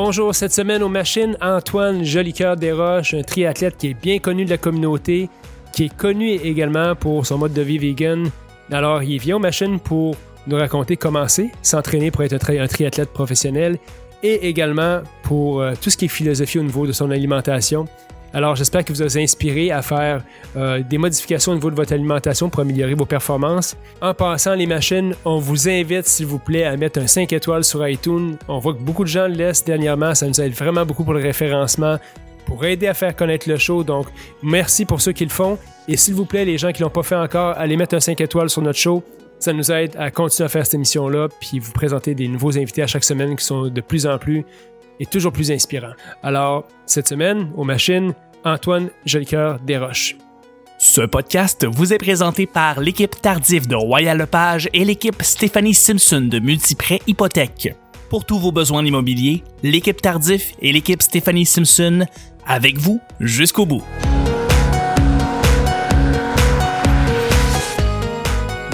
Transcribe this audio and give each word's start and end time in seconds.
Bonjour, 0.00 0.32
cette 0.32 0.52
semaine 0.52 0.84
aux 0.84 0.88
machines, 0.88 1.36
Antoine 1.40 2.04
Jolicoeur 2.04 2.54
Desroches, 2.54 3.14
un 3.14 3.22
triathlète 3.22 3.76
qui 3.76 3.88
est 3.88 3.94
bien 3.94 4.20
connu 4.20 4.44
de 4.44 4.50
la 4.50 4.56
communauté, 4.56 5.28
qui 5.72 5.86
est 5.86 5.96
connu 5.96 6.34
également 6.34 6.94
pour 6.94 7.26
son 7.26 7.36
mode 7.36 7.52
de 7.52 7.62
vie 7.62 7.78
vegan. 7.78 8.30
Alors, 8.70 9.02
il 9.02 9.18
vient 9.18 9.38
aux 9.38 9.40
machines 9.40 9.80
pour 9.80 10.14
nous 10.46 10.54
raconter 10.54 10.96
comment 10.96 11.26
s'entraîner 11.62 12.12
pour 12.12 12.22
être 12.22 12.34
un 12.48 12.66
triathlète 12.68 13.12
professionnel 13.12 13.76
et 14.22 14.48
également 14.48 15.00
pour 15.24 15.62
euh, 15.62 15.72
tout 15.82 15.90
ce 15.90 15.96
qui 15.96 16.04
est 16.04 16.08
philosophie 16.08 16.60
au 16.60 16.62
niveau 16.62 16.86
de 16.86 16.92
son 16.92 17.10
alimentation. 17.10 17.86
Alors, 18.34 18.56
j'espère 18.56 18.84
que 18.84 18.92
vous 18.92 19.00
avez 19.00 19.22
inspiré 19.22 19.70
à 19.70 19.80
faire 19.80 20.22
euh, 20.56 20.82
des 20.82 20.98
modifications 20.98 21.52
au 21.52 21.54
niveau 21.54 21.70
de 21.70 21.76
votre 21.76 21.92
alimentation 21.92 22.50
pour 22.50 22.60
améliorer 22.60 22.94
vos 22.94 23.06
performances. 23.06 23.76
En 24.02 24.12
passant 24.12 24.54
les 24.54 24.66
machines, 24.66 25.14
on 25.24 25.38
vous 25.38 25.68
invite, 25.68 26.06
s'il 26.06 26.26
vous 26.26 26.38
plaît, 26.38 26.64
à 26.64 26.76
mettre 26.76 27.00
un 27.00 27.06
5 27.06 27.32
étoiles 27.32 27.64
sur 27.64 27.86
iTunes. 27.88 28.36
On 28.46 28.58
voit 28.58 28.74
que 28.74 28.80
beaucoup 28.80 29.04
de 29.04 29.08
gens 29.08 29.28
le 29.28 29.34
laissent 29.34 29.64
dernièrement. 29.64 30.14
Ça 30.14 30.26
nous 30.26 30.40
aide 30.40 30.52
vraiment 30.52 30.84
beaucoup 30.84 31.04
pour 31.04 31.14
le 31.14 31.22
référencement, 31.22 31.96
pour 32.44 32.64
aider 32.66 32.86
à 32.86 32.94
faire 32.94 33.16
connaître 33.16 33.48
le 33.48 33.56
show. 33.56 33.82
Donc, 33.82 34.06
merci 34.42 34.84
pour 34.84 35.00
ceux 35.00 35.12
qui 35.12 35.24
le 35.24 35.30
font. 35.30 35.58
Et 35.88 35.96
s'il 35.96 36.14
vous 36.14 36.26
plaît, 36.26 36.44
les 36.44 36.58
gens 36.58 36.70
qui 36.72 36.82
l'ont 36.82 36.90
pas 36.90 37.02
fait 37.02 37.16
encore, 37.16 37.56
allez 37.56 37.78
mettre 37.78 37.94
un 37.94 38.00
5 38.00 38.20
étoiles 38.20 38.50
sur 38.50 38.60
notre 38.60 38.78
show. 38.78 39.02
Ça 39.38 39.52
nous 39.54 39.70
aide 39.72 39.94
à 39.96 40.10
continuer 40.10 40.46
à 40.46 40.48
faire 40.48 40.66
cette 40.66 40.74
émission-là, 40.74 41.28
puis 41.40 41.60
vous 41.60 41.72
présenter 41.72 42.14
des 42.14 42.26
nouveaux 42.26 42.58
invités 42.58 42.82
à 42.82 42.88
chaque 42.88 43.04
semaine 43.04 43.36
qui 43.36 43.44
sont 43.44 43.68
de 43.68 43.80
plus 43.80 44.04
en 44.04 44.18
plus 44.18 44.44
et 45.00 45.06
toujours 45.06 45.32
plus 45.32 45.50
inspirants. 45.50 45.94
Alors, 46.22 46.66
cette 46.86 47.08
semaine, 47.08 47.50
aux 47.56 47.64
machines, 47.64 48.14
Antoine 48.44 48.90
Jolicoeur 49.04 49.58
Desroches. 49.60 50.16
Ce 50.78 51.00
podcast 51.00 51.66
vous 51.68 51.92
est 51.92 51.98
présenté 51.98 52.46
par 52.46 52.80
l'équipe 52.80 53.20
Tardif 53.20 53.66
de 53.66 53.74
Royal 53.74 54.16
Lepage 54.16 54.68
et 54.72 54.84
l'équipe 54.84 55.22
Stéphanie 55.22 55.74
Simpson 55.74 56.28
de 56.30 56.38
Multiprêt 56.38 57.00
Hypothèque. 57.08 57.74
Pour 58.10 58.24
tous 58.24 58.38
vos 58.38 58.52
besoins 58.52 58.84
immobiliers, 58.84 59.42
l'équipe 59.62 60.00
Tardif 60.00 60.52
et 60.62 60.72
l'équipe 60.72 61.02
Stéphanie 61.02 61.46
Simpson 61.46 62.06
avec 62.46 62.78
vous 62.78 63.00
jusqu'au 63.20 63.66
bout. 63.66 63.82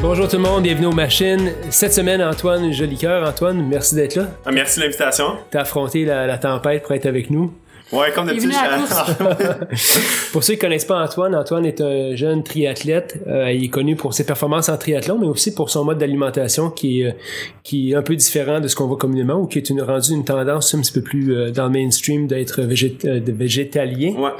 Bonjour 0.07 0.29
tout 0.29 0.37
le 0.37 0.43
monde, 0.43 0.65
bienvenue 0.65 0.89
aux 0.89 0.93
machines. 0.93 1.51
Cette 1.71 1.95
semaine, 1.95 2.23
Antoine 2.23 2.71
Jolicoeur. 2.75 3.27
Antoine, 3.27 3.67
merci 3.67 3.95
d'être 3.95 4.17
là. 4.17 4.27
Ah, 4.45 4.53
merci 4.53 4.79
de 4.79 4.85
l'invitation. 4.85 5.39
T'as 5.51 5.63
affronté 5.63 6.05
la, 6.05 6.27
la 6.27 6.37
tempête 6.37 6.83
pour 6.83 6.93
être 6.93 7.07
avec 7.07 7.31
nous. 7.31 7.55
Ouais, 7.93 8.11
comme 8.15 8.27
d'habitude, 8.27 8.51
Pour 10.33 10.43
ceux 10.43 10.55
qui 10.55 10.59
connaissent 10.59 10.85
pas 10.85 11.03
Antoine, 11.03 11.35
Antoine 11.35 11.65
est 11.67 11.81
un 11.81 12.17
jeune 12.17 12.43
triathlète. 12.43 13.21
Euh, 13.27 13.53
il 13.53 13.65
est 13.65 13.69
connu 13.69 13.95
pour 13.95 14.15
ses 14.15 14.25
performances 14.25 14.69
en 14.69 14.77
triathlon, 14.77 15.19
mais 15.19 15.27
aussi 15.27 15.55
pour 15.55 15.71
son 15.71 15.85
mode 15.85 15.99
d'alimentation 15.99 16.71
qui 16.71 17.03
est, 17.03 17.17
qui 17.63 17.93
est 17.93 17.95
un 17.95 18.03
peu 18.03 18.17
différent 18.17 18.61
de 18.61 18.69
ce 18.69 18.75
qu'on 18.75 18.87
voit 18.87 18.97
communément 18.97 19.35
ou 19.35 19.47
qui 19.47 19.59
est 19.59 19.71
une, 19.71 19.83
rendu 19.83 20.13
une 20.13 20.25
tendance 20.25 20.75
un 20.75 20.81
petit 20.81 20.93
peu 20.93 21.03
plus 21.03 21.35
euh, 21.37 21.51
dans 21.51 21.65
le 21.65 21.71
mainstream 21.71 22.27
d'être 22.27 22.63
végét- 22.63 23.07
euh, 23.07 23.21
de 23.21 23.33
végétalien. 23.33 24.15
ouais. 24.19 24.31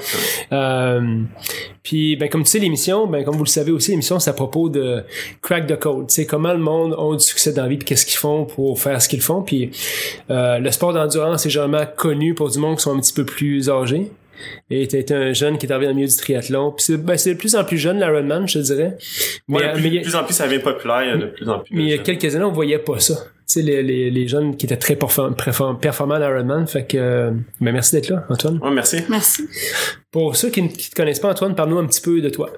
Euh, 0.53 1.19
puis, 1.83 2.17
ben, 2.17 2.31
comme 2.31 2.45
tu 2.45 2.51
sais, 2.51 2.59
l'émission, 2.61 3.07
ben, 3.07 3.25
comme 3.25 3.37
vous 3.37 3.45
le 3.45 3.49
savez 3.49 3.71
aussi, 3.71 3.91
l'émission, 3.91 4.19
c'est 4.19 4.31
à 4.31 4.33
propos 4.33 4.71
de 4.71 5.03
crack 5.43 5.67
the 5.67 5.79
code. 5.79 6.11
Sais, 6.11 6.25
comment 6.25 6.53
le 6.55 6.59
monde 6.59 6.95
a 6.99 7.15
du 7.15 7.23
succès 7.23 7.53
dans 7.53 7.65
la 7.65 7.69
vie, 7.69 7.77
puis 7.77 7.85
qu'est-ce 7.85 8.07
qu'ils 8.07 8.17
font 8.17 8.47
pour 8.47 8.81
faire 8.81 9.03
ce 9.03 9.09
qu'ils 9.09 9.21
font. 9.21 9.43
Puis, 9.43 9.71
euh, 10.31 10.59
le 10.59 10.71
sport 10.71 10.95
d'endurance 10.95 11.45
est 11.45 11.51
généralement 11.51 11.85
connu 11.95 12.33
pour 12.33 12.49
du 12.49 12.59
monde 12.59 12.77
qui 12.77 12.83
sont 12.85 12.97
un 12.97 13.01
petit 13.01 13.13
peu 13.13 13.27
plus 13.27 13.34
âgés. 13.71 14.11
Et 14.69 14.87
t'as 14.89 14.99
été 14.99 15.15
un 15.15 15.33
jeune 15.33 15.59
qui 15.59 15.67
est 15.67 15.71
arrivé 15.71 15.87
dans 15.87 15.91
le 15.93 15.97
milieu 15.97 16.09
du 16.09 16.17
triathlon. 16.17 16.73
Puis 16.73 16.85
c'est, 16.87 16.97
ben, 16.97 17.15
de 17.17 17.35
plus 17.35 17.55
en 17.55 17.65
plus 17.65 17.79
jeune, 17.79 17.99
l'Ironman, 18.01 18.49
je 18.49 18.59
te 18.59 18.65
dirais. 18.65 18.99
Mais, 19.47 19.59
Ouais, 19.59 19.65
euh, 19.69 19.73
plus- 19.75 19.83
mais 19.83 19.89
il 19.89 19.95
y 19.95 19.99
a- 19.99 20.01
de 20.01 20.05
plus 20.07 20.15
en 20.17 20.25
plus, 20.25 20.35
ça 20.35 20.47
devient 20.49 20.59
populaire, 20.63 21.19
de 21.19 21.27
plus 21.27 21.49
en 21.49 21.61
plus. 21.61 21.75
mais 21.75 21.83
il 21.85 21.89
y 21.91 21.95
a 21.95 21.99
quelques 21.99 22.35
années, 22.35 22.45
on 22.45 22.51
voyait 22.53 22.79
pas 22.81 22.99
ça. 22.99 23.15
Tu 23.15 23.31
sais, 23.47 23.63
les, 23.63 23.83
les, 23.83 24.11
les 24.11 24.27
jeunes 24.27 24.57
qui 24.57 24.67
étaient 24.67 24.77
très 24.77 24.95
perform- 24.97 25.35
perform- 25.37 25.79
performants 25.79 26.15
à 26.17 26.19
l'Ironman. 26.19 26.67
Fait 26.67 26.85
que, 26.85 26.97
euh, 26.99 27.31
ben, 27.61 27.73
merci 27.73 27.95
d'être 27.95 28.09
là, 28.09 28.25
Antoine. 28.29 28.59
Ouais, 28.61 28.71
merci. 28.73 29.03
Merci. 29.09 29.45
Pour 30.11 30.35
ceux 30.35 30.51
qui 30.51 30.63
ne 30.63 30.69
qui 30.69 30.91
te 30.91 30.97
connaissent 30.97 31.21
pas, 31.21 31.31
Antoine, 31.31 31.55
parle-nous 31.55 31.79
un 31.79 31.87
petit 31.87 32.01
peu 32.01 32.21
de 32.21 32.29
toi. 32.29 32.51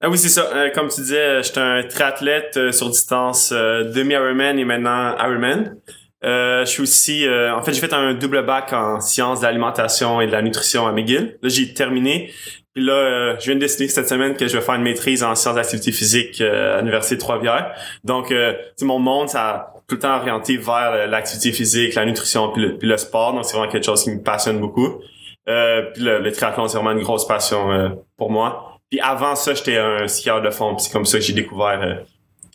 Ah 0.00 0.08
oui, 0.10 0.18
c'est 0.18 0.28
ça. 0.30 0.50
Euh, 0.56 0.70
comme 0.74 0.88
tu 0.88 1.02
disais, 1.02 1.42
j'étais 1.42 1.60
un 1.60 1.82
triathlète 1.84 2.56
euh, 2.56 2.72
sur 2.72 2.88
distance 2.88 3.52
euh, 3.52 3.92
demi-Ironman 3.92 4.58
et 4.58 4.64
maintenant 4.64 5.14
Ironman. 5.18 5.76
Euh, 6.24 6.64
je 6.64 6.70
suis 6.70 6.82
aussi... 6.82 7.26
euh, 7.26 7.54
en 7.54 7.62
fait, 7.62 7.72
j'ai 7.72 7.80
fait 7.80 7.92
un 7.92 8.14
double 8.14 8.44
bac 8.44 8.72
en 8.72 9.00
sciences 9.00 9.40
de 9.40 9.46
l'alimentation 9.46 10.20
et 10.20 10.26
de 10.26 10.32
la 10.32 10.42
nutrition 10.42 10.86
à 10.86 10.92
McGill. 10.92 11.38
Là, 11.42 11.48
j'ai 11.48 11.72
terminé. 11.72 12.30
Puis 12.74 12.84
là, 12.84 12.92
euh, 12.92 13.36
je 13.40 13.46
viens 13.46 13.54
de 13.54 13.60
décider 13.60 13.88
cette 13.88 14.08
semaine 14.08 14.36
que 14.36 14.46
je 14.46 14.56
vais 14.56 14.62
faire 14.62 14.76
une 14.76 14.82
maîtrise 14.82 15.24
en 15.24 15.34
sciences 15.34 15.56
d'activité 15.56 15.92
physique 15.92 16.40
euh, 16.40 16.76
à 16.76 16.78
l'Université 16.80 17.16
de 17.16 17.20
Trois-Rivières. 17.20 17.72
Donc, 18.04 18.30
euh, 18.30 18.52
mon 18.82 18.98
monde, 18.98 19.28
ça 19.28 19.48
a 19.48 19.74
tout 19.88 19.96
le 19.96 20.00
temps 20.00 20.16
orienté 20.16 20.56
vers 20.56 21.08
l'activité 21.08 21.52
physique, 21.52 21.94
la 21.94 22.04
nutrition 22.04 22.52
puis 22.52 22.62
le, 22.62 22.78
le 22.80 22.96
sport. 22.96 23.32
Donc, 23.32 23.44
c'est 23.44 23.56
vraiment 23.56 23.72
quelque 23.72 23.86
chose 23.86 24.04
qui 24.04 24.10
me 24.10 24.22
passionne 24.22 24.60
beaucoup. 24.60 25.00
Euh, 25.48 25.82
puis 25.92 26.02
le, 26.04 26.20
le 26.20 26.30
triathlon, 26.32 26.68
c'est 26.68 26.76
vraiment 26.76 26.92
une 26.92 27.02
grosse 27.02 27.26
passion 27.26 27.98
pour 28.16 28.30
moi. 28.30 28.78
Puis 28.88 29.00
avant 29.00 29.34
ça, 29.34 29.54
j'étais 29.54 29.78
un 29.78 30.06
skieur 30.06 30.42
de 30.42 30.50
fond. 30.50 30.76
c'est 30.78 30.92
comme 30.92 31.06
ça 31.06 31.18
que 31.18 31.24
j'ai 31.24 31.32
découvert 31.32 32.04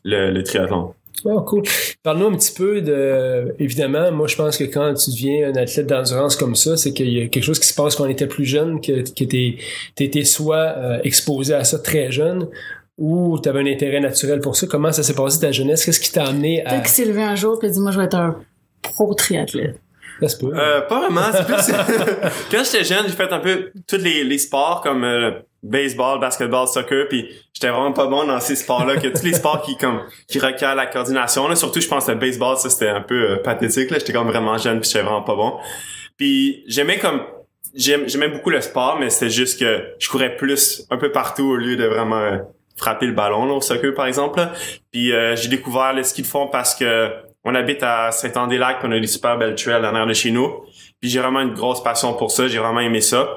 le, 0.04 0.32
le 0.32 0.44
triathlon. 0.44 0.94
Oh, 1.24 1.42
cool. 1.42 1.64
Parle-nous 2.04 2.28
un 2.28 2.36
petit 2.36 2.54
peu 2.54 2.82
de. 2.82 3.56
Évidemment, 3.60 4.12
moi, 4.12 4.28
je 4.28 4.36
pense 4.36 4.58
que 4.58 4.66
quand 4.66 4.94
tu 4.94 5.12
deviens 5.12 5.50
un 5.50 5.56
athlète 5.56 5.88
d'endurance 5.88 6.36
comme 6.36 6.56
ça, 6.56 6.78
c'est 6.78 6.94
qu'il 6.94 7.12
y 7.12 7.22
a 7.22 7.28
quelque 7.28 7.44
chose 7.44 7.60
qui 7.60 7.68
se 7.68 7.74
passe 7.74 7.96
quand 7.96 8.06
on 8.06 8.10
était 8.10 8.28
plus 8.28 8.46
jeune, 8.46 8.82
que, 8.82 9.02
que 9.02 9.24
t'es, 9.24 9.58
t'étais 9.96 10.24
soit 10.24 10.76
euh, 10.78 11.00
exposé 11.04 11.54
à 11.54 11.64
ça 11.64 11.80
très 11.80 12.12
jeune, 12.12 12.48
ou 12.98 13.40
tu 13.42 13.50
avais 13.50 13.62
un 13.62 13.66
intérêt 13.66 14.00
naturel 14.00 14.40
pour 14.40 14.56
ça. 14.56 14.68
Comment 14.68 14.92
ça 14.92 15.04
s'est 15.04 15.16
passé 15.16 15.40
ta 15.40 15.52
jeunesse? 15.52 15.86
Qu'est-ce 15.86 16.00
qui 16.00 16.12
t'a 16.12 16.26
amené 16.26 16.66
à. 16.66 16.72
Peut-être 16.72 16.88
s'est 16.88 17.06
levé 17.06 17.24
un 17.24 17.36
jour 17.36 17.60
et 17.64 17.68
a 17.68 17.70
dit 17.70 17.80
Moi, 17.80 17.92
je 17.92 18.00
vais 18.00 18.06
être 18.06 18.18
un 18.18 18.36
pro 18.82 19.14
triathlète. 19.14 19.80
Ça 20.22 20.30
se 20.30 20.38
peut. 20.38 20.52
Euh, 20.56 20.82
pas 20.82 21.00
vraiment. 21.02 21.22
C'est 21.32 21.46
plus... 21.46 21.56
Quand 22.52 22.64
j'étais 22.64 22.84
jeune, 22.84 23.06
j'ai 23.08 23.14
fait 23.14 23.32
un 23.32 23.40
peu 23.40 23.72
tous 23.88 23.98
les, 23.98 24.24
les 24.24 24.38
sports 24.38 24.82
comme 24.82 25.04
euh, 25.04 25.32
baseball, 25.66 26.20
basketball, 26.20 26.68
soccer. 26.68 27.08
Puis 27.10 27.30
j'étais 27.54 27.70
vraiment 27.70 27.92
pas 27.92 28.08
bon 28.08 28.26
dans 28.26 28.40
ces 28.40 28.56
sports-là. 28.56 28.98
Que 28.98 29.08
tous 29.08 29.24
les 29.24 29.34
sports 29.34 29.62
qui 29.62 29.76
comme 29.78 30.02
qui 30.28 30.40
requièrent 30.40 30.76
la 30.76 30.86
coordination. 30.86 31.48
Là, 31.48 31.56
surtout, 31.56 31.82
je 31.82 31.88
pense 31.88 32.06
que 32.06 32.12
le 32.12 32.18
baseball, 32.18 32.58
ça 32.58 32.70
c'était 32.70 32.90
un 32.90 33.02
peu 33.02 33.32
euh, 33.32 33.38
pathétique. 33.38 33.90
Là, 33.92 34.00
j'étais 34.00 34.14
comme 34.14 34.28
vraiment 34.28 34.58
jeune 34.58 34.80
puis 34.80 34.90
j'étais 34.90 35.04
vraiment 35.04 35.24
pas 35.24 35.36
bon. 35.36 35.58
Puis 36.18 36.64
j'aimais 36.68 37.00
comme 37.00 37.22
j'aimais 37.76 38.30
beaucoup 38.30 38.50
le 38.50 38.62
sport, 38.62 38.98
mais 39.00 39.10
c'était 39.10 39.30
juste 39.30 39.60
que 39.60 39.84
je 40.00 40.10
courais 40.10 40.36
plus 40.38 40.86
un 40.90 40.98
peu 40.98 41.12
partout 41.12 41.44
au 41.44 41.56
lieu 41.56 41.76
de 41.76 41.86
vraiment 41.86 42.20
euh, 42.20 42.38
frapper 42.78 43.08
le 43.08 43.14
ballon 43.14 43.46
là, 43.46 43.54
au 43.54 43.62
soccer 43.62 43.94
par 43.94 44.06
exemple. 44.06 44.42
Puis 44.92 45.12
euh, 45.12 45.36
j'ai 45.36 45.50
découvert 45.50 45.94
le 45.94 46.04
ski 46.04 46.22
de 46.22 46.28
fond 46.28 46.48
parce 46.48 46.76
que 46.76 47.12
on 47.48 47.54
habite 47.54 47.84
à 47.84 48.12
Saint-Anne-des-Lacs, 48.12 48.78
on 48.84 48.92
a 48.92 49.00
des 49.00 49.06
super 49.06 49.38
belles 49.38 49.54
trails 49.54 49.76
en 49.76 49.84
arrière 49.84 50.08
de 50.08 50.14
chez 50.14 50.32
nous. 50.32 50.64
Puis 51.00 51.12
j'ai 51.12 51.20
vraiment 51.20 51.42
une 51.42 51.54
grosse 51.54 51.84
passion 51.84 52.14
pour 52.14 52.32
ça, 52.32 52.48
j'ai 52.48 52.58
vraiment 52.58 52.80
aimé 52.80 53.02
ça. 53.02 53.30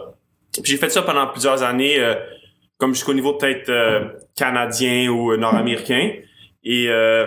J'ai 0.65 0.77
fait 0.77 0.89
ça 0.91 1.03
pendant 1.03 1.27
plusieurs 1.29 1.63
années, 1.63 1.99
euh, 1.99 2.15
comme 2.79 2.95
jusqu'au 2.95 3.15
niveau 3.15 3.35
peut-être 3.35 3.69
euh, 3.69 4.05
canadien 4.37 5.09
ou 5.11 5.37
nord-américain. 5.37 6.13
Et 6.65 6.87
euh, 6.89 7.27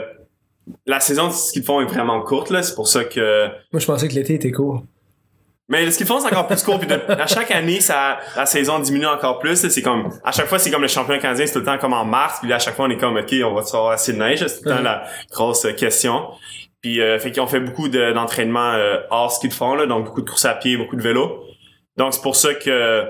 la 0.86 1.00
saison 1.00 1.28
de 1.28 1.34
ski 1.34 1.62
de 1.62 1.66
fond 1.66 1.81
est 1.81 1.86
vraiment 1.86 2.22
courte, 2.22 2.50
là. 2.50 2.64
C'est 2.64 2.75
pour 2.75 2.88
ça 2.88 3.03
que 3.03 3.47
Moi, 3.72 3.80
je 3.80 3.86
pensais 3.86 4.08
que 4.08 4.14
l'été 4.14 4.36
était 4.36 4.52
court. 4.52 4.84
mais 5.68 5.90
ce 5.90 5.97
qu'ils 5.97 6.06
font, 6.08 6.19
c'est 6.19 6.28
encore 6.28 6.47
plus 6.47 6.62
court. 6.64 6.80
Puis 6.80 6.88
de- 6.88 7.00
à 7.12 7.28
chaque 7.28 7.50
année, 7.52 7.80
ça, 7.80 8.19
la 8.36 8.46
saison 8.46 8.80
diminue 8.80 9.06
encore 9.08 9.40
plus. 9.40 9.56
C'est 9.69 9.81
comme, 9.81 10.09
à 10.24 10.31
chaque 10.31 10.48
fois, 10.48 10.59
c'est 10.59 10.69
comme 10.72 10.81
le 10.81 10.88
championnat 10.88 11.19
canadien, 11.19 11.46
c'est 11.46 11.53
tout 11.53 11.59
le 11.59 11.66
temps 11.66 11.78
comme 11.78 11.94
en 11.94 12.06
mars. 12.06 12.40
Puis 12.40 12.50
là, 12.50 12.58
à 12.58 12.59
chaque 12.59 12.75
fois, 12.75 12.86
on 12.86 12.90
est 12.90 12.98
comme, 12.98 13.18
OK, 13.18 13.34
on 13.44 13.53
va 13.53 13.62
avoir 13.62 13.92
assez 13.92 14.13
de 14.13 14.18
neige. 14.19 14.46
C'est 14.46 14.62
tout 14.62 14.69
le 14.69 14.75
temps 14.75 14.81
la 14.81 15.03
grosse 15.31 15.66
question. 15.78 16.28
Puis, 16.81 17.00
euh, 17.00 17.19
fait 17.19 17.31
qu'ils 17.31 17.42
ont 17.42 17.48
fait 17.48 17.59
beaucoup 17.59 17.90
de- 17.90 18.12
d'entraînement 18.12 18.74
euh, 18.74 18.98
hors 19.12 19.31
ski 19.31 19.48
de 19.50 19.53
fond, 19.53 19.75
là. 19.75 19.86
Donc, 19.86 20.06
beaucoup 20.06 20.22
de 20.22 20.30
course 20.30 20.46
à 20.46 20.53
pied, 20.56 20.78
beaucoup 20.78 20.96
de 20.96 21.02
vélo. 21.02 21.44
Donc, 21.98 22.13
c'est 22.13 22.22
pour 22.22 22.36
ça 22.36 22.53
que 22.53 23.06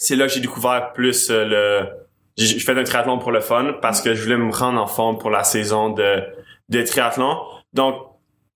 c'est 0.00 0.16
là 0.16 0.26
que 0.26 0.32
j'ai 0.32 0.40
découvert 0.40 0.92
plus 0.94 1.30
euh, 1.30 1.44
le... 1.44 1.88
J'ai 2.38 2.58
fait 2.58 2.72
un 2.72 2.82
triathlon 2.82 3.18
pour 3.18 3.32
le 3.32 3.40
fun 3.40 3.74
parce 3.82 4.00
que 4.00 4.14
je 4.14 4.22
voulais 4.22 4.38
me 4.38 4.50
rendre 4.50 4.80
en 4.80 4.86
forme 4.86 5.18
pour 5.18 5.28
la 5.28 5.44
saison 5.44 5.90
de, 5.90 6.22
de 6.70 6.82
triathlon. 6.82 7.36
Donc, 7.74 7.96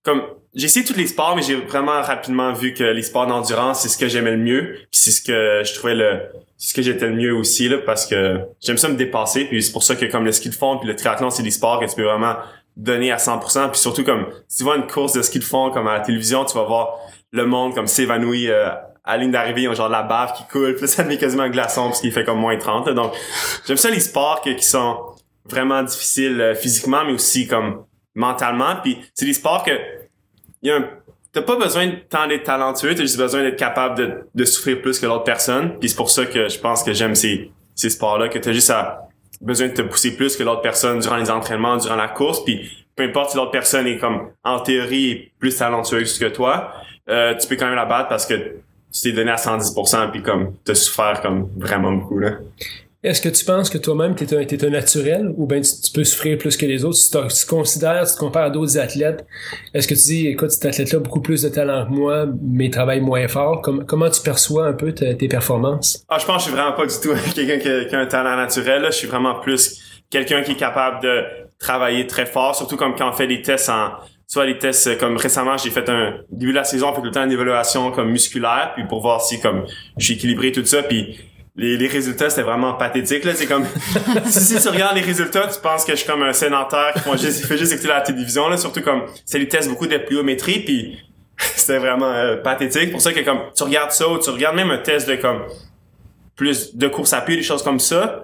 comme 0.01 0.23
j'ai 0.55 0.65
essayé 0.65 0.83
tous 0.83 0.95
les 0.95 1.05
sports, 1.05 1.35
mais 1.35 1.43
j'ai 1.43 1.55
vraiment 1.55 2.01
rapidement 2.01 2.51
vu 2.51 2.73
que 2.73 2.83
les 2.83 3.03
sports 3.03 3.27
d'endurance, 3.27 3.81
c'est 3.81 3.89
ce 3.89 3.97
que 3.97 4.07
j'aimais 4.07 4.31
le 4.31 4.37
mieux. 4.37 4.73
Puis 4.73 4.87
c'est 5.01 5.11
ce 5.11 5.21
que 5.21 5.61
je 5.63 5.75
trouvais 5.75 5.93
le 5.93 6.21
ce 6.57 6.73
que 6.73 6.81
j'étais 6.81 7.07
le 7.07 7.15
mieux 7.15 7.35
aussi 7.35 7.67
là 7.67 7.79
parce 7.85 8.05
que 8.05 8.39
j'aime 8.61 8.77
ça 8.77 8.87
me 8.87 8.95
dépasser 8.95 9.43
puis 9.43 9.61
c'est 9.61 9.73
pour 9.73 9.83
ça 9.83 9.95
que 9.95 10.05
comme 10.05 10.23
le 10.23 10.31
ski 10.31 10.49
de 10.49 10.55
fond 10.55 10.77
puis 10.77 10.87
le 10.87 10.95
triathlon 10.95 11.29
c'est 11.29 11.43
des 11.43 11.51
sports 11.51 11.81
que 11.81 11.85
tu 11.85 11.95
peux 11.95 12.05
vraiment 12.05 12.35
donner 12.77 13.11
à 13.11 13.17
100% 13.17 13.71
puis 13.71 13.79
surtout 13.79 14.05
comme 14.05 14.27
si 14.47 14.59
tu 14.59 14.63
vois 14.63 14.77
une 14.77 14.87
course 14.87 15.11
de 15.11 15.21
ski 15.21 15.39
de 15.39 15.43
fond 15.43 15.69
comme 15.71 15.85
à 15.87 15.97
la 15.97 15.99
télévision 15.99 16.45
tu 16.45 16.55
vas 16.55 16.63
voir 16.63 16.97
le 17.31 17.45
monde 17.45 17.75
comme 17.75 17.87
s'évanouir 17.87 18.53
euh, 18.53 18.69
à 19.05 19.17
la 19.17 19.23
ligne 19.23 19.31
d'arrivée 19.31 19.63
ils 19.63 19.69
ont 19.69 19.73
genre 19.73 19.87
de 19.87 19.93
la 19.93 20.03
bave 20.03 20.33
qui 20.33 20.43
coule 20.47 20.75
puis 20.75 20.87
ça 20.87 21.03
devient 21.03 21.17
quasiment 21.17 21.43
un 21.43 21.49
glaçon 21.49 21.85
parce 21.85 22.01
qu'il 22.01 22.11
fait 22.11 22.23
comme 22.23 22.39
moins 22.39 22.57
30 22.57 22.87
là. 22.87 22.93
donc 22.93 23.13
j'aime 23.67 23.77
ça 23.77 23.89
les 23.89 23.99
sports 23.99 24.41
qui 24.41 24.61
sont 24.61 25.15
vraiment 25.45 25.83
difficiles 25.83 26.41
euh, 26.41 26.55
physiquement 26.55 27.03
mais 27.05 27.13
aussi 27.13 27.47
comme 27.47 27.85
mentalement 28.15 28.77
puis 28.81 28.97
c'est 29.13 29.25
des 29.25 29.33
sports 29.33 29.63
que 29.63 29.71
y 30.63 30.71
a 30.71 30.77
un 30.77 30.89
T'as 31.35 31.41
pas 31.41 31.57
besoin 31.57 31.87
de 31.87 31.95
tant 32.09 32.27
d'être 32.27 32.43
talentueux, 32.43 32.95
t'as 32.95 33.01
juste 33.01 33.17
besoin 33.17 33.43
d'être 33.43 33.59
capable 33.59 33.97
de, 33.97 34.25
de 34.33 34.45
souffrir 34.45 34.81
plus 34.81 35.01
que 35.01 35.05
l'autre 35.05 35.25
personne. 35.25 35.77
Puis 35.79 35.89
c'est 35.89 35.97
pour 35.97 36.09
ça 36.09 36.25
que 36.25 36.47
je 36.47 36.57
pense 36.57 36.81
que 36.81 36.93
j'aime 36.93 37.13
ces, 37.13 37.51
ces 37.75 37.89
sports-là, 37.89 38.29
que 38.29 38.39
t'as 38.39 38.53
juste 38.53 38.69
à, 38.69 39.09
besoin 39.41 39.67
de 39.67 39.73
te 39.73 39.81
pousser 39.81 40.15
plus 40.15 40.35
que 40.37 40.43
l'autre 40.43 40.61
personne 40.61 40.99
durant 40.99 41.17
les 41.17 41.29
entraînements, 41.29 41.75
durant 41.75 41.97
la 41.97 42.07
course. 42.07 42.43
Puis 42.43 42.87
peu 42.95 43.03
importe 43.03 43.31
si 43.31 43.37
l'autre 43.37 43.51
personne 43.51 43.85
est 43.85 43.97
comme 43.97 44.29
en 44.45 44.59
théorie 44.59 45.33
plus 45.37 45.57
talentueuse 45.57 46.17
que 46.17 46.25
toi, 46.25 46.71
euh, 47.09 47.35
tu 47.35 47.47
peux 47.47 47.55
quand 47.55 47.65
même 47.65 47.75
la 47.75 47.85
battre 47.85 48.07
parce 48.07 48.25
que 48.25 48.55
tu 48.95 49.01
t'es 49.01 49.11
donné 49.11 49.31
à 49.31 49.35
110% 49.35 50.11
puis 50.11 50.21
comme 50.23 50.53
t'as 50.63 50.75
souffert 50.75 51.21
comme 51.21 51.49
vraiment 51.57 51.91
beaucoup 51.91 52.19
là. 52.19 52.31
Est-ce 53.03 53.21
que 53.21 53.29
tu 53.29 53.45
penses 53.45 53.69
que 53.69 53.77
toi-même, 53.77 54.15
t'es 54.15 54.35
un, 54.35 54.43
t'es 54.45 54.65
un 54.65 54.71
naturel? 54.71 55.31
Ou 55.37 55.45
bien 55.45 55.61
tu, 55.61 55.69
tu 55.79 55.91
peux 55.91 56.03
souffrir 56.03 56.39
plus 56.39 56.57
que 56.57 56.65
les 56.65 56.83
autres? 56.83 56.97
Si 56.97 57.11
tu 57.11 57.17
te 57.19 57.47
considères, 57.47 58.07
si 58.07 58.13
tu 58.15 58.19
te 58.19 58.25
compares 58.25 58.45
à 58.45 58.49
d'autres 58.49 58.79
athlètes, 58.79 59.23
est-ce 59.75 59.87
que 59.87 59.93
tu 59.93 59.99
dis, 60.01 60.27
écoute, 60.29 60.49
cet 60.49 60.65
athlète-là 60.65 60.97
a 60.97 61.01
beaucoup 61.03 61.21
plus 61.21 61.43
de 61.43 61.49
talent 61.49 61.85
que 61.85 61.91
moi, 61.91 62.25
mais 62.41 62.65
il 62.65 62.71
travaille 62.71 63.01
moins 63.01 63.27
fort? 63.27 63.61
Comme- 63.61 63.85
comment 63.85 64.09
tu 64.09 64.23
perçois 64.23 64.65
un 64.65 64.73
peu 64.73 64.91
tes 64.91 65.27
performances? 65.27 66.03
Ah, 66.09 66.17
je 66.17 66.25
pense 66.25 66.37
que 66.37 66.39
je 66.39 66.45
suis 66.45 66.53
vraiment 66.55 66.71
pas 66.75 66.87
du 66.87 66.95
tout 66.99 67.13
quelqu'un 67.35 67.59
qui, 67.59 67.69
a- 67.69 67.85
qui 67.85 67.95
a 67.95 67.99
un 67.99 68.05
talent 68.07 68.35
naturel. 68.37 68.81
Là. 68.81 68.89
Je 68.89 68.95
suis 68.97 69.07
vraiment 69.07 69.35
plus 69.39 69.79
quelqu'un 70.09 70.41
qui 70.41 70.53
est 70.53 70.57
capable 70.57 71.03
de 71.03 71.21
travailler 71.59 72.07
très 72.07 72.25
fort, 72.25 72.55
surtout 72.55 72.75
comme 72.75 72.95
quand 72.95 73.07
on 73.11 73.13
fait 73.13 73.27
des 73.27 73.43
tests 73.43 73.69
en 73.69 73.91
soit 74.27 74.45
les 74.45 74.57
tests 74.57 74.87
euh, 74.87 74.95
comme 74.95 75.17
récemment 75.17 75.57
j'ai 75.57 75.69
fait 75.69 75.87
un 75.89 76.17
début 76.31 76.51
de 76.51 76.57
la 76.57 76.63
saison 76.63 76.89
on 76.89 76.93
fait 76.93 77.01
tout 77.01 77.05
le 77.05 77.11
temps 77.11 77.23
une 77.23 77.31
évaluation 77.31 77.91
comme 77.91 78.09
musculaire 78.09 78.71
puis 78.75 78.85
pour 78.85 79.01
voir 79.01 79.21
si 79.21 79.39
comme 79.39 79.65
suis 79.97 80.13
équilibré 80.13 80.51
tout 80.51 80.65
ça 80.65 80.83
puis 80.83 81.19
les, 81.55 81.77
les 81.77 81.87
résultats 81.87 82.29
c'était 82.29 82.41
vraiment 82.41 82.73
pathétique 82.73 83.23
là. 83.23 83.33
C'est 83.35 83.47
comme 83.47 83.65
si, 84.25 84.39
si 84.39 84.61
tu 84.61 84.67
regardes 84.69 84.95
les 84.95 85.03
résultats 85.03 85.47
tu 85.47 85.59
penses 85.61 85.85
que 85.85 85.91
je 85.93 85.97
suis 85.97 86.07
comme 86.07 86.23
un 86.23 86.33
sédentaire 86.33 86.93
qui 86.93 86.99
font 86.99 87.15
juste, 87.15 87.45
fait 87.45 87.57
juste 87.57 87.73
écouter 87.73 87.87
la 87.89 88.01
télévision 88.01 88.49
là 88.49 88.57
surtout 88.57 88.81
comme 88.81 89.03
c'est 89.25 89.39
les 89.39 89.47
tests 89.47 89.69
beaucoup 89.69 89.87
de 89.87 89.97
pliométrie 89.97 90.59
puis 90.59 90.97
c'était 91.55 91.79
vraiment 91.79 92.11
euh, 92.11 92.37
pathétique. 92.37 92.91
Pour 92.91 93.01
ça 93.01 93.13
que 93.13 93.19
comme 93.21 93.39
tu 93.55 93.63
regardes 93.63 93.91
ça 93.91 94.07
ou 94.07 94.17
tu 94.17 94.29
regardes 94.29 94.55
même 94.55 94.71
un 94.71 94.77
test 94.77 95.07
de 95.07 95.15
comme 95.15 95.43
plus 96.35 96.75
de 96.75 96.87
course 96.87 97.13
à 97.13 97.21
pied, 97.21 97.35
des 97.37 97.43
choses 97.43 97.63
comme 97.63 97.79
ça, 97.79 98.23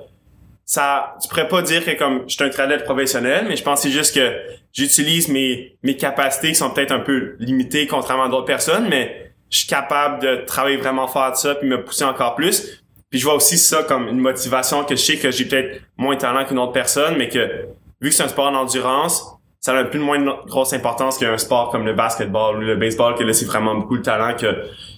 ça, 0.72 1.18
tu 1.22 1.28
pourrais 1.28 1.50
pas 1.50 1.62
dire 1.62 1.84
que 1.84 1.92
comme 1.98 2.24
je 2.28 2.36
suis 2.36 2.44
un 2.46 2.50
triathlète 2.50 2.86
professionnel, 2.86 3.44
mais 3.46 3.58
je 3.58 3.64
pense 3.64 3.82
c'est 3.82 3.92
juste 3.92 4.16
que 4.16 4.34
j'utilise 4.72 5.28
mes, 5.28 5.76
mes 5.84 5.98
capacités 5.98 6.48
qui 6.48 6.56
sont 6.56 6.70
peut-être 6.70 6.94
un 6.94 7.02
peu 7.02 7.36
limitées 7.40 7.88
contrairement 7.88 8.24
à 8.24 8.30
d'autres 8.30 8.46
personnes, 8.46 8.88
mais 8.88 9.34
je 9.50 9.58
suis 9.58 9.68
capable 9.68 10.22
de 10.22 10.46
travailler 10.46 10.78
vraiment 10.78 11.10
fort 11.10 11.32
de 11.32 11.36
ça 11.36 11.56
puis 11.56 11.68
me 11.68 11.84
pousser 11.84 12.06
encore 12.06 12.36
plus. 12.36 12.82
Puis 13.10 13.20
je 13.20 13.26
vois 13.26 13.34
aussi 13.34 13.58
ça 13.58 13.84
comme 13.84 14.08
une 14.08 14.22
motivation 14.22 14.86
que 14.86 14.96
je 14.96 15.02
sais 15.02 15.18
que 15.18 15.30
j'ai 15.30 15.44
peut-être 15.44 15.82
moins 15.98 16.16
de 16.16 16.22
talent 16.22 16.46
qu'une 16.46 16.60
autre 16.60 16.72
personne, 16.72 17.18
mais 17.18 17.28
que 17.28 17.66
vu 18.00 18.08
que 18.08 18.16
c'est 18.16 18.24
un 18.24 18.30
sport 18.30 18.50
d'endurance, 18.54 19.26
ça 19.60 19.74
a 19.74 19.82
un 19.82 19.84
peu 19.84 20.00
moins 20.00 20.20
de 20.20 20.48
grosse 20.48 20.72
importance 20.72 21.18
qu'un 21.18 21.38
sport 21.38 21.70
comme 21.72 21.86
le 21.86 21.94
basketball 21.94 22.56
ou 22.56 22.62
le 22.62 22.78
baseball, 22.78 23.16
que 23.16 23.26
là 23.26 23.34
c'est 23.34 23.44
vraiment 23.44 23.76
beaucoup 23.76 23.96
le 23.96 24.04
talent 24.04 24.36
qui 24.36 24.46
a 24.46 24.56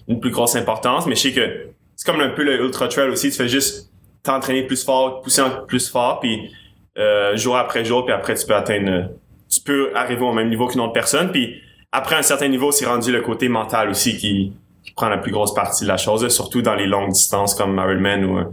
une 0.08 0.20
plus 0.20 0.30
grosse 0.30 0.56
importance. 0.56 1.08
Mais 1.08 1.16
je 1.16 1.22
sais 1.22 1.34
que 1.34 1.70
c'est 1.96 2.12
comme 2.12 2.22
un 2.22 2.30
peu 2.30 2.44
le 2.44 2.62
ultra 2.62 2.88
trail 2.88 3.10
aussi, 3.10 3.32
tu 3.32 3.38
fais 3.38 3.50
juste 3.50 3.90
t'entraîner 4.24 4.64
plus 4.64 4.84
fort, 4.84 5.22
pousser 5.22 5.42
en- 5.42 5.66
plus 5.68 5.90
fort, 5.90 6.20
puis 6.20 6.52
euh, 6.98 7.36
jour 7.36 7.58
après 7.58 7.84
jour, 7.86 8.06
puis 8.06 8.14
après 8.14 8.36
tu 8.36 8.46
peux 8.46 8.56
atteindre, 8.56 9.10
tu 9.50 9.62
peux 9.62 9.92
arriver 9.96 10.24
au 10.24 10.32
même 10.34 10.50
niveau 10.50 10.68
qu'une 10.68 10.82
autre 10.82 10.94
personne, 10.94 11.32
puis 11.32 11.56
après 11.92 12.16
un 12.16 12.22
certain 12.22 12.48
niveau, 12.48 12.72
c'est 12.72 12.86
rendu 12.86 13.12
le 13.12 13.22
côté 13.22 13.50
mental 13.50 13.90
aussi 13.90 14.18
qui, 14.18 14.54
qui 14.84 14.92
prend 14.94 15.10
la 15.10 15.18
plus 15.18 15.32
grosse 15.32 15.54
partie 15.54 15.84
de 15.84 15.90
la 15.90 15.98
chose, 15.98 16.28
surtout 16.30 16.62
dans 16.62 16.76
les 16.76 16.88
longues 16.88 17.12
distances 17.12 17.54
comme 17.54 17.76
Ironman 17.78 18.26
ou 18.26 18.38
euh, 18.40 18.44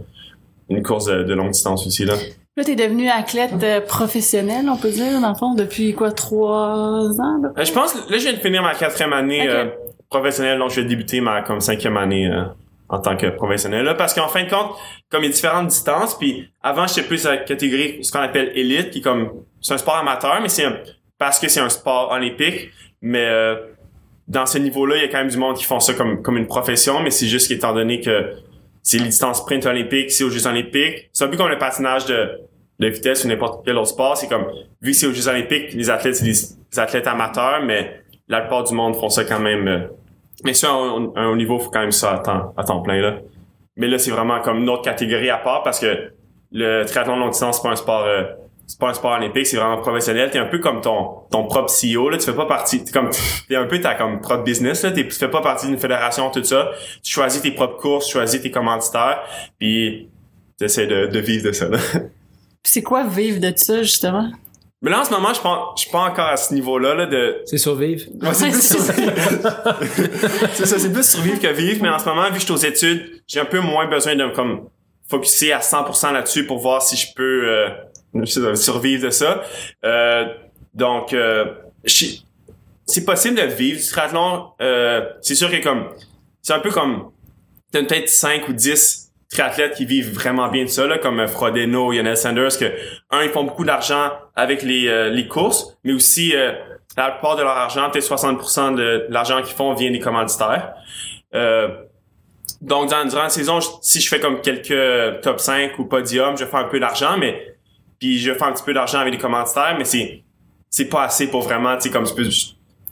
une 0.69 0.83
course 0.83 1.05
de, 1.05 1.23
de 1.23 1.33
longue 1.33 1.51
distance 1.51 1.85
aussi 1.87 2.05
là. 2.05 2.13
Là, 2.57 2.65
t'es 2.65 2.75
devenu 2.75 3.07
athlète 3.09 3.53
euh, 3.63 3.79
professionnel, 3.79 4.65
on 4.69 4.75
peut 4.75 4.89
dire, 4.91 5.21
dans 5.21 5.29
le 5.29 5.35
fond, 5.35 5.53
depuis 5.55 5.93
quoi, 5.93 6.11
trois 6.11 7.09
ans? 7.19 7.41
Euh, 7.57 7.63
je 7.63 7.71
pense 7.71 7.93
que 7.93 8.11
là 8.11 8.17
je 8.17 8.23
viens 8.23 8.33
de 8.33 8.37
finir 8.39 8.61
ma 8.61 8.75
quatrième 8.75 9.13
année 9.13 9.47
euh, 9.49 9.67
professionnelle, 10.09 10.59
donc 10.59 10.71
je 10.71 10.81
vais 10.81 10.87
débuter 10.87 11.21
ma 11.21 11.41
comme 11.43 11.61
cinquième 11.61 11.95
année 11.95 12.29
en 12.91 12.99
tant 12.99 13.15
que 13.15 13.27
professionnel 13.27 13.85
là, 13.85 13.95
parce 13.95 14.13
qu'en 14.13 14.27
fin 14.27 14.43
de 14.43 14.49
compte, 14.49 14.71
comme 15.09 15.23
il 15.23 15.27
y 15.27 15.29
a 15.29 15.31
différentes 15.33 15.67
distances, 15.67 16.17
puis 16.17 16.49
avant 16.61 16.85
j'étais 16.87 17.07
plus 17.07 17.25
à 17.25 17.31
la 17.31 17.37
catégorie 17.37 18.03
ce 18.03 18.11
qu'on 18.11 18.19
appelle 18.19 18.51
élite, 18.53 18.91
qui 18.91 19.01
comme 19.01 19.31
c'est 19.61 19.73
un 19.73 19.77
sport 19.77 19.95
amateur, 19.95 20.39
mais 20.41 20.49
c'est 20.49 20.65
parce 21.17 21.39
que 21.39 21.47
c'est 21.47 21.61
un 21.61 21.69
sport 21.69 22.11
olympique, 22.11 22.69
mais 23.01 23.25
euh, 23.25 23.55
dans 24.27 24.45
ce 24.45 24.57
niveau-là, 24.57 24.97
il 24.97 25.01
y 25.03 25.05
a 25.05 25.07
quand 25.07 25.19
même 25.19 25.29
du 25.29 25.37
monde 25.37 25.55
qui 25.55 25.63
font 25.63 25.79
ça 25.79 25.93
comme 25.93 26.21
comme 26.21 26.37
une 26.37 26.47
profession, 26.47 26.99
mais 27.01 27.11
c'est 27.11 27.27
juste 27.27 27.47
qu'étant 27.47 27.73
donné 27.73 28.01
que 28.01 28.33
c'est 28.83 28.97
les 28.97 29.05
distances 29.05 29.37
sprint 29.39 29.65
olympiques, 29.65 30.11
c'est 30.11 30.23
aux 30.23 30.29
Jeux 30.29 30.45
olympiques, 30.47 31.09
c'est 31.13 31.23
un 31.23 31.27
peu 31.29 31.37
comme 31.37 31.49
le 31.49 31.57
patinage 31.57 32.05
de 32.05 32.29
de 32.79 32.87
vitesse 32.87 33.23
ou 33.23 33.27
n'importe 33.27 33.63
quel 33.63 33.77
autre 33.77 33.89
sport, 33.89 34.17
c'est 34.17 34.27
comme 34.27 34.47
vu 34.81 34.91
que 34.91 34.97
c'est 34.97 35.07
aux 35.07 35.13
Jeux 35.13 35.27
olympiques, 35.29 35.73
les 35.73 35.89
athlètes 35.89 36.15
c'est 36.15 36.25
des 36.25 36.79
athlètes 36.79 37.07
amateurs, 37.07 37.61
mais 37.63 38.01
la 38.27 38.41
plupart 38.41 38.63
du 38.63 38.73
monde 38.73 38.95
font 38.95 39.09
ça 39.09 39.23
quand 39.23 39.39
même. 39.39 39.67
euh, 39.67 39.87
mais 40.43 40.53
sur 40.53 40.69
un, 40.69 41.11
un 41.15 41.27
haut 41.29 41.35
niveau, 41.35 41.59
faut 41.59 41.69
quand 41.69 41.81
même 41.81 41.91
ça 41.91 42.13
à 42.13 42.19
temps, 42.19 42.53
à 42.57 42.63
temps 42.63 42.81
plein 42.81 42.99
là. 43.01 43.17
Mais 43.77 43.87
là, 43.87 43.97
c'est 43.97 44.11
vraiment 44.11 44.41
comme 44.41 44.59
une 44.59 44.69
autre 44.69 44.83
catégorie 44.83 45.29
à 45.29 45.37
part 45.37 45.63
parce 45.63 45.79
que 45.79 46.11
le 46.51 46.83
triathlon 46.83 47.15
de 47.15 47.21
longue 47.21 47.31
distance, 47.31 47.57
c'est 47.57 47.63
pas 47.63 47.71
un 47.71 47.75
sport, 47.75 48.03
euh, 48.03 48.23
c'est 48.67 48.79
pas 48.79 48.89
un 48.89 48.93
sport 48.93 49.13
olympique, 49.13 49.47
c'est 49.47 49.57
vraiment 49.57 49.77
professionnel. 49.77 50.29
T'es 50.29 50.39
un 50.39 50.45
peu 50.45 50.59
comme 50.59 50.81
ton 50.81 51.21
ton 51.31 51.45
propre 51.45 51.71
CEO 51.71 52.09
là. 52.09 52.17
Tu 52.17 52.25
fais 52.25 52.35
pas 52.35 52.45
partie, 52.45 52.83
t'es 52.83 52.91
comme 52.91 53.09
t'es 53.47 53.55
un 53.55 53.65
peu 53.65 53.79
ta 53.79 53.95
comme 53.95 54.19
propre 54.19 54.43
business 54.43 54.83
là. 54.83 54.91
T'es, 54.91 55.07
tu 55.07 55.15
fais 55.15 55.29
pas 55.29 55.41
partie 55.41 55.67
d'une 55.67 55.77
fédération 55.77 56.29
tout 56.31 56.43
ça. 56.43 56.71
Tu 57.03 57.11
choisis 57.11 57.41
tes 57.41 57.51
propres 57.51 57.77
courses, 57.77 58.07
tu 58.07 58.13
choisis 58.13 58.41
tes 58.41 58.51
commanditaires, 58.51 59.23
puis 59.57 60.09
t'essaies 60.57 60.87
de, 60.87 61.07
de 61.07 61.19
vivre 61.19 61.45
de 61.45 61.51
ça. 61.53 61.67
Là. 61.69 61.77
C'est 62.63 62.83
quoi 62.83 63.05
vivre 63.05 63.39
de 63.39 63.51
ça, 63.55 63.81
justement? 63.81 64.29
Mais 64.83 64.89
là 64.89 65.01
en 65.01 65.05
ce 65.05 65.11
moment, 65.11 65.33
je 65.33 65.41
pense, 65.41 65.73
je 65.77 65.81
suis 65.83 65.91
pas 65.91 65.99
encore 66.09 66.25
à 66.27 66.37
ce 66.37 66.53
niveau-là 66.53 66.95
là 66.95 67.05
de 67.05 67.41
C'est 67.45 67.57
survivre. 67.59 68.03
Ouais, 68.21 68.33
c'est 68.33 68.49
plus 68.49 68.61
c'est 68.61 68.79
survivre. 68.81 69.13
c'est 70.53 70.65
ça, 70.65 70.79
c'est 70.79 70.91
plus 70.91 71.07
survivre 71.09 71.39
que 71.39 71.47
vivre, 71.53 71.79
mais 71.83 71.89
en 71.89 71.99
ce 71.99 72.05
moment, 72.05 72.25
vu 72.27 72.33
que 72.33 72.39
je 72.39 72.45
suis 72.45 72.51
aux 72.53 72.57
études, 72.57 73.21
j'ai 73.27 73.39
un 73.39 73.45
peu 73.45 73.59
moins 73.59 73.87
besoin 73.87 74.15
de 74.15 74.27
comme 74.29 74.67
focuser 75.07 75.53
à 75.53 75.59
100% 75.59 76.13
là-dessus 76.13 76.45
pour 76.47 76.59
voir 76.59 76.81
si 76.81 76.95
je 76.97 77.07
peux 77.15 77.69
euh, 78.15 78.55
survivre 78.55 79.03
de 79.05 79.09
ça. 79.11 79.43
Euh, 79.85 80.25
donc, 80.73 81.13
euh, 81.13 81.45
je- 81.83 82.17
c'est 82.85 83.05
possible 83.05 83.35
de 83.35 83.43
vivre 83.43 83.79
du 83.79 83.85
triathlon. 83.87 84.47
Euh, 84.61 85.01
c'est 85.21 85.35
sûr 85.35 85.51
que 85.51 85.61
comme 85.61 85.89
c'est 86.41 86.53
un 86.53 86.59
peu 86.59 86.71
comme 86.71 87.11
t'as 87.71 87.83
peut-être 87.83 88.09
5 88.09 88.47
ou 88.49 88.53
10 88.53 89.00
triathlètes 89.31 89.75
qui 89.75 89.85
vivent 89.85 90.13
vraiment 90.13 90.49
bien 90.49 90.63
de 90.63 90.69
ça, 90.69 90.85
là, 90.85 90.97
comme 90.97 91.19
euh, 91.19 91.27
Frodeno, 91.27 91.91
Lionel 91.91 92.17
Sanders, 92.17 92.57
que 92.59 92.71
un, 93.09 93.23
ils 93.23 93.29
font 93.29 93.43
beaucoup 93.43 93.63
d'argent 93.63 94.11
avec 94.35 94.61
les, 94.61 94.87
euh, 94.87 95.09
les 95.09 95.27
courses, 95.27 95.77
mais 95.83 95.93
aussi 95.93 96.35
euh, 96.35 96.51
la 96.97 97.11
plupart 97.11 97.37
de 97.37 97.41
leur 97.41 97.57
argent, 97.57 97.89
peut-être 97.89 98.07
60% 98.07 98.75
de 98.75 99.05
l'argent 99.09 99.41
qu'ils 99.41 99.55
font 99.55 99.73
vient 99.73 99.91
des 99.91 99.99
commanditaires. 99.99 100.73
Euh, 101.33 101.69
donc, 102.61 102.89
dans, 102.89 103.05
durant 103.05 103.23
la 103.23 103.29
saison, 103.29 103.59
si 103.81 104.01
je 104.01 104.09
fais 104.09 104.19
comme 104.19 104.41
quelques 104.41 105.21
top 105.21 105.39
5 105.39 105.79
ou 105.79 105.85
podium, 105.85 106.37
je 106.37 106.45
fais 106.45 106.57
un 106.57 106.65
peu 106.65 106.79
d'argent, 106.79 107.17
mais 107.17 107.55
puis 107.99 108.19
je 108.19 108.33
fais 108.33 108.43
un 108.43 108.51
petit 108.51 108.63
peu 108.63 108.73
d'argent 108.73 108.99
avec 108.99 109.13
les 109.13 109.19
commanditaires, 109.19 109.75
mais 109.77 109.85
c'est 109.85 110.23
c'est 110.69 110.85
pas 110.85 111.03
assez 111.03 111.27
pour 111.27 111.41
vraiment, 111.41 111.75
tu 111.75 111.83
sais, 111.83 111.89
comme 111.89 112.05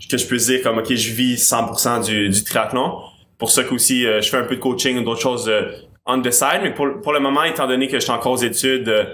que 0.10 0.17
je 0.17 0.27
peux 0.27 0.38
dire 0.38 0.62
comme, 0.63 0.79
OK, 0.79 0.93
je 0.93 1.13
vis 1.13 1.36
100% 1.36 2.05
du, 2.05 2.29
du 2.29 2.43
triathlon. 2.43 3.00
Pour 3.38 3.51
ça 3.51 3.63
qu'aussi, 3.63 4.05
euh, 4.05 4.22
je 4.22 4.29
fais 4.29 4.38
un 4.38 4.43
peu 4.43 4.55
de 4.55 4.60
coaching 4.60 4.98
ou 4.98 5.03
d'autres 5.03 5.22
choses 5.22 5.48
euh, 5.48 5.72
on 6.10 6.22
the 6.22 6.32
side, 6.32 6.62
mais 6.63 6.74
pour, 6.74 7.01
pour 7.01 7.13
le 7.13 7.20
moment, 7.20 7.44
étant 7.44 7.68
donné 7.68 7.88
que 7.88 7.94
je 7.94 8.04
suis 8.04 8.12
encore 8.12 8.34
aux 8.34 8.44
études, 8.44 8.89
euh, 8.89 9.06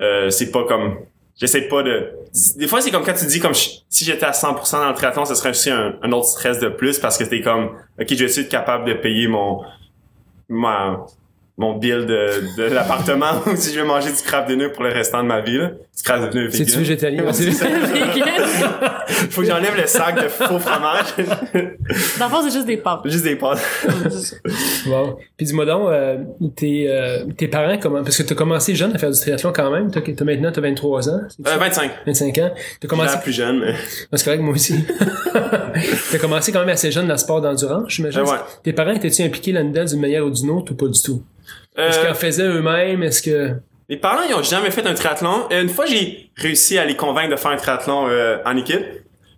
euh, 0.00 0.30
c'est 0.30 0.50
pas 0.50 0.64
comme... 0.64 0.98
J'essaie 1.38 1.68
pas 1.68 1.82
de... 1.82 2.12
Des 2.56 2.66
fois, 2.66 2.80
c'est 2.80 2.90
comme 2.90 3.04
quand 3.04 3.12
tu 3.12 3.26
dis, 3.26 3.40
comme 3.40 3.52
si 3.54 4.04
j'étais 4.04 4.24
à 4.24 4.30
100% 4.30 4.72
dans 4.72 4.88
le 4.88 4.94
triathlon, 4.94 5.26
ce 5.26 5.34
serait 5.34 5.50
aussi 5.50 5.70
un, 5.70 6.12
autre 6.12 6.28
stress 6.28 6.60
de 6.60 6.68
plus 6.68 6.98
parce 6.98 7.18
que 7.18 7.24
t'es 7.24 7.42
comme, 7.42 7.72
OK, 8.00 8.06
je 8.08 8.24
être 8.24 8.48
capable 8.48 8.86
de 8.86 8.94
payer 8.94 9.28
mon... 9.28 9.62
ma 10.48 11.04
mon 11.58 11.78
bill 11.78 12.04
de, 12.04 12.56
de 12.56 12.64
l'appartement 12.64 13.32
ou 13.46 13.56
si 13.56 13.72
je 13.72 13.80
vais 13.80 13.86
manger 13.86 14.10
du 14.10 14.22
crabe 14.22 14.46
de 14.46 14.56
nœud 14.56 14.72
pour 14.72 14.84
le 14.84 14.90
restant 14.90 15.22
de 15.22 15.28
ma 15.28 15.40
vie. 15.40 15.56
Là. 15.56 15.70
Du 15.96 16.02
crabe 16.02 16.30
de 16.30 16.38
nœud 16.38 16.50
C'est-tu 16.50 16.64
vegan? 16.72 16.78
végétalien? 16.80 17.24
Ouais, 17.24 17.32
c'est. 17.32 17.46
Dans 17.50 17.56
Faut 19.30 19.40
que 19.40 19.46
j'enlève 19.46 19.74
le 19.76 19.86
sac 19.86 20.22
de 20.22 20.28
faux 20.28 20.58
fromage. 20.58 21.06
le 21.54 22.28
fond, 22.28 22.42
c'est 22.42 22.50
juste 22.52 22.66
des 22.66 22.76
pâtes. 22.76 23.00
Juste 23.06 23.24
des 23.24 23.36
pâtes. 23.36 23.60
Wow. 24.86 25.18
Puis 25.36 25.46
dis-moi 25.46 25.66
donc, 25.66 25.88
euh, 25.88 26.18
tes, 26.54 26.88
euh, 26.88 27.24
tes 27.36 27.48
parents, 27.48 27.76
comment, 27.78 28.02
parce 28.04 28.16
que 28.18 28.22
t'as 28.22 28.34
commencé 28.36 28.74
jeune 28.74 28.94
à 28.94 28.98
faire 28.98 29.10
du 29.10 29.18
triathlon 29.18 29.52
quand 29.52 29.70
même, 29.70 29.90
t'as, 29.90 30.00
t'as 30.00 30.24
maintenant 30.24 30.52
t'as 30.52 30.60
23 30.60 31.08
ans, 31.08 31.20
Euh, 31.24 31.44
ça? 31.44 31.56
25. 31.56 31.90
25 32.06 32.38
ans. 32.38 32.50
T'as 32.80 32.88
commencé, 32.88 33.16
plus 33.22 33.32
jeune, 33.32 33.58
mais... 33.60 33.74
C'est 34.12 34.24
correct, 34.24 34.40
moi 34.42 34.54
aussi. 34.54 34.84
t'as 36.12 36.18
commencé 36.18 36.52
quand 36.52 36.60
même 36.60 36.68
assez 36.68 36.92
jeune 36.92 37.06
dans 37.08 37.14
le 37.14 37.18
sport 37.18 37.40
d'endurance, 37.40 37.84
j'imagine. 37.88 38.20
Euh, 38.20 38.24
ouais. 38.24 38.38
Tes 38.62 38.72
parents 38.72 38.92
étaient-tu 38.92 39.22
impliqués 39.22 39.52
là-dedans 39.52 39.84
d'une 39.84 40.00
manière 40.00 40.24
ou 40.24 40.30
d'une 40.30 40.50
autre 40.50 40.72
ou 40.72 40.76
pas 40.76 40.86
du 40.86 41.00
tout? 41.02 41.22
Est-ce 41.76 41.98
qu'ils 42.00 42.08
en 42.08 42.14
faisaient 42.14 42.46
eux-mêmes? 42.46 43.02
Est-ce 43.02 43.22
que... 43.22 43.52
Mes 43.88 43.96
parents, 43.96 44.22
ils 44.28 44.34
ont 44.34 44.42
jamais 44.42 44.70
fait 44.70 44.86
un 44.86 44.94
triathlon. 44.94 45.46
Euh, 45.52 45.62
Une 45.62 45.68
fois, 45.68 45.86
j'ai 45.86 46.30
réussi 46.36 46.76
à 46.78 46.84
les 46.84 46.96
convaincre 46.96 47.30
de 47.30 47.36
faire 47.36 47.52
un 47.52 47.56
triathlon 47.56 48.08
euh, 48.08 48.38
en 48.44 48.56
équipe. 48.56 48.84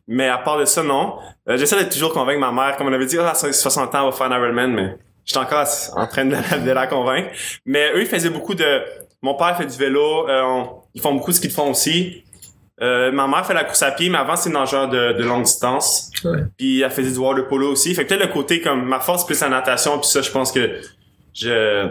Mais 0.07 0.29
à 0.29 0.39
part 0.39 0.59
de 0.59 0.65
ça, 0.65 0.83
non. 0.83 1.19
Euh, 1.49 1.59
J'essaie 1.59 1.85
de 1.85 1.91
toujours 1.91 2.15
convaincre 2.15 2.41
ma 2.41 2.51
mère. 2.53 2.77
Comme 2.77 2.87
on 2.89 2.93
avait 2.93 3.05
dit, 3.07 3.19
ah, 3.19 3.35
60 3.35 3.95
ans, 3.95 4.07
on 4.07 4.11
va 4.11 4.17
faire 4.17 4.33
un 4.33 4.37
Ironman, 4.39 4.73
mais 4.73 4.97
j'étais 5.27 5.39
encore 5.39 5.67
en 5.97 6.07
train 6.07 6.25
de 6.25 6.33
la, 6.35 6.59
de 6.59 6.71
la 6.71 6.87
convaincre. 6.87 7.29
Mais 7.67 7.91
eux, 7.93 8.01
ils 8.01 8.07
faisaient 8.07 8.31
beaucoup 8.31 8.55
de... 8.55 8.83
Mon 9.21 9.35
père 9.35 9.57
fait 9.59 9.67
du 9.67 9.77
vélo. 9.77 10.29
euh, 10.29 10.43
on- 10.43 10.71
Ils 10.95 11.03
font 11.03 11.13
beaucoup 11.13 11.31
de 11.33 11.37
ski 11.37 11.49
de 11.49 11.53
fond 11.53 11.71
aussi. 11.71 12.25
Euh, 12.81 13.11
ma 13.13 13.27
mère 13.27 13.45
fait 13.45 13.55
la 13.55 13.65
course 13.65 13.83
à 13.83 13.91
pied, 13.91 14.09
mais 14.09 14.19
avant, 14.19 14.37
c'est 14.37 14.49
une 14.49 14.55
nageur 14.55 14.89
de, 14.89 15.13
de 15.13 15.25
longue 15.25 15.43
distance. 15.43 16.11
Ouais. 16.25 16.39
Puis 16.57 16.81
elle 16.81 16.91
faisait 16.91 17.11
du 17.11 17.19
water 17.19 17.47
polo 17.49 17.73
aussi. 17.73 17.93
Fait 17.95 18.05
que 18.05 18.09
peut-être 18.15 18.27
le 18.29 18.33
côté 18.33 18.61
comme 18.63 18.85
ma 18.87 19.01
force 19.01 19.27
plus 19.27 19.39
la 19.41 19.49
natation, 19.49 19.99
puis 19.99 20.09
ça, 20.09 20.23
je 20.23 20.31
pense 20.31 20.53
que 20.53 20.81
je 21.35 21.89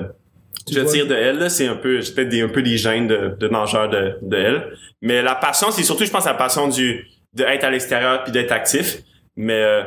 je 0.74 0.80
vois- 0.82 0.92
tire 0.92 1.08
de 1.08 1.16
elle. 1.16 1.40
là. 1.40 1.50
C'est 1.50 1.68
un 1.68 1.76
peu, 1.76 2.02
j'ai 2.02 2.14
peut-être 2.14 2.30
des, 2.30 2.42
un 2.42 2.50
peu 2.50 2.62
des 2.62 2.78
gènes 2.78 3.08
de, 3.08 3.36
de 3.40 3.48
nageur 3.48 3.90
de, 3.90 4.18
de 4.22 4.38
elle. 4.38 4.74
Mais 5.02 5.22
la 5.22 5.36
passion, 5.36 5.72
c'est 5.72 5.84
surtout, 5.84 6.06
je 6.06 6.12
pense, 6.12 6.26
la 6.26 6.34
passion 6.34 6.68
du 6.68 7.08
de 7.34 7.44
être 7.44 7.64
à 7.64 7.70
l'extérieur 7.70 8.24
puis 8.24 8.32
d'être 8.32 8.52
actif. 8.52 8.98
Mais 9.36 9.62
euh, 9.62 9.84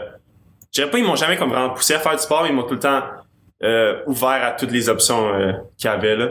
je 0.72 0.82
pas 0.84 0.99
ils 0.99 1.04
m'ont 1.04 1.16
jamais 1.16 1.37
comme 1.37 1.50
vraiment 1.50 1.70
poussé 1.70 1.94
à 1.94 1.99
faire 1.99 2.12
du 2.12 2.22
sport, 2.22 2.42
mais 2.44 2.50
ils 2.50 2.54
m'ont 2.54 2.62
tout 2.62 2.75
le 2.75 2.80
temps 2.80 3.02
euh, 3.62 4.00
ouvert 4.06 4.44
à 4.44 4.52
toutes 4.52 4.70
les 4.70 4.88
options 4.88 5.34
euh, 5.34 5.52
qu'il 5.76 5.90
y 5.90 5.92
avait 5.92 6.16
là. 6.16 6.28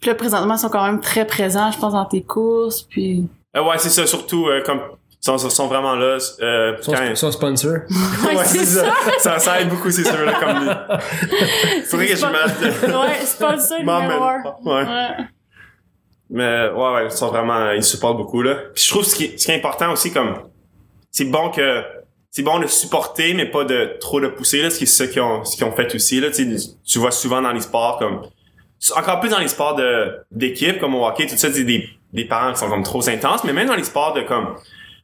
Puis 0.00 0.08
là, 0.10 0.14
présentement, 0.14 0.54
ils 0.54 0.58
sont 0.58 0.68
quand 0.68 0.84
même 0.84 1.00
très 1.00 1.26
présents, 1.26 1.70
je 1.72 1.78
pense, 1.78 1.94
dans 1.94 2.04
tes 2.04 2.22
courses, 2.22 2.82
puis... 2.82 3.26
Euh, 3.56 3.62
ouais, 3.64 3.78
c'est 3.78 3.88
ça, 3.88 4.06
surtout 4.06 4.46
euh, 4.48 4.62
comme 4.64 4.80
sont, 5.20 5.36
sont 5.38 5.66
vraiment 5.66 5.94
là. 5.94 6.18
Euh, 6.40 6.76
Son, 6.80 6.92
quand- 6.92 7.14
son 7.16 7.30
sponsor. 7.32 7.72
ouais, 8.34 8.44
c'est 8.44 8.64
ça. 8.64 8.84
ça. 9.18 9.38
Ça 9.38 9.60
aide 9.60 9.68
beaucoup, 9.68 9.90
c'est 9.90 10.04
sûr, 10.04 10.24
là, 10.24 10.32
comme 10.40 10.64
lui. 10.64 10.70
Faudrait 11.84 12.06
que 12.08 12.16
je 12.16 12.26
mette... 12.26 12.84
ouais, 13.78 13.84
M'en 13.84 14.00
numéro. 14.02 14.24
Ouais. 14.64 14.72
Ouais. 14.82 15.08
Mais 16.30 16.68
ouais, 16.68 16.92
ouais, 16.94 17.04
ils 17.06 17.10
sont 17.10 17.28
vraiment, 17.28 17.70
ils 17.72 17.82
supportent 17.82 18.16
beaucoup 18.16 18.42
là. 18.42 18.54
Puis 18.74 18.84
je 18.84 18.90
trouve 18.90 19.04
ce 19.04 19.14
qui, 19.14 19.24
est- 19.24 19.38
ce 19.38 19.46
qui 19.46 19.50
est 19.52 19.56
important 19.56 19.90
aussi, 19.92 20.12
comme 20.12 20.34
c'est 21.10 21.24
bon 21.24 21.50
que 21.50 21.82
c'est 22.30 22.42
bon 22.44 22.60
de 22.60 22.68
supporter, 22.68 23.34
mais 23.34 23.46
pas 23.46 23.64
de 23.64 23.96
trop 24.00 24.20
de 24.20 24.28
pousser 24.28 24.62
là. 24.62 24.70
Ce 24.70 24.78
qui 24.78 24.84
est 24.84 24.86
ce 24.86 25.02
qu'ils 25.04 25.20
ont, 25.22 25.44
ce 25.44 25.56
qu'ils 25.56 25.64
ont 25.66 25.72
fait 25.72 25.92
aussi 25.94 26.20
là. 26.20 26.28
Tu 26.30 26.56
sais, 26.58 26.68
tu 26.86 26.98
vois 27.00 27.10
souvent 27.10 27.42
dans 27.42 27.50
les 27.52 27.60
sports 27.60 27.98
comme 27.98 28.22
encore 28.96 29.18
plus 29.20 29.28
dans 29.30 29.40
les 29.40 29.48
sports 29.48 29.74
de 29.74 30.18
d'équipe 30.30 30.78
comme 30.78 30.94
au 30.94 31.04
hockey, 31.04 31.26
tout 31.26 31.36
ça, 31.36 31.52
c'est 31.52 31.64
des 31.64 31.88
des 32.12 32.24
parents 32.24 32.52
qui 32.52 32.58
sont 32.60 32.68
comme 32.68 32.84
trop 32.84 33.06
intenses, 33.08 33.42
mais 33.44 33.52
même 33.52 33.66
dans 33.66 33.74
les 33.74 33.82
sports 33.84 34.14
de 34.14 34.20
comme 34.22 34.54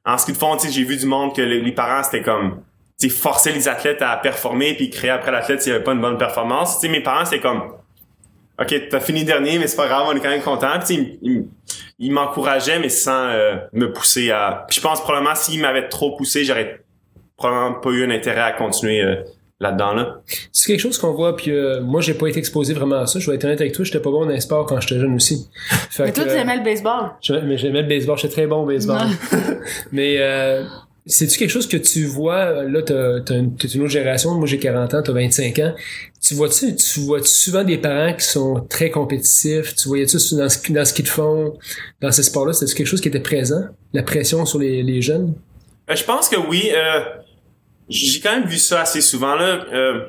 en 0.06 0.16
ski 0.18 0.32
de 0.32 0.36
fond, 0.36 0.56
j'ai 0.58 0.84
vu 0.84 0.96
du 0.96 1.06
monde 1.06 1.34
que 1.34 1.42
les, 1.42 1.72
parents 1.72 2.02
c'était 2.02 2.22
comme 2.22 2.62
sais, 2.96 3.08
forcer 3.08 3.52
les 3.52 3.68
athlètes 3.68 4.00
à 4.02 4.16
performer 4.16 4.74
puis 4.74 4.88
créer 4.90 5.10
après 5.10 5.32
l'athlète 5.32 5.60
s'il 5.62 5.72
y 5.72 5.74
avait 5.74 5.84
pas 5.84 5.92
une 5.92 6.00
bonne 6.00 6.16
performance. 6.18 6.80
Tu 6.80 6.86
sais, 6.86 6.92
mes 6.92 7.02
parents 7.02 7.24
c'est 7.24 7.40
comme 7.40 7.72
OK, 8.58 8.74
t'as 8.88 9.00
fini 9.00 9.24
dernier, 9.24 9.58
mais 9.58 9.66
c'est 9.66 9.76
pas 9.76 9.86
grave, 9.86 10.06
on 10.08 10.16
est 10.16 10.20
quand 10.20 10.30
même 10.30 10.40
content. 10.40 10.78
Puis, 10.78 10.80
tu 10.80 10.86
sais, 10.86 11.18
il, 11.22 11.30
il- 11.30 11.48
il 11.98 12.12
m'encourageait, 12.12 12.78
mais 12.78 12.90
sans 12.90 13.28
euh, 13.28 13.56
me 13.72 13.90
pousser 13.92 14.30
à. 14.30 14.64
Puis 14.68 14.76
je 14.76 14.82
pense 14.82 15.00
probablement 15.00 15.34
s'il 15.34 15.60
m'avait 15.62 15.88
trop 15.88 16.14
poussé, 16.14 16.44
j'aurais 16.44 16.80
probablement 17.38 17.80
pas 17.80 17.90
eu 17.90 18.04
un 18.04 18.10
intérêt 18.10 18.40
à 18.42 18.52
continuer 18.52 19.00
euh, 19.02 19.16
là-dedans 19.60 19.94
là. 19.94 20.20
C'est 20.52 20.66
quelque 20.72 20.80
chose 20.80 20.98
qu'on 20.98 21.12
voit, 21.12 21.36
puis 21.36 21.50
euh, 21.50 21.80
moi, 21.80 22.00
j'ai 22.00 22.14
pas 22.14 22.28
été 22.28 22.38
exposé 22.38 22.74
vraiment 22.74 22.96
à 23.00 23.06
ça. 23.06 23.18
Je 23.18 23.30
vais 23.30 23.36
être 23.36 23.44
honnête 23.44 23.60
avec 23.60 23.72
toi, 23.72 23.84
j'étais 23.84 24.00
pas 24.00 24.10
bon 24.10 24.24
dans 24.26 24.32
les 24.32 24.40
sports 24.40 24.66
quand 24.66 24.80
j'étais 24.80 25.00
jeune 25.00 25.14
aussi. 25.14 25.48
Fait 25.90 26.04
Mais 26.04 26.12
toi, 26.12 26.24
que, 26.24 26.30
tu 26.30 26.36
euh, 26.36 26.40
aimais 26.40 26.56
le 26.58 26.64
baseball. 26.64 27.10
j'aimais- 27.20 27.42
mais 27.42 27.58
j'aimais 27.58 27.82
le 27.82 27.88
baseball, 27.88 28.18
j'étais 28.18 28.32
très 28.34 28.46
bon 28.46 28.62
au 28.62 28.66
baseball. 28.66 28.98
mais 29.92 30.16
euh, 30.18 30.64
c'est-tu 31.06 31.38
quelque 31.38 31.50
chose 31.50 31.68
que 31.68 31.76
tu 31.76 32.04
vois, 32.04 32.64
là, 32.64 32.82
t'as, 32.82 33.20
t'as 33.20 33.36
une, 33.36 33.54
t'es 33.56 33.68
une 33.68 33.82
autre 33.82 33.92
génération, 33.92 34.34
moi 34.34 34.46
j'ai 34.46 34.58
40 34.58 34.92
ans, 34.94 35.02
t'as 35.02 35.12
25 35.12 35.58
ans. 35.60 35.72
Tu 36.20 36.34
vois-tu, 36.34 36.74
tu 36.74 37.00
vois 37.00 37.20
souvent 37.22 37.62
des 37.62 37.78
parents 37.78 38.12
qui 38.12 38.24
sont 38.26 38.66
très 38.68 38.90
compétitifs? 38.90 39.74
Tu 39.76 39.86
voyais-tu 39.88 40.16
dans 40.36 40.48
ce, 40.48 40.72
dans 40.72 40.84
ce 40.84 40.92
qu'ils 40.92 41.04
te 41.04 41.10
font, 41.10 41.56
dans 42.02 42.10
ces 42.10 42.24
sports-là, 42.24 42.52
c'est 42.52 42.66
quelque 42.74 42.86
chose 42.88 43.00
qui 43.00 43.08
était 43.08 43.20
présent? 43.20 43.62
La 43.92 44.02
pression 44.02 44.44
sur 44.44 44.58
les, 44.58 44.82
les 44.82 45.00
jeunes? 45.00 45.34
Euh, 45.88 45.94
je 45.94 46.02
pense 46.02 46.28
que 46.28 46.36
oui. 46.36 46.70
Euh, 46.74 47.00
j'ai 47.88 48.20
quand 48.20 48.32
même 48.32 48.46
vu 48.46 48.58
ça 48.58 48.80
assez 48.82 49.00
souvent 49.00 49.34
là. 49.34 49.64
Euh, 49.72 50.08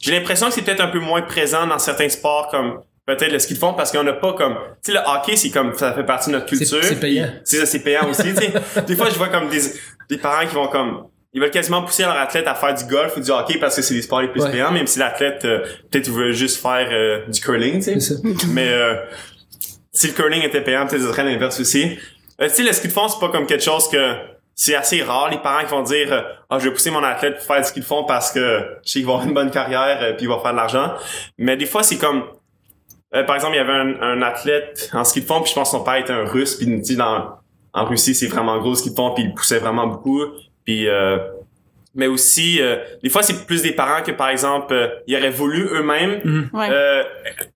j'ai 0.00 0.12
l'impression 0.12 0.48
que 0.48 0.54
c'est 0.54 0.62
peut-être 0.62 0.80
un 0.82 0.88
peu 0.88 0.98
moins 1.00 1.22
présent 1.22 1.66
dans 1.66 1.78
certains 1.78 2.08
sports 2.08 2.48
comme 2.50 2.80
peut-être 3.06 3.32
le 3.32 3.38
ski 3.38 3.54
de 3.54 3.58
fond 3.58 3.72
parce 3.72 3.90
qu'on 3.92 4.02
n'a 4.02 4.12
pas 4.12 4.32
comme 4.34 4.54
tu 4.84 4.92
sais 4.92 4.98
le 4.98 5.00
hockey 5.06 5.36
c'est 5.36 5.50
comme 5.50 5.72
ça 5.74 5.92
fait 5.94 6.04
partie 6.04 6.30
de 6.30 6.34
notre 6.36 6.46
culture. 6.46 6.82
c'est 6.82 7.00
payant. 7.00 7.28
C'est 7.44 7.56
ça 7.58 7.66
c'est 7.66 7.80
payant 7.80 8.08
aussi. 8.10 8.22
tu 8.34 8.36
sais. 8.36 8.52
des 8.86 8.96
fois 8.96 9.08
je 9.10 9.14
vois 9.16 9.28
comme 9.28 9.48
des 9.48 9.60
des 10.10 10.18
parents 10.18 10.46
qui 10.46 10.54
vont 10.54 10.68
comme 10.68 11.06
ils 11.32 11.40
veulent 11.40 11.50
quasiment 11.50 11.82
pousser 11.82 12.02
leur 12.02 12.16
athlète 12.16 12.46
à 12.46 12.54
faire 12.54 12.74
du 12.74 12.84
golf 12.84 13.16
ou 13.16 13.20
du 13.20 13.30
hockey 13.30 13.58
parce 13.58 13.76
que 13.76 13.82
c'est 13.82 13.94
les 13.94 14.02
sports 14.02 14.22
les 14.22 14.28
plus 14.28 14.42
Ouais. 14.42 14.50
payants 14.52 14.70
même 14.72 14.86
si 14.86 14.98
l'athlète 14.98 15.44
euh, 15.44 15.60
peut-être 15.90 16.06
il 16.08 16.12
veut 16.12 16.32
juste 16.32 16.60
faire 16.60 16.88
euh, 16.90 17.26
du 17.28 17.40
curling 17.40 17.82
tu 17.82 17.98
sais. 18.00 18.14
Mais 18.48 18.68
euh, 18.68 18.96
si 19.92 20.08
le 20.08 20.12
curling 20.12 20.42
était 20.42 20.60
payant, 20.62 20.86
peut-être 20.86 21.00
ce 21.02 21.08
serait 21.08 21.24
l'inverse 21.24 21.58
aussi. 21.58 21.98
Euh, 22.40 22.48
tu 22.48 22.54
sais, 22.56 22.62
le 22.64 22.72
ski 22.74 22.88
de 22.88 22.92
fond, 22.92 23.08
c'est 23.08 23.18
pas 23.18 23.30
comme 23.30 23.46
quelque 23.46 23.64
chose 23.64 23.88
que 23.88 24.14
c'est 24.58 24.74
assez 24.74 25.02
rare 25.02 25.28
les 25.30 25.36
parents 25.38 25.60
qui 25.64 25.70
vont 25.70 25.82
dire 25.82 26.12
euh, 26.12 26.22
ah 26.50 26.58
je 26.58 26.64
vais 26.64 26.70
pousser 26.72 26.90
mon 26.90 27.04
athlète 27.04 27.36
pour 27.36 27.44
faire 27.44 27.64
ski 27.64 27.80
de 27.80 27.84
fond 27.84 28.04
parce 28.04 28.32
que 28.32 28.40
je 28.84 28.90
sais 28.90 28.98
qu'il 29.00 29.06
va 29.06 29.12
avoir 29.12 29.26
une 29.28 29.34
bonne 29.34 29.50
carrière 29.50 29.98
euh, 30.02 30.12
puis 30.14 30.24
il 30.24 30.28
va 30.28 30.38
faire 30.40 30.52
de 30.52 30.56
l'argent. 30.56 30.94
Mais 31.38 31.56
des 31.58 31.66
fois 31.66 31.82
c'est 31.82 31.98
comme 31.98 32.24
euh, 33.14 33.22
par 33.24 33.36
exemple 33.36 33.54
il 33.54 33.58
y 33.58 33.60
avait 33.60 33.72
un, 33.72 34.00
un 34.00 34.22
athlète 34.22 34.90
en 34.94 35.04
ski 35.04 35.20
de 35.20 35.26
fond 35.26 35.40
puis 35.42 35.50
je 35.50 35.54
pense 35.54 35.70
que 35.70 35.76
son 35.76 35.84
père 35.84 35.96
était 35.96 36.12
un 36.12 36.24
russe 36.24 36.56
puis 36.56 36.66
tu 36.66 36.84
sais, 36.84 36.96
dans 36.96 37.36
en 37.74 37.84
Russie 37.84 38.14
c'est 38.14 38.26
vraiment 38.28 38.58
gros 38.58 38.74
ski 38.74 38.90
de 38.90 38.94
fond 38.96 39.12
puis 39.14 39.24
il 39.24 39.34
poussait 39.34 39.58
vraiment 39.58 39.86
beaucoup 39.86 40.22
puis 40.64 40.88
euh, 40.88 41.18
mais 41.94 42.06
aussi 42.06 42.60
euh, 42.62 42.76
des 43.02 43.10
fois 43.10 43.22
c'est 43.22 43.46
plus 43.46 43.60
des 43.62 43.72
parents 43.72 44.02
que 44.02 44.12
par 44.12 44.30
exemple 44.30 44.72
euh, 44.72 44.88
ils 45.06 45.16
auraient 45.16 45.30
voulu 45.30 45.66
eux-mêmes 45.70 46.48
Ouais. 46.54 46.68
euh, 46.70 47.02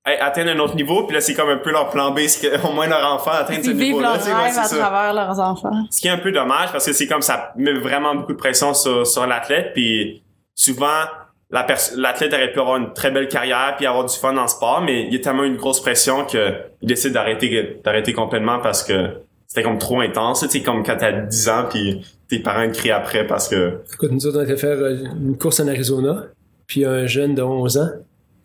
atteindre 0.05 0.51
un 0.51 0.59
autre 0.61 0.75
niveau 0.77 1.05
puis 1.05 1.15
là 1.15 1.21
c'est 1.21 1.35
comme 1.35 1.51
un 1.51 1.59
peu 1.59 1.71
leur 1.71 1.91
plan 1.91 2.11
B 2.13 2.21
c'est 2.27 2.59
qu'au 2.61 2.73
moins 2.73 2.87
leur 2.89 3.13
enfant 3.15 3.33
atteigne 3.33 3.63
ce 3.63 3.71
Ils 3.71 3.77
vivent 3.77 3.87
niveau-là 3.97 4.19
sais, 4.19 4.33
ouais, 4.33 4.43
rêve 4.43 4.53
c'est 4.53 4.61
à 4.61 4.65
ça. 4.65 4.77
travers 4.79 5.13
leurs 5.13 5.39
enfants. 5.39 5.71
Ce 5.91 6.01
qui 6.01 6.09
est 6.09 6.11
un 6.11 6.19
peu 6.19 6.33
dommage 6.33 6.73
parce 6.73 6.87
que 6.87 6.93
c'est 6.93 7.07
comme 7.07 7.23
ça 7.23 7.53
met 7.57 7.73
vraiment 7.75 8.15
beaucoup 8.15 8.33
de 8.33 8.39
pression 8.39 8.73
sur, 8.75 9.07
sur 9.07 9.27
l'athlète 9.27 9.73
puis 9.75 10.23
souvent 10.55 11.05
la 11.51 11.67
l'athlète 11.97 12.33
aurait 12.33 12.53
pu 12.53 12.61
avoir 12.61 12.77
une 12.79 12.93
très 12.93 13.11
belle 13.11 13.29
carrière 13.29 13.75
puis 13.77 13.87
avoir 13.87 14.05
du 14.07 14.17
fun 14.17 14.33
dans 14.33 14.43
le 14.43 14.49
sport 14.49 14.81
mais 14.83 15.05
il 15.07 15.13
y 15.13 15.17
a 15.17 15.21
tellement 15.21 15.45
une 15.45 15.57
grosse 15.57 15.81
pression 15.81 16.25
que 16.25 16.55
il 16.81 16.89
décide 16.89 17.13
d'arrêter 17.13 17.81
d'arrêter 17.85 18.13
complètement 18.13 18.59
parce 18.61 18.83
que 18.83 19.19
c'était 19.47 19.63
comme 19.65 19.79
trop 19.79 20.01
intense 20.01 20.41
tu 20.41 20.49
sais 20.49 20.63
comme 20.63 20.83
quand 20.85 20.97
t'as 20.97 21.13
10 21.13 21.49
ans 21.51 21.65
puis 21.69 22.01
tes 22.29 22.39
parents 22.39 22.67
te 22.69 22.77
crient 22.79 22.93
après 22.93 23.27
parce 23.27 23.49
que 23.49 23.81
Écoute, 23.93 24.13
nous 24.13 24.25
autres, 24.27 24.39
on 24.39 24.41
a 24.41 24.45
été 24.45 24.57
faire 24.57 24.79
euh, 24.79 24.97
une 25.21 25.37
course 25.37 25.59
en 25.59 25.67
Arizona, 25.67 26.27
puis 26.69 26.85
un 26.85 27.05
jeune 27.07 27.35
de 27.35 27.43
11 27.43 27.79
ans, 27.79 27.89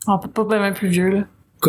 On 0.08 0.18
peut 0.18 0.44
pas 0.44 0.60
même 0.60 0.74
plus 0.74 0.88
vieux, 0.88 1.10
là. 1.10 1.20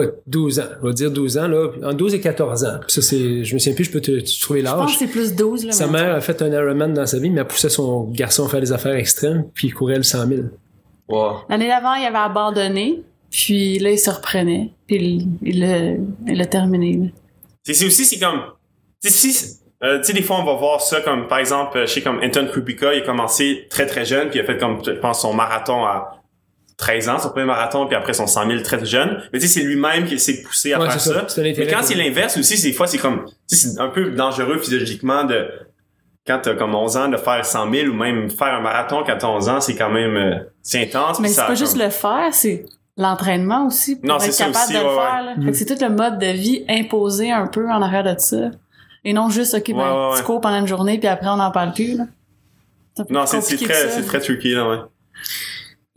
Écoute, 0.02 0.14
12 0.26 0.60
ans, 0.60 0.64
on 0.82 0.86
va 0.86 0.92
dire 0.92 1.10
12 1.10 1.38
ans, 1.38 1.48
là, 1.48 1.68
en 1.84 1.92
12 1.94 2.14
et 2.14 2.20
14 2.20 2.64
ans. 2.64 2.78
Puis 2.82 2.92
ça, 2.92 3.02
c'est, 3.02 3.44
je 3.44 3.54
me 3.54 3.58
souviens 3.58 3.74
plus, 3.74 3.84
je 3.84 3.90
peux 3.92 4.00
te, 4.00 4.10
te 4.20 4.40
trouver 4.42 4.60
Je 4.60 4.66
pense 4.66 4.78
l'âge. 4.78 4.92
que 4.92 4.98
c'est 4.98 5.06
plus 5.10 5.34
12, 5.34 5.66
là. 5.66 5.72
Sa 5.72 5.86
mère 5.86 6.14
a 6.14 6.20
fait 6.20 6.40
un 6.42 6.52
Ironman 6.52 6.92
dans 6.92 7.06
sa 7.06 7.18
vie, 7.18 7.30
mais 7.30 7.40
elle 7.40 7.46
poussait 7.46 7.68
son 7.68 8.04
garçon 8.10 8.46
à 8.46 8.48
faire 8.48 8.60
des 8.60 8.72
affaires 8.72 8.94
extrêmes, 8.96 9.44
puis 9.54 9.68
il 9.68 9.72
courait 9.74 9.96
le 9.96 10.02
100 10.02 10.26
000. 10.28 10.40
L'année 11.48 11.68
d'avant, 11.68 11.94
il 11.94 12.04
avait 12.04 12.16
abandonné, 12.16 13.02
puis 13.30 13.78
là, 13.78 13.90
il 13.90 13.98
se 13.98 14.10
reprenait, 14.10 14.70
puis 14.86 15.26
il- 15.42 15.98
il 16.26 16.36
l'a 16.38 16.46
terminé. 16.46 17.12
C'est 17.64 17.74
c'est 17.74 17.86
aussi, 17.86 18.04
c'est 18.04 18.18
comme, 18.18 18.40
tu 19.02 19.10
sais, 19.10 19.28
si, 19.32 19.56
euh, 19.82 19.98
tu 19.98 20.04
sais, 20.04 20.12
des 20.12 20.22
fois, 20.22 20.38
on 20.40 20.44
va 20.44 20.54
voir 20.54 20.80
ça 20.80 21.00
comme, 21.00 21.28
par 21.28 21.38
exemple, 21.38 21.80
je 21.80 21.86
sais 21.86 22.00
comme 22.02 22.18
Anton 22.22 22.46
Krupika, 22.50 22.94
il 22.94 23.02
a 23.02 23.06
commencé 23.06 23.66
très, 23.70 23.86
très 23.86 24.04
jeune, 24.04 24.30
puis 24.30 24.38
il 24.38 24.42
a 24.42 24.44
fait 24.44 24.58
comme, 24.58 24.78
je 24.84 24.92
pense, 24.92 25.22
son 25.22 25.32
marathon 25.34 25.84
à 25.84 26.22
13 26.78 27.08
ans, 27.08 27.18
son 27.18 27.30
premier 27.30 27.46
marathon, 27.46 27.86
puis 27.86 27.96
après 27.96 28.12
son 28.12 28.26
100 28.26 28.48
000 28.50 28.62
très 28.62 28.84
jeune. 28.84 29.22
Mais 29.32 29.38
tu 29.38 29.46
sais, 29.48 29.60
c'est 29.60 29.66
lui-même 29.66 30.04
qui 30.04 30.18
s'est 30.18 30.42
poussé 30.42 30.72
à 30.74 30.78
Ouais, 30.80 30.90
faire 30.90 31.00
ça. 31.00 31.26
Mais 31.42 31.66
quand 31.66 31.82
c'est 31.82 31.94
l'inverse 31.94 32.36
aussi, 32.36 32.56
c'est- 32.58 32.68
des 32.68 32.74
fois, 32.74 32.86
c'est 32.86 32.98
comme, 32.98 33.24
tu 33.48 33.56
sais, 33.56 33.68
c'est 33.68 33.80
un 33.80 33.88
peu 33.88 34.10
dangereux 34.10 34.58
physiologiquement 34.58 35.24
de, 35.24 35.48
quand 36.26 36.40
t'as 36.42 36.54
comme 36.54 36.74
11 36.74 36.96
ans, 36.98 37.08
de 37.08 37.16
faire 37.16 37.46
100 37.46 37.70
000 37.72 37.88
ou 37.88 37.94
même 37.94 38.28
faire 38.30 38.54
un 38.54 38.60
marathon 38.60 39.02
quand 39.06 39.16
t'as 39.18 39.26
11 39.28 39.48
ans, 39.48 39.60
c'est 39.60 39.74
quand 39.74 39.88
même, 39.90 40.16
euh, 40.16 40.34
c'est 40.62 40.82
intense. 40.82 41.18
Mais 41.20 41.28
c'est 41.28 41.46
pas 41.46 41.54
juste 41.54 41.78
le 41.78 41.88
faire, 41.88 42.28
c'est 42.32 42.66
l'entraînement 42.98 43.66
aussi 43.66 43.96
pour 43.96 44.06
Non, 44.08 44.16
être 44.16 44.22
c'est 44.22 44.32
ça 44.32 44.44
capable 44.46 44.64
aussi, 44.64 44.72
de 44.74 44.78
le 44.78 44.84
ouais, 44.84 44.94
faire. 44.94 45.22
là. 45.24 45.34
Fait 45.44 45.50
que 45.52 45.56
c'est 45.56 45.66
tout 45.66 45.82
le 45.82 45.90
mode 45.90 46.18
de 46.18 46.26
vie 46.26 46.64
imposé 46.68 47.30
un 47.32 47.46
peu 47.46 47.66
en 47.70 47.80
arrière 47.80 48.04
de 48.04 48.18
ça. 48.18 48.50
Et 49.04 49.12
non 49.12 49.30
juste, 49.30 49.54
OK, 49.54 49.72
ben, 49.72 50.10
tu 50.12 50.18
ouais. 50.18 50.24
cours 50.24 50.40
pendant 50.40 50.58
une 50.58 50.66
journée, 50.66 50.98
puis 50.98 51.06
après, 51.08 51.28
on 51.28 51.36
n'en 51.36 51.50
parle 51.52 51.72
plus. 51.72 51.96
Là. 51.96 52.04
Non, 53.10 53.24
c'est 53.26 53.40
très, 53.40 53.88
c'est 53.90 54.02
très 54.02 54.20
tricky, 54.20 54.52
là, 54.54 54.68
ouais. 54.68 54.78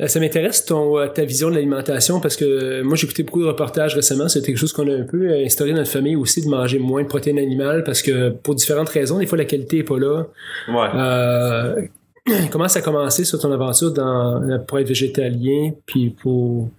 Euh, 0.01 0.08
Ça 0.08 0.20
m'intéresse 0.20 0.65
ton 0.65 0.98
euh, 0.98 1.08
ta 1.08 1.25
vision 1.25 1.50
de 1.50 1.56
l'alimentation 1.56 2.20
parce 2.20 2.36
que 2.36 2.46
euh, 2.46 2.84
moi 2.84 2.96
j'ai 2.96 3.06
écouté 3.06 3.24
beaucoup 3.24 3.41
de 3.41 3.48
reportages 3.48 3.96
récemment, 3.96 4.29
c'était 4.29 4.48
quelque 4.48 4.58
chose 4.58 4.74
qu'on 4.74 4.88
a 4.88 4.94
un 4.96 5.03
peu 5.03 5.29
instauré 5.34 5.72
dans 5.72 5.77
notre 5.77 5.91
famille 5.91 6.15
aussi 6.15 6.41
de 6.41 6.50
manger 6.50 6.79
moins 6.79 7.03
de 7.03 7.08
protéines 7.08 7.39
animales 7.39 7.84
parce 7.84 8.01
que 8.01 8.29
pour 8.29 8.56
différentes 8.56 8.89
raisons, 8.89 9.20
des 9.20 9.27
fois 9.27 9.38
la 9.38 9.46
qualité 9.46 9.79
est 9.79 9.84
pas 9.84 10.00
là. 10.00 10.25
Ouais. 10.70 10.88
Euh, 10.96 11.82
comment 12.51 12.68
ça 12.68 12.79
a 12.79 12.82
commencé 12.82 13.25
sur 13.25 13.39
ton 13.39 13.51
aventure 13.51 13.91
dans 13.91 14.63
pour 14.68 14.79
être 14.79 14.88
végétalien 14.88 15.72
puis 15.86 16.12
pour 16.22 16.70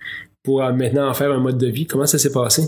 pour 0.42 0.62
maintenant 0.72 1.08
en 1.08 1.14
faire 1.14 1.30
un 1.30 1.40
mode 1.40 1.58
de 1.58 1.66
vie, 1.66 1.86
comment 1.86 2.06
ça 2.06 2.18
s'est 2.18 2.32
passé? 2.32 2.62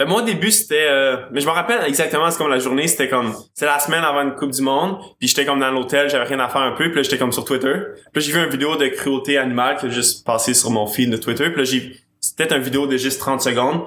Euh, 0.00 0.06
au 0.08 0.22
début 0.22 0.50
c'était 0.50 0.88
euh, 0.90 1.18
mais 1.30 1.40
je 1.40 1.46
me 1.46 1.52
rappelle 1.52 1.84
exactement 1.86 2.28
c'est 2.28 2.38
comme 2.38 2.50
la 2.50 2.58
journée 2.58 2.88
c'était 2.88 3.08
comme 3.08 3.32
c'est 3.54 3.64
la 3.64 3.78
semaine 3.78 4.02
avant 4.02 4.22
une 4.22 4.34
coupe 4.34 4.50
du 4.50 4.60
monde 4.60 4.98
puis 5.20 5.28
j'étais 5.28 5.44
comme 5.44 5.60
dans 5.60 5.70
l'hôtel 5.70 6.10
j'avais 6.10 6.24
rien 6.24 6.40
à 6.40 6.48
faire 6.48 6.62
un 6.62 6.72
peu 6.72 6.86
puis 6.86 6.96
là 6.96 7.02
j'étais 7.02 7.18
comme 7.18 7.30
sur 7.30 7.44
Twitter. 7.44 7.74
Puis 8.12 8.22
j'ai 8.22 8.32
vu 8.32 8.42
une 8.42 8.50
vidéo 8.50 8.76
de 8.76 8.88
cruauté 8.88 9.38
animale 9.38 9.76
qui 9.76 9.86
a 9.86 9.88
juste 9.90 10.26
passé 10.26 10.52
sur 10.52 10.70
mon 10.70 10.88
feed 10.88 11.10
de 11.10 11.16
Twitter 11.16 11.48
puis 11.50 11.58
là 11.58 11.64
j'ai 11.64 11.96
c'était 12.20 12.52
une 12.56 12.62
vidéo 12.62 12.88
de 12.88 12.96
juste 12.96 13.20
30 13.20 13.40
secondes. 13.40 13.84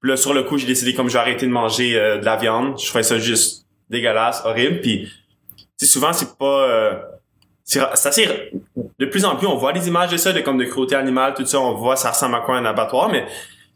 Puis 0.00 0.10
là 0.10 0.16
sur 0.16 0.34
le 0.34 0.42
coup 0.42 0.58
j'ai 0.58 0.66
décidé 0.66 0.92
comme 0.92 1.08
j'ai 1.08 1.18
arrêté 1.18 1.46
de 1.46 1.52
manger 1.52 1.96
euh, 1.96 2.18
de 2.18 2.24
la 2.24 2.34
viande. 2.34 2.76
Je 2.80 2.86
trouvais 2.88 3.04
ça 3.04 3.18
juste 3.18 3.64
dégueulasse 3.88 4.42
horrible 4.44 4.80
puis 4.80 5.08
tu 5.78 5.86
souvent 5.86 6.12
c'est 6.12 6.36
pas 6.36 6.68
euh, 6.68 6.94
c'est 7.62 7.80
assez 7.80 8.52
de 8.98 9.06
plus 9.06 9.24
en 9.24 9.36
plus 9.36 9.46
on 9.46 9.56
voit 9.56 9.72
des 9.72 9.86
images 9.86 10.10
de 10.10 10.16
ça 10.16 10.32
de 10.32 10.40
comme 10.40 10.58
de 10.58 10.64
cruauté 10.64 10.96
animale 10.96 11.34
tout 11.34 11.46
ça 11.46 11.60
on 11.60 11.74
voit 11.74 11.94
ça 11.94 12.10
ressemble 12.10 12.34
à 12.34 12.40
quoi 12.40 12.56
un 12.56 12.64
abattoir 12.64 13.08
mais 13.08 13.24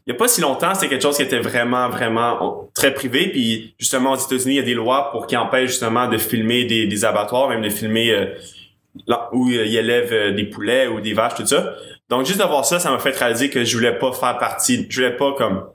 il 0.05 0.13
y 0.13 0.15
a 0.15 0.17
pas 0.17 0.27
si 0.27 0.41
longtemps, 0.41 0.73
c'était 0.73 0.89
quelque 0.89 1.03
chose 1.03 1.17
qui 1.17 1.23
était 1.23 1.39
vraiment, 1.39 1.89
vraiment 1.89 2.69
très 2.73 2.93
privé. 2.93 3.29
Puis 3.29 3.75
justement, 3.77 4.13
aux 4.13 4.17
États-Unis, 4.17 4.55
il 4.55 4.57
y 4.57 4.59
a 4.59 4.63
des 4.63 4.73
lois 4.73 5.11
pour 5.11 5.27
qui 5.27 5.37
empêchent 5.37 5.71
justement 5.71 6.07
de 6.07 6.17
filmer 6.17 6.65
des, 6.65 7.05
abattoirs, 7.05 7.49
même 7.49 7.61
de 7.61 7.69
filmer 7.69 8.11
euh, 8.11 8.25
là 9.07 9.29
où 9.33 9.47
euh, 9.49 9.65
ils 9.65 9.77
élèvent 9.77 10.13
euh, 10.13 10.31
des 10.31 10.45
poulets 10.45 10.87
ou 10.87 10.99
des 11.01 11.13
vaches, 11.13 11.35
tout 11.35 11.45
ça. 11.45 11.75
Donc 12.09 12.25
juste 12.25 12.39
d'avoir 12.39 12.65
ça, 12.65 12.79
ça 12.79 12.89
m'a 12.89 12.99
fait 12.99 13.15
réaliser 13.15 13.49
que 13.49 13.63
je 13.63 13.77
voulais 13.77 13.97
pas 13.97 14.11
faire 14.13 14.37
partie, 14.39 14.87
je 14.89 15.01
voulais 15.01 15.15
pas 15.15 15.33
comme 15.33 15.65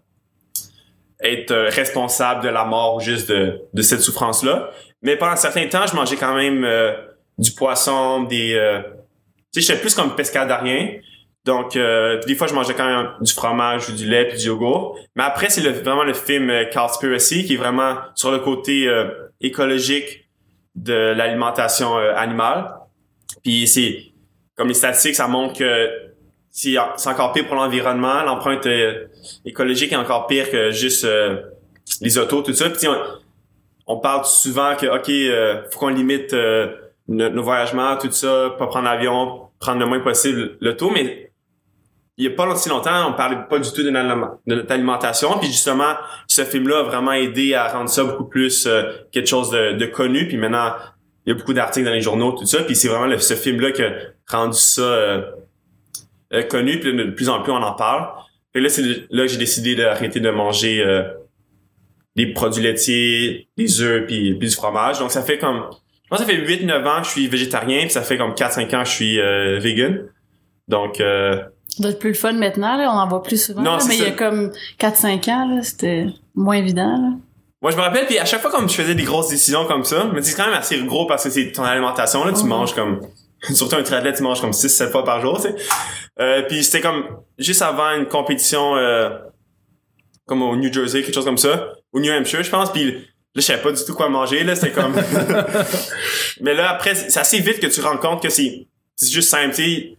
être 1.21 1.55
responsable 1.55 2.43
de 2.43 2.49
la 2.49 2.65
mort 2.65 2.97
ou 2.97 3.01
juste 3.01 3.31
de, 3.31 3.61
de 3.73 3.83
cette 3.83 4.01
souffrance-là. 4.01 4.71
Mais 5.01 5.17
pendant 5.17 5.33
un 5.33 5.37
certain 5.37 5.67
temps, 5.69 5.87
je 5.87 5.95
mangeais 5.95 6.17
quand 6.17 6.35
même 6.35 6.67
du 7.39 7.53
poisson, 7.53 8.25
des 8.25 8.55
euh, 8.55 8.81
sais, 9.55 9.61
j'étais 9.61 9.81
plus 9.81 9.95
comme 9.95 10.15
pescadarien. 10.15 10.99
Donc, 11.45 11.77
euh, 11.77 12.21
des 12.27 12.35
fois, 12.35 12.47
je 12.47 12.55
mangeais 12.55 12.75
quand 12.75 12.87
même 12.87 13.11
du 13.21 13.33
fromage 13.33 13.91
ou 13.91 13.93
du 13.93 14.09
lait 14.09 14.29
puis 14.29 14.39
du 14.39 14.47
yogourt. 14.47 14.99
Mais 15.15 15.25
après, 15.25 15.51
c'est 15.51 15.61
le, 15.61 15.71
vraiment 15.71 16.05
le 16.05 16.15
film 16.15 16.49
euh, 16.49 16.65
qui 16.65 17.55
est 17.55 17.57
vraiment 17.57 17.97
sur 18.15 18.31
le 18.31 18.39
côté 18.39 18.89
euh, 18.89 19.11
écologique 19.41 20.27
de 20.75 21.13
l'alimentation 21.15 21.99
euh, 21.99 22.15
animale. 22.17 22.73
Puis 23.43 23.67
c'est 23.67 24.13
comme 24.57 24.69
les 24.69 24.75
statistiques, 24.75 25.17
ça 25.17 25.29
montre 25.29 25.59
que 25.59 25.91
c'est 26.51 26.79
encore 26.79 27.33
pire 27.33 27.47
pour 27.47 27.57
l'environnement. 27.57 28.23
L'empreinte 28.23 28.67
euh, 28.67 29.07
écologique 29.45 29.93
est 29.93 29.97
encore 29.97 30.27
pire 30.27 30.51
que 30.51 30.71
juste 30.71 31.05
euh, 31.05 31.43
les 32.01 32.17
autos, 32.17 32.41
tout 32.43 32.55
ça. 32.55 32.71
Puis 32.71 32.89
on, 32.89 32.97
on 33.87 33.99
parle 33.99 34.25
souvent 34.25 34.75
que 34.77 34.87
ok, 34.87 35.69
faut 35.71 35.79
qu'on 35.79 35.89
limite 35.89 36.33
nos, 36.33 37.29
nos 37.29 37.43
voyagements, 37.43 37.99
tout 37.99 38.11
ça, 38.11 38.55
pas 38.59 38.67
prendre 38.67 38.87
l'avion, 38.87 39.43
prendre 39.59 39.81
le 39.81 39.87
moins 39.87 40.01
possible 40.01 40.57
l'auto, 40.61 40.91
mais 40.91 41.24
il 42.17 42.25
y 42.25 42.29
a 42.29 42.31
pas 42.31 42.47
aussi 42.47 42.69
longtemps, 42.69 43.11
on 43.11 43.15
parlait 43.15 43.39
pas 43.49 43.59
du 43.59 43.71
tout 43.73 43.83
de 43.83 43.91
notre, 43.91 44.73
alimentation, 44.73 45.39
puis 45.39 45.49
justement, 45.49 45.95
ce 46.29 46.45
film-là 46.45 46.81
a 46.81 46.83
vraiment 46.83 47.13
aidé 47.13 47.55
à 47.55 47.69
rendre 47.69 47.89
ça 47.91 48.05
beaucoup 48.05 48.25
plus 48.27 48.67
euh, 48.67 48.85
quelque 49.11 49.27
chose 49.29 49.51
de, 49.51 49.73
de 49.73 49.87
connu, 49.87 50.29
puis 50.29 50.37
maintenant, 50.37 50.75
il 51.27 51.31
y 51.31 51.33
a 51.33 51.39
beaucoup 51.39 51.55
d'articles 51.55 51.87
dans 51.87 51.93
les 51.93 52.01
journaux, 52.01 52.33
tout 52.33 52.47
ça, 52.47 52.63
puis 52.63 52.77
c'est 52.77 52.89
vraiment 52.89 53.07
le- 53.07 53.19
ce 53.19 53.35
film-là 53.35 53.73
qui 53.73 53.83
a 53.83 53.93
rendu 54.31 54.59
ça 54.59 54.83
euh, 54.83 55.23
euh, 56.35 56.43
connu, 56.45 56.79
puis 56.79 56.95
de 56.95 57.05
plus 57.11 57.29
en 57.29 57.43
plus 57.43 57.53
on 57.53 57.57
en 57.63 57.73
parle. 57.75 58.09
Et 58.55 58.61
là, 58.61 58.69
c'est 58.69 58.83
là 59.11 59.27
j'ai 59.27 59.39
décidé 59.39 59.75
d'arrêter 59.75 60.21
de 60.21 60.31
manger 60.31 60.85
euh, 60.85 61.03
des 62.15 62.33
produits 62.33 62.63
laitiers, 62.63 63.49
des 63.57 63.81
œufs, 63.83 64.07
puis, 64.07 64.35
puis 64.37 64.49
du 64.49 64.55
fromage. 64.55 65.01
Donc 65.01 65.11
ça 65.11 65.23
fait 65.23 65.39
comme, 65.39 65.67
je 66.05 66.09
pense 66.09 66.21
que 66.21 66.25
ça 66.27 66.31
fait 66.31 66.39
8-9 66.47 66.87
ans 66.87 67.01
que 67.01 67.07
je 67.07 67.11
suis 67.13 67.27
végétarien, 67.27 67.81
puis 67.81 67.91
ça 67.91 68.03
fait 68.03 68.17
comme 68.17 68.35
4-5 68.35 68.77
ans 68.77 68.83
que 68.85 68.89
je 68.89 68.95
suis 68.95 69.21
euh, 69.21 69.59
vegan. 69.59 70.07
Donc, 70.69 71.01
euh, 71.01 71.43
doit 71.83 71.91
être 71.91 71.99
plus 71.99 72.11
le 72.11 72.15
fun 72.15 72.33
maintenant, 72.33 72.77
là. 72.77 72.91
On 72.91 72.99
en 72.99 73.09
voit 73.09 73.23
plus 73.23 73.43
souvent. 73.43 73.63
Non, 73.63 73.77
là, 73.77 73.85
mais 73.89 73.97
il 73.97 74.03
y 74.03 74.07
a 74.07 74.13
comme 74.13 74.53
4-5 74.79 75.31
ans, 75.31 75.49
là, 75.49 75.63
c'était 75.63 76.07
moins 76.35 76.57
évident, 76.57 76.97
là. 76.97 77.17
Moi, 77.63 77.71
je 77.71 77.77
me 77.77 77.81
rappelle, 77.81 78.07
puis 78.07 78.19
à 78.19 78.27
chaque 78.27 78.43
fois 78.43 78.51
comme 78.51 78.69
je 78.69 78.75
faisais 78.75 78.95
des 78.95 79.05
grosses 79.05 79.29
décisions 79.29 79.65
comme 79.65 79.85
ça, 79.85 80.11
mais 80.13 80.21
c'est 80.21 80.37
quand 80.37 80.45
même 80.45 80.55
assez 80.55 80.79
gros 80.83 81.07
parce 81.07 81.25
que 81.25 81.31
c'est 81.31 81.51
ton 81.51 81.63
alimentation, 81.63 82.23
là, 82.25 82.33
tu 82.35 82.45
manges 82.45 82.75
comme, 82.75 83.01
surtout 83.55 83.77
un 83.77 83.83
triathlète, 83.83 84.17
tu 84.17 84.23
manges 84.23 84.43
comme 84.43 84.51
6-7 84.51 84.91
fois 84.91 85.03
par 85.03 85.23
jour, 85.23 85.41
tu 85.41 85.49
sais. 85.49 85.57
Euh, 86.21 86.43
puis 86.43 86.63
c'était 86.63 86.83
comme, 86.83 87.05
juste 87.39 87.63
avant 87.63 87.93
une 87.93 88.07
compétition, 88.07 88.77
euh, 88.77 89.09
comme 90.27 90.43
au 90.43 90.57
New 90.57 90.71
Jersey, 90.71 91.03
quelque 91.03 91.15
chose 91.15 91.25
comme 91.25 91.39
ça, 91.39 91.73
au 91.93 92.01
New 92.01 92.13
Hampshire, 92.13 92.43
je 92.43 92.51
pense, 92.51 92.71
puis 92.71 92.91
là, 92.93 93.01
je 93.35 93.41
savais 93.41 93.63
pas 93.63 93.73
du 93.73 93.83
tout 93.83 93.95
quoi 93.95 94.11
manger, 94.11 94.45
là, 94.45 94.55
c'était 94.55 94.73
comme... 94.73 94.95
mais 96.43 96.53
là, 96.53 96.69
après, 96.69 96.95
c'est 96.95 97.19
assez 97.19 97.39
vite 97.39 97.61
que 97.61 97.67
tu 97.67 97.81
te 97.81 97.87
rends 97.87 97.97
compte 97.97 98.23
que 98.23 98.29
c'est 98.29 98.69
c'est 98.97 99.11
juste 99.11 99.29
simple, 99.29 99.55
tu 99.55 99.63
sais. 99.63 99.99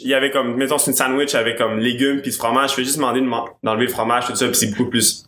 Il 0.00 0.08
y 0.08 0.14
avait 0.14 0.30
comme, 0.30 0.54
mettons, 0.56 0.78
c'est 0.78 0.90
une 0.92 0.96
sandwich 0.96 1.34
avec 1.34 1.58
comme 1.58 1.78
légumes 1.78 2.20
puis 2.22 2.30
du 2.30 2.36
fromage, 2.36 2.70
je 2.70 2.74
fais 2.76 2.84
juste 2.84 2.96
demander 2.96 3.20
d'enlever 3.62 3.86
le 3.86 3.90
fromage, 3.90 4.26
tout 4.26 4.34
ça, 4.36 4.46
puis 4.46 4.54
c'est 4.54 4.70
beaucoup 4.76 4.90
plus 4.90 5.24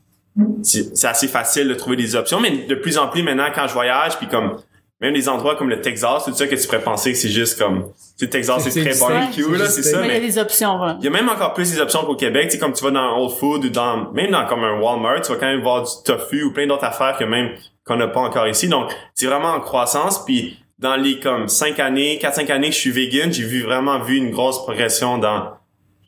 c'est 0.62 1.06
assez 1.06 1.28
facile 1.28 1.68
de 1.68 1.74
trouver 1.74 1.94
des 1.96 2.16
options, 2.16 2.40
mais 2.40 2.50
de 2.50 2.74
plus 2.74 2.98
en 2.98 3.06
plus 3.08 3.22
maintenant 3.22 3.46
quand 3.54 3.68
je 3.68 3.72
voyage, 3.72 4.16
puis 4.18 4.26
comme 4.26 4.56
même 5.00 5.12
des 5.14 5.28
endroits 5.28 5.54
comme 5.56 5.68
le 5.68 5.80
Texas, 5.80 6.24
tout 6.24 6.32
ça 6.32 6.46
que 6.46 6.54
tu 6.54 6.66
pourrais 6.66 6.80
penser 6.82 7.12
que 7.12 7.18
c'est 7.18 7.28
juste 7.28 7.58
comme, 7.58 7.84
tu 8.18 8.24
sais, 8.24 8.28
Texas 8.28 8.62
C'est- 8.64 8.70
c'est 8.70 8.84
très 8.84 8.98
barbecue 8.98 9.56
là, 9.56 9.66
c'est 9.68 9.82
ça, 9.82 10.00
Mais 10.00 10.08
il 10.08 10.12
y 10.14 10.16
a 10.16 10.20
des 10.20 10.38
options, 10.38 10.78
il 10.98 11.04
y 11.04 11.08
a 11.08 11.10
même 11.10 11.28
encore 11.28 11.52
plus 11.54 11.70
des 11.70 11.80
options 11.80 12.04
qu'au 12.04 12.16
Québec, 12.16 12.46
tu 12.46 12.52
sais 12.52 12.58
comme 12.58 12.72
tu 12.72 12.82
vas 12.82 12.90
dans 12.90 13.16
Whole 13.18 13.30
Food 13.38 13.64
ou 13.66 13.68
dans 13.68 14.10
même 14.12 14.30
dans 14.30 14.46
comme 14.46 14.64
un 14.64 14.80
Walmart, 14.80 15.20
tu 15.22 15.30
vas 15.32 15.38
quand 15.38 15.46
même 15.46 15.62
voir 15.62 15.82
du 15.82 15.90
tofu 16.04 16.42
ou 16.44 16.52
plein 16.52 16.66
d'autres 16.66 16.84
affaires 16.84 17.16
que 17.18 17.24
même 17.24 17.50
qu'on 17.86 17.96
n'a 17.96 18.08
pas 18.08 18.20
encore 18.20 18.48
ici. 18.48 18.66
Donc 18.68 18.90
c'est 19.14 19.26
vraiment 19.26 19.52
en 19.52 19.60
croissance, 19.60 20.24
puis 20.24 20.58
dans 20.78 20.96
les 20.96 21.20
comme 21.20 21.48
cinq 21.48 21.78
années, 21.80 22.18
4 22.18 22.34
5 22.34 22.50
années 22.50 22.68
que 22.68 22.74
je 22.74 22.80
suis 22.80 22.90
vegan, 22.90 23.32
j'ai 23.32 23.44
vu 23.44 23.62
vraiment 23.62 24.00
vu 24.00 24.16
une 24.16 24.30
grosse 24.30 24.62
progression 24.64 25.18
dans 25.18 25.52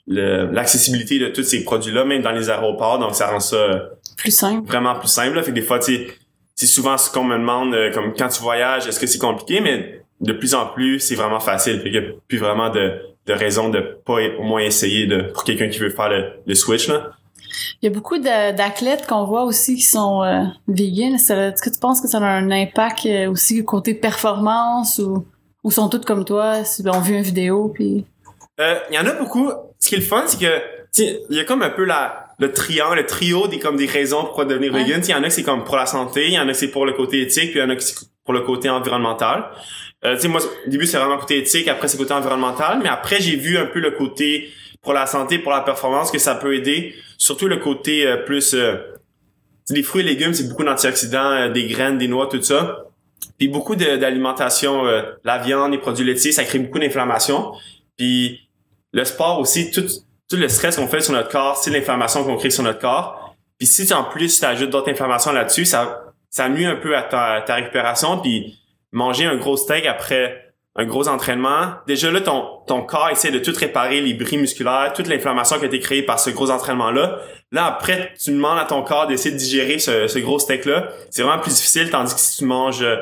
l'accessibilité 0.08 1.18
de 1.18 1.28
tous 1.28 1.42
ces 1.42 1.64
produits-là, 1.64 2.04
même 2.04 2.22
dans 2.22 2.32
les 2.32 2.50
aéroports. 2.50 2.98
Donc 2.98 3.14
ça 3.14 3.28
rend 3.28 3.40
ça 3.40 3.56
euh, 3.56 3.78
Plus 4.16 4.30
simple. 4.30 4.66
vraiment 4.66 4.94
plus 4.94 5.08
simple. 5.08 5.34
Là. 5.36 5.42
Fait 5.42 5.50
que 5.50 5.56
des 5.56 5.62
fois, 5.62 5.78
tu 5.78 6.08
c'est 6.54 6.66
souvent 6.66 6.96
ce 6.96 7.10
qu'on 7.10 7.24
me 7.24 7.36
demande, 7.36 7.74
euh, 7.74 7.92
comme 7.92 8.14
quand 8.14 8.28
tu 8.28 8.40
voyages, 8.40 8.86
est-ce 8.86 8.98
que 8.98 9.06
c'est 9.06 9.18
compliqué? 9.18 9.60
Mais 9.60 10.00
de 10.20 10.32
plus 10.32 10.54
en 10.54 10.66
plus, 10.66 11.00
c'est 11.00 11.14
vraiment 11.14 11.40
facile. 11.40 11.78
Fait 11.80 11.90
qu'il 11.90 12.00
n'y 12.00 12.06
a 12.06 12.10
plus 12.28 12.38
vraiment 12.38 12.70
de, 12.70 12.94
de 13.26 13.32
raison 13.32 13.68
de 13.68 13.80
pas 14.06 14.18
au 14.38 14.42
moins 14.42 14.60
essayer 14.62 15.06
de, 15.06 15.22
pour 15.34 15.44
quelqu'un 15.44 15.68
qui 15.68 15.78
veut 15.78 15.90
faire 15.90 16.08
le, 16.08 16.30
le 16.46 16.54
switch, 16.54 16.88
là. 16.88 17.10
Il 17.82 17.86
y 17.86 17.88
a 17.88 17.90
beaucoup 17.90 18.18
d'athlètes 18.18 19.06
qu'on 19.06 19.24
voit 19.24 19.44
aussi 19.44 19.76
qui 19.76 19.82
sont 19.82 20.22
euh, 20.22 20.44
Est-ce 20.68 21.62
que 21.62 21.70
tu 21.70 21.78
penses 21.80 22.00
que 22.00 22.08
ça 22.08 22.18
a 22.18 22.22
un 22.24 22.50
impact 22.50 23.06
euh, 23.06 23.30
aussi 23.30 23.64
côté 23.64 23.94
performance 23.94 24.98
ou, 24.98 25.26
ou 25.64 25.70
sont 25.70 25.88
toutes 25.88 26.04
comme 26.04 26.24
toi, 26.24 26.64
si 26.64 26.82
on 26.86 27.00
vu 27.00 27.14
une 27.16 27.22
vidéo 27.22 27.70
puis? 27.74 28.04
Euh, 28.60 28.78
Il 28.90 28.96
y 28.96 28.98
en 28.98 29.06
a 29.06 29.12
beaucoup. 29.12 29.50
Ce 29.78 29.88
qui 29.88 29.94
est 29.94 29.98
le 29.98 30.04
fun, 30.04 30.24
c'est 30.26 30.38
que, 30.40 30.62
il 30.98 31.36
y 31.36 31.40
a 31.40 31.44
comme 31.44 31.62
un 31.62 31.70
peu 31.70 31.84
la, 31.84 32.26
le 32.38 32.52
triangle, 32.52 32.96
le 32.96 33.06
trio 33.06 33.48
des, 33.48 33.58
comme 33.58 33.76
des 33.76 33.86
raisons 33.86 34.22
pourquoi 34.24 34.44
devenir 34.46 34.72
Ouais. 34.72 34.84
vegan. 34.84 35.02
Il 35.04 35.10
y 35.10 35.14
en 35.14 35.22
a 35.22 35.26
que 35.28 35.30
c'est 35.32 35.42
comme 35.42 35.64
pour 35.64 35.76
la 35.76 35.86
santé, 35.86 36.26
il 36.28 36.32
y 36.32 36.38
en 36.38 36.44
a 36.48 36.52
que 36.52 36.54
c'est 36.54 36.68
pour 36.68 36.86
le 36.86 36.92
côté 36.92 37.20
éthique, 37.20 37.50
puis 37.50 37.60
il 37.60 37.62
y 37.62 37.64
en 37.64 37.70
a 37.70 37.76
que 37.76 37.82
c'est 37.82 37.94
pour 38.24 38.32
le 38.34 38.40
côté 38.40 38.68
environnemental. 38.70 39.44
Euh, 40.04 40.14
tu 40.14 40.22
sais, 40.22 40.28
moi, 40.28 40.40
au 40.66 40.70
début, 40.70 40.86
c'est 40.86 40.96
vraiment 40.98 41.14
le 41.14 41.20
côté 41.20 41.38
éthique, 41.38 41.68
après, 41.68 41.88
c'est 41.88 41.96
le 41.98 42.04
côté 42.04 42.14
environnemental, 42.14 42.80
mais 42.82 42.88
après, 42.88 43.20
j'ai 43.20 43.36
vu 43.36 43.56
un 43.58 43.66
peu 43.66 43.78
le 43.80 43.90
côté 43.92 44.48
pour 44.86 44.94
la 44.94 45.06
santé, 45.06 45.40
pour 45.40 45.50
la 45.50 45.62
performance, 45.62 46.12
que 46.12 46.18
ça 46.18 46.36
peut 46.36 46.54
aider. 46.54 46.94
Surtout 47.18 47.48
le 47.48 47.56
côté 47.56 48.06
euh, 48.06 48.18
plus... 48.18 48.54
Euh, 48.54 48.76
les 49.68 49.82
fruits 49.82 50.02
et 50.02 50.04
légumes, 50.04 50.32
c'est 50.32 50.48
beaucoup 50.48 50.62
d'antioxydants, 50.62 51.32
euh, 51.32 51.48
des 51.50 51.66
graines, 51.66 51.98
des 51.98 52.06
noix, 52.06 52.28
tout 52.28 52.40
ça. 52.40 52.84
Puis 53.36 53.48
beaucoup 53.48 53.74
d'alimentation, 53.74 54.84
la 55.24 55.38
viande, 55.38 55.72
les 55.72 55.78
produits 55.78 56.06
laitiers, 56.06 56.32
ça 56.32 56.44
crée 56.44 56.58
beaucoup 56.58 56.78
d'inflammation. 56.78 57.52
Puis 57.98 58.48
le 58.92 59.04
sport 59.04 59.40
aussi, 59.40 59.70
tout, 59.70 59.84
le 60.32 60.48
stress 60.48 60.76
qu'on 60.76 60.86
fait 60.86 61.00
sur 61.00 61.12
notre 61.12 61.28
corps, 61.28 61.56
c'est 61.56 61.70
l'inflammation 61.70 62.24
qu'on 62.24 62.36
crée 62.36 62.50
sur 62.50 62.62
notre 62.62 62.78
corps. 62.78 63.34
Puis 63.58 63.66
si 63.66 63.92
en 63.92 64.04
plus 64.04 64.38
tu 64.38 64.44
ajoutes 64.46 64.70
d'autres 64.70 64.90
inflammations 64.90 65.32
là-dessus, 65.32 65.66
ça, 65.66 66.04
ça 66.30 66.48
nuit 66.48 66.64
un 66.64 66.76
peu 66.76 66.96
à 66.96 67.02
ta, 67.02 67.42
ta 67.42 67.56
récupération. 67.56 68.18
Puis 68.20 68.58
manger 68.92 69.26
un 69.26 69.36
gros 69.36 69.56
steak 69.56 69.84
après 69.84 70.45
un 70.78 70.84
gros 70.84 71.08
entraînement, 71.08 71.74
déjà 71.86 72.10
là, 72.10 72.20
ton, 72.20 72.44
ton 72.66 72.82
corps 72.82 73.08
essaie 73.10 73.30
de 73.30 73.38
tout 73.38 73.52
réparer, 73.58 74.00
les 74.00 74.14
bris 74.14 74.36
musculaires, 74.36 74.92
toute 74.94 75.06
l'inflammation 75.08 75.56
qui 75.58 75.64
a 75.64 75.66
été 75.68 75.80
créée 75.80 76.02
par 76.02 76.18
ce 76.20 76.30
gros 76.30 76.50
entraînement-là. 76.50 77.18
Là, 77.52 77.64
après, 77.66 78.12
tu 78.22 78.30
demandes 78.30 78.58
à 78.58 78.64
ton 78.64 78.82
corps 78.82 79.06
d'essayer 79.06 79.30
de 79.32 79.38
digérer 79.38 79.78
ce, 79.78 80.06
ce 80.06 80.18
gros 80.18 80.38
steak-là. 80.38 80.88
C'est 81.10 81.22
vraiment 81.22 81.40
plus 81.40 81.54
difficile, 81.54 81.90
tandis 81.90 82.12
que 82.14 82.20
si 82.20 82.38
tu 82.38 82.44
manges, 82.44 82.82
euh, 82.82 82.96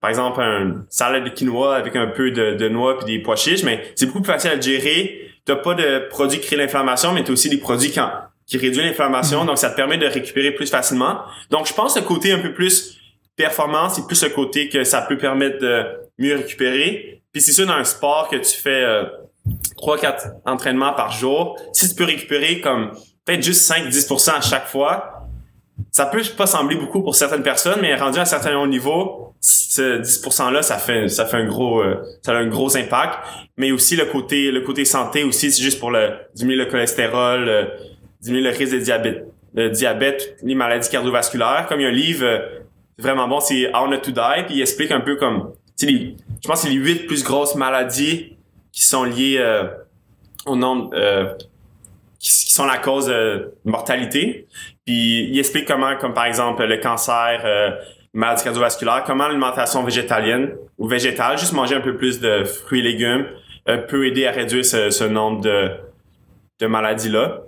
par 0.00 0.10
exemple, 0.10 0.40
un 0.40 0.84
salade 0.90 1.24
de 1.24 1.30
quinoa 1.30 1.74
avec 1.74 1.96
un 1.96 2.06
peu 2.06 2.30
de, 2.30 2.54
de 2.54 2.68
noix 2.68 2.98
puis 2.98 3.06
des 3.06 3.22
pois 3.22 3.34
chiches, 3.36 3.64
mais 3.64 3.82
c'est 3.96 4.06
beaucoup 4.06 4.20
plus 4.22 4.32
facile 4.32 4.50
à 4.52 4.56
digérer. 4.56 5.32
T'as 5.44 5.56
pas 5.56 5.74
de 5.74 6.06
produits 6.10 6.38
qui 6.38 6.46
créent 6.46 6.56
l'inflammation, 6.56 7.12
mais 7.12 7.24
t'as 7.24 7.32
aussi 7.32 7.48
des 7.48 7.56
produits 7.58 7.90
qui, 7.90 7.98
en- 7.98 8.12
qui 8.46 8.58
réduisent 8.58 8.84
l'inflammation, 8.84 9.44
donc 9.44 9.58
ça 9.58 9.70
te 9.70 9.76
permet 9.76 9.98
de 9.98 10.06
récupérer 10.06 10.52
plus 10.52 10.70
facilement. 10.70 11.22
Donc, 11.50 11.66
je 11.66 11.74
pense 11.74 11.94
que 11.94 12.00
le 12.00 12.04
côté 12.04 12.30
un 12.32 12.38
peu 12.38 12.52
plus 12.54 12.96
performance, 13.34 13.94
c'est 13.94 14.06
plus 14.06 14.22
le 14.22 14.28
côté 14.30 14.68
que 14.68 14.84
ça 14.84 15.02
peut 15.02 15.16
permettre 15.16 15.58
de 15.58 15.84
mieux 16.18 16.36
récupérer. 16.36 17.22
Puis 17.32 17.42
c'est 17.42 17.52
sûr, 17.52 17.66
dans 17.66 17.74
un 17.74 17.84
sport 17.84 18.28
que 18.28 18.36
tu 18.36 18.56
fais 18.56 18.84
euh, 18.84 19.04
3-4 19.76 20.40
entraînements 20.44 20.92
par 20.92 21.12
jour, 21.12 21.58
si 21.72 21.88
tu 21.88 21.94
peux 21.94 22.04
récupérer 22.04 22.60
comme 22.60 22.92
peut-être 23.24 23.42
juste 23.42 23.70
5-10% 23.70 24.30
à 24.30 24.40
chaque 24.40 24.66
fois, 24.66 25.18
ça 25.90 26.06
peut 26.06 26.20
pas 26.36 26.46
sembler 26.46 26.76
beaucoup 26.76 27.02
pour 27.02 27.14
certaines 27.14 27.42
personnes, 27.42 27.78
mais 27.80 27.94
rendu 27.94 28.18
à 28.18 28.22
un 28.22 28.24
certain 28.24 28.66
niveau, 28.66 29.34
ce 29.40 30.00
10%-là, 30.00 30.62
ça 30.62 30.76
fait, 30.76 31.08
ça 31.08 31.26
fait 31.26 31.36
un 31.36 31.46
gros, 31.46 31.80
euh, 31.80 32.02
ça 32.22 32.32
a 32.32 32.36
un 32.36 32.48
gros 32.48 32.76
impact. 32.76 33.18
Mais 33.56 33.70
aussi 33.72 33.96
le 33.96 34.06
côté, 34.06 34.50
le 34.50 34.60
côté 34.62 34.84
santé 34.84 35.24
aussi, 35.24 35.52
c'est 35.52 35.62
juste 35.62 35.78
pour 35.78 35.90
le, 35.90 36.10
diminuer 36.34 36.56
le 36.56 36.66
cholestérol, 36.66 37.48
euh, 37.48 37.64
diminuer 38.20 38.50
le 38.50 38.56
risque 38.56 38.74
de 38.74 38.80
diabète, 38.80 39.26
diabète, 39.54 40.36
les 40.42 40.54
maladies 40.54 40.90
cardiovasculaires. 40.90 41.66
Comme 41.68 41.80
il 41.80 41.84
y 41.84 41.86
a 41.86 41.90
un 41.90 41.92
livre 41.92 42.26
euh, 42.26 42.38
vraiment 42.98 43.28
bon, 43.28 43.40
c'est 43.40 43.68
How 43.74 43.88
Not 43.88 43.98
to 43.98 44.10
Die, 44.10 44.44
puis 44.46 44.56
il 44.56 44.60
explique 44.60 44.90
un 44.90 45.00
peu 45.00 45.16
comme, 45.16 45.52
les- 45.86 46.16
je 46.42 46.48
pense 46.48 46.62
que 46.62 46.68
c'est 46.68 46.72
les 46.74 46.80
huit 46.80 47.06
plus 47.06 47.22
grosses 47.24 47.54
maladies 47.54 48.36
qui 48.72 48.82
sont 48.84 49.04
liées 49.04 49.36
euh, 49.38 49.64
au 50.46 50.56
nombre, 50.56 50.90
euh, 50.94 51.32
qui, 52.18 52.52
sont 52.52 52.66
la 52.66 52.78
cause 52.78 53.06
de 53.06 53.52
mortalité. 53.64 54.46
Puis 54.84 55.28
il 55.30 55.38
explique 55.38 55.66
comment, 55.66 55.96
comme 55.96 56.14
par 56.14 56.24
exemple 56.26 56.64
le 56.64 56.78
cancer, 56.78 57.40
euh, 57.44 57.70
maladies 58.12 58.42
cardiovasculaires, 58.44 59.04
comment 59.06 59.26
l'alimentation 59.28 59.84
végétalienne 59.84 60.56
ou 60.78 60.88
végétale, 60.88 61.38
juste 61.38 61.52
manger 61.52 61.76
un 61.76 61.80
peu 61.80 61.96
plus 61.96 62.18
de 62.20 62.44
fruits 62.44 62.80
et 62.80 62.82
légumes, 62.82 63.26
euh, 63.68 63.78
peut 63.78 64.06
aider 64.06 64.26
à 64.26 64.32
réduire 64.32 64.64
ce, 64.64 64.90
ce 64.90 65.04
nombre 65.04 65.42
de, 65.42 65.70
de 66.60 66.66
maladies-là. 66.66 67.42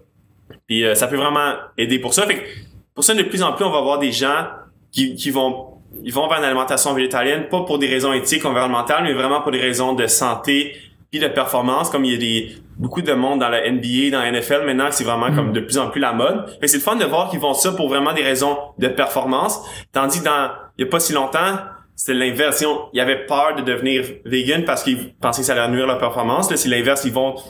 Puis 0.69 0.85
euh, 0.85 0.95
ça 0.95 1.09
peut 1.09 1.17
vraiment 1.17 1.55
aider 1.77 1.99
pour 1.99 2.15
ça. 2.15 2.27
Fait 2.27 2.37
que 2.37 2.49
pour 2.95 3.03
ça, 3.03 3.15
de 3.15 3.23
plus 3.23 3.43
en 3.43 3.53
plus, 3.55 3.65
on 3.65 3.71
va 3.73 3.81
voir 3.81 3.99
des 3.99 4.13
gens 4.13 4.47
qui, 4.93 5.15
qui 5.15 5.31
vont 5.31 5.80
ils 6.03 6.13
vont 6.13 6.29
vers 6.29 6.39
une 6.39 6.45
alimentation 6.45 6.95
végétalienne, 6.95 7.49
pas 7.49 7.63
pour 7.63 7.79
des 7.79 7.89
raisons 7.89 8.13
éthiques, 8.13 8.45
environnementales, 8.45 9.05
mais 9.05 9.13
vraiment 9.13 9.41
pour 9.41 9.53
des 9.53 9.61
raisons 9.61 9.95
de 9.95 10.07
santé 10.07 10.77
puis 11.11 11.19
de 11.19 11.27
performance, 11.27 11.91
comme 11.91 12.05
il 12.05 12.13
y 12.13 12.15
a 12.15 12.19
des 12.19 12.55
beaucoup 12.79 13.03
de 13.03 13.13
monde 13.13 13.41
dans 13.41 13.49
la 13.49 13.71
NBA, 13.71 14.11
dans 14.13 14.21
la 14.21 14.31
NFL 14.31 14.65
maintenant, 14.65 14.89
c'est 14.91 15.05
vraiment 15.05 15.35
comme 15.35 15.53
de 15.53 15.61
plus 15.61 15.77
en 15.77 15.91
plus 15.91 16.01
la 16.01 16.13
mode. 16.13 16.59
Que 16.61 16.67
c'est 16.67 16.79
le 16.79 16.83
fun 16.83 16.97
de 16.97 17.05
voir 17.05 17.29
qu'ils 17.29 17.41
vont 17.41 17.53
ça 17.53 17.73
pour 17.73 17.89
vraiment 17.89 18.13
des 18.13 18.23
raisons 18.23 18.57
de 18.79 18.89
performance, 18.89 19.61
tandis 19.93 20.21
que 20.21 20.25
dans 20.25 20.51
il 20.79 20.85
y 20.85 20.89
a 20.89 20.91
pas 20.91 21.01
si 21.01 21.13
longtemps, 21.13 21.59
c'était 21.95 22.15
l'inverse. 22.15 22.65
Ils, 22.95 23.01
avaient 23.01 23.27
peur 23.27 23.55
de 23.57 23.63
devenir 23.63 24.05
vegan 24.25 24.65
parce 24.65 24.83
qu'ils 24.83 25.13
pensaient 25.15 25.43
que 25.43 25.47
ça 25.47 25.53
allait 25.53 25.71
nuire 25.71 25.87
leur 25.87 25.99
performance. 25.99 26.51
Là, 26.51 26.57
c'est 26.57 26.71
l'inverse. 26.71 27.05
Ils 27.05 27.13
vont, 27.13 27.35
tu 27.35 27.43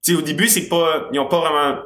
sais, 0.00 0.14
au 0.14 0.22
début, 0.22 0.48
c'est 0.48 0.68
pas, 0.68 1.08
ils 1.12 1.20
ont 1.20 1.28
pas 1.28 1.40
vraiment, 1.40 1.82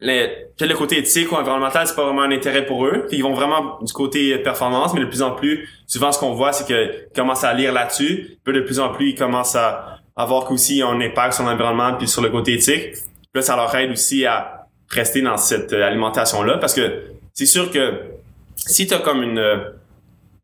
les, 0.00 0.46
le 0.58 0.74
côté 0.74 0.98
éthique 0.98 1.30
ou 1.30 1.34
environnemental, 1.36 1.86
c'est 1.86 1.94
pas 1.94 2.04
vraiment 2.04 2.22
un 2.22 2.30
intérêt 2.32 2.64
pour 2.64 2.86
eux. 2.86 3.06
Ils 3.10 3.22
vont 3.22 3.34
vraiment 3.34 3.78
du 3.82 3.92
côté 3.92 4.38
performance, 4.38 4.94
mais 4.94 5.00
de 5.00 5.06
plus 5.06 5.22
en 5.22 5.32
plus, 5.32 5.68
souvent, 5.86 6.10
ce 6.10 6.18
qu'on 6.18 6.32
voit, 6.32 6.52
c'est 6.52 6.64
qu'ils 6.66 7.08
commencent 7.14 7.44
à 7.44 7.52
lire 7.52 7.72
là-dessus. 7.72 8.38
Puis 8.42 8.54
de 8.54 8.60
plus 8.60 8.80
en 8.80 8.90
plus, 8.90 9.10
ils 9.10 9.14
commencent 9.14 9.56
à, 9.56 9.98
à 10.16 10.24
voir 10.24 10.46
qu'aussi, 10.46 10.82
un 10.82 11.00
impact 11.00 11.34
sur 11.34 11.44
l'environnement 11.44 11.94
puis 11.98 12.08
sur 12.08 12.22
le 12.22 12.30
côté 12.30 12.54
éthique. 12.54 12.94
Là, 13.34 13.42
ça 13.42 13.56
leur 13.56 13.74
aide 13.74 13.90
aussi 13.92 14.24
à 14.24 14.66
rester 14.88 15.22
dans 15.22 15.36
cette 15.36 15.72
euh, 15.72 15.86
alimentation-là 15.86 16.58
parce 16.58 16.74
que 16.74 17.02
c'est 17.34 17.46
sûr 17.46 17.70
que 17.70 18.00
si 18.56 18.86
t'as 18.86 18.98
comme 18.98 19.22
une, 19.22 19.38
euh, 19.38 19.56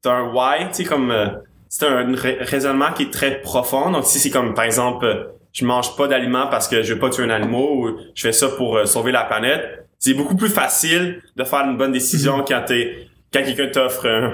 t'as 0.02 0.12
un 0.12 0.32
why, 0.32 0.68
tu 0.68 0.74
sais, 0.74 0.84
comme, 0.84 1.10
euh, 1.10 1.26
c'est 1.68 1.86
un 1.86 2.14
ra- 2.14 2.28
raisonnement 2.40 2.92
qui 2.94 3.04
est 3.04 3.12
très 3.12 3.40
profond. 3.40 3.90
Donc, 3.90 4.04
si 4.04 4.18
c'est 4.18 4.30
comme, 4.30 4.54
par 4.54 4.64
exemple, 4.64 5.04
euh, 5.04 5.24
je 5.56 5.64
mange 5.64 5.96
pas 5.96 6.06
d'aliments 6.06 6.48
parce 6.48 6.68
que 6.68 6.82
je 6.82 6.92
veux 6.92 7.00
pas 7.00 7.08
tuer 7.08 7.24
un 7.24 7.30
animal 7.30 7.60
ou 7.62 7.96
je 8.14 8.22
fais 8.22 8.32
ça 8.32 8.48
pour 8.48 8.76
euh, 8.76 8.84
sauver 8.84 9.10
la 9.10 9.24
planète, 9.24 9.86
c'est 9.98 10.12
beaucoup 10.12 10.36
plus 10.36 10.50
facile 10.50 11.22
de 11.34 11.44
faire 11.44 11.60
une 11.60 11.78
bonne 11.78 11.92
décision 11.92 12.44
quand 12.46 12.62
t'es, 12.66 13.08
quand 13.32 13.42
quelqu'un 13.42 13.68
t'offre 13.68 14.06
euh, 14.06 14.28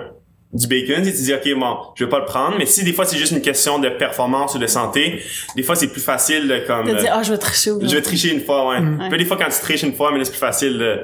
du 0.52 0.66
bacon, 0.66 0.96
tu 0.96 1.04
sais, 1.10 1.16
tu 1.16 1.22
dis, 1.22 1.32
OK, 1.32 1.60
bon, 1.60 1.76
je 1.94 2.04
vais 2.04 2.10
pas 2.10 2.18
le 2.18 2.24
prendre. 2.24 2.58
Mais 2.58 2.66
si 2.66 2.82
des 2.82 2.92
fois 2.92 3.04
c'est 3.04 3.16
juste 3.18 3.30
une 3.30 3.40
question 3.40 3.78
de 3.78 3.88
performance 3.88 4.56
ou 4.56 4.58
de 4.58 4.66
santé, 4.66 5.22
des 5.54 5.62
fois 5.62 5.76
c'est 5.76 5.92
plus 5.92 6.00
facile 6.02 6.48
de 6.48 6.58
comme, 6.66 6.86
T'as 6.86 6.94
dit, 6.94 7.06
euh, 7.06 7.12
ah, 7.12 7.22
je 7.22 7.30
vais 7.30 7.38
tricher 7.38 7.70
je 7.80 7.94
vais 7.94 8.02
tricher 8.02 8.34
une 8.34 8.40
fois, 8.40 8.68
ouais. 8.70 8.80
Mm. 8.80 9.06
Puis 9.08 9.18
des 9.18 9.24
fois, 9.24 9.36
quand 9.36 9.48
tu 9.48 9.60
triches 9.60 9.84
une 9.84 9.94
fois, 9.94 10.10
mais 10.12 10.24
c'est 10.24 10.32
plus 10.32 10.40
facile 10.40 10.76
de- 10.76 10.98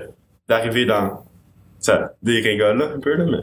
d'arriver 0.48 0.85
dans, 0.85 1.22
ça 1.78 2.11
dégringole, 2.24 2.76
là, 2.76 2.90
un 2.96 2.98
peu, 2.98 3.14
là, 3.14 3.24
mais. 3.24 3.38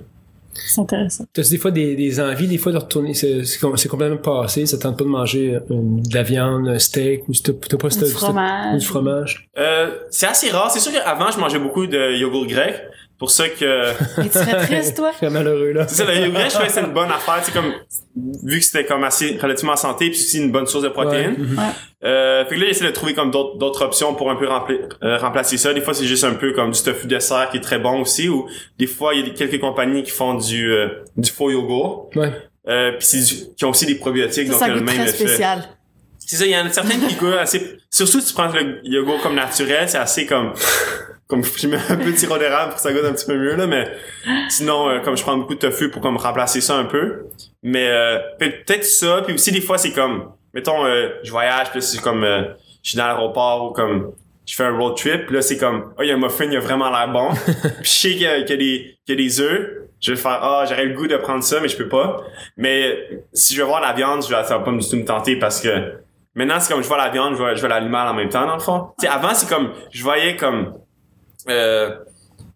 C'est 0.55 0.81
intéressant. 0.81 1.25
T'as 1.33 1.41
des 1.43 1.57
fois 1.57 1.71
des, 1.71 1.95
des 1.95 2.19
envies, 2.19 2.47
des 2.47 2.57
fois 2.57 2.71
de 2.71 2.77
retourner, 2.77 3.13
c'est 3.13 3.43
c'est 3.43 3.59
com- 3.59 3.75
c'est 3.75 3.89
complètement 3.89 4.17
passé, 4.17 4.65
ça 4.65 4.77
tente 4.77 4.97
pas 4.97 5.03
de 5.03 5.09
manger 5.09 5.55
euh, 5.55 5.59
de 5.69 6.13
la 6.13 6.23
viande, 6.23 6.67
un 6.69 6.79
steak, 6.79 7.27
ou 7.27 7.33
t'as 7.33 7.53
pas 7.77 7.89
Du 7.89 8.05
fromage. 8.05 8.75
ou 8.75 8.77
du 8.79 8.85
fromage? 8.85 9.49
Euh, 9.57 9.91
c'est 10.09 10.27
assez 10.27 10.49
rare. 10.49 10.71
C'est 10.71 10.79
sûr 10.79 10.91
qu'avant, 10.93 11.29
je 11.31 11.39
mangeais 11.39 11.59
beaucoup 11.59 11.87
de 11.87 12.17
yogourt 12.17 12.47
grec. 12.47 12.81
Pour 13.17 13.32
ça 13.32 13.47
que, 13.47 13.91
Et 14.21 14.28
tu 14.30 14.38
serais 14.38 14.65
triste, 14.65 14.97
toi? 14.97 15.12
Très 15.12 15.30
malheureux, 15.30 15.71
là. 15.71 15.88
c'est 15.88 15.95
ça, 15.95 16.06
le 16.06 16.15
yogourt 16.25 16.41
je 16.45 16.49
trouvais 16.49 16.67
que 16.67 16.73
c'était 16.73 16.86
une 16.86 16.93
bonne 16.93 17.10
affaire, 17.12 17.39
tu 17.39 17.45
sais, 17.45 17.51
comme, 17.54 17.71
vu 18.43 18.60
que 18.60 18.65
c'était 18.65 18.84
comme 18.86 19.04
assez 19.06 19.38
relativement 19.41 19.78
santé, 19.78 20.10
puis 20.10 20.19
aussi 20.19 20.38
une 20.43 20.51
bonne 20.51 20.67
source 20.67 20.84
de 20.84 20.89
protéines. 20.89 21.36
Ouais. 21.58 21.63
Euh, 22.04 22.45
fait 22.45 22.56
que 22.56 22.60
là, 22.60 22.67
j'essaie 22.67 22.86
de 22.86 22.91
trouver 22.91 23.13
comme 23.13 23.32
d'autres, 23.32 23.58
d'autres 23.58 23.86
options 23.86 24.13
pour 24.15 24.30
un 24.30 24.36
peu 24.36 24.47
rempli- 24.47 24.82
euh, 25.01 25.17
remplacer 25.17 25.58
ça. 25.58 25.73
Des 25.73 25.80
fois, 25.82 25.93
c'est 25.93 26.06
juste 26.06 26.25
un 26.25 26.34
peu 26.34 26.51
comme 26.51 26.71
du 26.71 26.82
tofu 26.84 27.08
de 27.08 27.17
serre 27.19 27.49
qui 27.51 27.58
est 27.58 27.62
très 27.62 27.80
bon 27.80 28.01
aussi, 28.01 28.28
ou 28.28 28.47
des 28.78 28.88
fois, 28.88 29.13
il 29.15 29.25
y 29.25 29.30
a 29.32 29.34
quelques 29.34 29.62
compagnies 29.62 30.04
qui 30.04 30.12
font 30.12 30.34
du, 30.34 30.71
euh, 30.73 30.89
du 31.15 31.32
faux 31.32 31.49
yogourt. 31.49 32.10
Ouais. 32.15 32.32
Euh, 32.67 32.91
puis 32.97 33.08
c'est 33.08 33.21
du- 33.23 33.54
qui 33.56 33.63
ont 33.63 33.69
aussi 33.69 33.86
des 33.86 33.95
probiotiques, 33.95 34.47
Ça, 34.47 34.51
donc 34.51 34.60
ça 34.60 34.67
il 34.67 34.69
y 34.69 34.71
a 34.71 34.75
le 34.75 34.80
goûte 34.82 34.89
même 34.97 35.06
très 35.06 35.13
spécial. 35.13 35.63
C'est 36.19 36.36
ça, 36.36 36.45
il 36.45 36.51
y 36.51 36.58
en 36.58 36.65
a 36.65 36.69
certaines 36.69 36.99
qui 37.08 37.15
goûtent 37.15 37.36
assez... 37.39 37.78
Surtout 37.89 38.19
si 38.19 38.28
tu 38.28 38.34
prends 38.34 38.47
le 38.51 38.80
yogourt 38.84 39.21
comme 39.21 39.36
naturel, 39.36 39.88
c'est 39.88 39.97
assez 39.99 40.25
comme... 40.25 40.51
Comme 41.27 41.43
je 41.57 41.67
mets 41.67 41.77
un 41.89 41.95
peu 41.97 42.11
de 42.11 42.15
sirop 42.17 42.38
d'érable 42.38 42.69
pour 42.69 42.75
que 42.75 42.81
ça 42.81 42.93
goûte 42.93 43.03
un 43.05 43.13
petit 43.13 43.25
peu 43.25 43.35
mieux, 43.35 43.55
là, 43.55 43.65
mais 43.67 43.91
sinon, 44.49 44.89
euh, 44.89 44.99
comme 44.99 45.17
je 45.17 45.23
prends 45.23 45.35
beaucoup 45.38 45.55
de 45.55 45.59
tofu 45.59 45.89
pour 45.89 46.01
comme 46.01 46.17
remplacer 46.17 46.61
ça 46.61 46.75
un 46.75 46.85
peu. 46.85 47.25
Mais 47.63 47.88
euh, 47.89 48.19
peut- 48.39 48.51
peut-être 48.65 48.85
ça, 48.85 49.21
puis 49.25 49.33
aussi 49.33 49.51
des 49.51 49.61
fois, 49.61 49.77
c'est 49.77 49.91
comme... 49.91 50.31
Mettons, 50.53 50.85
euh, 50.85 51.09
je 51.23 51.31
voyage, 51.31 51.69
puis 51.71 51.79
là, 51.79 51.85
c'est 51.85 52.01
comme... 52.01 52.23
euh, 52.23 52.43
je 52.83 52.89
suis 52.91 52.97
dans 52.97 53.07
l'aéroport 53.07 53.69
ou 53.69 53.73
comme... 53.73 54.11
Je 54.47 54.53
fais 54.55 54.63
un 54.65 54.77
road 54.77 54.95
trip, 54.95 55.25
puis 55.25 55.35
là, 55.35 55.41
c'est 55.41 55.57
comme... 55.57 55.91
Oh, 55.97 56.03
il 56.03 56.07
y 56.09 56.11
a 56.11 56.13
un 56.13 56.19
muffin, 56.19 56.45
il 56.45 56.55
a 56.55 56.59
vraiment 56.59 56.91
l'air 56.91 57.07
bon. 57.11 57.29
puis 57.45 57.61
je 57.83 57.89
sais 57.89 58.09
qu'il 58.11 58.21
y, 58.21 58.27
a- 58.27 58.41
qu'il 58.43 58.51
y 58.51 58.53
a 58.53 58.57
des, 58.57 58.97
qu'il 59.05 59.19
y 59.19 59.23
a 59.23 59.27
des 59.27 59.41
œufs. 59.41 59.69
Je 59.99 60.11
vais 60.11 60.17
faire, 60.17 60.38
ah, 60.43 60.65
j'aurais 60.69 60.85
le 60.85 60.93
goût 60.93 61.07
de 61.07 61.17
prendre 61.17 61.43
ça, 61.43 61.59
mais 61.59 61.67
je 61.67 61.75
peux 61.77 61.88
pas. 61.89 62.21
Mais 62.57 62.95
si 63.33 63.55
je 63.55 63.61
vais 63.61 63.67
voir 63.67 63.81
la 63.81 63.93
viande, 63.93 64.21
je 64.23 64.27
vais, 64.29 64.43
ça 64.43 64.59
va 64.59 64.63
pas 64.63 64.71
du 64.71 64.88
tout 64.88 64.95
me 64.97 65.05
tenter 65.05 65.38
parce 65.39 65.59
que 65.61 65.69
maintenant, 66.35 66.59
c'est 66.59 66.71
comme 66.71 66.83
je 66.83 66.88
vois 66.88 66.97
la 66.97 67.09
viande, 67.09 67.33
je 67.33 67.38
vois, 67.39 67.55
je 67.55 67.59
vois 67.61 67.69
l'animal 67.69 68.07
en 68.09 68.13
même 68.13 68.29
temps, 68.29 68.45
dans 68.45 68.53
le 68.53 68.59
fond. 68.61 68.89
Tu 68.99 69.07
sais, 69.07 69.11
avant, 69.11 69.33
c'est 69.33 69.49
comme, 69.49 69.71
je 69.91 70.03
voyais 70.03 70.35
comme, 70.35 70.73
euh, 71.49 71.95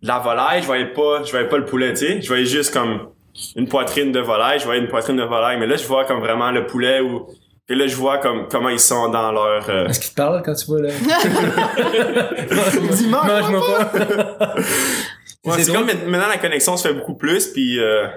la 0.01 0.19
volaille, 0.19 0.61
je 0.61 0.65
voyais 0.67 0.87
pas, 0.93 1.23
je 1.23 1.31
voyais 1.31 1.47
pas 1.47 1.57
le 1.57 1.65
poulet, 1.65 1.93
tu 1.93 1.99
sais. 2.07 2.21
Je 2.21 2.27
voyais 2.27 2.45
juste 2.45 2.73
comme 2.73 3.09
une 3.55 3.67
poitrine 3.67 4.11
de 4.11 4.19
volaille, 4.19 4.59
je 4.59 4.65
voyais 4.65 4.81
une 4.81 4.87
poitrine 4.87 5.17
de 5.17 5.23
volaille. 5.23 5.57
Mais 5.59 5.67
là, 5.67 5.75
je 5.75 5.85
vois 5.85 6.05
comme 6.05 6.19
vraiment 6.19 6.51
le 6.51 6.65
poulet 6.65 6.99
ou, 7.01 7.27
et 7.67 7.75
là, 7.75 7.85
je 7.85 7.95
vois 7.95 8.17
comme, 8.17 8.47
comment 8.49 8.69
ils 8.69 8.79
sont 8.79 9.09
dans 9.09 9.31
leur, 9.31 9.69
euh, 9.69 9.85
Est-ce 9.87 9.99
qu'il 9.99 10.09
te 10.09 10.15
parle 10.15 10.41
quand 10.43 10.55
tu 10.55 10.65
vois 10.65 10.81
là? 10.81 10.89
Dis, 12.91 13.07
mange 13.07 13.27
Mange-moi 13.27 13.61
pas. 13.91 14.55
Ouais, 15.45 15.63
C'est 15.63 15.71
comme 15.71 15.85
maintenant 15.85 16.27
la 16.27 16.37
connexion 16.37 16.75
se 16.75 16.87
fait 16.87 16.93
beaucoup 16.93 17.15
plus 17.15 17.47
puis 17.47 17.79
euh, 17.79 18.07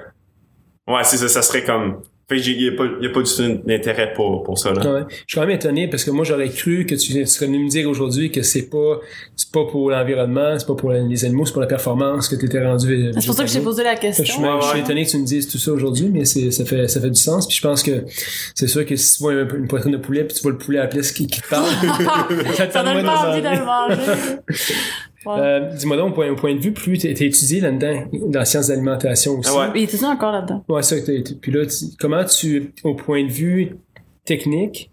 ouais 0.89 1.05
c'est 1.05 1.19
ça 1.19 1.29
ça 1.29 1.41
serait 1.43 1.63
comme 1.63 2.03
fait 2.29 2.37
que 2.37 2.43
j'ai 2.43 2.53
y 2.53 2.69
a 2.69 2.73
pas 2.73 2.85
y 3.01 3.07
a 3.07 3.11
pas 3.11 3.23
du 3.23 3.31
tout 3.31 3.61
d'intérêt 3.67 4.13
pour 4.15 4.43
pour 4.43 4.59
ça 4.59 4.73
là. 4.73 4.93
Ouais. 4.93 5.01
Je 5.11 5.15
suis 5.27 5.35
quand 5.35 5.41
même 5.41 5.51
étonné 5.51 5.89
parce 5.89 6.05
que 6.05 6.11
moi 6.11 6.25
j'aurais 6.25 6.49
cru 6.49 6.87
que 6.87 6.95
tu, 6.95 7.13
tu 7.13 7.27
serais 7.27 7.47
venu 7.47 7.65
me 7.65 7.69
dire 7.69 7.89
aujourd'hui 7.89 8.31
que 8.31 8.43
c'est 8.43 8.71
pas 8.71 9.01
c'est 9.37 9.51
pas 9.51 9.65
pour 9.67 9.91
l'environnement, 9.91 10.59
c'est 10.59 10.67
pas 10.67 10.75
pour 10.75 10.93
les 10.93 11.25
animaux, 11.25 11.45
c'est 11.45 11.53
pour 11.53 11.61
la 11.61 11.67
performance 11.67 12.29
que 12.29 12.37
tu 12.37 12.47
étais 12.47 12.65
rendu. 12.65 13.11
C'est 13.19 13.27
pour 13.27 13.35
ça 13.35 13.45
que 13.45 13.51
j'ai 13.51 13.61
posé 13.61 13.83
la 13.83 13.97
Je 13.97 14.01
question. 14.01 14.43
Ouais, 14.43 14.49
je 14.61 14.67
suis 14.67 14.75
ouais. 14.75 14.81
étonné 14.81 15.05
que 15.05 15.11
tu 15.11 15.19
me 15.19 15.27
dises 15.27 15.49
tout 15.49 15.59
ça 15.59 15.73
aujourd'hui, 15.73 16.11
mais 16.13 16.25
c'est, 16.25 16.51
ça 16.51 16.65
fait, 16.65 16.89
ça 16.89 17.01
fait 17.01 17.11
du 17.11 17.21
sens. 17.21 17.47
Puis 17.47 17.57
je 17.57 17.63
pense 17.63 17.83
que 17.83 18.05
c'est 18.55 18.69
sûr 18.69 18.87
que 18.87 18.97
si 18.97 19.17
tu 19.17 19.23
vois 19.23 19.33
une 19.33 19.69
poitrine 19.69 19.93
de 19.93 19.99
poulet, 19.99 20.25
puis 20.25 20.37
tu 20.37 20.43
vois 20.43 20.53
le 20.53 20.59
poulet 20.59 20.79
à 20.79 20.83
la 20.83 20.89
place 20.89 21.13
qui, 21.13 21.27
qui 21.27 21.41
te 21.41 21.49
parle, 21.49 21.67
ça 22.55 22.67
te 22.69 22.73
Ça 22.73 22.83
donne 22.83 23.05
pas 23.05 23.31
envie 23.31 23.43
de 23.43 23.49
le 23.49 23.65
manger. 23.65 24.37
Euh, 25.27 25.75
dis-moi 25.75 25.97
donc, 25.97 26.19
au 26.19 26.35
point, 26.37 26.55
de 26.55 26.61
vue, 26.61 26.73
plus 26.73 26.99
t'es, 26.99 27.11
étudié 27.13 27.61
là-dedans, 27.61 28.05
dans 28.29 28.39
la 28.41 28.45
science 28.45 28.67
de 28.67 28.73
l'alimentation 28.73 29.39
aussi. 29.39 29.51
Ah 29.55 29.61
ouais. 29.71 29.81
Il 29.81 29.83
était 29.85 29.97
ça 29.97 30.09
encore 30.09 30.33
là-dedans. 30.33 30.65
Ouais, 30.69 30.83
ça, 30.83 31.01
t'es- 31.01 31.23
t'es- 31.23 31.35
puis 31.35 31.53
là, 31.53 31.63
comment 32.01 32.25
tu, 32.25 32.73
au 32.85 32.95
point 32.95 33.25
de 33.25 33.31
vue 33.31 33.77
technique, 34.25 34.91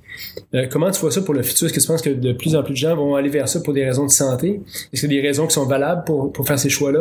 euh, 0.56 0.68
comment 0.72 0.90
tu 0.92 1.00
vois 1.02 1.12
ça 1.12 1.22
pour 1.22 1.34
le 1.34 1.44
futur? 1.44 1.68
Est-ce 1.68 1.74
que 1.74 1.80
tu 1.80 1.88
penses 1.88 2.02
que 2.02 2.10
de 2.10 2.34
plus 2.34 2.56
en 2.56 2.64
plus 2.64 2.74
de 2.74 2.78
gens 2.78 2.96
vont 2.96 3.16
aller 3.16 3.30
vers 3.30 3.48
ça 3.48 3.60
pour 3.62 3.74
des 3.74 3.86
raisons 3.86 4.06
de 4.06 4.12
santé? 4.12 4.62
Est-ce 4.94 5.02
qu'il 5.02 5.12
y 5.14 5.18
a 5.18 5.22
des 5.22 5.28
raisons 5.28 5.48
qui 5.48 5.54
sont 5.54 5.66
valables 5.66 6.04
pour, 6.06 6.32
pour 6.32 6.46
faire 6.48 6.58
ces 6.60 6.70
choix-là? 6.70 7.00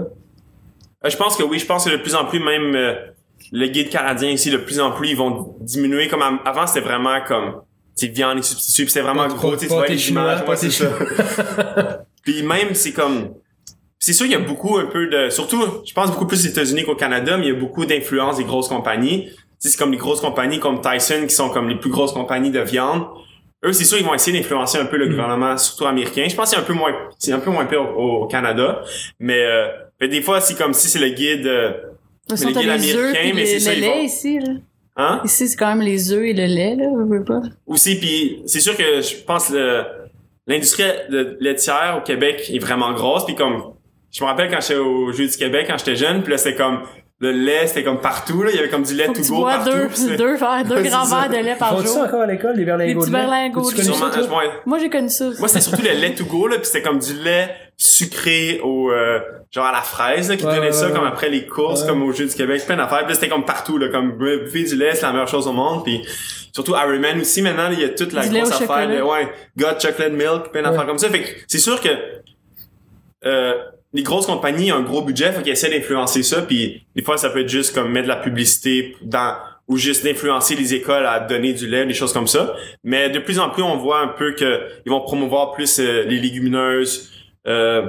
Euh, 1.04 1.08
je 1.10 1.16
pense 1.16 1.36
que 1.36 1.42
oui, 1.42 1.58
je 1.58 1.66
pense 1.66 1.84
que 1.84 1.90
de 1.90 1.96
plus 2.02 2.14
en 2.14 2.24
plus 2.24 2.40
même 2.40 2.74
euh, 2.74 2.94
le 3.52 3.66
guide 3.68 3.88
canadien 3.88 4.30
ici 4.30 4.50
de 4.50 4.56
plus 4.56 4.80
en 4.80 4.90
plus 4.92 5.10
ils 5.10 5.16
vont 5.16 5.54
diminuer 5.60 6.08
comme 6.08 6.22
avant 6.44 6.66
c'était 6.66 6.80
vraiment 6.84 7.18
comme 7.26 7.62
tu 7.96 8.08
viande 8.08 8.38
et 8.38 8.42
substituts 8.42 8.82
puis 8.82 8.92
c'était 8.92 9.04
vraiment 9.04 9.28
Pas- 9.28 9.34
gros 9.34 9.50
pas- 9.52 9.56
tu 9.56 9.66
vois 9.66 9.86
tes 9.86 9.92
les 9.92 9.98
chinois, 9.98 10.22
images 10.24 10.44
pas 10.44 10.50
ouais, 10.52 10.56
tes 10.58 10.70
c'est 10.70 10.84
ça. 10.84 12.04
Puis 12.28 12.42
même 12.42 12.74
c'est 12.74 12.92
comme 12.92 13.30
c'est 13.98 14.12
sûr 14.12 14.26
qu'il 14.26 14.32
y 14.34 14.36
a 14.36 14.40
beaucoup 14.40 14.76
un 14.76 14.84
peu 14.86 15.06
de 15.06 15.30
surtout 15.30 15.62
je 15.86 15.92
pense 15.94 16.10
beaucoup 16.10 16.26
plus 16.26 16.44
aux 16.44 16.48
États-Unis 16.50 16.84
qu'au 16.84 16.94
Canada 16.94 17.36
mais 17.38 17.46
il 17.46 17.52
y 17.54 17.56
a 17.56 17.58
beaucoup 17.58 17.86
d'influence 17.86 18.36
des 18.36 18.44
grosses 18.44 18.68
compagnies 18.68 19.30
c'est 19.58 19.76
comme 19.78 19.90
les 19.92 19.96
grosses 19.98 20.20
compagnies 20.20 20.60
comme 20.60 20.80
Tyson 20.82 21.24
qui 21.26 21.34
sont 21.34 21.48
comme 21.48 21.68
les 21.68 21.76
plus 21.76 21.90
grosses 21.90 22.12
compagnies 22.12 22.50
de 22.50 22.60
viande 22.60 23.06
eux 23.64 23.72
c'est 23.72 23.84
sûr 23.84 23.96
ils 23.98 24.04
vont 24.04 24.14
essayer 24.14 24.38
d'influencer 24.38 24.76
un 24.78 24.84
peu 24.84 24.98
le 24.98 25.06
Mm. 25.06 25.10
gouvernement 25.10 25.56
surtout 25.56 25.86
américain 25.86 26.26
je 26.28 26.36
pense 26.36 26.50
que 26.50 26.56
c'est 26.56 26.60
un 26.60 26.64
peu 26.66 26.74
moins 26.74 26.92
c'est 27.18 27.32
un 27.32 27.40
peu 27.40 27.50
moins 27.50 27.64
pire 27.64 27.80
au, 27.96 28.24
au 28.24 28.26
Canada 28.26 28.82
mais 29.18 29.40
euh, 29.42 29.66
mais 30.00 30.08
des 30.08 30.20
fois 30.22 30.40
c'est 30.42 30.56
comme 30.56 30.74
si 30.74 30.88
c'est 30.88 30.98
le 31.00 31.08
guide 31.08 31.46
euh, 31.46 31.70
De 31.70 31.74
toute 32.28 32.38
façon, 32.38 32.48
les 32.48 32.54
t'as 32.54 32.60
guides 32.76 32.82
les 32.82 32.94
œufs 32.94 33.04
américains, 33.16 33.20
puis 33.22 33.32
mais 33.34 33.40
le, 33.40 33.46
c'est 33.46 33.60
ça, 33.60 33.70
le 33.72 33.76
ils 33.78 33.80
lait 33.80 33.88
vont- 33.96 34.02
ici, 34.02 34.38
là. 34.38 34.52
hein? 34.96 35.20
Ici, 35.24 35.48
c'est 35.48 35.56
quand 35.56 35.68
même 35.74 35.80
les 35.80 36.12
œufs 36.12 36.24
et 36.24 36.34
le 36.34 36.44
lait, 36.46 36.76
là, 36.76 36.84
je 36.92 37.04
veux 37.10 37.24
pas. 37.24 37.40
aussi 37.66 37.98
puis 37.98 38.42
c'est 38.46 38.60
sûr 38.60 38.76
que 38.76 39.00
je 39.00 39.16
pense 39.24 39.48
le 39.50 39.82
l'industrie 40.48 40.82
de- 41.10 41.36
laitière 41.40 41.96
au 41.98 42.04
Québec 42.04 42.50
est 42.52 42.58
vraiment 42.58 42.92
grosse 42.92 43.24
puis 43.24 43.34
comme 43.36 43.62
je 44.10 44.24
me 44.24 44.28
rappelle 44.28 44.50
quand 44.50 44.60
j'étais 44.60 44.76
au 44.80 45.12
Jeu 45.12 45.26
du 45.28 45.36
Québec 45.36 45.66
quand 45.68 45.78
j'étais 45.78 45.94
jeune 45.96 46.22
puis 46.22 46.32
là 46.32 46.38
c'était 46.38 46.56
comme 46.56 46.80
le 47.20 47.32
lait 47.32 47.66
c'était 47.66 47.82
comme 47.84 48.00
partout 48.00 48.42
là 48.44 48.50
il 48.50 48.56
y 48.56 48.58
avait 48.60 48.68
comme 48.68 48.82
du 48.84 48.94
lait 48.94 49.06
Faut 49.06 49.12
to 49.12 49.20
que 49.20 49.24
tu 49.26 49.30
go 49.32 49.36
bois 49.38 49.54
partout 49.56 49.70
deux, 49.72 49.88
c'est- 49.92 50.16
deux 50.16 50.36
verres, 50.36 50.64
deux 50.64 50.82
grands 50.82 51.04
c'est 51.04 51.14
verres 51.14 51.28
de 51.28 51.44
lait 51.44 51.56
par 51.58 51.70
Font-tu 51.76 51.88
ça 51.88 51.94
jour. 51.94 52.02
encore 52.04 52.20
à 52.22 52.26
l'école, 52.26 52.54
les 52.56 52.64
berlingots? 52.64 53.00
Petits 53.00 53.10
toi? 54.28 54.38
ouais. 54.38 54.50
Moi, 54.66 54.78
j'ai 54.78 54.88
connu 54.90 55.08
ça. 55.10 55.24
moi 55.38 55.48
c'était 55.48 55.60
surtout 55.60 55.82
le 55.82 56.00
lait 56.00 56.14
to 56.14 56.24
go 56.24 56.46
là 56.48 56.56
puis 56.56 56.66
c'était 56.66 56.82
comme 56.82 56.98
du 57.00 57.12
lait 57.14 57.50
sucré 57.76 58.60
au 58.62 58.90
euh, 58.90 59.18
genre 59.50 59.66
à 59.66 59.72
la 59.72 59.80
fraise 59.82 60.28
là, 60.28 60.36
qui 60.36 60.44
Ouais, 60.46 60.54
donnait 60.54 60.66
ouais, 60.66 60.72
ça 60.72 60.86
ouais. 60.86 60.92
comme 60.92 61.04
après 61.06 61.28
les 61.28 61.46
courses 61.46 61.82
Ouais. 61.82 61.88
comme 61.88 62.02
au 62.04 62.12
Jeu 62.12 62.26
du 62.26 62.34
Québec 62.34 62.62
plein 62.66 62.76
d'affaires 62.76 62.98
puis 63.00 63.08
là, 63.08 63.14
c'était 63.14 63.28
comme 63.28 63.44
partout 63.44 63.78
là 63.78 63.88
comme 63.88 64.12
buvez 64.18 64.64
du 64.64 64.76
lait 64.76 64.94
c'est 64.94 65.02
la 65.02 65.12
meilleure 65.12 65.28
chose 65.28 65.46
au 65.46 65.52
monde 65.52 65.84
puis 65.84 66.02
surtout 66.58 66.74
Ironman 66.76 67.20
aussi 67.20 67.40
maintenant 67.40 67.70
il 67.70 67.78
y 67.80 67.84
a 67.84 67.90
toute 67.90 68.12
la 68.12 68.26
grosse 68.26 68.50
affaire 68.50 68.88
de 68.88 69.00
ouais 69.00 69.28
got 69.56 69.78
chocolate 69.80 70.12
milk 70.12 70.50
plein 70.50 70.62
d'affaires 70.62 70.80
Ouais. 70.80 70.86
comme 70.86 70.98
ça. 70.98 71.08
Fait 71.08 71.22
que 71.22 71.28
c'est 71.46 71.58
sûr 71.58 71.80
que 71.80 71.88
euh, 73.24 73.54
les 73.92 74.02
grosses 74.02 74.26
compagnies 74.26 74.72
ont 74.72 74.76
un 74.76 74.82
gros 74.82 75.02
budget 75.02 75.30
fait 75.32 75.42
qu'ils 75.42 75.52
essaient 75.52 75.70
d'influencer 75.70 76.22
ça 76.22 76.42
puis 76.42 76.84
des 76.96 77.02
fois 77.02 77.16
ça 77.16 77.30
peut 77.30 77.40
être 77.42 77.48
juste 77.48 77.74
comme 77.74 77.90
mettre 77.92 78.04
de 78.08 78.12
la 78.12 78.16
publicité 78.16 78.96
dans 79.02 79.34
ou 79.68 79.76
juste 79.76 80.02
d'influencer 80.04 80.54
les 80.56 80.74
écoles 80.74 81.04
à 81.06 81.20
donner 81.20 81.52
du 81.52 81.66
lait 81.68 81.84
des 81.84 81.92
choses 81.94 82.12
comme 82.14 82.26
ça. 82.26 82.54
Mais 82.84 83.10
de 83.10 83.18
plus 83.18 83.38
en 83.38 83.50
plus 83.50 83.62
on 83.62 83.76
voit 83.76 84.00
un 84.00 84.08
peu 84.08 84.32
que 84.32 84.62
ils 84.86 84.90
vont 84.90 85.02
promouvoir 85.02 85.52
plus 85.52 85.78
euh, 85.78 86.04
les 86.04 86.18
légumineuses 86.18 87.10
euh, 87.46 87.82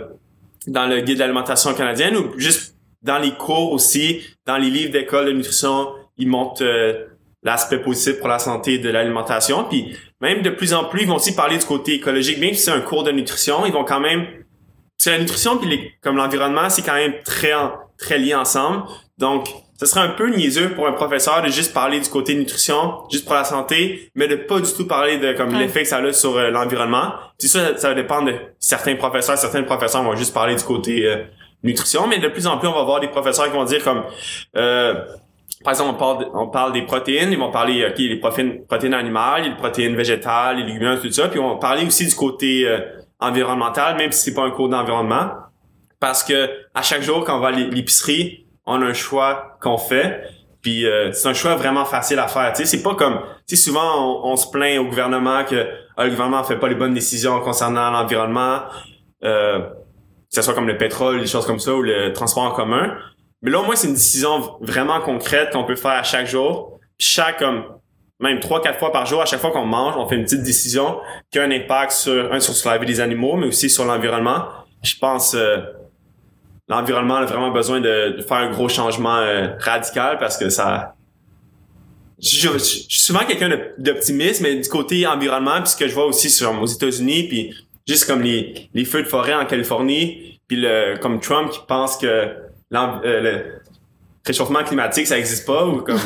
dans 0.67 0.85
le 0.87 0.99
guide 1.01 1.15
de 1.15 1.19
l'alimentation 1.21 1.73
canadienne 1.73 2.15
ou 2.17 2.37
juste 2.37 2.75
dans 3.01 3.17
les 3.17 3.31
cours 3.31 3.71
aussi 3.71 4.21
dans 4.45 4.57
les 4.57 4.69
livres 4.69 4.91
d'école 4.91 5.25
de 5.27 5.31
nutrition 5.31 5.87
ils 6.17 6.27
montrent 6.27 6.63
euh, 6.65 7.05
l'aspect 7.43 7.79
positif 7.79 8.19
pour 8.19 8.27
la 8.27 8.39
santé 8.39 8.77
de 8.79 8.89
l'alimentation 8.89 9.63
puis 9.65 9.95
même 10.21 10.41
de 10.41 10.49
plus 10.49 10.73
en 10.73 10.83
plus 10.85 11.01
ils 11.03 11.07
vont 11.07 11.15
aussi 11.15 11.33
parler 11.35 11.57
du 11.57 11.65
côté 11.65 11.93
écologique 11.95 12.37
même 12.39 12.53
si 12.53 12.61
c'est 12.63 12.71
un 12.71 12.81
cours 12.81 13.03
de 13.03 13.11
nutrition 13.11 13.65
ils 13.65 13.71
vont 13.71 13.85
quand 13.85 13.99
même 14.01 14.25
que 15.03 15.09
la 15.09 15.17
nutrition 15.19 15.57
puis 15.57 15.69
les- 15.69 15.91
comme 16.01 16.17
l'environnement 16.17 16.69
c'est 16.69 16.81
quand 16.81 16.95
même 16.95 17.13
très 17.23 17.51
très 17.97 18.17
liés 18.17 18.35
ensemble. 18.35 18.83
Donc, 19.17 19.49
ce 19.77 19.85
serait 19.85 19.99
un 19.99 20.09
peu 20.09 20.29
niaiseux 20.33 20.69
pour 20.73 20.87
un 20.87 20.93
professeur 20.93 21.41
de 21.41 21.49
juste 21.49 21.73
parler 21.73 21.99
du 21.99 22.09
côté 22.09 22.33
nutrition, 22.33 22.99
juste 23.11 23.25
pour 23.25 23.33
la 23.33 23.43
santé, 23.43 24.09
mais 24.15 24.27
de 24.29 24.35
pas 24.37 24.61
du 24.61 24.71
tout 24.73 24.87
parler 24.87 25.17
de 25.17 25.33
comme 25.33 25.51
Ouais. 25.53 25.59
l'effet 25.59 25.81
que 25.83 25.87
ça 25.89 25.97
a 25.97 26.13
sur 26.13 26.37
euh, 26.37 26.49
l'environnement. 26.49 27.11
C'est 27.37 27.49
ça, 27.49 27.77
ça 27.77 27.89
va 27.89 27.95
dépendre 27.95 28.27
de 28.31 28.35
certains 28.57 28.95
professeurs. 28.95 29.37
Certains 29.37 29.63
professeurs 29.63 30.01
vont 30.03 30.15
juste 30.15 30.33
parler 30.33 30.55
du 30.55 30.63
côté 30.63 31.05
euh, 31.05 31.23
nutrition, 31.63 32.07
mais 32.07 32.19
de 32.19 32.29
plus 32.29 32.47
en 32.47 32.57
plus, 32.57 32.69
on 32.69 32.73
va 32.73 32.83
voir 32.83 33.01
des 33.01 33.09
professeurs 33.09 33.45
qui 33.47 33.51
vont 33.51 33.65
dire 33.65 33.83
comme, 33.83 34.03
euh, 34.55 34.93
par 35.63 35.73
exemple, 35.73 36.01
on 36.33 36.47
parle, 36.47 36.71
des 36.73 36.83
protéines, 36.83 37.31
ils 37.31 37.37
vont 37.37 37.51
parler, 37.51 37.85
ok, 37.85 37.97
les 37.97 38.15
protéines, 38.19 38.93
animales, 38.93 39.43
les 39.43 39.55
protéines 39.55 39.95
végétales, 39.95 40.57
les 40.57 40.63
légumineuses, 40.63 41.01
tout 41.01 41.11
ça, 41.11 41.27
puis 41.27 41.39
on 41.39 41.49
va 41.49 41.55
parler 41.59 41.85
aussi 41.85 42.07
du 42.07 42.15
côté 42.15 42.65
euh, 42.67 42.79
environnemental, 43.19 43.97
même 43.97 44.11
si 44.11 44.25
c'est 44.25 44.33
pas 44.33 44.43
un 44.43 44.51
cours 44.51 44.69
d'environnement, 44.69 45.31
parce 45.99 46.23
que 46.23 46.49
à 46.73 46.81
chaque 46.81 47.01
jour, 47.01 47.25
quand 47.25 47.37
on 47.37 47.41
va 47.41 47.49
à 47.49 47.51
l'é- 47.51 47.69
l'épicerie, 47.69 48.45
on 48.65 48.81
a 48.81 48.85
un 48.85 48.93
choix 48.93 49.57
qu'on 49.61 49.77
fait, 49.77 50.21
puis 50.61 50.85
euh, 50.85 51.11
c'est 51.11 51.27
un 51.27 51.33
choix 51.33 51.55
vraiment 51.55 51.85
facile 51.85 52.19
à 52.19 52.27
faire. 52.27 52.53
Tu 52.53 52.63
sais, 52.63 52.65
c'est 52.77 52.83
pas 52.83 52.95
comme, 52.95 53.19
tu 53.47 53.55
sais, 53.55 53.61
souvent 53.61 54.23
on, 54.23 54.31
on 54.31 54.35
se 54.37 54.49
plaint 54.49 54.79
au 54.79 54.85
gouvernement 54.85 55.43
que 55.43 55.67
ah, 55.97 56.05
le 56.05 56.11
gouvernement 56.11 56.43
fait 56.43 56.57
pas 56.57 56.67
les 56.69 56.75
bonnes 56.75 56.93
décisions 56.93 57.39
concernant 57.41 57.91
l'environnement, 57.91 58.61
euh, 59.23 59.59
que 59.59 60.35
ce 60.35 60.41
soit 60.41 60.53
comme 60.53 60.67
le 60.67 60.77
pétrole, 60.77 61.19
des 61.19 61.27
choses 61.27 61.45
comme 61.45 61.59
ça, 61.59 61.73
ou 61.73 61.81
le 61.81 62.13
transport 62.13 62.43
en 62.43 62.51
commun. 62.51 62.95
Mais 63.41 63.51
là, 63.51 63.59
au 63.59 63.63
moins, 63.63 63.75
c'est 63.75 63.87
une 63.87 63.93
décision 63.93 64.57
vraiment 64.61 64.99
concrète 64.99 65.51
qu'on 65.51 65.63
peut 65.63 65.75
faire 65.75 65.91
à 65.91 66.03
chaque 66.03 66.27
jour. 66.27 66.79
Chaque, 66.97 67.39
comme, 67.39 67.63
même 68.19 68.39
trois, 68.39 68.61
quatre 68.61 68.79
fois 68.79 68.91
par 68.91 69.05
jour, 69.05 69.21
à 69.21 69.25
chaque 69.25 69.39
fois 69.39 69.51
qu'on 69.51 69.65
mange, 69.65 69.95
on 69.97 70.07
fait 70.07 70.15
une 70.15 70.23
petite 70.23 70.43
décision 70.43 70.99
qui 71.31 71.39
a 71.39 71.43
un 71.43 71.51
impact 71.51 71.93
sur, 71.93 72.33
un, 72.33 72.39
sur 72.39 72.69
la 72.69 72.77
vie 72.77 72.85
des 72.85 72.99
animaux, 72.99 73.37
mais 73.37 73.47
aussi 73.47 73.69
sur 73.69 73.85
l'environnement. 73.85 74.45
Je 74.83 74.95
pense, 74.99 75.35
euh, 75.35 75.57
l'environnement 76.67 77.15
a 77.15 77.25
vraiment 77.25 77.51
besoin 77.51 77.79
de, 77.79 78.17
faire 78.27 78.37
un 78.37 78.51
gros 78.51 78.67
changement 78.67 79.17
euh, 79.17 79.47
radical 79.59 80.17
parce 80.19 80.37
que 80.37 80.49
ça... 80.49 80.95
Je, 82.21 82.57
suis 82.57 82.99
souvent 82.99 83.19
quelqu'un 83.19 83.49
d'optimiste, 83.77 84.41
mais 84.41 84.55
du 84.55 84.67
côté 84.67 85.07
environnement, 85.07 85.61
puis 85.61 85.69
ce 85.69 85.77
que 85.77 85.87
je 85.87 85.93
vois 85.93 86.05
aussi 86.05 86.29
sur, 86.29 86.61
aux 86.61 86.65
États-Unis, 86.65 87.29
puis 87.29 87.55
juste 87.87 88.05
comme 88.05 88.21
les, 88.21 88.69
les 88.73 88.83
feux 88.83 89.03
de 89.03 89.07
forêt 89.07 89.33
en 89.33 89.45
Californie, 89.45 90.41
puis 90.49 90.57
le, 90.57 90.97
comme 90.97 91.21
Trump 91.21 91.49
qui 91.49 91.59
pense 91.65 91.95
que 91.95 92.35
euh, 92.73 92.99
le 93.21 93.61
réchauffement 94.25 94.63
climatique, 94.63 95.07
ça 95.07 95.17
existe 95.17 95.45
pas, 95.45 95.65
ou 95.65 95.81
comme... 95.81 95.97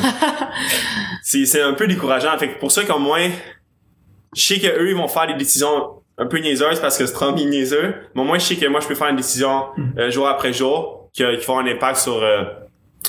c'est 1.24 1.46
c'est 1.46 1.62
un 1.62 1.74
peu 1.74 1.88
décourageant. 1.88 2.38
Fait 2.38 2.54
que 2.54 2.60
pour 2.60 2.72
ça 2.72 2.84
qu'au 2.84 3.00
moins, 3.00 3.30
je 4.36 4.42
sais 4.42 4.60
qu'eux, 4.60 4.90
ils 4.90 4.96
vont 4.96 5.08
faire 5.08 5.28
des 5.28 5.34
décisions 5.34 6.04
un 6.18 6.28
peu 6.28 6.38
niaiseuses 6.38 6.80
parce 6.80 6.98
que 6.98 7.06
c'est 7.06 7.14
Trump 7.14 7.38
est 7.40 7.46
niaiseux, 7.46 7.96
mais 8.14 8.22
au 8.22 8.26
moins, 8.26 8.38
je 8.38 8.46
sais 8.46 8.56
que 8.56 8.68
moi, 8.68 8.80
je 8.80 8.88
peux 8.88 8.96
faire 8.96 9.10
une 9.10 9.16
décision 9.16 9.66
euh, 9.98 10.12
jour 10.12 10.28
après 10.28 10.54
jour 10.54 11.10
qui, 11.14 11.24
qui 11.38 11.44
font 11.44 11.60
un 11.60 11.68
impact 11.68 11.98
sur, 11.98 12.22
euh, 12.22 12.44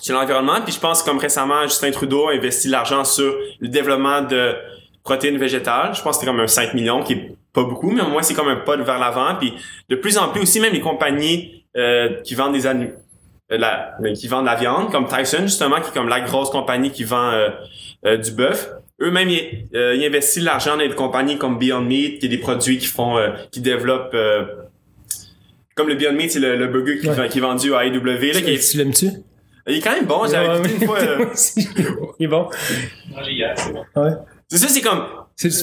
sur 0.01 0.15
l'environnement. 0.15 0.61
Puis 0.63 0.73
je 0.73 0.81
pense 0.81 1.03
comme 1.03 1.19
récemment, 1.19 1.63
Justin 1.63 1.91
Trudeau 1.91 2.29
a 2.29 2.33
investi 2.33 2.69
de 2.69 2.73
l'argent 2.73 3.05
sur 3.05 3.35
le 3.61 3.69
développement 3.69 4.23
de 4.23 4.55
protéines 5.03 5.39
végétales. 5.39 5.95
Je 5.95 6.03
pense 6.03 6.17
que 6.17 6.21
c'était 6.21 6.33
comme 6.33 6.41
un 6.41 6.47
5 6.47 6.75
millions, 6.75 7.03
qui 7.03 7.13
est 7.13 7.37
pas 7.53 7.63
beaucoup, 7.63 7.91
mais 7.91 8.01
au 8.01 8.09
moins, 8.09 8.23
c'est 8.23 8.35
comme 8.35 8.49
un 8.49 8.57
pas 8.57 8.77
vers 8.77 8.99
l'avant. 8.99 9.35
Puis 9.39 9.55
de 9.89 9.97
plus 9.97 10.17
en 10.17 10.29
plus 10.29 10.41
aussi, 10.41 10.61
même 10.61 10.73
les 10.73 10.81
compagnies 10.81 11.67
euh, 11.77 12.21
qui 12.23 12.35
vendent 12.35 12.55
des 12.55 12.67
animaux 12.67 12.93
la, 13.57 13.97
qui 14.15 14.29
vendent 14.29 14.45
de 14.45 14.51
la 14.51 14.57
viande, 14.57 14.91
comme 14.93 15.07
Tyson, 15.09 15.43
justement, 15.43 15.77
qui 15.81 15.89
est 15.91 15.95
comme 15.95 16.09
la 16.09 16.21
grosse 16.21 16.51
compagnie 16.51 16.91
qui 16.91 17.05
vend 17.05 17.31
euh, 17.31 17.49
euh, 18.07 18.17
du 18.17 18.31
bœuf. 18.33 18.71
Eux-mêmes, 19.01 19.29
ils, 19.29 19.67
euh, 19.75 19.95
ils 19.97 20.05
investissent 20.07 20.41
de 20.43 20.47
l'argent 20.47 20.77
dans 20.77 20.87
des 20.87 20.91
compagnies 20.95 21.37
comme 21.39 21.59
Beyond 21.59 21.81
Meat, 21.81 22.21
qui 22.21 22.27
est 22.27 22.29
des 22.29 22.39
produits 22.39 22.79
qui 22.79 22.87
font, 22.87 23.17
euh, 23.19 23.31
qui 23.51 23.61
développent, 23.61 24.15
euh, 24.15 24.45
comme 25.75 25.89
le 25.89 25.97
Beyond 25.97 26.13
Meat, 26.13 26.31
c'est 26.31 26.39
le, 26.41 26.57
le 26.57 26.69
burger 26.69 26.99
qui, 27.01 27.09
Ouais. 27.09 27.15
vend- 27.15 27.29
qui 27.29 27.39
est 27.39 27.41
vendu 27.41 27.75
à 27.75 27.85
AEW, 27.85 28.05
là, 28.05 28.41
qui 28.41 28.55
est, 28.55 28.71
Tu 28.71 28.77
l'aimes-tu? 28.79 29.09
il 29.67 29.77
est 29.77 29.81
quand 29.81 29.93
même 29.93 30.05
bon, 30.05 30.27
j'avais 30.31 30.49
Ouais, 30.49 30.59
écouté 30.59 30.75
une 30.81 30.87
fois, 30.87 30.99
euh. 31.01 31.25
Il 32.21 32.25
est 32.27 32.29
bon. 32.29 32.49
Ouais. 33.97 34.11
c'est 34.49 34.59
ça, 34.59 34.69
c'est 34.69 34.81
comme, 34.83 35.05
C'est 35.37 35.49
du 35.49 35.55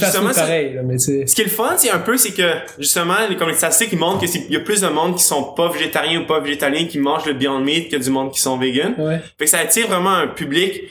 pareil, 0.42 0.74
là, 0.74 0.82
mais 0.84 0.98
c'est... 1.00 1.26
Ce 1.26 1.34
qui 1.34 1.42
est 1.42 1.46
le 1.46 1.50
fun, 1.50 1.76
c'est 1.78 1.90
un 1.90 2.00
peu, 2.00 2.18
c'est 2.18 2.32
que 2.34 2.44
justement, 2.78 3.16
les, 3.30 3.38
comme 3.38 3.48
les 3.48 3.54
statistiques 3.56 3.90
ils 3.94 3.98
montrent 4.00 4.20
que 4.22 4.28
c'est- 4.28 4.46
il 4.50 4.54
y 4.54 4.58
a 4.58 4.60
plus 4.60 4.82
de 4.82 4.88
monde 4.88 5.16
qui 5.16 5.24
sont 5.24 5.44
pas 5.54 5.70
végétariens 5.72 6.22
ou 6.22 6.26
pas 6.26 6.40
végétaliens 6.42 6.86
qui 6.88 7.00
mangent 7.00 7.26
le 7.26 7.34
Beyond 7.34 7.60
Meat 7.60 7.90
que 7.90 7.96
du 7.96 8.10
monde 8.10 8.32
qui 8.34 8.42
sont 8.42 8.58
vegan. 8.58 8.96
Ouais. 8.98 9.20
Fait 9.38 9.46
que 9.46 9.50
ça 9.50 9.60
attire 9.60 9.88
vraiment 9.88 10.12
un 10.14 10.28
public 10.28 10.82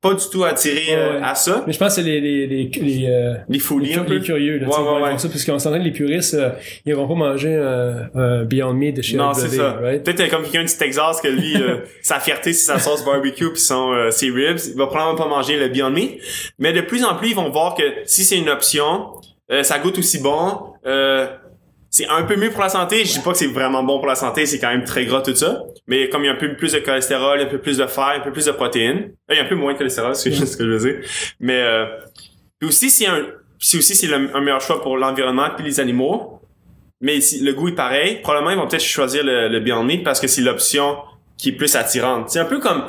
pas 0.00 0.14
du 0.14 0.24
tout 0.32 0.44
attiré 0.44 0.86
euh, 0.90 1.18
Ouais, 1.18 1.20
à 1.22 1.34
ça. 1.34 1.62
Mais 1.66 1.72
je 1.74 1.78
pense 1.78 1.88
que 1.94 2.02
c'est 2.02 2.08
les, 2.08 2.20
les, 2.20 2.46
les, 2.46 2.70
les, 2.80 3.06
euh, 3.08 3.34
Les 3.48 3.58
folies 3.58 3.94
un 3.94 4.04
peu. 4.04 4.14
les 4.14 4.20
curieux, 4.22 4.58
là, 4.58 4.66
Ouais, 4.68 4.74
ouais, 4.74 5.02
ouais. 5.02 5.18
ça, 5.18 5.28
parce 5.28 5.44
qu'on 5.44 5.58
s'entend 5.58 5.78
que 5.78 5.82
les 5.84 5.90
puristes, 5.90 6.34
euh, 6.34 6.50
ils 6.86 6.94
vont 6.94 7.06
pas 7.06 7.14
manger 7.14 7.54
un 7.54 8.44
Beyond 8.44 8.72
Meat 8.72 8.96
de 8.96 9.02
chez 9.02 9.16
Non, 9.16 9.34
c'est 9.34 9.48
ça. 9.48 9.78
right? 9.82 10.02
Peut-être 10.02 10.20
euh, 10.20 10.28
comme 10.28 10.42
quelqu'un 10.44 10.64
du 10.64 10.74
Texas 10.74 11.20
que 11.20 11.28
lui, 11.28 11.54
euh, 11.60 11.78
sa 12.02 12.18
fierté, 12.18 12.52
c'est 12.52 12.64
sa 12.72 12.78
sauce 12.78 13.04
barbecue 13.04 13.50
puis 13.52 13.60
son 13.60 13.92
euh, 13.92 14.10
ses 14.10 14.30
ribs. 14.30 14.58
Il 14.72 14.76
va 14.78 14.86
probablement 14.86 15.16
pas 15.16 15.28
manger 15.28 15.58
le 15.58 15.68
Beyond 15.68 15.90
Meat. 15.90 16.18
Mais 16.58 16.72
de 16.72 16.80
plus 16.80 17.04
en 17.04 17.14
plus, 17.16 17.28
ils 17.30 17.36
vont 17.36 17.50
voir 17.50 17.74
que 17.74 17.82
si 18.06 18.24
c'est 18.24 18.38
une 18.38 18.48
option, 18.48 19.08
euh, 19.52 19.62
ça 19.62 19.78
goûte 19.80 19.98
aussi 19.98 20.22
bon. 20.22 20.60
Euh, 20.86 21.26
c'est 21.90 22.06
un 22.06 22.22
peu 22.22 22.36
mieux 22.36 22.50
pour 22.50 22.62
la 22.62 22.68
santé. 22.68 23.04
Je 23.04 23.14
dis 23.14 23.18
pas 23.18 23.32
que 23.32 23.38
c'est 23.38 23.48
vraiment 23.48 23.82
bon 23.82 23.98
pour 23.98 24.06
la 24.06 24.14
santé, 24.14 24.46
c'est 24.46 24.60
quand 24.60 24.70
même 24.70 24.84
très 24.84 25.04
gras 25.04 25.22
tout 25.22 25.34
ça. 25.34 25.62
Mais 25.88 26.08
comme 26.08 26.22
il 26.22 26.26
y 26.26 26.30
a 26.30 26.32
un 26.32 26.36
peu 26.36 26.54
plus 26.56 26.72
de 26.72 26.78
cholestérol, 26.78 27.40
un 27.40 27.46
peu 27.46 27.58
plus 27.58 27.78
de 27.78 27.86
fer, 27.86 28.14
un 28.16 28.20
peu 28.20 28.32
plus 28.32 28.46
de 28.46 28.52
protéines, 28.52 29.10
euh, 29.30 29.34
il 29.34 29.36
y 29.36 29.40
a 29.40 29.42
un 29.42 29.48
peu 29.48 29.56
moins 29.56 29.72
de 29.72 29.78
cholestérol, 29.78 30.14
c'est 30.14 30.30
ce 30.46 30.56
que 30.56 30.64
je 30.64 30.70
veux 30.70 30.92
dire. 30.92 31.08
Mais 31.40 31.60
euh, 31.60 31.86
puis 32.60 32.68
aussi 32.68 32.90
c'est 32.90 33.06
un, 33.06 33.26
c'est 33.58 33.78
aussi 33.78 33.96
c'est 33.96 34.12
un 34.12 34.40
meilleur 34.40 34.60
choix 34.60 34.80
pour 34.80 34.96
l'environnement 34.96 35.48
puis 35.56 35.64
les 35.64 35.80
animaux. 35.80 36.40
Mais 37.02 37.18
le 37.40 37.52
goût 37.52 37.68
est 37.68 37.74
pareil, 37.74 38.20
probablement 38.22 38.50
ils 38.50 38.58
vont 38.58 38.68
peut-être 38.68 38.84
choisir 38.84 39.24
le, 39.24 39.48
le 39.48 39.60
Beyond 39.60 39.84
Meat 39.84 40.04
parce 40.04 40.20
que 40.20 40.26
c'est 40.26 40.42
l'option 40.42 40.98
qui 41.38 41.48
est 41.48 41.52
plus 41.52 41.74
attirante. 41.74 42.28
C'est 42.28 42.40
un 42.40 42.44
peu 42.44 42.60
comme 42.60 42.84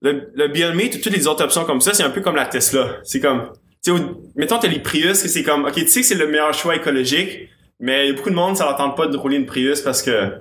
le, 0.00 0.30
le 0.34 0.48
Beyond 0.48 0.74
Meat 0.74 0.94
ou 0.94 0.98
toutes 1.00 1.12
les 1.12 1.26
autres 1.26 1.44
options 1.44 1.64
comme 1.64 1.80
ça, 1.80 1.92
c'est 1.92 2.04
un 2.04 2.10
peu 2.10 2.20
comme 2.20 2.36
la 2.36 2.46
Tesla. 2.46 3.00
C'est 3.02 3.20
comme, 3.20 3.50
tu 3.84 3.94
sais, 3.94 4.02
mettons 4.36 4.58
t'as 4.58 4.68
les 4.68 4.78
Prius 4.78 5.22
que 5.22 5.28
c'est 5.28 5.42
comme, 5.42 5.64
ok, 5.64 5.74
tu 5.74 5.88
sais 5.88 6.00
que 6.00 6.06
c'est 6.06 6.14
le 6.14 6.28
meilleur 6.28 6.54
choix 6.54 6.76
écologique, 6.76 7.48
mais 7.80 8.06
il 8.06 8.08
y 8.08 8.12
a 8.12 8.16
beaucoup 8.16 8.30
de 8.30 8.34
monde 8.34 8.56
ça 8.56 8.64
leur 8.64 8.76
tente 8.76 8.96
pas 8.96 9.06
de 9.06 9.16
rouler 9.16 9.36
une 9.36 9.46
Prius 9.46 9.80
parce 9.80 10.02
que 10.02 10.32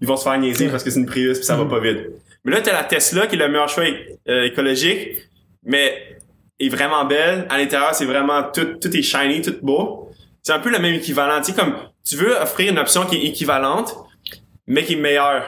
ils 0.00 0.06
vont 0.06 0.16
se 0.16 0.24
faire 0.24 0.38
niaiser 0.38 0.68
parce 0.68 0.82
que 0.82 0.90
c'est 0.90 1.00
une 1.00 1.06
Prius 1.06 1.38
puis 1.38 1.46
ça 1.46 1.56
va 1.56 1.64
pas 1.64 1.80
vite. 1.80 1.98
Mais 2.44 2.52
là 2.52 2.60
t'as 2.60 2.72
la 2.72 2.84
Tesla 2.84 3.26
qui 3.26 3.36
est 3.36 3.38
le 3.38 3.48
meilleur 3.48 3.68
choix 3.68 3.84
euh, 4.28 4.44
écologique, 4.44 5.16
mais 5.64 6.18
est 6.60 6.68
vraiment 6.68 7.04
belle. 7.04 7.46
À 7.48 7.58
l'intérieur 7.58 7.94
c'est 7.94 8.04
vraiment 8.04 8.42
tout, 8.54 8.66
tout 8.80 8.94
est 8.96 9.02
shiny, 9.02 9.42
tout 9.42 9.56
beau. 9.62 10.10
C'est 10.42 10.52
un 10.52 10.58
peu 10.58 10.70
le 10.70 10.78
même 10.78 10.94
équivalent. 10.94 11.40
Tu 11.40 11.52
sais 11.52 11.58
comme 11.58 11.74
tu 12.04 12.16
veux 12.16 12.36
offrir 12.36 12.70
une 12.70 12.78
option 12.78 13.06
qui 13.06 13.16
est 13.16 13.24
équivalente, 13.24 13.96
mais 14.66 14.84
qui 14.84 14.94
est 14.94 14.96
meilleure. 14.96 15.44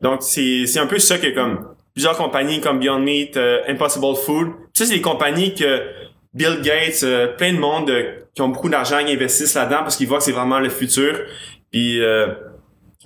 Donc 0.00 0.22
c'est 0.22 0.66
c'est 0.66 0.78
un 0.78 0.86
peu 0.86 0.98
ça 0.98 1.18
que 1.18 1.28
comme 1.28 1.74
plusieurs 1.94 2.16
compagnies 2.16 2.60
comme 2.60 2.78
Beyond 2.78 2.98
Meat, 2.98 3.36
euh, 3.36 3.62
Impossible 3.68 4.16
Food, 4.16 4.48
ça 4.74 4.84
c'est 4.84 4.94
des 4.94 5.00
compagnies 5.00 5.54
que 5.54 5.82
Bill 6.34 6.60
Gates, 6.62 7.02
euh, 7.04 7.28
plein 7.36 7.52
de 7.52 7.58
monde 7.58 7.88
euh, 7.90 8.24
qui 8.34 8.42
ont 8.42 8.48
beaucoup 8.48 8.68
d'argent, 8.68 8.98
ils 8.98 9.14
investissent 9.14 9.54
là-dedans 9.54 9.78
parce 9.78 9.96
qu'ils 9.96 10.08
voient 10.08 10.18
que 10.18 10.24
c'est 10.24 10.32
vraiment 10.32 10.58
le 10.58 10.68
futur. 10.68 11.20
Puis 11.70 12.02
euh, 12.02 12.28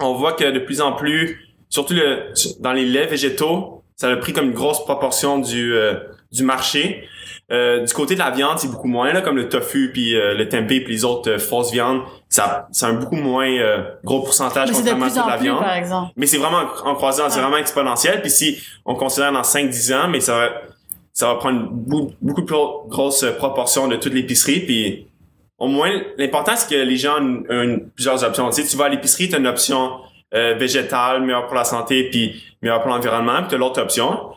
on 0.00 0.14
voit 0.14 0.32
que 0.32 0.50
de 0.50 0.58
plus 0.58 0.80
en 0.80 0.92
plus, 0.92 1.54
surtout 1.68 1.94
le, 1.94 2.32
dans 2.60 2.72
les 2.72 2.84
laits 2.84 3.10
végétaux, 3.10 3.82
ça 3.96 4.08
a 4.08 4.16
pris 4.16 4.32
comme 4.32 4.46
une 4.46 4.54
grosse 4.54 4.84
proportion 4.84 5.38
du 5.38 5.74
euh, 5.74 5.94
du 6.32 6.42
marché. 6.42 7.08
Euh, 7.50 7.84
du 7.84 7.94
côté 7.94 8.12
de 8.14 8.18
la 8.18 8.30
viande, 8.30 8.58
c'est 8.58 8.70
beaucoup 8.70 8.88
moins 8.88 9.10
là, 9.12 9.22
comme 9.22 9.36
le 9.36 9.48
tofu 9.48 9.90
puis 9.90 10.12
le 10.12 10.46
tempeh 10.48 10.80
puis 10.80 10.92
les 10.92 11.04
autres 11.06 11.38
fausses 11.38 11.72
viandes, 11.72 12.02
ça 12.28 12.68
c'est 12.72 12.84
un 12.84 12.92
beaucoup 12.92 13.16
moins 13.16 13.48
gros 14.04 14.20
pourcentage 14.20 14.70
contrairement 14.70 15.06
à 15.06 15.30
la 15.30 15.36
plus, 15.36 15.44
viande. 15.44 15.60
par 15.60 15.74
exemple. 15.74 16.12
Mais 16.16 16.26
c'est 16.26 16.36
vraiment 16.36 16.64
en 16.84 16.94
croissance, 16.94 17.32
c'est 17.32 17.40
vraiment 17.40 17.56
exponentiel. 17.56 18.20
Puis 18.20 18.30
si 18.30 18.58
on 18.84 18.94
considère 18.94 19.32
dans 19.32 19.40
5-10 19.40 19.94
ans, 19.94 20.08
mais 20.08 20.20
ça 20.20 20.36
va, 20.36 20.50
ça 21.18 21.26
va 21.26 21.34
prendre 21.34 21.68
beaucoup, 21.72 22.44
plus 22.44 22.54
grosse 22.86 23.24
proportion 23.38 23.88
de 23.88 23.96
toute 23.96 24.14
l'épicerie. 24.14 24.60
Puis 24.60 25.08
au 25.58 25.66
moins, 25.66 25.90
l'important, 26.16 26.52
c'est 26.54 26.70
que 26.70 26.80
les 26.80 26.96
gens 26.96 27.20
ont, 27.20 27.80
plusieurs 27.96 28.22
options. 28.22 28.48
Tu 28.50 28.64
tu 28.64 28.76
vas 28.76 28.84
à 28.84 28.88
l'épicerie, 28.88 29.28
tu 29.28 29.34
as 29.34 29.38
une 29.38 29.48
option 29.48 29.94
euh, 30.32 30.54
végétale, 30.54 31.22
meilleure 31.22 31.46
pour 31.46 31.56
la 31.56 31.64
santé, 31.64 32.08
puis 32.08 32.40
meilleure 32.62 32.80
pour 32.82 32.90
l'environnement, 32.92 33.38
puis 33.38 33.48
tu 33.48 33.54
as 33.56 33.58
l'autre 33.58 33.82
option. 33.82 34.30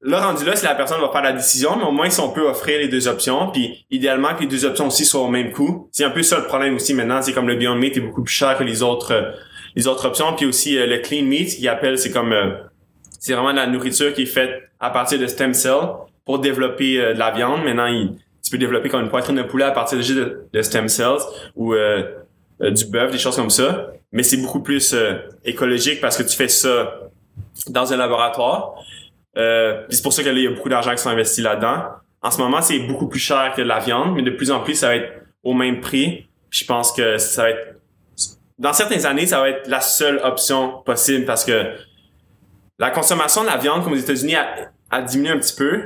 Là, 0.00 0.24
rendu 0.24 0.44
là, 0.44 0.54
si 0.54 0.64
la 0.64 0.76
personne 0.76 1.00
va 1.00 1.08
faire 1.08 1.22
la 1.22 1.32
décision, 1.32 1.76
mais 1.76 1.84
au 1.84 1.90
moins, 1.90 2.08
si 2.08 2.20
on 2.20 2.30
peut 2.30 2.46
offrir 2.46 2.78
les 2.78 2.86
deux 2.86 3.08
options, 3.08 3.48
puis 3.50 3.84
idéalement 3.90 4.32
que 4.36 4.42
les 4.42 4.46
deux 4.46 4.64
options 4.64 4.86
aussi 4.86 5.04
soient 5.04 5.22
au 5.22 5.28
même 5.28 5.50
coût. 5.50 5.88
C'est 5.90 6.04
un 6.04 6.10
peu 6.10 6.22
ça 6.22 6.38
le 6.38 6.44
problème 6.44 6.76
aussi 6.76 6.94
maintenant, 6.94 7.20
c'est 7.20 7.32
comme 7.32 7.48
le 7.48 7.56
Beyond 7.56 7.74
Meat 7.74 7.96
est 7.96 8.00
beaucoup 8.00 8.22
plus 8.22 8.32
cher 8.32 8.56
que 8.56 8.62
les 8.62 8.84
autres 8.84 9.12
euh, 9.12 9.32
les 9.74 9.88
autres 9.88 10.06
options, 10.06 10.34
puis 10.36 10.46
aussi 10.46 10.78
euh, 10.78 10.86
le 10.86 10.98
Clean 10.98 11.24
Meat, 11.24 11.56
qui 11.56 11.66
appelle, 11.66 11.98
c'est 11.98 12.12
comme 12.12 12.32
euh, 12.32 12.52
c'est 13.24 13.32
vraiment 13.32 13.52
de 13.52 13.56
la 13.56 13.66
nourriture 13.66 14.12
qui 14.12 14.22
est 14.22 14.26
faite 14.26 14.50
à 14.78 14.90
partir 14.90 15.18
de 15.18 15.26
stem 15.26 15.54
cells 15.54 15.86
pour 16.26 16.40
développer 16.40 17.00
euh, 17.00 17.14
de 17.14 17.18
la 17.18 17.30
viande. 17.30 17.64
Maintenant, 17.64 17.86
il- 17.86 18.10
tu 18.42 18.50
peux 18.50 18.58
développer 18.58 18.90
comme 18.90 19.00
une 19.02 19.08
poitrine 19.08 19.36
de 19.36 19.42
poulet 19.44 19.64
à 19.64 19.70
partir 19.70 19.96
de, 19.98 20.04
de, 20.04 20.46
de 20.52 20.62
stem 20.62 20.88
cells 20.88 21.22
ou 21.56 21.72
euh, 21.72 22.02
euh, 22.60 22.70
du 22.70 22.84
bœuf, 22.84 23.10
des 23.10 23.18
choses 23.18 23.36
comme 23.36 23.48
ça. 23.48 23.86
Mais 24.12 24.22
c'est 24.22 24.36
beaucoup 24.36 24.60
plus 24.60 24.94
écologique 25.44 26.00
parce 26.02 26.16
que 26.18 26.22
tu 26.22 26.36
fais 26.36 26.48
ça 26.48 27.00
dans 27.68 27.90
un 27.92 27.96
laboratoire. 27.96 28.74
C'est 29.34 30.02
pour 30.02 30.12
ça 30.12 30.22
qu'il 30.22 30.38
y 30.38 30.46
a 30.46 30.50
beaucoup 30.50 30.68
d'argent 30.68 30.92
qui 30.92 30.98
sont 30.98 31.08
investis 31.08 31.42
là-dedans. 31.42 31.78
En 32.22 32.30
ce 32.30 32.38
moment, 32.38 32.60
c'est 32.62 32.78
beaucoup 32.80 33.08
plus 33.08 33.18
cher 33.18 33.52
que 33.56 33.62
la 33.62 33.78
viande, 33.80 34.14
mais 34.14 34.22
de 34.22 34.30
plus 34.30 34.50
en 34.50 34.60
plus, 34.60 34.74
ça 34.74 34.88
va 34.88 34.96
être 34.96 35.10
au 35.42 35.54
même 35.54 35.80
prix. 35.80 36.26
Je 36.50 36.64
pense 36.64 36.92
que 36.92 37.16
ça 37.18 37.42
va 37.44 37.50
être... 37.50 37.74
Dans 38.58 38.72
certaines 38.74 39.04
années, 39.06 39.26
ça 39.26 39.40
va 39.40 39.48
être 39.48 39.66
la 39.68 39.80
seule 39.80 40.20
option 40.22 40.82
possible 40.84 41.24
parce 41.24 41.44
que 41.44 41.72
la 42.78 42.90
consommation 42.90 43.42
de 43.42 43.46
la 43.48 43.56
viande, 43.56 43.84
comme 43.84 43.92
aux 43.92 43.96
États-Unis, 43.96 44.34
a, 44.36 44.46
a 44.90 45.02
diminué 45.02 45.30
un 45.30 45.38
petit 45.38 45.54
peu, 45.56 45.80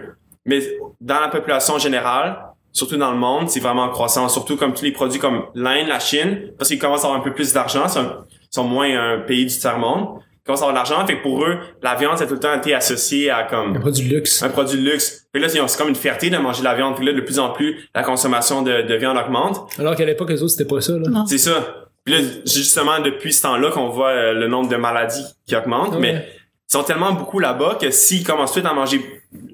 mais 0.44 0.60
dans 1.00 1.20
la 1.20 1.28
population 1.28 1.78
générale, 1.78 2.38
surtout 2.72 2.96
dans 2.96 3.10
le 3.10 3.18
monde, 3.18 3.48
c'est 3.50 3.60
vraiment 3.60 3.84
en 3.84 3.90
croissance. 3.90 4.32
Surtout 4.32 4.56
comme 4.56 4.72
tous 4.72 4.84
les 4.84 4.92
produits 4.92 5.18
comme 5.20 5.44
l'Inde, 5.54 5.88
la 5.88 5.98
Chine, 6.00 6.52
parce 6.56 6.68
qu'ils 6.70 6.78
commencent 6.78 7.04
à 7.04 7.08
avoir 7.08 7.20
un 7.20 7.24
peu 7.24 7.34
plus 7.34 7.52
d'argent, 7.52 7.84
ils 7.84 7.90
sont, 7.90 8.10
sont 8.50 8.64
moins 8.64 8.88
un 8.98 9.18
pays 9.20 9.46
du 9.46 9.56
tiers-monde. 9.56 10.20
Ils 10.32 10.44
commencent 10.46 10.62
à 10.62 10.68
avoir 10.68 10.72
de 10.84 10.90
l'argent, 10.90 11.06
fait 11.06 11.18
que 11.18 11.22
pour 11.22 11.44
eux, 11.44 11.58
la 11.82 11.94
viande, 11.94 12.16
ça 12.16 12.24
a 12.24 12.26
tout 12.26 12.34
le 12.34 12.40
temps 12.40 12.54
été 12.54 12.74
associé 12.74 13.30
à 13.30 13.42
comme 13.42 13.76
Un 13.76 13.80
produit 13.80 14.08
de 14.08 14.14
luxe. 14.14 14.42
un 14.42 14.48
produit 14.48 14.78
de 14.82 14.90
luxe. 14.90 15.26
Puis 15.30 15.42
là, 15.42 15.48
c'est 15.50 15.58
comme 15.76 15.88
une 15.90 15.94
fierté 15.94 16.30
de 16.30 16.38
manger 16.38 16.60
de 16.60 16.64
la 16.64 16.74
viande. 16.74 16.96
Puis 16.96 17.04
là, 17.04 17.12
de 17.12 17.20
plus 17.20 17.38
en 17.38 17.50
plus, 17.50 17.86
la 17.94 18.02
consommation 18.02 18.62
de, 18.62 18.80
de 18.82 18.94
viande 18.94 19.18
augmente. 19.18 19.70
Alors 19.78 19.94
qu'à 19.94 20.06
l'époque, 20.06 20.30
les 20.30 20.42
autres, 20.42 20.52
c'était 20.52 20.64
pas 20.68 20.80
ça, 20.80 20.92
là. 20.92 21.08
Non. 21.10 21.26
C'est 21.26 21.36
ça. 21.36 21.84
Puis 22.04 22.14
là, 22.14 22.26
justement, 22.46 23.00
depuis 23.00 23.34
ce 23.34 23.42
temps-là 23.42 23.70
qu'on 23.70 23.90
voit 23.90 24.08
euh, 24.08 24.32
le 24.32 24.48
nombre 24.48 24.70
de 24.70 24.76
maladies 24.76 25.24
qui 25.46 25.54
augmente. 25.54 25.92
Ouais. 25.92 26.00
Mais 26.00 26.28
ils 26.68 26.72
sont 26.72 26.82
tellement 26.84 27.12
beaucoup 27.12 27.38
là-bas 27.38 27.78
que 27.80 27.90
s'ils 27.90 28.24
commencent 28.26 28.52
tout 28.52 28.66
à 28.66 28.72
manger 28.74 29.00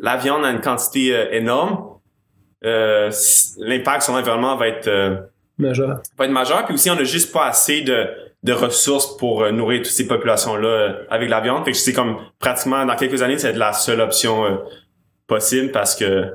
la 0.00 0.16
viande 0.16 0.44
à 0.44 0.50
une 0.50 0.61
quantité 0.61 1.14
euh, 1.14 1.31
énorme, 1.33 1.88
euh, 2.64 3.11
l'impact 3.59 4.03
sur 4.03 4.14
l'environnement 4.14 4.57
va 4.57 4.68
être 4.68 4.88
euh, 4.88 5.16
Majeur. 5.59 6.00
va 6.18 6.24
être 6.24 6.31
majeur. 6.33 6.64
Puis 6.64 6.74
aussi, 6.74 6.90
on 6.90 6.96
a 6.98 7.05
juste 7.05 7.33
pas 7.33 7.46
assez 7.46 7.83
de, 7.83 8.09
de 8.42 8.53
ressources 8.53 9.16
pour 9.16 9.42
euh, 9.42 9.53
nourrir 9.53 9.83
toutes 9.83 9.92
ces 9.92 10.07
populations-là 10.09 10.68
euh, 10.68 11.05
avec 11.11 11.29
la 11.31 11.40
viande. 11.40 11.64
Fait 11.64 11.70
que 11.72 11.77
c'est 11.77 11.92
comme 11.92 12.16
pratiquement 12.40 12.85
dans 12.85 12.96
quelques 12.96 13.22
années, 13.22 13.38
c'est 13.38 13.53
la 13.53 13.72
seule 13.72 14.00
option 14.00 14.61
possible 15.27 15.70
parce 15.70 15.94
que 15.94 16.33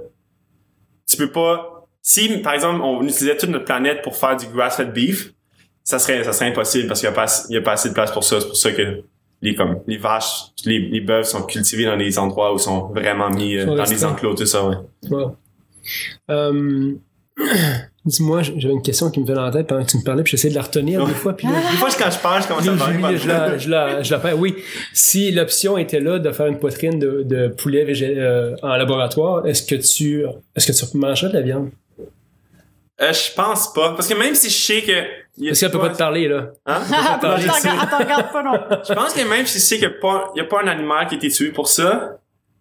tu 1.07 1.17
peux 1.17 1.31
pas. 1.31 1.85
Si 2.01 2.37
par 2.37 2.53
exemple 2.53 2.81
on 2.81 3.01
utilisait 3.03 3.35
toute 3.35 3.49
notre 3.49 3.65
planète 3.65 4.01
pour 4.03 4.15
faire 4.15 4.37
du 4.37 4.45
grass-fed 4.47 4.93
beef, 4.93 5.33
ça 5.83 5.99
serait 5.99 6.23
ça 6.23 6.31
serait 6.33 6.49
impossible 6.49 6.87
parce 6.87 7.01
qu'il 7.01 7.09
y 7.09 7.11
a 7.11 7.15
pas 7.15 7.23
assez- 7.23 7.47
il 7.49 7.55
y 7.55 7.57
a 7.57 7.61
pas 7.61 7.73
assez 7.73 7.89
de 7.89 7.93
place 7.93 8.11
pour 8.11 8.23
ça. 8.23 8.39
C'est 8.39 8.47
pour 8.47 8.55
ça 8.55 8.71
que 8.71 9.01
les 9.41 9.55
comme 9.55 9.79
les 9.87 9.97
vaches, 9.97 10.51
les, 10.65 10.79
les 10.79 11.01
bœufs 11.01 11.23
sont 11.23 11.43
cultivés 11.43 11.85
dans 11.85 11.97
des 11.97 12.17
endroits 12.19 12.53
où 12.53 12.57
ils 12.57 12.61
sont 12.61 12.87
vraiment 12.89 13.29
mis 13.29 13.57
euh, 13.57 13.65
dans 13.75 13.83
des 13.83 14.03
enclos 14.05 14.35
tout 14.35 14.45
ça. 14.45 14.65
Ouais. 14.67 14.75
Wow. 15.09 15.35
Euh, 16.29 16.91
Dis-moi, 18.05 18.41
j'avais 18.43 18.73
une 18.73 18.81
question 18.81 19.11
qui 19.11 19.19
me 19.19 19.25
venait 19.25 19.39
en 19.39 19.51
tête 19.51 19.67
pendant 19.67 19.83
que 19.85 19.91
tu 19.91 19.97
me 19.97 20.03
parlais, 20.03 20.23
puis 20.23 20.31
j'essayais 20.31 20.49
de 20.51 20.55
la 20.57 20.63
retenir 20.63 21.05
des 21.05 21.13
fois, 21.13 21.33
puis 21.33 21.47
là, 21.47 21.53
Des 21.53 21.77
fois 21.77 21.89
quand 21.97 22.09
je 22.09 22.17
parle, 22.19 22.41
je 22.41 22.47
commence 22.47 22.67
à 22.67 22.71
parler. 22.73 23.17
je, 23.17 23.27
la, 23.27 23.57
je, 23.57 23.69
la, 23.69 24.01
je 24.01 24.11
la 24.11 24.19
perds. 24.19 24.39
Oui, 24.39 24.55
si 24.93 25.31
l'option 25.31 25.77
était 25.77 25.99
là 25.99 26.17
de 26.17 26.31
faire 26.31 26.47
une 26.47 26.57
poitrine 26.59 26.97
de, 26.97 27.23
de 27.23 27.49
poulet 27.49 27.83
végé- 27.85 28.17
euh, 28.17 28.55
en 28.63 28.69
laboratoire, 28.77 29.45
est-ce 29.45 29.63
que 29.63 29.75
tu 29.75 30.25
est-ce 30.55 30.67
que 30.71 30.91
tu 30.91 30.97
mangerais 30.97 31.29
de 31.29 31.33
la 31.35 31.41
viande? 31.41 31.69
Euh, 33.01 33.13
je 33.13 33.33
pense 33.35 33.71
pas. 33.73 33.91
Parce 33.93 34.07
que 34.07 34.17
même 34.17 34.33
si 34.35 34.49
je 34.49 34.57
sais 34.57 34.81
que. 34.81 34.91
Parce 35.47 35.59
qu'elle 35.59 35.71
peut 35.71 35.79
pas 35.79 35.89
te 35.89 35.97
parler, 35.97 36.27
là? 36.27 36.47
Hein? 36.65 36.81
Ah, 36.91 37.13
attends, 37.21 37.97
regarde 37.99 38.31
pas 38.31 38.43
non. 38.43 38.53
Je 38.87 38.93
pense 38.93 39.13
que 39.13 39.27
même 39.27 39.45
si 39.45 39.59
je 39.59 39.63
sais 39.63 39.77
qu'il 39.77 39.87
n'y 39.87 39.93
a, 39.95 39.97
pas- 39.99 40.31
il 40.35 40.39
y 40.39 40.41
a 40.41 40.45
pas 40.45 40.61
un 40.63 40.67
animal 40.67 41.07
qui 41.07 41.15
a 41.15 41.17
été 41.17 41.29
tué 41.29 41.49
pour 41.51 41.67
ça, 41.69 42.17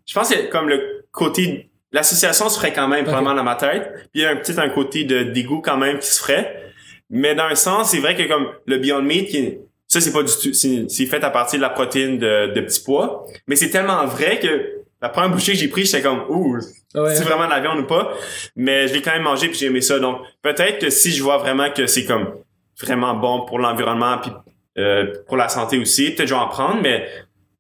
je 0.06 0.14
pense 0.14 0.30
que 0.32 0.48
comme 0.50 0.68
le 0.68 1.04
côté. 1.12 1.70
L'association 1.90 2.50
se 2.50 2.58
ferait 2.58 2.74
quand 2.74 2.86
même, 2.86 3.00
Ok. 3.00 3.06
probablement 3.06 3.34
dans 3.34 3.42
ma 3.44 3.54
tête. 3.54 3.90
Puis 3.94 4.08
il 4.16 4.20
y 4.22 4.26
a 4.26 4.30
un 4.30 4.36
petit 4.36 4.52
un 4.60 4.68
côté 4.68 5.04
de 5.04 5.22
dégoût 5.22 5.62
quand 5.62 5.78
même 5.78 5.98
qui 5.98 6.06
se 6.08 6.20
ferait. 6.20 6.62
Mais 7.08 7.34
dans 7.34 7.44
un 7.44 7.54
sens, 7.54 7.90
c'est 7.92 7.98
vrai 7.98 8.14
que 8.14 8.24
comme 8.24 8.46
le 8.66 8.76
Beyond 8.76 9.00
Meat, 9.00 9.28
qui 9.30 9.58
ça 9.86 9.98
c'est 10.02 10.12
pas 10.12 10.22
du 10.22 10.30
tout. 10.30 10.52
C'est 10.52 10.84
c'est 10.90 11.06
fait 11.06 11.24
à 11.24 11.30
partir 11.30 11.58
de 11.58 11.62
la 11.62 11.70
protéine 11.70 12.18
de, 12.18 12.52
de 12.52 12.60
petits 12.60 12.82
pois. 12.84 13.24
Mais 13.46 13.56
c'est 13.56 13.70
tellement 13.70 14.04
vrai 14.04 14.38
que 14.38 14.82
la 15.00 15.08
première 15.08 15.30
bouchée 15.30 15.52
que 15.52 15.58
j'ai 15.58 15.68
prise, 15.68 15.90
j'étais 15.90 16.02
comme 16.02 16.24
Ouh, 16.28 16.58
Ah 16.94 17.04
ouais, 17.04 17.14
c'est 17.14 17.22
hein? 17.22 17.24
vraiment 17.26 17.46
de 17.46 17.50
la 17.50 17.60
viande 17.60 17.78
ou 17.78 17.86
pas? 17.86 18.12
Mais 18.54 18.86
je 18.88 18.92
l'ai 18.92 19.00
quand 19.00 19.12
même 19.12 19.22
mangé 19.22 19.48
puis 19.48 19.56
j'ai 19.56 19.66
aimé 19.66 19.80
ça. 19.80 19.98
Donc 19.98 20.20
peut-être 20.42 20.78
que 20.80 20.90
si 20.90 21.10
je 21.10 21.22
vois 21.22 21.38
vraiment 21.38 21.70
que 21.70 21.86
c'est 21.86 22.04
comme 22.04 22.34
vraiment 22.82 23.14
bon 23.14 23.44
pour 23.46 23.58
l'environnement 23.58 24.18
puis 24.22 24.30
euh, 24.78 25.06
pour 25.26 25.36
la 25.36 25.48
santé 25.48 25.78
aussi, 25.78 26.10
peut-être 26.12 26.28
je 26.28 26.34
vais 26.34 26.40
en 26.40 26.48
prendre, 26.48 26.80
mais 26.82 27.04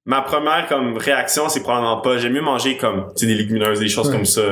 ma 0.04 0.22
première 0.22 0.66
comme 0.68 0.96
réaction, 0.96 1.48
c'est 1.48 1.60
probablement 1.62 2.00
pas. 2.00 2.16
J'aime 2.18 2.32
mieux 2.34 2.40
manger 2.42 2.76
comme 2.76 3.06
des 3.20 3.26
légumineuses, 3.34 3.80
des 3.80 3.88
choses 3.88 4.06
Ouais. 4.08 4.14
comme 4.16 4.24
ça, 4.24 4.42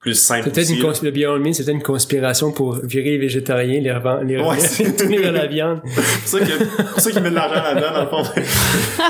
plus 0.00 0.14
simples. 0.14 0.44
C'est 0.44 0.50
peut-être 0.52 0.70
une, 0.70 0.80
cons- 0.82 0.92
peut-être 1.00 1.68
une 1.68 1.82
conspiration 1.82 2.50
pour 2.50 2.76
virer 2.82 3.10
les 3.10 3.18
végétariens, 3.18 3.78
les 3.80 3.92
revendre, 3.92 4.22
les 4.24 4.38
Ouais, 4.38 4.58
c'est- 4.58 4.84
retourner 4.86 5.18
vers 5.18 5.32
la 5.32 5.46
viande. 5.46 5.82
C'est 6.24 6.40
pour 6.40 7.00
ça 7.00 7.10
qu'ils 7.10 7.20
mettent 7.22 7.30
de 7.32 7.36
l'argent 7.36 7.62
là-dedans, 7.62 7.92
dans 7.92 8.18
le 8.18 8.24
fond. 8.24 8.30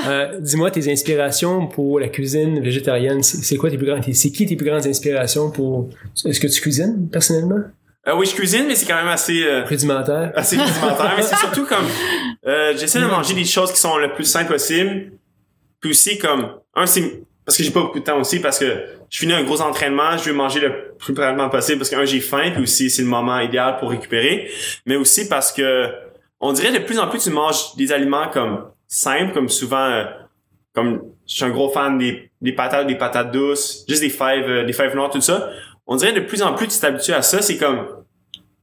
Euh, 0.09 0.39
dis-moi 0.41 0.71
tes 0.71 0.91
inspirations 0.91 1.67
pour 1.67 1.99
la 2.01 2.09
cuisine 2.09 2.59
végétarienne. 2.61 3.23
C'est 3.23 3.55
quoi 3.55 3.69
tes 3.69 3.77
plus 3.77 3.87
grandes, 3.87 4.03
c'est 4.11 4.31
qui 4.31 4.45
tes 4.45 4.55
plus 4.57 4.65
grandes 4.67 4.85
inspirations 4.85 5.49
pour, 5.51 5.89
est-ce 6.25 6.39
que 6.39 6.47
tu 6.47 6.59
cuisines 6.61 7.07
personnellement? 7.11 7.61
Euh, 8.07 8.15
oui, 8.15 8.27
je 8.27 8.35
cuisine, 8.35 8.65
mais 8.67 8.75
c'est 8.75 8.85
quand 8.85 8.95
même 8.95 9.07
assez... 9.07 9.43
euh, 9.43 9.63
Rudimentaire? 9.63 10.31
assez 10.35 10.57
rudimentaire, 10.57 11.13
mais 11.17 11.23
c'est 11.23 11.37
surtout 11.37 11.65
comme 11.65 11.85
euh, 12.47 12.73
j'essaie 12.77 12.99
de 12.99 13.05
manger 13.05 13.33
des 13.33 13.45
choses 13.45 13.71
qui 13.71 13.79
sont 13.79 13.97
le 13.97 14.13
plus 14.13 14.25
simples 14.25 14.51
possible. 14.51 15.11
Puis 15.79 15.89
aussi 15.91 16.17
comme 16.19 16.49
un 16.75 16.85
c'est 16.85 17.21
parce 17.45 17.57
que 17.57 17.63
j'ai 17.63 17.71
pas 17.71 17.81
beaucoup 17.81 17.99
de 17.99 18.03
temps 18.03 18.19
aussi 18.19 18.39
parce 18.39 18.57
que 18.59 18.85
je 19.09 19.19
finis 19.19 19.33
un 19.33 19.43
gros 19.43 19.61
entraînement, 19.61 20.17
je 20.17 20.29
veux 20.29 20.35
manger 20.35 20.59
le 20.59 20.95
plus 20.97 21.13
rapidement 21.13 21.49
possible 21.49 21.77
parce 21.79 21.89
que 21.89 21.95
un 21.95 22.05
j'ai 22.05 22.19
faim 22.19 22.51
puis 22.53 22.63
aussi 22.63 22.89
c'est 22.89 23.03
le 23.03 23.07
moment 23.07 23.39
idéal 23.39 23.77
pour 23.79 23.91
récupérer, 23.91 24.49
mais 24.85 24.95
aussi 24.95 25.27
parce 25.27 25.51
que 25.51 25.89
on 26.39 26.53
dirait 26.53 26.71
de 26.71 26.83
plus 26.83 26.97
en 26.99 27.07
plus 27.07 27.19
tu 27.19 27.29
manges 27.29 27.75
des 27.75 27.91
aliments 27.91 28.27
comme 28.31 28.65
simples 28.87 29.31
comme 29.33 29.49
souvent 29.49 29.85
euh, 29.85 30.05
comme 30.73 31.01
je 31.27 31.35
suis 31.35 31.43
un 31.45 31.49
gros 31.49 31.69
fan 31.69 31.97
des 31.99 32.31
des 32.41 32.51
patates, 32.51 32.87
des 32.87 32.95
patates 32.95 33.31
douces, 33.31 33.85
juste 33.87 34.01
des 34.01 34.09
fèves 34.09 34.49
euh, 34.49 34.63
des 34.65 34.73
fèves 34.73 34.95
noires 34.95 35.11
tout 35.11 35.21
ça. 35.21 35.49
On 35.87 35.95
dirait 35.95 36.13
de 36.13 36.21
plus 36.21 36.41
en 36.41 36.53
plus 36.53 36.67
tu 36.67 36.79
t'habitues 36.79 37.13
à 37.13 37.21
ça, 37.21 37.41
c'est 37.41 37.57
comme 37.57 37.85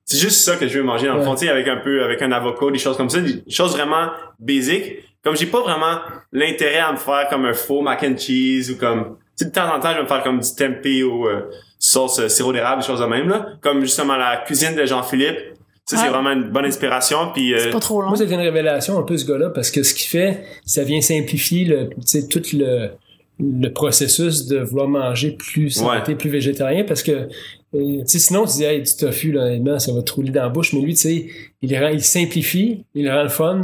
c'est 0.04 0.18
juste 0.18 0.42
ça 0.44 0.56
que 0.56 0.66
je 0.66 0.78
veux 0.78 0.84
manger 0.84 1.06
dans 1.06 1.14
le 1.14 1.20
Ouais. 1.20 1.24
fond, 1.24 1.34
tu 1.34 1.46
sais, 1.46 1.48
avec 1.48 1.68
un 1.68 1.76
peu, 1.76 2.02
avec 2.02 2.20
un 2.22 2.32
avocat, 2.32 2.70
des 2.72 2.78
choses 2.78 2.96
comme 2.96 3.08
ça, 3.08 3.20
des 3.20 3.42
choses 3.48 3.72
vraiment 3.76 4.08
basiques. 4.38 4.96
Comme 5.22 5.36
j'ai 5.36 5.46
pas 5.46 5.60
vraiment 5.60 5.98
l'intérêt 6.32 6.80
à 6.80 6.90
me 6.92 6.96
faire 6.98 7.28
comme 7.30 7.44
un 7.44 7.54
faux 7.54 7.80
mac 7.80 8.02
and 8.02 8.16
cheese 8.18 8.70
ou 8.72 8.76
comme, 8.76 9.16
tu 9.38 9.44
sais, 9.44 9.44
de 9.46 9.50
temps 9.54 9.72
en 9.72 9.78
temps, 9.78 9.90
je 9.92 9.96
vais 9.98 10.02
me 10.02 10.08
faire 10.08 10.22
comme 10.24 10.40
du 10.40 10.54
tempeh 10.56 11.04
ou 11.04 11.28
euh, 11.28 11.48
sauce 11.78 12.18
euh, 12.18 12.28
sirop 12.28 12.52
d'érable, 12.52 12.82
des 12.82 12.86
choses 12.88 12.98
de 13.00 13.06
même, 13.06 13.28
là. 13.28 13.46
Comme 13.62 13.80
justement 13.82 14.16
la 14.16 14.38
cuisine 14.38 14.74
de 14.74 14.84
Jean-Philippe. 14.84 15.38
Ça, 15.84 15.96
c'est 15.96 16.08
vraiment 16.08 16.30
une 16.30 16.50
bonne 16.50 16.64
inspiration, 16.64 17.30
puis 17.34 17.52
euh, 17.54 17.58
C'est 17.58 17.70
pas 17.70 17.80
trop 17.80 18.00
long. 18.02 18.08
Moi, 18.08 18.16
c'est 18.16 18.24
une 18.24 18.34
révélation 18.40 18.98
un 18.98 19.02
peu 19.02 19.16
ce 19.16 19.26
gars-là 19.26 19.50
parce 19.50 19.70
que 19.70 19.82
ce 19.82 19.94
qu'il 19.94 20.08
fait, 20.08 20.42
ça 20.64 20.84
vient 20.84 21.00
simplifier 21.00 21.64
le, 21.64 21.88
tu 21.90 21.94
sais, 22.04 22.28
tout 22.28 22.40
le, 22.54 22.90
le 23.40 23.68
processus 23.68 24.46
de 24.46 24.58
vouloir 24.58 24.88
manger 24.88 25.32
plus 25.32 25.70
santé, 25.70 26.14
plus 26.14 26.30
végétarien 26.30 26.84
parce 26.84 27.02
que 27.02 27.28
euh, 27.74 28.02
sinon 28.04 28.44
tu 28.44 28.58
dis 28.58 28.64
hey, 28.64 28.82
du 28.82 28.96
tofu 28.96 29.32
là, 29.32 29.78
ça 29.78 29.92
va 29.92 30.02
te 30.02 30.12
rouler 30.12 30.30
dans 30.30 30.42
la 30.42 30.48
bouche, 30.48 30.72
mais 30.72 30.80
lui, 30.80 30.94
tu 30.94 31.00
sais, 31.00 31.26
il 31.62 31.76
rend, 31.78 31.88
il 31.88 32.02
simplifie, 32.02 32.84
il 32.94 33.10
rend 33.10 33.22
le 33.22 33.28
fun, 33.28 33.60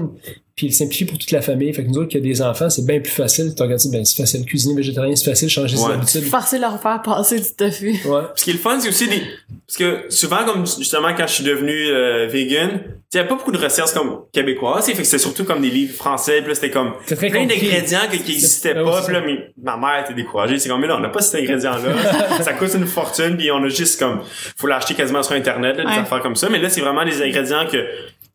puis 0.59 0.66
il 0.66 0.73
simplifie 0.73 1.05
pour 1.05 1.16
toute 1.18 1.31
la 1.31 1.40
famille. 1.40 1.73
Fait 1.73 1.85
que 1.85 1.88
nous 1.88 1.99
autres 1.99 2.09
qui 2.09 2.16
a 2.16 2.21
des 2.21 2.42
enfants, 2.42 2.68
c'est 2.68 2.85
bien 2.85 2.99
plus 2.99 3.12
facile. 3.12 3.55
Tu 3.57 3.62
regardes 3.62 3.81
ben 3.92 4.05
c'est 4.05 4.21
facile 4.21 4.44
cuisiner 4.44 4.75
végétarien, 4.75 5.14
c'est 5.14 5.31
facile 5.31 5.49
changer 5.49 5.77
ses 5.77 5.85
Ouais. 5.85 5.94
habitudes. 5.94 6.25
Facile 6.25 6.61
leur 6.62 6.83
faire 6.83 7.01
passer 7.01 7.38
du 7.38 7.47
tofu. 7.57 7.92
Ouais. 8.05 8.23
Ce 8.35 8.42
qui 8.42 8.51
est 8.51 8.55
le 8.55 8.59
fun, 8.59 8.79
c'est 8.81 8.88
aussi 8.88 9.07
des... 9.09 9.23
Parce 9.66 9.77
que 9.79 10.07
souvent, 10.11 10.44
comme 10.44 10.66
justement, 10.66 11.14
quand 11.16 11.27
je 11.29 11.35
suis 11.35 11.44
devenu 11.44 11.71
euh, 11.71 12.27
vegan, 12.27 12.81
il 13.14 13.16
y 13.16 13.21
a 13.21 13.25
pas 13.25 13.37
beaucoup 13.37 13.53
de 13.53 13.59
recettes 13.59 13.92
comme 13.94 14.23
québécoises. 14.33 14.87
Fait 14.87 14.92
que 14.94 15.05
c'était 15.05 15.18
surtout 15.18 15.44
comme 15.44 15.62
des 15.62 15.71
livres 15.71 15.94
français. 15.94 16.38
Puis 16.40 16.49
là, 16.49 16.55
c'était 16.57 16.71
comme 16.71 16.92
plein 17.07 17.47
d'ingrédients 17.47 18.01
que- 18.11 18.16
qui 18.16 18.33
n'existaient 18.33 18.77
oui, 18.77 18.85
pas. 18.85 19.03
Puis 19.03 19.14
là, 19.14 19.23
mais 19.25 19.53
ma 19.62 19.77
mère 19.77 20.05
était 20.05 20.14
découragée. 20.14 20.59
C'est 20.59 20.68
comme, 20.68 20.81
mais 20.81 20.88
là, 20.88 20.97
on 20.97 21.01
n'a 21.01 21.09
pas 21.11 21.21
cet 21.21 21.40
ingrédient-là. 21.40 22.42
ça 22.42 22.53
coûte 22.55 22.75
une 22.75 22.87
fortune. 22.87 23.37
Puis 23.37 23.51
on 23.53 23.62
a 23.62 23.68
juste 23.68 23.99
comme... 23.99 24.23
faut 24.57 24.66
l'acheter 24.66 24.94
quasiment 24.94 25.23
sur 25.23 25.35
Internet, 25.35 25.77
là, 25.77 25.85
des 25.85 25.90
Ouais. 25.90 25.99
affaires 25.99 26.21
comme 26.21 26.37
ça. 26.37 26.49
Mais 26.51 26.59
là, 26.59 26.68
c'est 26.68 26.81
vraiment 26.81 27.05
des 27.05 27.23
ingrédients 27.23 27.64
que 27.71 27.79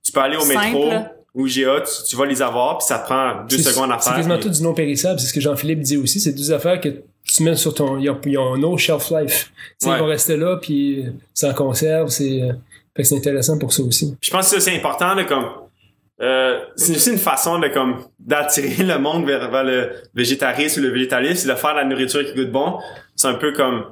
tu 0.06 0.12
peux 0.12 0.20
aller 0.22 0.38
au 0.38 0.46
métro. 0.46 0.92
Ou 1.34 1.48
GA, 1.48 1.82
tu, 1.82 2.10
tu 2.10 2.16
vas 2.16 2.26
les 2.26 2.42
avoir. 2.42 2.78
Puis 2.78 2.88
ça 2.88 3.00
prend 3.00 3.44
deux 3.50 3.58
C'est- 3.58 3.72
secondes 3.72 3.92
à 3.92 3.98
C'est 4.00 4.10
faire. 4.10 4.18
quasiment 4.18 4.36
puis- 4.38 4.44
tout 4.46 4.50
du 4.50 4.62
non 4.64 4.74
périssable. 4.74 5.20
C'est 5.20 5.28
ce 5.28 5.34
que 5.34 5.42
Jean-Philippe 5.42 5.80
dit 5.82 5.98
aussi. 5.98 6.20
C'est 6.20 6.34
deux 6.34 6.52
affaires 6.52 6.80
que 6.80 6.90
tu 7.24 7.44
mets 7.44 7.56
sur 7.56 7.74
ton. 7.74 7.98
Ils 8.00 8.10
ont, 8.10 8.20
ils 8.26 8.38
ont 8.38 8.56
no 8.58 8.78
shelf 8.78 9.10
life. 9.12 9.52
Tu 9.80 9.86
sais, 9.86 9.90
Ouais. 9.90 9.96
Ils 9.98 10.00
vont 10.00 10.06
rester 10.08 10.38
là, 10.38 10.58
puis 10.62 11.06
ça 11.34 11.50
en 11.50 11.54
conserve. 11.54 12.10
C'est 12.10 12.42
euh, 12.42 12.54
fait 12.96 13.02
que 13.04 13.08
c'est 13.08 13.18
intéressant 13.18 13.58
pour 13.58 13.74
ça 13.74 13.82
aussi. 13.84 14.16
Je 14.22 14.30
pense 14.30 14.54
que 14.54 14.60
c'est 14.60 14.76
important 14.76 15.16
de 15.16 15.24
comme 15.24 15.46
euh, 16.22 16.60
c'est 16.76 16.96
aussi 16.96 17.10
une 17.10 17.18
façon 17.18 17.58
de 17.60 17.68
comme 17.70 18.04
d'attirer 18.20 18.84
le 18.84 19.00
monde 19.00 19.26
vers, 19.26 19.50
vers 19.50 19.64
le 19.64 19.90
végétarisme 20.14 20.80
ou 20.80 20.84
le 20.84 20.90
végétalisme, 20.92 21.36
c'est 21.48 21.50
de 21.54 21.56
faire 21.58 21.72
de 21.74 21.80
la 21.80 21.86
nourriture 21.86 22.24
qui 22.24 22.36
goûte 22.36 22.52
bon. 22.52 22.78
C'est 23.16 23.28
un 23.28 23.34
peu 23.34 23.52
comme 23.52 23.86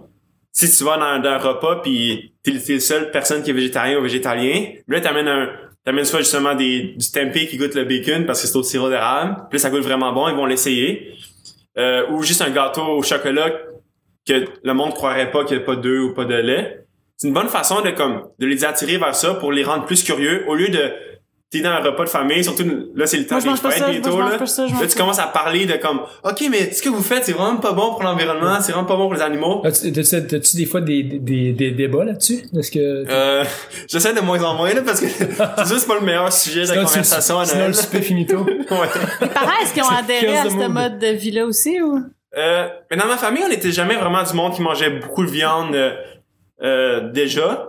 si 0.51 0.69
tu 0.69 0.83
vas 0.83 0.97
dans, 0.97 1.19
dans 1.21 1.29
un 1.31 1.37
repas 1.39 1.77
puis 1.81 2.33
t'es, 2.43 2.51
t'es 2.59 2.73
la 2.75 2.79
seule 2.79 3.09
personne 3.11 3.41
qui 3.41 3.49
est 3.49 3.53
végétarien 3.53 3.97
ou 3.97 4.03
végétalien, 4.03 4.65
là 4.87 5.01
t'amènes 5.01 5.27
un 5.27 5.49
t'amènes 5.85 6.05
soit 6.05 6.19
justement 6.19 6.55
des 6.55 6.95
du 6.97 7.11
tempeh 7.11 7.47
qui 7.47 7.57
goûte 7.57 7.75
le 7.75 7.85
bacon 7.85 8.25
parce 8.25 8.41
que 8.41 8.47
c'est 8.47 8.55
au 8.55 8.63
sirop 8.63 8.89
d'érable, 8.89 9.47
puis 9.49 9.59
ça 9.59 9.69
goûte 9.69 9.83
vraiment 9.83 10.13
bon, 10.13 10.27
ils 10.27 10.35
vont 10.35 10.45
l'essayer. 10.45 11.13
Euh, 11.77 12.07
ou 12.09 12.23
juste 12.23 12.41
un 12.41 12.49
gâteau 12.49 12.83
au 12.83 13.01
chocolat 13.01 13.51
que 14.27 14.45
le 14.63 14.73
monde 14.73 14.93
croirait 14.93 15.31
pas 15.31 15.45
qu'il 15.45 15.57
n'y 15.57 15.63
a 15.63 15.65
pas 15.65 15.75
d'œufs 15.75 16.11
ou 16.11 16.13
pas 16.13 16.25
de 16.25 16.35
lait. 16.35 16.85
C'est 17.17 17.27
une 17.27 17.33
bonne 17.33 17.49
façon 17.49 17.81
de 17.81 17.91
comme 17.91 18.27
de 18.39 18.45
les 18.45 18.65
attirer 18.65 18.97
vers 18.97 19.15
ça 19.15 19.35
pour 19.35 19.51
les 19.51 19.63
rendre 19.63 19.85
plus 19.85 20.03
curieux 20.03 20.43
au 20.47 20.55
lieu 20.55 20.69
de 20.69 20.91
t'es 21.51 21.59
dans 21.59 21.69
un 21.71 21.81
repas 21.81 22.05
de 22.05 22.09
famille, 22.09 22.43
surtout 22.43 22.63
là 22.95 23.05
c'est 23.05 23.17
le 23.17 23.25
temps 23.27 23.35
Moi, 23.43 23.53
des 23.53 23.59
fêtes 23.59 23.79
moi, 23.81 23.89
bientôt 23.89 24.21
là. 24.21 24.37
pas 24.37 24.45
ça, 24.45 24.65
je 24.67 24.73
Là 24.73 24.87
tu 24.87 24.97
commences 24.97 25.19
à 25.19 25.27
parler 25.27 25.65
de 25.65 25.73
comme 25.73 25.99
OK 26.23 26.43
mais 26.49 26.71
ce 26.71 26.81
que 26.81 26.87
vous 26.89 27.03
faites 27.03 27.25
c'est 27.25 27.33
vraiment 27.33 27.57
pas 27.57 27.73
bon 27.73 27.91
pour 27.91 28.03
l'environnement, 28.03 28.59
c'est 28.61 28.71
vraiment 28.71 28.87
pas 28.87 28.95
bon 28.95 29.03
pour 29.07 29.15
les 29.15 29.21
animaux. 29.21 29.61
As-tu 29.65 29.91
t'as-tu- 29.91 30.55
des 30.55 30.65
fois 30.65 30.79
des, 30.81 31.03
des, 31.03 31.51
des, 31.51 31.71
débats 31.71 32.05
là-dessus? 32.05 32.43
Est-ce 32.57 32.71
que. 32.71 32.79
Euh, 33.09 33.43
j'essaie 33.87 34.13
de 34.13 34.21
moins 34.21 34.41
en 34.43 34.55
moins 34.55 34.73
là 34.73 34.81
parce 34.81 35.01
que 35.01 35.07
c'est 35.09 35.27
c'est 35.27 35.87
pas 35.87 35.95
le 35.99 36.05
meilleur 36.05 36.31
sujet 36.31 36.61
de 36.61 36.67
tu- 36.73 36.85
conversation 36.85 37.39
à 37.39 37.45
Noël. 37.45 37.67
le 37.67 37.73
souper 37.73 38.01
finito. 38.11 38.37
Ouais. 38.45 39.27
Parents, 39.33 39.51
est-ce 39.61 39.73
qu'ils 39.73 39.83
ont 39.83 39.89
adhéré 39.89 40.37
à 40.37 40.49
ce 40.49 40.67
mode 40.67 40.99
de 40.99 41.07
vie-là 41.07 41.45
aussi 41.45 41.81
ou? 41.81 41.99
Euh, 42.37 42.67
mais 42.89 42.95
dans 42.95 43.07
ma 43.07 43.17
famille, 43.17 43.43
on 43.45 43.49
n'était 43.49 43.71
jamais 43.73 43.95
vraiment 43.97 44.23
du 44.23 44.33
monde 44.33 44.53
qui 44.53 44.61
mangeait 44.61 44.89
beaucoup 44.89 45.25
de 45.25 45.29
viande 45.31 45.75
euh, 45.75 45.91
euh, 46.63 47.11
déjà. 47.11 47.67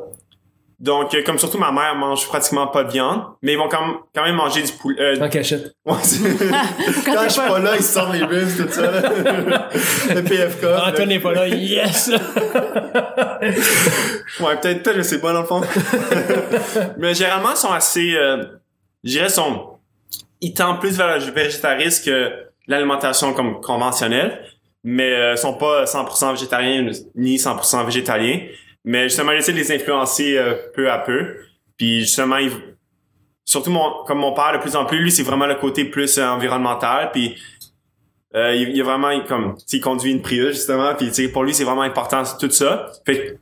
Donc, 0.82 1.14
euh, 1.14 1.22
comme 1.24 1.38
surtout 1.38 1.58
ma 1.58 1.70
mère 1.70 1.94
mange 1.94 2.26
pratiquement 2.26 2.66
pas 2.66 2.82
de 2.82 2.90
viande, 2.90 3.22
mais 3.40 3.52
ils 3.52 3.56
vont 3.58 3.68
quand 3.68 3.86
même, 3.86 3.96
quand 4.12 4.24
même 4.24 4.34
manger 4.34 4.62
du 4.62 4.72
poulet. 4.72 5.00
euh, 5.00 5.24
En 5.24 5.28
cachette. 5.28 5.76
Quand 5.86 5.94
quand 5.94 6.00
je 7.22 7.28
suis 7.28 7.40
pas- 7.40 7.58
là, 7.60 7.76
ils 7.76 7.82
sortent 7.84 8.12
les 8.12 8.26
bus, 8.26 8.56
tout 8.56 8.68
ça. 8.68 8.90
là. 8.90 9.00
le 10.14 10.22
PFK. 10.22 10.64
Ah, 10.64 10.88
Antoine 10.90 11.08
n'est 11.08 11.20
pas 11.20 11.32
là, 11.34 11.46
yes! 11.46 12.10
Ouais, 14.40 14.56
peut-être, 14.60 14.82
peut-être, 14.82 14.96
je 14.96 15.02
sais 15.02 15.20
pas, 15.20 15.32
dans 15.32 15.42
le 15.42 15.46
fond. 15.46 15.60
Mais 16.98 17.14
généralement, 17.14 17.50
ils 17.52 17.56
sont 17.56 17.70
assez, 17.72 18.14
euh, 18.16 18.44
je 19.04 19.10
dirais, 19.10 19.28
sont, 19.28 19.78
ils 20.40 20.54
tendent 20.54 20.80
plus 20.80 20.96
vers 20.96 21.18
le 21.18 21.24
végétarisme 21.32 22.04
que 22.04 22.32
l'alimentation 22.66 23.32
comme 23.34 23.60
conventionnelle, 23.60 24.42
mais 24.84 25.12
euh, 25.12 25.36
sont 25.36 25.54
pas 25.54 25.84
100% 25.84 26.32
végétariens 26.32 26.90
ni 27.14 27.36
100% 27.36 27.84
végétaliens. 27.84 28.40
Mais 28.84 29.04
justement, 29.08 29.32
j'essaie 29.32 29.52
de 29.52 29.58
les 29.58 29.72
influencer 29.72 30.36
euh, 30.36 30.54
peu 30.74 30.90
à 30.90 30.98
peu. 30.98 31.36
Puis 31.76 32.00
justement, 32.00 32.36
ils, 32.38 32.50
surtout 33.44 33.70
mon, 33.70 34.04
comme 34.06 34.18
mon 34.18 34.32
père, 34.32 34.52
de 34.54 34.58
plus 34.58 34.74
en 34.76 34.84
plus, 34.84 34.98
lui, 34.98 35.10
c'est 35.12 35.22
vraiment 35.22 35.46
le 35.46 35.54
côté 35.56 35.84
plus 35.84 36.18
euh, 36.18 36.26
environnemental. 36.26 37.10
Puis 37.12 37.36
euh, 38.34 38.54
il, 38.54 38.70
il 38.70 38.78
est 38.80 38.82
vraiment 38.82 39.10
il- 39.10 39.24
comme, 39.24 39.54
il 39.72 39.80
conduit 39.80 40.10
une 40.12 40.22
Prius 40.22 40.54
justement. 40.56 40.94
Puis 40.94 41.08
tu 41.08 41.14
sais, 41.14 41.28
pour 41.28 41.44
lui, 41.44 41.54
c'est 41.54 41.64
vraiment 41.64 41.82
important 41.82 42.22
tout 42.40 42.50
ça. 42.50 42.90
Fait 43.06 43.16
que 43.16 43.36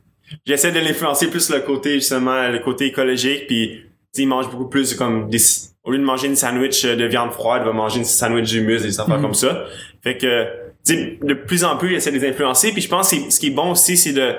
j'essaie 0.45 0.71
de 0.71 0.79
l'influencer 0.79 1.29
plus 1.29 1.49
le 1.49 1.59
côté 1.61 1.93
justement 1.95 2.47
le 2.47 2.59
côté 2.59 2.85
écologique 2.85 3.47
puis 3.47 3.83
il 4.15 4.27
mange 4.27 4.49
beaucoup 4.49 4.69
plus 4.69 4.93
comme 4.95 5.29
des 5.29 5.39
au 5.83 5.91
lieu 5.91 5.97
de 5.97 6.03
manger 6.05 6.27
une 6.27 6.37
sandwich 6.37 6.85
de 6.85 7.03
viande 7.05 7.31
froide 7.31 7.63
il 7.63 7.67
va 7.67 7.73
manger 7.73 7.97
une 7.99 8.05
sandwich 8.05 8.49
d'humus 8.49 8.75
et 8.77 8.87
des 8.87 8.99
affaires 9.01 9.17
Mhm. 9.17 9.23
comme 9.23 9.33
ça 9.33 9.65
fait 10.01 10.17
que 10.17 10.45
de 10.87 11.33
plus 11.33 11.63
en 11.63 11.77
plus 11.77 11.91
il 11.91 11.95
essaie 11.95 12.11
de 12.11 12.17
les 12.17 12.27
influencer 12.29 12.71
puis 12.71 12.81
je 12.81 12.89
pense 12.89 13.11
que 13.11 13.29
ce 13.29 13.39
qui 13.39 13.47
est 13.47 13.51
bon 13.51 13.71
aussi 13.71 13.97
c'est 13.97 14.13
de 14.13 14.33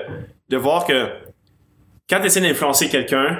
de 0.49 0.57
voir 0.57 0.85
que 0.85 1.07
quand 2.09 2.19
tu 2.19 2.25
essaies 2.27 2.41
d'influencer 2.41 2.89
quelqu'un 2.89 3.39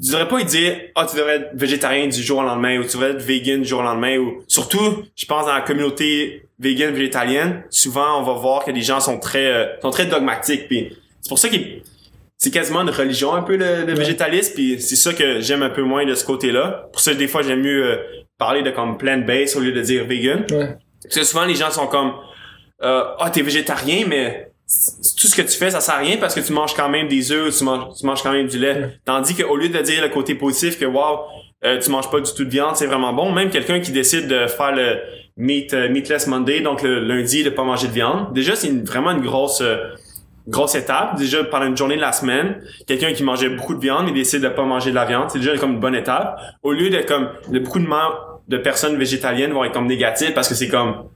tu 0.00 0.10
devrais 0.12 0.28
pas 0.28 0.36
lui 0.36 0.44
dire 0.44 0.76
ah 0.94 1.06
tu 1.10 1.16
devrais 1.16 1.36
être 1.36 1.50
végétarien 1.54 2.06
du 2.06 2.22
jour 2.22 2.38
au 2.38 2.42
lendemain 2.42 2.78
ou 2.78 2.84
tu 2.84 2.92
devrais 2.92 3.10
être 3.12 3.22
vegan 3.22 3.62
du 3.62 3.68
jour 3.68 3.80
au 3.80 3.82
lendemain 3.82 4.16
ou 4.18 4.42
surtout 4.46 5.02
je 5.16 5.26
pense 5.26 5.46
dans 5.46 5.54
la 5.54 5.62
communauté 5.62 6.46
vegan 6.60 6.92
végétalienne 6.94 7.62
souvent 7.70 8.20
on 8.20 8.22
va 8.22 8.34
voir 8.34 8.64
que 8.64 8.70
les 8.70 8.82
gens 8.82 9.00
sont 9.00 9.18
très 9.18 9.46
euh, 9.46 9.66
sont 9.80 9.90
très 9.90 10.06
dogmatiques 10.06 10.68
puis 10.68 10.92
c'est 11.20 11.28
pour 11.28 11.38
ça 11.38 11.48
que 11.48 11.56
c'est 12.36 12.52
quasiment 12.52 12.82
une 12.82 12.90
religion 12.90 13.34
un 13.34 13.42
peu 13.42 13.56
le, 13.56 13.80
le 13.80 13.86
Ouais. 13.86 13.94
végétalisme 13.94 14.52
puis 14.54 14.80
c'est 14.80 14.94
ça 14.94 15.12
que 15.14 15.40
j'aime 15.40 15.62
un 15.62 15.70
peu 15.70 15.82
moins 15.82 16.04
de 16.06 16.14
ce 16.14 16.24
côté-là 16.24 16.86
pour 16.92 17.00
ça 17.00 17.12
des 17.14 17.26
fois 17.26 17.42
j'aime 17.42 17.62
mieux 17.62 17.84
euh, 17.84 17.96
parler 18.38 18.62
de 18.62 18.70
comme 18.70 18.98
plant 18.98 19.18
based 19.18 19.56
au 19.56 19.60
lieu 19.60 19.72
de 19.72 19.80
dire 19.80 20.04
vegan 20.04 20.44
Ouais. 20.52 20.76
Parce 21.02 21.14
que 21.14 21.24
souvent 21.24 21.44
les 21.44 21.54
gens 21.54 21.70
sont 21.70 21.86
comme 21.86 22.12
euh, 22.82 23.04
ah 23.18 23.30
t'es 23.30 23.42
végétarien 23.42 24.04
mais 24.06 24.50
tout 25.16 25.26
ce 25.26 25.34
que 25.34 25.42
tu 25.42 25.56
fais 25.56 25.70
ça 25.70 25.80
sert 25.80 25.94
à 25.94 25.98
rien 25.98 26.18
parce 26.18 26.34
que 26.34 26.40
tu 26.40 26.52
manges 26.52 26.74
quand 26.74 26.88
même 26.88 27.08
des 27.08 27.32
œufs 27.32 27.56
tu 27.56 27.64
manges 27.64 27.96
tu 27.98 28.06
manges 28.06 28.22
quand 28.22 28.32
même 28.32 28.46
du 28.46 28.58
lait. 28.58 28.74
Ouais. 28.74 28.98
tandis 29.04 29.34
qu'au 29.34 29.56
lieu 29.56 29.68
de 29.68 29.78
dire 29.78 30.02
le 30.02 30.08
côté 30.10 30.34
positif 30.34 30.78
que 30.78 30.84
wow 30.84 31.20
euh, 31.64 31.78
tu 31.80 31.90
manges 31.90 32.10
pas 32.10 32.20
du 32.20 32.32
tout 32.32 32.44
de 32.44 32.50
viande 32.50 32.76
c'est 32.76 32.86
vraiment 32.86 33.12
bon 33.12 33.32
même 33.32 33.50
quelqu'un 33.50 33.80
qui 33.80 33.92
décide 33.92 34.28
de 34.28 34.46
faire 34.46 34.72
le 34.72 34.98
meat 35.36 35.72
euh, 35.74 35.88
meatless 35.88 36.26
Monday 36.26 36.60
donc 36.60 36.82
le 36.82 37.00
lundi 37.00 37.42
de 37.42 37.50
pas 37.50 37.64
manger 37.64 37.88
de 37.88 37.92
viande 37.92 38.32
déjà 38.32 38.54
c'est 38.54 38.70
vraiment 38.86 39.10
une 39.12 39.22
grosse 39.22 39.60
euh, 39.62 39.76
grosse 40.48 40.74
étape. 40.74 41.18
Déjà 41.18 41.44
pendant 41.44 41.66
une 41.66 41.76
journée 41.76 41.96
de 41.96 42.00
la 42.00 42.12
semaine 42.12 42.60
quelqu'un 42.86 43.12
qui 43.12 43.22
mangeait 43.22 43.50
beaucoup 43.50 43.74
de 43.74 43.80
viande 43.80 44.06
il 44.08 44.14
décide 44.14 44.42
de 44.42 44.48
pas 44.48 44.64
manger 44.64 44.90
de 44.90 44.94
la 44.94 45.04
viande 45.04 45.30
c'est 45.30 45.38
déjà 45.38 45.56
comme 45.56 45.72
une 45.72 45.80
bonne 45.80 45.94
étape. 45.94 46.40
Au 46.62 46.72
lieu 46.72 46.90
de 46.90 47.02
comme 47.02 47.28
de 47.50 47.58
beaucoup 47.58 47.78
de 47.78 47.86
de 48.48 48.56
personnes 48.58 48.96
végétaliennes 48.96 49.52
vont 49.52 49.64
être 49.64 49.72
comme 49.72 49.86
négatives 49.86 50.32
parce 50.32 50.48
que 50.48 50.54
c'est 50.54 50.68
comme 50.68 51.08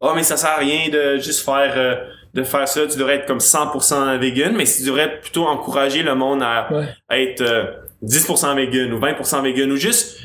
oh 0.00 0.12
mais 0.14 0.22
ça 0.22 0.36
sert 0.36 0.50
à 0.50 0.56
rien 0.58 0.88
de 0.88 1.16
juste 1.18 1.44
faire 1.44 1.74
euh, 1.76 1.96
de 2.34 2.42
faire 2.42 2.68
ça. 2.68 2.86
Tu 2.86 2.98
devrais 2.98 3.16
être 3.16 3.26
comme 3.26 3.38
100% 3.38 4.18
vegan 4.18 4.54
mais 4.56 4.64
tu 4.64 4.84
devrais 4.84 5.20
plutôt 5.20 5.46
encourager 5.46 6.02
le 6.02 6.14
monde 6.14 6.42
à, 6.42 6.68
Ouais. 6.72 6.86
à 7.08 7.18
être 7.18 7.40
euh, 7.40 7.64
10% 8.04 8.54
vegan 8.56 8.92
ou 8.92 8.98
20% 9.00 9.42
vegan 9.42 9.70
ou 9.72 9.76
juste 9.76 10.18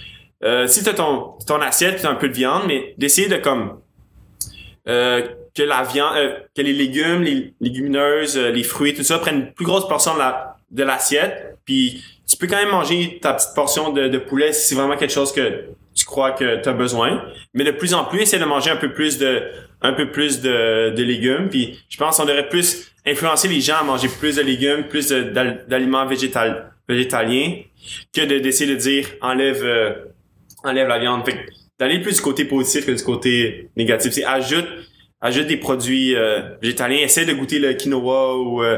euh, 0.43 0.67
si 0.67 0.83
t'as 0.83 0.93
ton 0.93 1.33
ton 1.47 1.61
assiette 1.61 1.99
t'as 2.01 2.09
un 2.09 2.15
peu 2.15 2.27
de 2.27 2.33
viande 2.33 2.63
mais 2.67 2.93
d'essayer 2.97 3.27
de 3.27 3.37
comme 3.37 3.79
euh, 4.87 5.21
que 5.55 5.63
la 5.63 5.83
viande 5.83 6.15
euh, 6.17 6.33
que 6.55 6.61
les 6.61 6.73
légumes 6.73 7.21
les 7.23 7.53
légumineuses 7.61 8.37
euh, 8.37 8.51
les 8.51 8.63
fruits 8.63 8.93
tout 8.93 9.03
ça 9.03 9.19
prennent 9.19 9.39
une 9.41 9.53
plus 9.53 9.65
grosse 9.65 9.87
portion 9.87 10.13
de 10.15 10.19
la 10.19 10.55
de 10.71 10.83
l'assiette. 10.83 11.57
Puis 11.65 12.03
tu 12.27 12.37
peux 12.37 12.47
quand 12.47 12.55
même 12.57 12.69
manger 12.71 13.19
ta 13.21 13.33
petite 13.33 13.53
portion 13.53 13.91
de, 13.91 14.07
de 14.07 14.17
poulet 14.17 14.51
si 14.53 14.67
c'est 14.69 14.75
vraiment 14.75 14.95
quelque 14.97 15.13
chose 15.13 15.31
que 15.31 15.65
tu 15.95 16.05
crois 16.05 16.31
que 16.31 16.61
tu 16.61 16.69
as 16.69 16.73
besoin. 16.73 17.23
Mais 17.53 17.63
de 17.63 17.71
plus 17.71 17.93
en 17.93 18.05
plus 18.05 18.21
essaie 18.21 18.39
de 18.39 18.45
manger 18.45 18.69
un 18.71 18.77
peu 18.77 18.93
plus 18.93 19.17
de 19.17 19.43
un 19.81 19.93
peu 19.93 20.11
plus 20.11 20.41
de, 20.41 20.91
de 20.95 21.03
légumes. 21.03 21.49
Puis 21.49 21.79
je 21.89 21.97
pense 21.97 22.17
qu'on 22.17 22.25
devrait 22.25 22.49
plus 22.49 22.91
influencer 23.05 23.47
les 23.47 23.61
gens 23.61 23.77
à 23.81 23.83
manger 23.83 24.07
plus 24.19 24.35
de 24.35 24.41
légumes 24.41 24.83
plus 24.87 25.09
de- 25.09 25.21
d'al- 25.23 25.65
d'aliments 25.67 26.05
végétal 26.05 26.71
végétaliens 26.87 27.61
que 28.15 28.21
de 28.25 28.39
d'essayer 28.39 28.69
de 28.73 28.77
dire 28.79 29.07
enlève 29.21 29.63
euh, 29.63 29.93
enlève 30.63 30.87
la 30.87 30.99
viande. 30.99 31.25
Fait 31.25 31.45
d'aller 31.79 31.99
plus 31.99 32.15
du 32.17 32.21
côté 32.21 32.45
positif 32.45 32.85
que 32.85 32.91
du 32.91 33.03
côté 33.03 33.69
négatif. 33.75 34.11
C'est 34.13 34.23
ajoute 34.23 34.67
ajoute 35.19 35.47
des 35.47 35.57
produits 35.57 36.15
euh, 36.15 36.41
végétaliens. 36.61 36.99
Essaie 36.99 37.25
de 37.25 37.33
goûter 37.33 37.59
le 37.59 37.73
quinoa 37.73 38.37
ou 38.37 38.63
euh, 38.63 38.77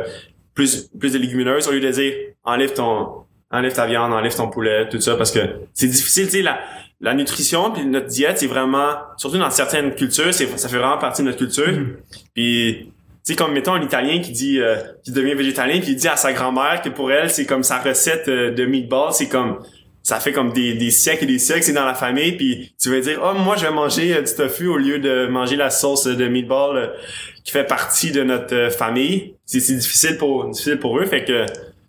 plus 0.55 0.89
plus 0.99 1.11
de 1.13 1.17
légumineuses 1.19 1.67
au 1.67 1.71
lieu 1.71 1.79
de 1.81 1.89
dire 1.91 2.13
enlève 2.43 2.73
ton 2.73 3.23
enlève 3.51 3.73
ta 3.73 3.85
viande 3.87 4.13
enlève 4.13 4.35
ton 4.35 4.47
poulet 4.49 4.87
tout 4.89 4.99
ça 5.01 5.15
parce 5.15 5.31
que 5.31 5.39
c'est 5.73 5.87
difficile 5.87 6.25
tu 6.25 6.31
sais 6.31 6.41
la 6.41 6.59
la 7.03 7.13
nutrition 7.13 7.69
puis 7.71 7.85
notre 7.85 8.07
diète 8.07 8.39
c'est 8.39 8.47
vraiment 8.47 8.95
surtout 9.17 9.37
dans 9.37 9.51
certaines 9.51 9.93
cultures 9.93 10.33
c'est 10.33 10.47
ça 10.57 10.67
fait 10.69 10.77
vraiment 10.77 10.97
partie 10.97 11.21
de 11.21 11.27
notre 11.27 11.37
culture 11.37 11.67
Mhm. 11.71 11.97
puis 12.33 12.89
tu 13.25 13.31
sais 13.31 13.35
comme 13.35 13.53
mettons 13.53 13.73
un 13.73 13.81
italien 13.81 14.19
qui 14.19 14.31
dit 14.31 14.59
euh, 14.59 14.77
qui 15.03 15.11
devient 15.11 15.35
végétalien 15.35 15.79
puis 15.79 15.91
il 15.91 15.95
dit 15.95 16.07
à 16.07 16.15
sa 16.15 16.33
grand-mère 16.33 16.81
que 16.81 16.89
pour 16.89 17.11
elle 17.11 17.29
c'est 17.29 17.45
comme 17.45 17.63
sa 17.63 17.77
recette 17.79 18.27
euh, 18.29 18.51
de 18.51 18.65
meatball 18.65 19.13
c'est 19.13 19.29
comme 19.29 19.59
ça 20.01 20.19
fait 20.19 20.33
comme 20.33 20.51
des, 20.51 20.73
des 20.73 20.91
siècles 20.91 21.23
et 21.23 21.27
des 21.27 21.39
siècles, 21.39 21.63
c'est 21.63 21.71
dans 21.71 21.85
la 21.85 21.93
famille, 21.93 22.33
puis 22.33 22.75
tu 22.77 22.89
vas 22.91 22.99
dire, 22.99 23.21
oh, 23.23 23.33
moi, 23.35 23.55
je 23.55 23.65
vais 23.65 23.71
manger 23.71 24.13
euh, 24.13 24.21
du 24.21 24.35
tofu 24.35 24.67
au 24.67 24.75
lieu 24.75 24.99
de 24.99 25.27
manger 25.27 25.55
la 25.55 25.69
sauce 25.69 26.03
de 26.07 26.27
meatball 26.27 26.91
qui 27.45 27.53
fait 27.53 27.63
partie 27.63 28.11
de 28.11 28.21
notre 28.21 28.69
famille. 28.69 29.35
C'est 29.45 29.61
c'est 29.61 29.75
difficile 29.75 30.17
pour 30.17 30.49
difficile 30.49 30.77
pour 30.77 30.99
eux, 30.99 31.05
fait 31.05 31.23
que 31.23 31.45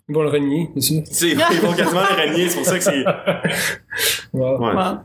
Ils 0.07 0.13
vont 0.13 0.21
le 0.21 0.29
renier, 0.29 0.69
sais, 0.79 1.03
ils 1.29 1.35
vont 1.35 1.73
quasiment 1.73 2.01
le 2.01 2.29
renier, 2.29 2.47
c'est 2.47 2.57
pour 2.57 2.65
ça 2.65 2.77
que 2.77 2.83
c'est... 2.83 3.03
Wow. 4.33 4.59
Ouais. 4.59 4.73
Wow. 4.73 4.97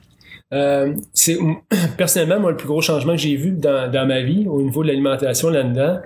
Euh, 0.52 0.94
c'est 1.12 1.38
personnellement 1.96 2.40
moi 2.40 2.50
le 2.50 2.56
plus 2.56 2.66
gros 2.66 2.80
changement 2.80 3.12
que 3.12 3.20
j'ai 3.20 3.36
vu 3.36 3.52
dans, 3.52 3.90
dans 3.90 4.06
ma 4.06 4.22
vie 4.22 4.46
au 4.48 4.60
niveau 4.62 4.82
de 4.82 4.88
l'alimentation 4.88 5.48
là-dedans. 5.48 6.00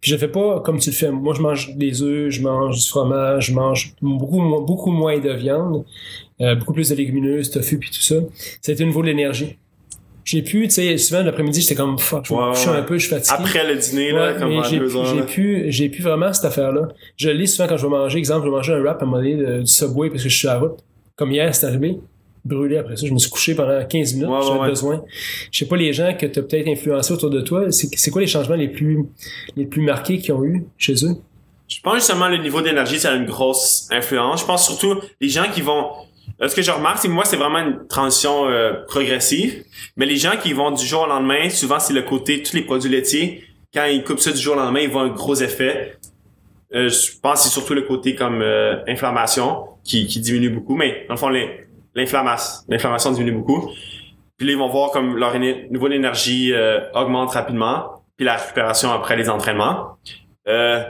Puis 0.00 0.10
je 0.10 0.16
fais 0.16 0.28
pas 0.28 0.60
comme 0.60 0.78
tu 0.78 0.90
le 0.90 0.96
fais. 0.96 1.10
Moi 1.10 1.34
je 1.34 1.40
mange 1.40 1.74
des 1.76 2.02
œufs, 2.02 2.30
je 2.30 2.42
mange 2.42 2.80
du 2.80 2.88
fromage, 2.88 3.46
je 3.46 3.54
mange 3.54 3.94
beaucoup 4.02 4.90
moins 4.90 5.18
de 5.18 5.30
viande, 5.30 5.84
euh, 6.40 6.54
beaucoup 6.56 6.72
plus 6.72 6.88
de 6.90 6.94
légumineuses, 6.94 7.50
tofu 7.50 7.78
puis 7.78 7.90
tout 7.90 8.02
ça. 8.02 8.16
C'était 8.60 8.82
au 8.82 8.86
niveau 8.86 9.02
de 9.02 9.06
l'énergie. 9.06 9.58
J'ai 10.26 10.42
pu, 10.42 10.62
tu 10.64 10.70
sais, 10.74 10.98
souvent 10.98 11.22
l'après-midi 11.22 11.60
j'étais 11.60 11.76
comme 11.76 11.98
fuck, 12.00 12.26
je 12.26 12.34
vais 12.34 12.40
me 12.40 12.50
ouais. 12.50 12.78
un 12.78 12.82
peu, 12.82 12.98
je 12.98 13.06
suis 13.06 13.14
fatigué. 13.14 13.36
Après 13.38 13.66
le 13.72 13.78
dîner, 13.78 14.10
là, 14.10 14.32
Ouais, 14.32 14.38
comme 14.38 14.64
j'ai 14.64 14.80
j'ai 15.16 15.22
pu, 15.22 15.64
j'ai 15.68 15.88
pu 15.88 16.02
vraiment 16.02 16.32
cette 16.32 16.46
affaire-là. 16.46 16.88
Je 17.16 17.30
lis 17.30 17.46
souvent 17.46 17.68
quand 17.68 17.76
je 17.76 17.84
vais 17.86 17.90
manger. 17.90 18.18
Exemple, 18.18 18.40
je 18.44 18.50
vais 18.50 18.56
manger 18.56 18.72
un 18.74 18.80
wrap 18.82 19.00
à 19.00 19.04
un 19.04 19.08
moment 19.08 19.18
donné 19.22 19.36
de- 19.36 19.60
du 19.60 19.66
Subway 19.68 20.10
parce 20.10 20.24
que 20.24 20.28
je 20.28 20.36
suis 20.36 20.48
à 20.48 20.54
la 20.54 20.58
route. 20.58 20.78
Comme 21.14 21.30
hier, 21.30 21.54
c'est 21.54 21.66
arrivé. 21.66 21.96
Brûlé 22.44 22.76
après 22.76 22.96
ça. 22.96 23.06
Je 23.06 23.12
me 23.12 23.18
suis 23.18 23.30
couché 23.30 23.54
pendant 23.54 23.84
15 23.84 24.14
minutes. 24.14 24.28
J'avais 24.44 24.58
ouais, 24.60 24.68
besoin. 24.68 25.04
Je 25.52 25.58
sais 25.60 25.66
pas 25.66 25.76
les 25.76 25.92
gens 25.92 26.12
que 26.18 26.26
tu 26.26 26.38
as 26.38 26.42
peut-être 26.42 26.68
influencés 26.68 27.12
autour 27.12 27.30
de 27.30 27.40
toi. 27.40 27.70
C'est, 27.70 27.88
c'est 27.96 28.10
quoi 28.10 28.20
les 28.20 28.26
changements 28.26 28.54
les 28.56 28.68
plus, 28.68 28.98
les 29.56 29.64
plus 29.66 29.82
marqués 29.82 30.18
qu'ils 30.18 30.32
ont 30.34 30.44
eu 30.44 30.64
chez 30.76 30.94
eux? 31.04 31.16
Je 31.68 31.80
pense 31.82 31.94
justement 31.94 32.28
le 32.28 32.36
niveau 32.38 32.62
d'énergie, 32.62 32.98
ça 32.98 33.12
a 33.12 33.16
une 33.16 33.26
grosse 33.26 33.88
influence. 33.92 34.40
Je 34.42 34.46
pense 34.46 34.66
surtout 34.66 35.00
les 35.20 35.28
gens 35.28 35.46
qui 35.52 35.60
vont. 35.62 35.86
Euh, 36.42 36.48
Ce 36.48 36.54
que 36.54 36.62
je 36.62 36.70
remarque, 36.70 36.98
c'est 36.98 37.08
moi, 37.08 37.24
c'est 37.24 37.36
vraiment 37.36 37.58
une 37.58 37.86
transition 37.88 38.46
euh, 38.48 38.72
progressive. 38.88 39.64
Mais 39.96 40.06
les 40.06 40.16
gens 40.16 40.36
qui 40.42 40.52
vont 40.52 40.70
du 40.70 40.84
jour 40.84 41.02
au 41.02 41.06
lendemain, 41.06 41.48
souvent 41.50 41.78
c'est 41.78 41.94
le 41.94 42.02
côté 42.02 42.42
tous 42.42 42.54
les 42.54 42.62
produits 42.62 42.90
laitiers. 42.90 43.44
Quand 43.74 43.84
ils 43.84 44.02
coupent 44.04 44.20
ça 44.20 44.32
du 44.32 44.38
jour 44.38 44.54
au 44.54 44.58
lendemain, 44.58 44.80
ils 44.80 44.90
voient 44.90 45.02
un 45.02 45.08
gros 45.08 45.34
effet. 45.36 45.98
Euh, 46.74 46.88
je 46.88 47.18
pense 47.22 47.34
que 47.34 47.38
c'est 47.44 47.48
surtout 47.50 47.74
le 47.74 47.82
côté 47.82 48.14
comme 48.14 48.40
euh, 48.42 48.82
inflammation 48.88 49.66
qui, 49.84 50.06
qui 50.06 50.20
diminue 50.20 50.50
beaucoup. 50.50 50.74
Mais 50.76 51.04
dans 51.08 51.14
le 51.14 51.18
fond, 51.18 51.28
l'in- 51.28 51.48
l'inflammation, 51.94 53.12
diminue 53.12 53.32
beaucoup. 53.32 53.70
Puis 54.36 54.46
là, 54.46 54.52
ils 54.52 54.58
vont 54.58 54.68
voir 54.68 54.90
comme 54.90 55.16
leur 55.16 55.38
niveau 55.38 55.88
d'énergie 55.88 56.52
euh, 56.52 56.80
augmente 56.94 57.30
rapidement. 57.32 58.02
Puis 58.16 58.24
la 58.26 58.36
récupération 58.36 58.90
après 58.92 59.16
les 59.16 59.28
entraînements. 59.28 59.98
Euh, 60.48 60.82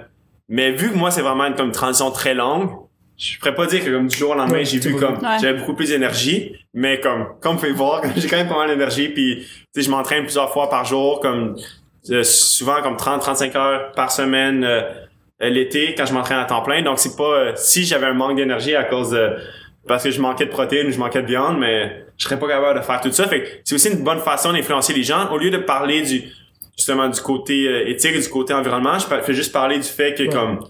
mais 0.48 0.70
vu 0.72 0.90
que 0.92 0.96
moi, 0.96 1.10
c'est 1.10 1.22
vraiment 1.22 1.44
une, 1.46 1.54
comme 1.54 1.66
une 1.66 1.72
transition 1.72 2.10
très 2.10 2.34
longue, 2.34 2.70
je 3.18 3.38
pourrais 3.38 3.54
pas 3.54 3.66
dire 3.66 3.84
que 3.84 3.90
comme 3.90 4.06
du 4.08 4.16
jour 4.16 4.30
au 4.30 4.34
lendemain 4.34 4.58
Ouais, 4.58 4.64
j'ai 4.64 4.78
vu 4.78 4.94
comme 4.96 5.14
Ouais. 5.14 5.38
j'avais 5.40 5.58
beaucoup 5.58 5.74
plus 5.74 5.88
d'énergie 5.90 6.54
mais 6.74 7.00
comme 7.00 7.26
comme 7.40 7.54
vous 7.54 7.60
pouvez 7.60 7.72
voir 7.72 8.02
j'ai 8.16 8.28
quand 8.28 8.36
même 8.36 8.48
pas 8.48 8.58
mal 8.58 8.68
d'énergie 8.68 9.08
puis 9.08 9.38
tu 9.40 9.46
sais 9.74 9.82
je 9.82 9.90
m'entraîne 9.90 10.24
plusieurs 10.24 10.52
fois 10.52 10.68
par 10.68 10.84
jour 10.84 11.20
comme 11.20 11.56
euh, 12.10 12.22
souvent 12.22 12.82
comme 12.82 12.96
30 12.96 13.20
35 13.20 13.56
heures 13.56 13.92
par 13.92 14.10
semaine 14.12 14.64
euh, 14.64 14.82
euh, 15.42 15.48
l'été 15.48 15.94
quand 15.96 16.06
je 16.06 16.12
m'entraîne 16.14 16.38
à 16.38 16.44
temps 16.44 16.62
plein 16.62 16.82
donc 16.82 16.98
c'est 16.98 17.16
pas 17.16 17.24
euh, 17.24 17.52
si 17.56 17.84
j'avais 17.84 18.06
un 18.06 18.14
manque 18.14 18.36
d'énergie 18.36 18.74
à 18.74 18.84
cause 18.84 19.10
de 19.10 19.30
parce 19.88 20.02
que 20.04 20.10
je 20.10 20.20
manquais 20.20 20.46
de 20.46 20.50
protéines 20.50 20.88
ou 20.88 20.90
je 20.90 20.98
manquais 20.98 21.22
de 21.22 21.26
viande 21.28 21.58
mais 21.58 22.04
je 22.18 22.24
serais 22.24 22.38
pas 22.38 22.48
capable 22.48 22.78
de 22.80 22.84
faire 22.84 23.00
tout 23.00 23.10
ça 23.12 23.26
fait 23.28 23.42
que 23.42 23.48
c'est 23.64 23.74
aussi 23.74 23.90
une 23.90 24.02
bonne 24.04 24.18
façon 24.20 24.52
d'influencer 24.52 24.92
les 24.92 25.02
gens 25.04 25.30
au 25.30 25.38
lieu 25.38 25.50
de 25.50 25.58
parler 25.58 26.02
du 26.02 26.24
justement 26.76 27.08
du 27.08 27.20
côté 27.20 27.66
euh, 27.66 27.88
éthique 27.88 28.20
du 28.20 28.28
côté 28.28 28.52
environnement 28.52 28.98
je 28.98 29.06
fais 29.22 29.32
juste 29.34 29.52
parler 29.52 29.76
du 29.76 29.84
fait 29.88 30.12
que 30.14 30.24
Ouais. 30.24 30.28
comme 30.28 30.60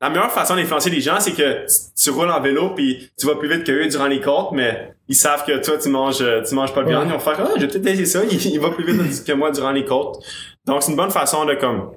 la 0.00 0.08
meilleure 0.08 0.32
façon 0.32 0.56
d'influencer 0.56 0.90
les 0.90 1.00
gens, 1.00 1.20
c'est 1.20 1.32
que 1.32 1.66
tu, 1.96 2.10
roules 2.10 2.30
en 2.30 2.40
vélo 2.40 2.70
puis 2.70 3.10
tu 3.18 3.26
vas 3.26 3.34
plus 3.34 3.48
vite 3.48 3.64
que 3.64 3.72
eux 3.72 3.86
durant 3.86 4.06
les 4.06 4.20
côtes, 4.20 4.52
mais 4.52 4.94
ils 5.08 5.14
savent 5.14 5.44
que 5.44 5.62
toi 5.62 5.76
tu 5.76 5.90
manges 5.90 6.22
euh, 6.22 6.42
tu 6.42 6.54
manges 6.54 6.72
pas 6.72 6.82
de 6.82 6.88
viande, 6.88 7.06
ils 7.06 7.12
vont 7.12 7.18
faire 7.18 7.38
ah, 7.38 7.50
je 7.56 7.60
vais 7.60 7.68
peut-être 7.68 7.86
essayer 7.86 8.06
ça, 8.06 8.20
il, 8.24 8.46
il 8.46 8.60
va 8.60 8.70
plus 8.70 8.84
vite 8.84 9.24
que 9.26 9.32
moi 9.32 9.50
durant 9.50 9.72
les 9.72 9.84
côtes. 9.84 10.24
Donc 10.64 10.82
c'est 10.82 10.90
une 10.90 10.96
bonne 10.96 11.10
façon 11.10 11.44
de 11.44 11.54
comme 11.54 11.90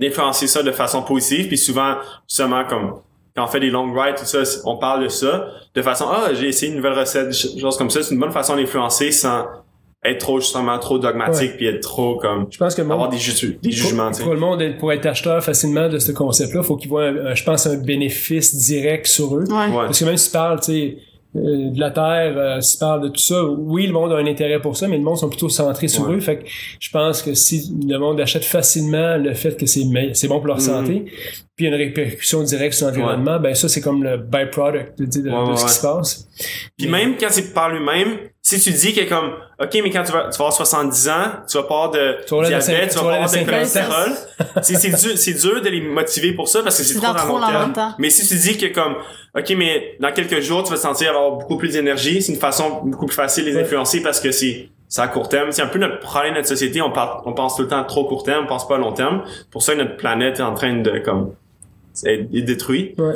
d'influencer 0.00 0.48
ça 0.48 0.62
de 0.62 0.72
façon 0.72 1.02
positive 1.02 1.46
puis 1.46 1.58
souvent 1.58 1.96
justement 2.28 2.64
comme 2.64 3.00
quand 3.36 3.44
on 3.44 3.48
fait 3.48 3.60
des 3.60 3.70
long 3.70 3.92
rides 3.92 4.16
tout 4.16 4.24
ça, 4.24 4.42
on 4.64 4.76
parle 4.76 5.04
de 5.04 5.08
ça 5.08 5.46
de 5.74 5.82
façon 5.82 6.06
ah, 6.10 6.34
j'ai 6.34 6.48
essayé 6.48 6.72
une 6.72 6.78
nouvelle 6.78 6.98
recette, 6.98 7.28
des 7.28 7.60
choses 7.60 7.78
comme 7.78 7.90
ça, 7.90 8.02
c'est 8.02 8.14
une 8.14 8.20
bonne 8.20 8.32
façon 8.32 8.56
d'influencer 8.56 9.12
sans 9.12 9.46
être 10.10 10.18
trop 10.18 10.40
justement 10.40 10.78
trop 10.78 10.98
dogmatique 10.98 11.56
puis 11.56 11.66
être 11.66 11.80
trop 11.80 12.16
comme 12.16 12.46
Je 12.50 12.58
pense 12.58 12.74
que 12.74 12.82
le 12.82 12.88
monde- 12.88 12.94
avoir 12.96 13.10
des, 13.10 13.18
ju- 13.18 13.58
des 13.62 13.70
jugements, 13.70 14.10
pour, 14.12 14.32
le 14.34 14.40
monde, 14.40 14.60
être- 14.62 14.78
pour 14.78 14.92
être 14.92 15.06
acheteur 15.06 15.42
facilement 15.42 15.88
de 15.88 15.98
ce 15.98 16.12
concept-là, 16.12 16.62
faut 16.62 16.76
qu'ils 16.76 16.88
voient, 16.88 17.04
un- 17.06 17.26
un- 17.26 17.34
je 17.34 17.44
pense, 17.44 17.66
un 17.66 17.76
bénéfice 17.76 18.54
direct 18.56 19.06
sur 19.06 19.36
eux. 19.36 19.44
Ouais. 19.48 19.66
Ouais. 19.68 19.84
Parce 19.86 19.98
que 20.00 20.04
même 20.04 20.16
si 20.16 20.26
tu 20.28 20.32
parles, 20.32 20.60
tu 20.60 20.66
sais, 20.66 20.96
euh, 21.36 21.70
de 21.70 21.78
la 21.78 21.90
Terre, 21.90 22.34
euh, 22.36 22.60
si 22.62 22.72
tu 22.72 22.78
parles 22.80 23.02
de 23.02 23.08
tout 23.08 23.20
ça, 23.20 23.44
oui, 23.44 23.86
le 23.86 23.92
monde 23.92 24.12
a 24.12 24.16
un 24.16 24.26
intérêt 24.26 24.60
pour 24.60 24.76
ça, 24.76 24.88
mais 24.88 24.96
le 24.96 25.02
monde 25.04 25.18
sont 25.18 25.28
plutôt 25.28 25.50
centrés 25.50 25.86
sur 25.88 26.08
Ouais. 26.08 26.14
eux. 26.16 26.20
Fait 26.20 26.38
que 26.38 26.44
je 26.80 26.90
pense 26.90 27.22
que 27.22 27.34
si 27.34 27.70
le 27.86 27.98
monde 27.98 28.18
achète 28.20 28.44
facilement 28.46 29.16
le 29.18 29.34
fait 29.34 29.54
que 29.58 29.66
c'est 29.66 29.84
bon 30.28 30.38
pour 30.38 30.46
leur 30.46 30.56
Mhm. 30.56 30.62
santé, 30.62 31.04
puis 31.54 31.66
il 31.66 31.70
y 31.70 31.72
a 31.72 31.76
une 31.76 31.82
répercussion 31.82 32.42
directe 32.42 32.74
sur 32.74 32.86
l'environnement, 32.86 33.38
ben 33.40 33.54
ça, 33.54 33.68
c'est 33.68 33.82
comme 33.82 34.02
le 34.02 34.16
byproduct 34.16 34.98
de, 34.98 35.04
de- 35.04 35.28
de 35.28 35.30
Ouais, 35.30 35.50
ouais, 35.50 35.56
ce 35.56 35.66
qui 35.66 35.72
se 35.72 35.82
passe. 35.82 36.28
Puis 36.78 36.88
Mais- 36.88 37.04
même 37.04 37.16
quand 37.20 37.26
c'est 37.30 37.52
par 37.52 37.68
lui-même, 37.70 38.18
si 38.48 38.60
tu 38.60 38.70
dis 38.70 38.94
que 38.94 39.08
comme, 39.08 39.32
OK, 39.60 39.78
mais 39.82 39.90
quand 39.90 40.04
tu 40.04 40.12
vas, 40.12 40.28
tu 40.30 40.38
vas 40.38 40.46
avoir 40.46 40.52
70 40.52 41.08
ans, 41.08 41.12
tu 41.48 41.56
vas 41.58 41.62
pas 41.64 41.74
avoir 41.74 41.90
de 41.90 42.16
Tu 42.24 42.30
vas 42.34 42.40
avoir 42.40 42.42
le 42.42 42.64
diabète, 42.64 42.90
tu 42.90 42.98
tu 42.98 43.04
vas 43.04 43.18
pas 43.18 43.26
de 43.28 43.38
le 43.38 43.44
cholestérol, 43.44 44.10
c'est 44.62 44.74
c'est 44.76 44.88
dur, 44.90 45.18
c'est 45.18 45.32
dur 45.34 45.60
de 45.62 45.68
les 45.68 45.80
motiver 45.80 46.32
pour 46.32 46.48
ça 46.48 46.62
parce 46.62 46.78
que 46.78 46.84
c'est 46.84 46.94
trop 46.94 47.06
dans 47.08 47.12
dans 47.14 47.18
trop 47.18 47.38
long 47.38 47.72
terme. 47.72 47.94
Mais 47.98 48.10
si 48.10 48.26
tu 48.26 48.34
dis 48.34 48.56
que 48.56 48.66
comme, 48.72 48.94
OK, 49.36 49.54
mais 49.56 49.96
dans 50.00 50.12
quelques 50.12 50.40
jours, 50.40 50.62
tu 50.62 50.70
vas 50.70 50.76
te 50.76 50.82
sentir 50.82 51.10
avoir 51.10 51.32
beaucoup 51.32 51.56
plus 51.58 51.72
d'énergie, 51.72 52.22
c'est 52.22 52.32
une 52.32 52.38
façon 52.38 52.80
beaucoup 52.84 53.06
plus 53.06 53.16
facile 53.16 53.44
de 53.44 53.50
les 53.50 53.56
Ouais. 53.56 53.62
influencer 53.62 54.02
parce 54.02 54.20
que 54.20 54.30
c'est, 54.30 54.68
c'est 54.88 55.02
à 55.02 55.08
court 55.08 55.28
terme. 55.28 55.50
C'est 55.52 55.62
un 55.62 55.66
peu 55.68 55.78
notre 55.78 55.98
problème 56.00 56.32
de 56.32 56.38
notre 56.38 56.48
société. 56.48 56.80
On, 56.80 56.90
parle, 56.90 57.20
on 57.26 57.32
pense 57.32 57.56
tout 57.56 57.62
le 57.62 57.68
temps 57.68 57.80
à 57.80 57.84
trop 57.84 58.04
court 58.04 58.22
terme, 58.22 58.44
on 58.44 58.48
pense 58.48 58.66
pas 58.66 58.76
à 58.76 58.78
long 58.78 58.92
terme. 58.92 59.22
Pour 59.50 59.62
ça 59.62 59.74
notre 59.74 59.96
planète 59.96 60.38
est 60.38 60.42
en 60.42 60.54
train 60.54 60.74
de, 60.80 60.98
comme, 60.98 61.34
être 62.06 62.30
détruite 62.30 62.98
Ouais. 62.98 63.14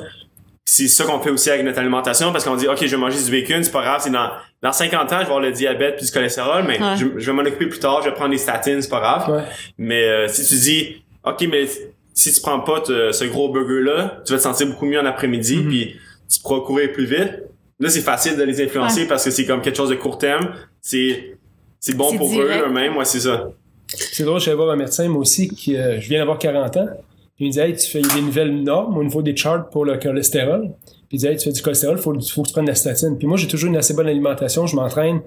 C'est 0.64 0.88
ça 0.88 1.04
qu'on 1.04 1.20
fait 1.20 1.30
aussi 1.30 1.50
avec 1.50 1.64
notre 1.64 1.78
alimentation 1.80 2.32
parce 2.32 2.44
qu'on 2.44 2.56
dit 2.56 2.68
ok 2.68 2.78
je 2.84 2.86
vais 2.90 2.96
manger 2.96 3.22
du 3.22 3.30
bacon 3.30 3.62
c'est 3.64 3.72
pas 3.72 3.82
grave 3.82 4.00
c'est 4.02 4.10
dans 4.10 4.30
dans 4.62 4.72
50 4.72 5.00
ans 5.00 5.06
je 5.10 5.16
vais 5.16 5.22
avoir 5.24 5.40
le 5.40 5.50
diabète 5.52 5.96
puis 5.96 6.06
du 6.06 6.12
cholestérol 6.12 6.64
mais 6.66 6.80
Ouais. 6.80 6.96
je, 6.96 7.06
je 7.18 7.26
vais 7.26 7.32
m'en 7.32 7.42
occuper 7.42 7.66
plus 7.66 7.80
tard 7.80 8.00
je 8.02 8.08
vais 8.08 8.14
prendre 8.14 8.30
des 8.30 8.38
statines 8.38 8.80
c'est 8.80 8.88
pas 8.88 9.00
grave 9.00 9.30
Ouais. 9.30 9.42
mais 9.78 10.04
euh, 10.04 10.28
si 10.28 10.46
tu 10.46 10.54
dis 10.54 11.02
ok 11.24 11.46
mais 11.50 11.66
si 12.14 12.32
tu 12.32 12.40
prends 12.40 12.60
pas 12.60 12.80
te- 12.80 13.10
ce 13.12 13.24
gros 13.24 13.48
burger 13.50 13.82
là 13.82 14.20
tu 14.24 14.32
vas 14.32 14.38
te 14.38 14.42
sentir 14.44 14.66
beaucoup 14.68 14.86
mieux 14.86 15.00
en 15.00 15.06
après-midi 15.06 15.56
Mhm. 15.56 15.68
puis 15.68 15.96
tu 16.32 16.40
pourras 16.40 16.60
courir 16.60 16.92
plus 16.92 17.06
vite 17.06 17.42
là 17.80 17.90
c'est 17.90 18.00
facile 18.02 18.36
de 18.36 18.42
les 18.44 18.62
influencer 18.62 19.06
parce 19.08 19.24
que 19.24 19.30
c'est 19.30 19.44
comme 19.46 19.62
quelque 19.62 19.76
chose 19.76 19.90
de 19.90 19.96
court 19.96 20.18
terme 20.18 20.52
c'est 20.80 21.36
c'est 21.80 21.96
bon 21.96 22.08
C'est 22.10 22.16
pour 22.18 22.28
direct. 22.30 22.62
eux 22.62 22.68
eux-mêmes 22.68 22.96
ouais 22.96 23.04
c'est 23.04 23.20
ça 23.20 23.48
C'est 23.88 24.22
drôle, 24.24 24.40
je 24.40 24.48
vais 24.50 24.56
voir 24.56 24.70
un 24.70 24.76
médecin, 24.76 25.06
moi 25.08 25.20
aussi, 25.20 25.48
qui, 25.50 25.76
euh, 25.76 26.00
je 26.00 26.08
viens 26.08 26.20
d'avoir 26.20 26.38
40 26.38 26.76
ans. 26.78 26.88
Il 27.42 27.48
me 27.48 27.52
dit, 27.52 27.60
hey, 27.60 27.74
tu 27.76 27.86
fais 27.90 28.00
il 28.00 28.06
y 28.06 28.10
a 28.10 28.14
des 28.14 28.20
nouvelles 28.22 28.62
normes 28.62 28.96
au 28.98 29.02
niveau 29.04 29.20
des 29.22 29.36
charts 29.36 29.68
pour 29.70 29.84
le 29.84 29.96
cholestérol. 29.98 30.70
Puis 31.08 31.16
il 31.16 31.18
dit, 31.18 31.26
hey, 31.26 31.36
tu 31.36 31.44
fais 31.44 31.52
du 31.52 31.60
cholestérol, 31.62 31.98
faut, 31.98 32.12
faut 32.20 32.42
que 32.42 32.48
tu 32.48 32.52
prennes 32.52 32.64
de 32.66 32.70
la 32.70 32.74
statine. 32.76 33.18
Puis 33.18 33.26
moi, 33.26 33.36
j'ai 33.36 33.48
toujours 33.48 33.68
une 33.68 33.76
assez 33.76 33.94
bonne 33.94 34.06
alimentation, 34.08 34.66
je 34.66 34.76
m'entraîne. 34.76 35.20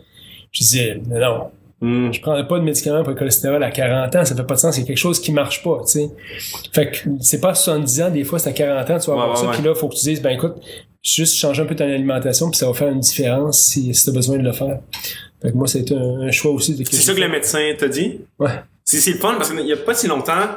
Je 0.51 0.59
disais, 0.59 1.01
non, 1.09 1.20
non, 1.20 1.51
Hmm. 1.82 2.09
je 2.13 2.22
prendrais 2.22 2.47
pas 2.47 2.57
de 2.57 2.63
médicaments 2.63 3.01
pour 3.03 3.09
le 3.11 3.18
cholestérol 3.18 3.61
à 3.61 3.70
40 3.70 4.16
ans, 4.16 4.24
ça 4.24 4.34
fait 4.34 4.43
pas 4.45 4.53
de 4.55 4.59
sens, 4.59 4.76
c'est 4.76 4.86
quelque 4.86 4.97
chose 4.97 5.20
qui 5.20 5.34
marche 5.34 5.61
pas, 5.61 5.82
tu 5.86 5.99
sais. 5.99 6.09
Fait 6.72 6.89
que 6.89 6.97
c'est 7.20 7.41
pas 7.41 7.49
à 7.49 7.53
70 7.53 8.01
ans, 8.01 8.09
des 8.09 8.24
fois 8.24 8.39
c'est 8.39 8.49
à 8.49 8.53
40 8.53 8.89
ans, 8.89 8.97
tu 8.97 9.07
vas 9.07 9.13
avoir 9.13 9.30
ouais, 9.32 9.36
ça, 9.36 9.47
ouais. 9.47 9.53
puis 9.55 9.61
là, 9.63 9.76
faut 9.76 9.89
que 9.89 9.95
tu 9.95 10.05
dises, 10.05 10.22
ben 10.22 10.30
écoute, 10.30 10.53
juste 11.03 11.36
changer 11.36 11.63
un 11.63 11.66
peu 11.66 11.76
ton 11.76 11.84
alimentation, 11.84 12.49
puis 12.49 12.57
ça 12.57 12.68
va 12.68 12.74
faire 12.74 12.88
une 12.88 13.01
différence 13.01 13.59
si, 13.61 13.93
si 13.93 14.05
t'as 14.05 14.13
besoin 14.13 14.38
de 14.38 14.43
le 14.43 14.53
faire. 14.53 14.80
Fait 15.41 15.51
que 15.51 15.57
moi, 15.57 15.68
c'est 15.68 15.91
un, 15.91 16.22
un 16.22 16.32
choix 16.32 16.53
aussi. 16.53 16.76
de 16.76 16.84
c'est 16.86 16.95
ça 16.95 17.13
que 17.13 17.20
le 17.20 17.28
médecin 17.28 17.59
t'a 17.78 17.89
dit? 17.89 18.22
Ouais. 18.39 18.51
C'est 18.86 19.11
le 19.11 19.18
fun 19.18 19.34
parce 19.38 19.51
qu'il 19.51 19.66
y 19.68 19.74
a 19.74 19.78
pas 19.78 19.93
si 19.93 20.07
longtemps, 20.07 20.47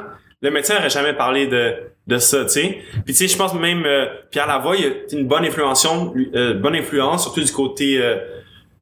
le 0.41 0.51
médecin 0.51 0.75
n'aurait 0.75 0.89
jamais 0.89 1.13
parlé 1.13 1.47
de 1.47 1.73
de 2.07 2.17
ça, 2.17 2.43
tu 2.45 2.49
sais. 2.51 2.77
Puis 3.05 3.13
tu 3.13 3.13
sais, 3.13 3.27
je 3.27 3.37
pense 3.37 3.53
même 3.53 3.85
euh, 3.85 4.07
Pierre 4.31 4.47
Lavoie, 4.47 4.75
il 4.77 4.85
a 4.85 4.89
une 5.11 5.27
bonne 5.27 5.45
influence, 5.45 5.85
euh, 6.33 6.55
bonne 6.55 6.75
influence 6.75 7.21
surtout 7.23 7.43
du 7.43 7.51
côté 7.51 8.01
euh, 8.01 8.15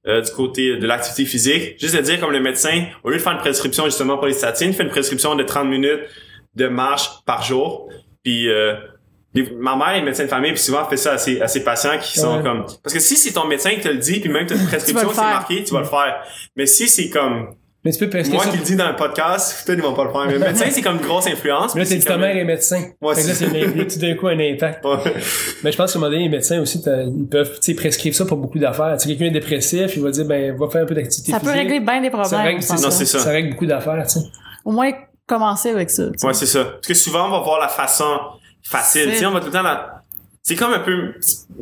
euh, 0.08 0.22
du 0.22 0.32
côté 0.32 0.78
de 0.78 0.88
l'activité 0.88 1.26
physique. 1.26 1.76
Juste 1.78 1.96
de 1.98 2.02
dire 2.02 2.22
comme 2.22 2.32
le 2.32 2.40
médecin, 2.40 2.86
au 3.04 3.10
lieu 3.10 3.18
de 3.18 3.22
faire 3.22 3.34
une 3.34 3.40
prescription 3.40 3.84
justement 3.86 4.16
pour 4.18 4.28
les 4.28 4.34
statines, 4.34 4.70
il 4.70 4.74
fait 4.74 4.84
une 4.84 4.90
prescription 4.90 5.36
de 5.36 5.44
30 5.44 5.68
minutes 5.68 6.00
de 6.56 6.68
marche 6.70 7.10
par 7.26 7.44
jour. 7.44 7.90
Puis 8.24 8.48
euh, 8.50 8.76
les- 9.34 9.52
ma 9.52 9.76
mère 9.76 9.90
est 9.96 10.02
médecin 10.02 10.24
de 10.24 10.30
famille, 10.30 10.54
puis 10.54 10.62
souvent 10.62 10.84
elle 10.84 10.90
fait 10.90 10.96
ça 10.98 11.14
à 11.14 11.18
ses, 11.18 11.42
à 11.42 11.50
ses 11.50 11.66
patients 11.66 11.98
qui 12.02 12.18
sont 12.20 12.42
comme... 12.44 12.66
Parce 12.82 12.94
que 12.94 13.02
si 13.02 13.18
c'est 13.18 13.34
ton 13.34 13.46
médecin 13.46 13.72
qui 13.72 13.82
te 13.82 13.90
le 13.90 13.98
dit, 13.98 14.22
puis 14.22 14.30
même 14.30 14.46
que 14.46 14.54
tu 14.54 14.60
as 14.60 14.62
une 14.62 14.68
prescription 14.70 15.10
qui 15.10 15.16
marquée, 15.34 15.64
tu 15.66 15.74
vas 15.74 15.80
le 15.82 15.86
faire. 15.86 16.24
Mais 16.56 16.66
si 16.66 16.88
c'est 16.88 17.10
comme 17.10 17.54
Mais 17.88 17.94
tu 17.94 18.00
peux 18.00 18.10
prescrire 18.10 18.36
moi 18.36 18.44
ça. 18.44 18.52
qui 18.52 18.58
le 18.58 18.64
dis 18.64 18.76
dans 18.76 18.90
le 18.90 18.98
podcast, 18.98 19.66
peut-être 19.66 19.80
ils 19.80 19.82
vont 19.82 19.94
pas 19.94 20.04
le 20.04 20.12
faire. 20.12 20.26
Mais 20.26 20.34
le 20.34 20.40
médecin, 20.40 20.66
c'est 20.70 20.82
comme 20.82 20.98
une 20.98 21.02
grosse 21.06 21.26
influence. 21.28 21.74
Mais 21.74 21.82
là, 21.84 21.88
t'as 21.88 21.96
dit 21.96 22.02
c'est 22.02 22.08
ta 22.10 22.18
mère 22.18 22.36
est 22.36 22.44
médecin. 22.44 22.84
Ouais, 23.02 23.16
fait 23.16 23.22
que 23.22 23.28
là, 23.28 23.34
c'est- 23.34 23.88
tout 23.94 24.00
d'un 24.00 24.16
coup 24.16 24.28
un 24.28 24.38
impact. 24.40 24.84
Ouais. 24.84 24.98
Mais 25.64 25.72
je 25.72 25.78
pense 25.78 25.94
qu'à 25.94 25.98
un 25.98 26.02
moment 26.02 26.12
donné, 26.12 26.24
les 26.24 26.30
médecins 26.30 26.60
aussi, 26.60 26.84
ils 26.86 27.28
peuvent 27.30 27.60
prescrire 27.78 28.14
ça 28.14 28.26
pour 28.26 28.36
beaucoup 28.38 28.60
d'affaires. 28.60 28.98
Quelqu'un 29.02 29.26
est 29.26 29.32
dépressif, 29.32 29.96
il 29.96 30.04
va 30.04 30.12
dire, 30.12 30.26
ben, 30.26 30.54
va 30.58 30.68
faire 30.70 30.84
un 30.84 30.86
peu 30.86 30.96
d'activité 30.96 31.32
Ça 31.32 31.40
physique. 31.40 31.54
peut 31.54 31.60
régler 31.60 31.80
bien 31.80 32.02
des 32.02 32.10
ça 32.12 32.18
problèmes. 32.18 32.42
règle, 32.42 32.62
c'est 32.62 32.68
s'entend. 32.68 32.82
Non, 32.82 32.92
c'est 32.92 33.06
ça. 33.06 33.20
ça 33.20 33.30
règle 33.30 33.52
beaucoup 33.52 33.66
d'affaires, 33.66 34.04
tu 34.06 34.20
sais. 34.20 34.26
Au 34.66 34.72
moins, 34.72 34.92
commencer 35.26 35.70
avec 35.70 35.90
ça. 35.90 36.04
Ouais, 36.24 36.34
c'est 36.34 36.46
ça. 36.46 36.66
Parce 36.66 36.88
que 36.88 36.94
souvent, 36.94 37.28
on 37.28 37.32
va 37.32 37.40
voir 37.40 37.60
la 37.62 37.70
façon 37.70 38.18
facile. 38.64 39.04
C'est- 39.06 39.12
Tu 39.12 39.18
sais, 39.20 39.26
on 39.26 39.32
va 39.32 39.40
tout 39.40 39.46
le 39.46 39.52
temps 39.54 39.62
la... 39.62 40.04
C'est 40.44 40.56
comme 40.56 40.74
un 40.74 40.80
peu 40.80 41.14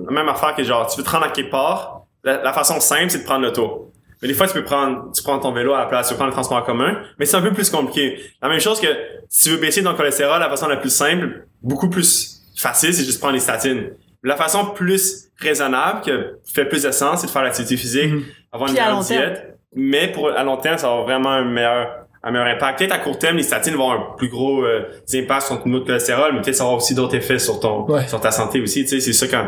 la 0.08 0.12
même 0.12 0.28
affaire 0.30 0.56
que 0.56 0.64
genre, 0.64 0.88
tu 0.88 0.98
veux 0.98 1.04
te 1.04 1.10
rendre 1.10 1.26
à 1.26 1.30
quelque 1.30 1.52
part. 1.52 2.06
La, 2.24 2.42
la 2.42 2.54
façon 2.54 2.80
simple, 2.80 3.10
c'est 3.10 3.20
de 3.20 3.24
prendre 3.24 3.44
l'auto. 3.46 3.92
Mais 4.22 4.28
des 4.28 4.34
fois, 4.34 4.48
tu 4.48 4.54
peux 4.54 4.64
prendre, 4.64 5.12
tu 5.14 5.22
prends 5.24 5.40
ton 5.40 5.52
vélo 5.52 5.74
à 5.74 5.80
la 5.80 5.86
place, 5.86 6.08
tu 6.10 6.16
prendre 6.16 6.30
le 6.30 6.34
transport 6.34 6.58
en 6.58 6.62
commun. 6.64 6.98
Mais 7.20 7.26
c'est 7.26 7.38
un 7.38 7.42
peu 7.42 7.52
plus 7.52 7.70
compliqué. 7.70 8.18
La 8.42 8.50
même 8.50 8.60
chose 8.60 8.80
que 8.80 8.88
si 9.30 9.44
tu 9.44 9.50
veux 9.56 9.62
baisser 9.62 9.84
ton 9.84 9.94
cholestérol, 9.94 10.40
la 10.40 10.50
façon 10.50 10.68
la 10.68 10.78
plus 10.78 10.94
simple, 10.94 11.46
beaucoup 11.62 11.90
plus 11.90 12.42
facile, 12.58 12.94
c'est 12.94 13.04
juste 13.04 13.20
prendre 13.20 13.34
les 13.34 13.40
statines. 13.40 13.90
La 14.24 14.36
façon 14.36 14.66
plus 14.68 15.30
raisonnable, 15.38 16.02
que 16.02 16.40
fait 16.54 16.66
plus 16.66 16.84
de 16.84 16.92
sens, 16.92 17.22
c'est 17.22 17.28
de 17.28 17.32
faire 17.32 17.44
l'activité 17.44 17.78
physique, 17.78 18.12
Mhm. 18.12 18.24
avoir 18.52 18.70
une 18.70 18.76
meilleure 18.76 19.06
terme. 19.06 19.22
diète. 19.34 19.58
Mais 19.76 20.12
pour, 20.12 20.30
à 20.30 20.44
long 20.44 20.58
terme, 20.58 20.78
ça 20.78 20.88
va 20.90 21.02
vraiment 21.02 21.30
un 21.32 21.44
meilleur, 21.44 22.06
un 22.24 22.32
meilleur 22.32 22.48
impact. 22.48 22.80
Peut-être 22.80 22.94
à 22.94 22.98
court 23.00 23.20
terme, 23.20 23.36
les 23.38 23.44
statines 23.44 23.76
vont 23.76 23.92
avoir 23.92 24.12
un 24.14 24.16
plus 24.16 24.30
gros 24.30 24.64
euh, 24.64 24.84
impact 25.14 25.48
sur 25.48 25.60
ton 25.62 25.66
niveau 25.70 25.80
de 25.82 25.86
cholestérol, 25.86 26.32
mais 26.34 26.42
peut-être 26.42 26.56
ça 26.56 26.64
avoir 26.64 26.78
aussi 26.78 26.96
d'autres 26.96 27.16
effets 27.16 27.38
sur 27.40 27.60
ton, 27.60 27.86
Ouais. 27.92 28.08
sur 28.08 28.20
ta 28.22 28.32
santé 28.32 28.62
aussi. 28.62 28.84
Tu 28.84 28.88
sais, 28.88 29.00
c'est 29.02 29.14
ça 29.14 29.28
quand 29.28 29.48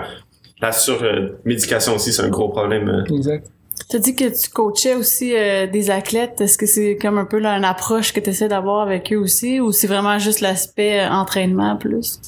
la 0.59 0.71
surmédication 0.73 1.95
aussi, 1.95 2.11
c'est 2.13 2.21
un 2.23 2.29
gros 2.29 2.49
problème. 2.49 2.89
euh. 2.89 3.15
Exact. 3.15 3.47
T'as 3.89 3.99
dit 3.99 4.15
que 4.15 4.25
tu 4.25 4.49
coachais 4.49 4.95
aussi 4.95 5.35
euh, 5.35 5.67
des 5.67 5.89
athlètes. 5.89 6.41
Est-ce 6.41 6.57
que 6.57 6.65
c'est 6.65 6.97
comme 6.97 7.17
un 7.17 7.25
peu 7.25 7.39
là, 7.39 7.55
une 7.55 7.65
approche 7.65 8.11
que 8.13 8.19
tu 8.19 8.29
essaies 8.29 8.47
d'avoir 8.47 8.81
avec 8.81 9.13
eux 9.13 9.17
aussi 9.17 9.59
ou 9.59 9.71
c'est 9.71 9.87
vraiment 9.87 10.19
juste 10.19 10.41
l'aspect 10.41 10.99
euh, 10.99 11.09
entraînement 11.09 11.77
plus? 11.77 12.19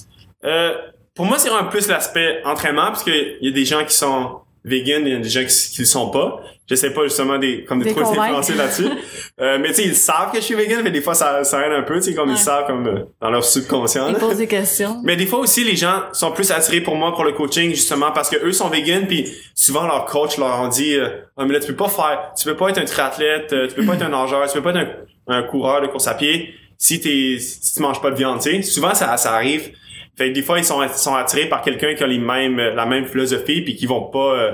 Euh, 0.45 0.74
pour 1.16 1.26
moi, 1.26 1.38
c'est 1.38 1.50
vraiment 1.50 1.70
plus 1.70 1.88
l'aspect 1.89 2.41
entraînement, 2.45 2.88
parce 2.88 3.04
qu'il 3.04 3.38
y 3.41 3.50
a 3.50 3.52
des 3.52 3.66
gens 3.66 3.84
qui 3.84 3.93
sont 3.93 4.39
vegan, 4.64 5.03
il 5.05 5.14
y 5.14 5.16
a 5.16 5.20
des 5.20 5.30
gens 5.30 5.43
qui, 5.43 5.72
qui 5.72 5.82
le 5.82 5.86
sont 5.86 6.10
pas. 6.10 6.41
J'essaie 6.68 6.91
pas 6.93 7.03
justement 7.03 7.39
des, 7.39 7.64
comme 7.64 7.80
des 7.80 7.93
Des 7.93 7.99
trop 7.99 8.12
influencer 8.12 8.53
là-dessus. 8.53 8.86
euh, 9.41 9.57
mais 9.60 9.70
tu 9.70 9.76
sais, 9.76 9.84
ils 9.86 9.95
savent 9.95 10.32
que 10.32 10.38
je 10.38 10.43
suis 10.43 10.53
vegan, 10.53 10.82
mais 10.84 10.91
des 10.91 11.01
fois, 11.01 11.16
ça, 11.16 11.43
ça 11.43 11.66
aide 11.66 11.74
un 11.74 11.82
peu, 11.82 11.95
tu 11.95 12.03
sais, 12.03 12.14
comme 12.14 12.30
Ouais. 12.30 12.36
ils 12.36 12.39
savent, 12.39 12.68
comme 12.68 12.88
euh, 12.88 12.99
dans 13.20 13.32
leur 13.32 13.43
subconscient. 13.43 14.07
Ils 14.10 14.16
posent 14.16 14.38
des 14.38 14.45
questions. 14.47 15.01
Mais 15.03 15.16
des 15.16 15.26
fois 15.26 15.39
aussi, 15.39 15.64
les 15.64 15.76
gens 15.76 16.03
sont 16.14 16.32
plus 16.32 16.51
attirés 16.51 16.82
pour 16.82 16.95
moi 16.95 17.14
pour 17.16 17.24
le 17.24 17.32
coaching, 17.32 17.72
justement, 17.72 18.12
parce 18.12 18.30
que 18.30 18.38
eux 18.45 18.51
sont 18.51 18.70
vegan, 18.70 19.07
puis 19.07 19.26
souvent 19.55 19.88
leur 19.88 20.05
coach 20.05 20.38
leur 20.38 20.62
ont 20.62 20.68
dit, 20.68 20.95
euh, 20.95 21.10
ah, 21.38 21.45
mais 21.45 21.53
là, 21.53 21.60
tu 21.60 21.68
peux 21.68 21.76
pas 21.76 21.89
faire, 21.89 22.34
tu 22.38 22.45
peux 22.45 22.55
pas 22.55 22.70
être 22.70 22.78
un 22.78 22.86
triathlète, 22.86 23.51
euh, 23.53 23.68
tu 23.68 23.74
peux 23.74 23.86
pas 23.86 23.95
être 23.95 24.03
un 24.03 24.10
nageur, 24.10 24.45
tu 24.47 24.53
peux 24.62 24.72
pas 24.72 24.80
être 24.80 24.89
un, 25.28 25.38
un 25.38 25.43
coureur 25.43 25.82
de 25.82 25.88
course 25.88 26.07
à 26.07 26.14
pied 26.14 26.53
si 26.82 27.01
t'es, 27.01 27.38
si 27.39 27.74
tu 27.74 27.82
manges 27.82 28.01
pas 28.01 28.10
de 28.10 28.16
viande, 28.16 28.39
tu 28.39 28.51
sais. 28.51 28.62
Souvent, 28.62 28.93
ça, 28.93 29.18
ça 29.18 29.34
arrive. 29.34 29.72
Fait 30.20 30.28
que 30.28 30.34
des 30.34 30.41
fois, 30.41 30.57
ils 30.57 30.65
sont, 30.65 30.86
sont 30.89 31.15
attirés 31.15 31.47
par 31.47 31.61
quelqu'un 31.61 31.95
qui 31.95 32.03
a 32.03 32.07
les 32.07 32.20
mêmes, 32.20 32.59
euh, 32.59 32.76
la 32.76 32.86
même 32.86 33.05
philosophie, 33.05 33.61
puis 33.61 33.78
qui 33.78 33.86
vont 33.86 34.03
pas 34.03 34.36
euh, 34.36 34.51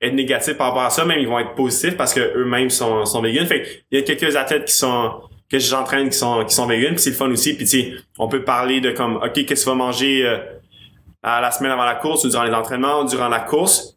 être 0.00 0.14
négatifs 0.14 0.56
par 0.56 0.68
rapport 0.68 0.84
à 0.84 0.90
ça, 0.90 1.04
même 1.04 1.18
ils 1.18 1.26
vont 1.26 1.40
être 1.40 1.56
positifs 1.56 1.96
parce 1.96 2.14
que 2.14 2.20
eux-mêmes 2.20 2.70
sont, 2.70 3.04
sont 3.06 3.20
vegan. 3.20 3.44
Fait 3.44 3.82
il 3.90 3.98
y 3.98 4.00
a 4.00 4.04
quelques 4.04 4.36
athlètes 4.36 4.66
qui 4.66 4.74
sont 4.74 5.14
que 5.50 5.58
j'entraîne 5.58 6.10
qui 6.10 6.16
sont 6.16 6.44
qui 6.44 6.54
sont 6.54 6.68
puis 6.68 6.94
c'est 6.98 7.10
le 7.10 7.16
fun 7.16 7.28
aussi. 7.28 7.54
Puis 7.54 7.94
on 8.20 8.28
peut 8.28 8.44
parler 8.44 8.80
de 8.80 8.92
comme 8.92 9.16
OK, 9.16 9.32
qu'est-ce 9.32 9.64
que 9.64 9.70
vas 9.70 9.74
manger 9.74 10.24
euh, 10.24 10.38
à 11.24 11.40
la 11.40 11.50
semaine 11.50 11.72
avant 11.72 11.84
la 11.84 11.96
course 11.96 12.24
ou 12.24 12.28
durant 12.28 12.44
les 12.44 12.54
entraînements 12.54 13.00
ou 13.00 13.08
durant 13.08 13.28
la 13.28 13.40
course, 13.40 13.96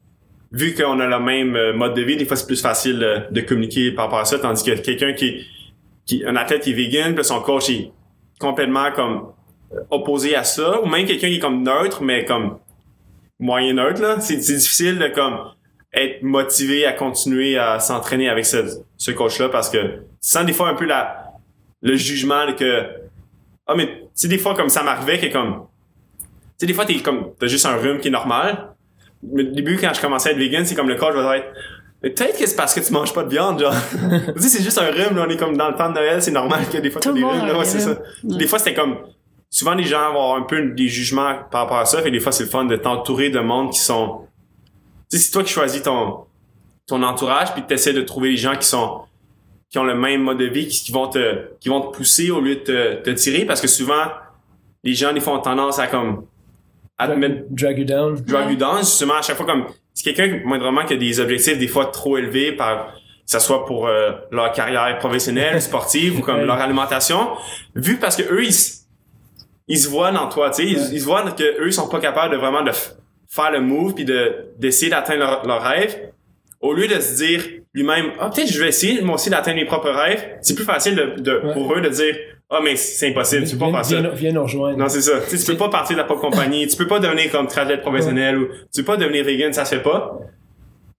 vu 0.51 0.73
qu'on 0.73 0.99
a 0.99 1.05
le 1.05 1.19
même 1.19 1.75
mode 1.77 1.93
de 1.93 2.01
vie, 2.01 2.17
des 2.17 2.25
fois 2.25 2.37
c'est 2.37 2.47
plus 2.47 2.59
facile 2.59 3.27
de, 3.29 3.41
communiquer 3.41 3.91
par 3.91 4.05
rapport 4.05 4.19
à 4.19 4.25
ça, 4.25 4.39
tandis 4.39 4.63
que 4.63 4.71
quelqu'un 4.71 5.13
qui, 5.13 5.45
qui, 6.07 6.23
un 6.25 6.35
athlète 6.35 6.63
qui 6.63 6.71
est 6.71 6.73
vegan, 6.73 7.13
puis 7.13 7.23
son 7.23 7.39
coach 7.39 7.69
est 7.69 7.91
complètement 8.39 8.91
comme 8.91 9.27
opposé 9.89 10.35
à 10.35 10.43
ça, 10.43 10.81
ou 10.81 10.85
même 10.85 11.05
quelqu'un 11.05 11.27
qui 11.27 11.35
est 11.35 11.39
comme 11.39 11.63
neutre, 11.63 12.01
mais 12.03 12.25
comme 12.25 12.57
moyen 13.39 13.73
neutre, 13.73 14.01
là, 14.01 14.19
c'est 14.19 14.37
difficile 14.37 14.99
de 14.99 15.07
comme 15.07 15.37
être 15.93 16.23
motivé 16.23 16.85
à 16.85 16.93
continuer 16.93 17.57
à 17.57 17.79
s'entraîner 17.79 18.29
avec 18.29 18.45
ce, 18.45 18.57
ce 18.97 19.11
coach-là 19.11 19.49
parce 19.49 19.69
que 19.69 19.77
tu 19.77 20.01
sens 20.21 20.45
des 20.45 20.53
fois 20.53 20.69
un 20.69 20.73
peu 20.73 20.85
la, 20.85 21.33
le 21.81 21.95
jugement 21.95 22.51
que 22.57 22.83
ah 23.67 23.75
mais 23.75 23.87
tu 23.87 24.03
sais 24.15 24.27
des 24.27 24.39
fois 24.39 24.55
comme 24.55 24.69
ça 24.69 24.81
m'arrivait 24.83 25.19
que 25.19 25.31
comme 25.31 25.67
tu 26.19 26.25
sais 26.57 26.65
des 26.65 26.73
fois 26.73 26.85
t'es 26.85 26.95
comme 26.99 27.33
t'as 27.39 27.47
juste 27.47 27.65
un 27.65 27.75
rhume 27.75 27.99
qui 27.99 28.07
est 28.07 28.11
normal. 28.11 28.69
Mais 29.21 29.43
au 29.43 29.51
début 29.51 29.77
quand 29.77 29.93
je 29.93 30.01
commençais 30.01 30.29
à 30.29 30.31
être 30.31 30.37
vegan 30.39 30.65
c'est 30.65 30.75
comme 30.75 30.89
le 30.89 30.95
coach 30.95 31.13
va 31.13 31.35
Mais 32.01 32.09
peut-être 32.09 32.37
que 32.39 32.45
c'est 32.47 32.55
parce 32.55 32.73
que 32.73 32.79
tu 32.79 32.91
manges 32.91 33.13
pas 33.13 33.23
de 33.23 33.29
viande 33.29 33.59
genre. 33.59 33.73
Tu 34.35 34.41
sais 34.41 34.49
c'est 34.49 34.63
juste 34.63 34.79
un 34.79 34.89
rhume 34.89 35.15
là, 35.15 35.25
on 35.27 35.29
est 35.29 35.37
comme 35.37 35.55
dans 35.55 35.69
le 35.69 35.75
temps 35.75 35.89
de 35.89 35.93
Noël 35.95 36.21
c'est 36.23 36.31
normal 36.31 36.61
que 36.71 36.77
des 36.79 36.89
fois 36.89 37.01
t'as 37.01 37.11
des 37.13 37.23
rhumes 37.23 37.41
a 37.41 37.45
là, 37.47 37.53
un 37.53 37.59
ouais, 37.59 37.65
c'est 37.65 37.79
ça. 37.79 37.99
rhume. 38.23 38.37
des 38.37 38.47
fois 38.47 38.57
c'était 38.59 38.73
comme 38.73 38.97
souvent 39.53 39.75
les 39.75 39.83
gens 39.83 40.11
vont 40.11 40.23
avoir 40.23 40.35
un 40.35 40.41
peu 40.41 40.71
des 40.71 40.87
jugements 40.87 41.35
par 41.51 41.61
rapport 41.61 41.77
à 41.77 41.85
ça. 41.85 42.01
Fait 42.01 42.11
des 42.11 42.19
fois 42.19 42.31
c'est 42.31 42.43
le 42.43 42.49
fun 42.49 42.65
de 42.65 42.75
t'entourer 42.75 43.29
de 43.29 43.39
monde 43.39 43.71
qui 43.71 43.79
sont 43.79 44.25
tu 45.09 45.17
sais 45.17 45.23
c'est 45.23 45.31
toi 45.31 45.43
qui 45.43 45.53
choisis 45.53 45.83
ton 45.83 46.25
ton 46.87 47.01
entourage 47.03 47.53
puis 47.53 47.63
tu 47.65 47.73
essaies 47.73 47.93
de 47.93 48.01
trouver 48.01 48.31
les 48.31 48.37
gens 48.37 48.55
qui 48.55 48.67
sont 48.67 49.01
qui 49.69 49.77
ont 49.77 49.83
le 49.83 49.95
même 49.95 50.23
mode 50.23 50.39
de 50.39 50.45
vie 50.45 50.67
qui, 50.67 50.83
qui 50.83 50.91
vont 50.91 51.07
te 51.07 51.51
qui 51.59 51.69
vont 51.69 51.81
te 51.81 51.95
pousser 51.95 52.31
au 52.31 52.41
lieu 52.41 52.55
de 52.55 52.61
te, 52.61 52.95
te 53.03 53.09
tirer. 53.11 53.45
Parce 53.45 53.61
que 53.61 53.67
souvent 53.67 54.05
les 54.83 54.95
gens 54.95 55.13
des 55.13 55.21
fois 55.21 55.33
ont 55.33 55.41
tendance 55.41 55.77
à 55.77 55.85
comme 55.85 56.25
à 56.97 57.07
te 57.07 57.13
mettre 57.13 57.43
Drag 57.51 57.77
you 57.77 57.85
down. 57.85 58.15
drag 58.15 58.49
you 58.49 58.57
down 58.57 58.79
justement 58.79 59.15
à 59.15 59.21
chaque 59.21 59.37
fois 59.37 59.45
comme 59.45 59.67
c'est 59.93 60.11
quelqu'un 60.11 60.41
moindrement 60.45 60.83
qui 60.83 60.93
a 60.93 60.97
des 60.97 61.19
objectifs 61.19 61.59
des 61.59 61.67
fois 61.67 61.85
trop 61.85 62.17
élevés 62.17 62.53
par 62.53 62.93
que 62.95 63.31
ça 63.31 63.39
soit 63.39 63.65
pour 63.65 63.87
euh, 63.87 64.11
leur 64.31 64.51
carrière 64.51 64.97
professionnelle 64.97 65.61
sportive 65.69 66.17
ou 66.17 66.21
comme 66.21 66.41
leur 66.41 66.59
alimentation 66.59 67.29
vu 67.75 67.97
parce 67.97 68.15
que 68.15 68.23
eux 68.23 68.43
ils, 68.43 68.82
ils 69.67 69.77
se 69.77 69.87
voient 69.89 70.11
dans 70.11 70.27
toi 70.29 70.49
tu 70.49 70.63
sais 70.63 70.91
ils, 70.93 70.99
se 70.99 71.05
voient 71.05 71.31
que 71.31 71.61
eux 71.61 71.71
sont 71.71 71.87
pas 71.87 71.99
capables 71.99 72.33
de 72.33 72.37
vraiment 72.39 72.63
de 72.63 72.71
faire 73.27 73.51
le 73.51 73.61
move 73.61 73.93
puis 73.93 74.05
de 74.05 74.47
d'essayer 74.59 74.89
d'atteindre 74.91 75.19
leur, 75.19 75.45
leur 75.47 75.61
rêve 75.63 76.11
au 76.61 76.73
lieu 76.73 76.87
de 76.87 76.99
se 76.99 77.15
dire 77.15 77.43
lui-même 77.73 78.11
ah 78.19 78.29
peut-être 78.29 78.51
je 78.51 78.59
vais 78.59 78.69
essayer 78.69 79.01
moi 79.01 79.15
aussi 79.15 79.29
d'atteindre 79.29 79.57
mes 79.57 79.65
propres 79.65 79.89
rêves 79.89 80.37
c'est 80.41 80.55
plus 80.55 80.65
facile 80.65 80.95
de, 80.95 81.21
de 81.21 81.41
Ouais. 81.43 81.53
pour 81.53 81.73
eux 81.73 81.81
de 81.81 81.89
dire 81.89 82.15
ah 82.49 82.59
mais 82.63 82.75
c'est 82.75 83.09
impossible 83.09 83.45
tu 83.47 83.55
peux 83.57 83.71
pas 83.71 83.71
faire 83.71 83.85
ça 83.85 84.01
viens, 84.01 84.09
viens 84.09 84.31
nous 84.33 84.43
rejoindre. 84.43 84.77
non, 84.77 84.87
c'est 84.87 85.01
ça. 85.01 85.21
Tu 85.27 85.37
sais, 85.37 85.45
tu 85.45 85.51
peux 85.53 85.57
pas 85.57 85.69
partir 85.69 85.95
de 85.95 86.01
la 86.01 86.05
propre 86.05 86.21
compagnie. 86.29 86.67
Tu 86.67 86.75
peux 86.77 86.85
pas 86.85 86.99
devenir 86.99 87.31
comme 87.31 87.47
triathlète 87.47 87.81
professionnel 87.81 88.37
ou 88.37 88.47
tu 88.71 88.83
peux 88.83 88.91
pas 88.93 88.97
devenir 88.97 89.23
vegan, 89.25 89.51
ça 89.53 89.65
se 89.65 89.73
fait 89.75 89.81
pas. 89.81 90.19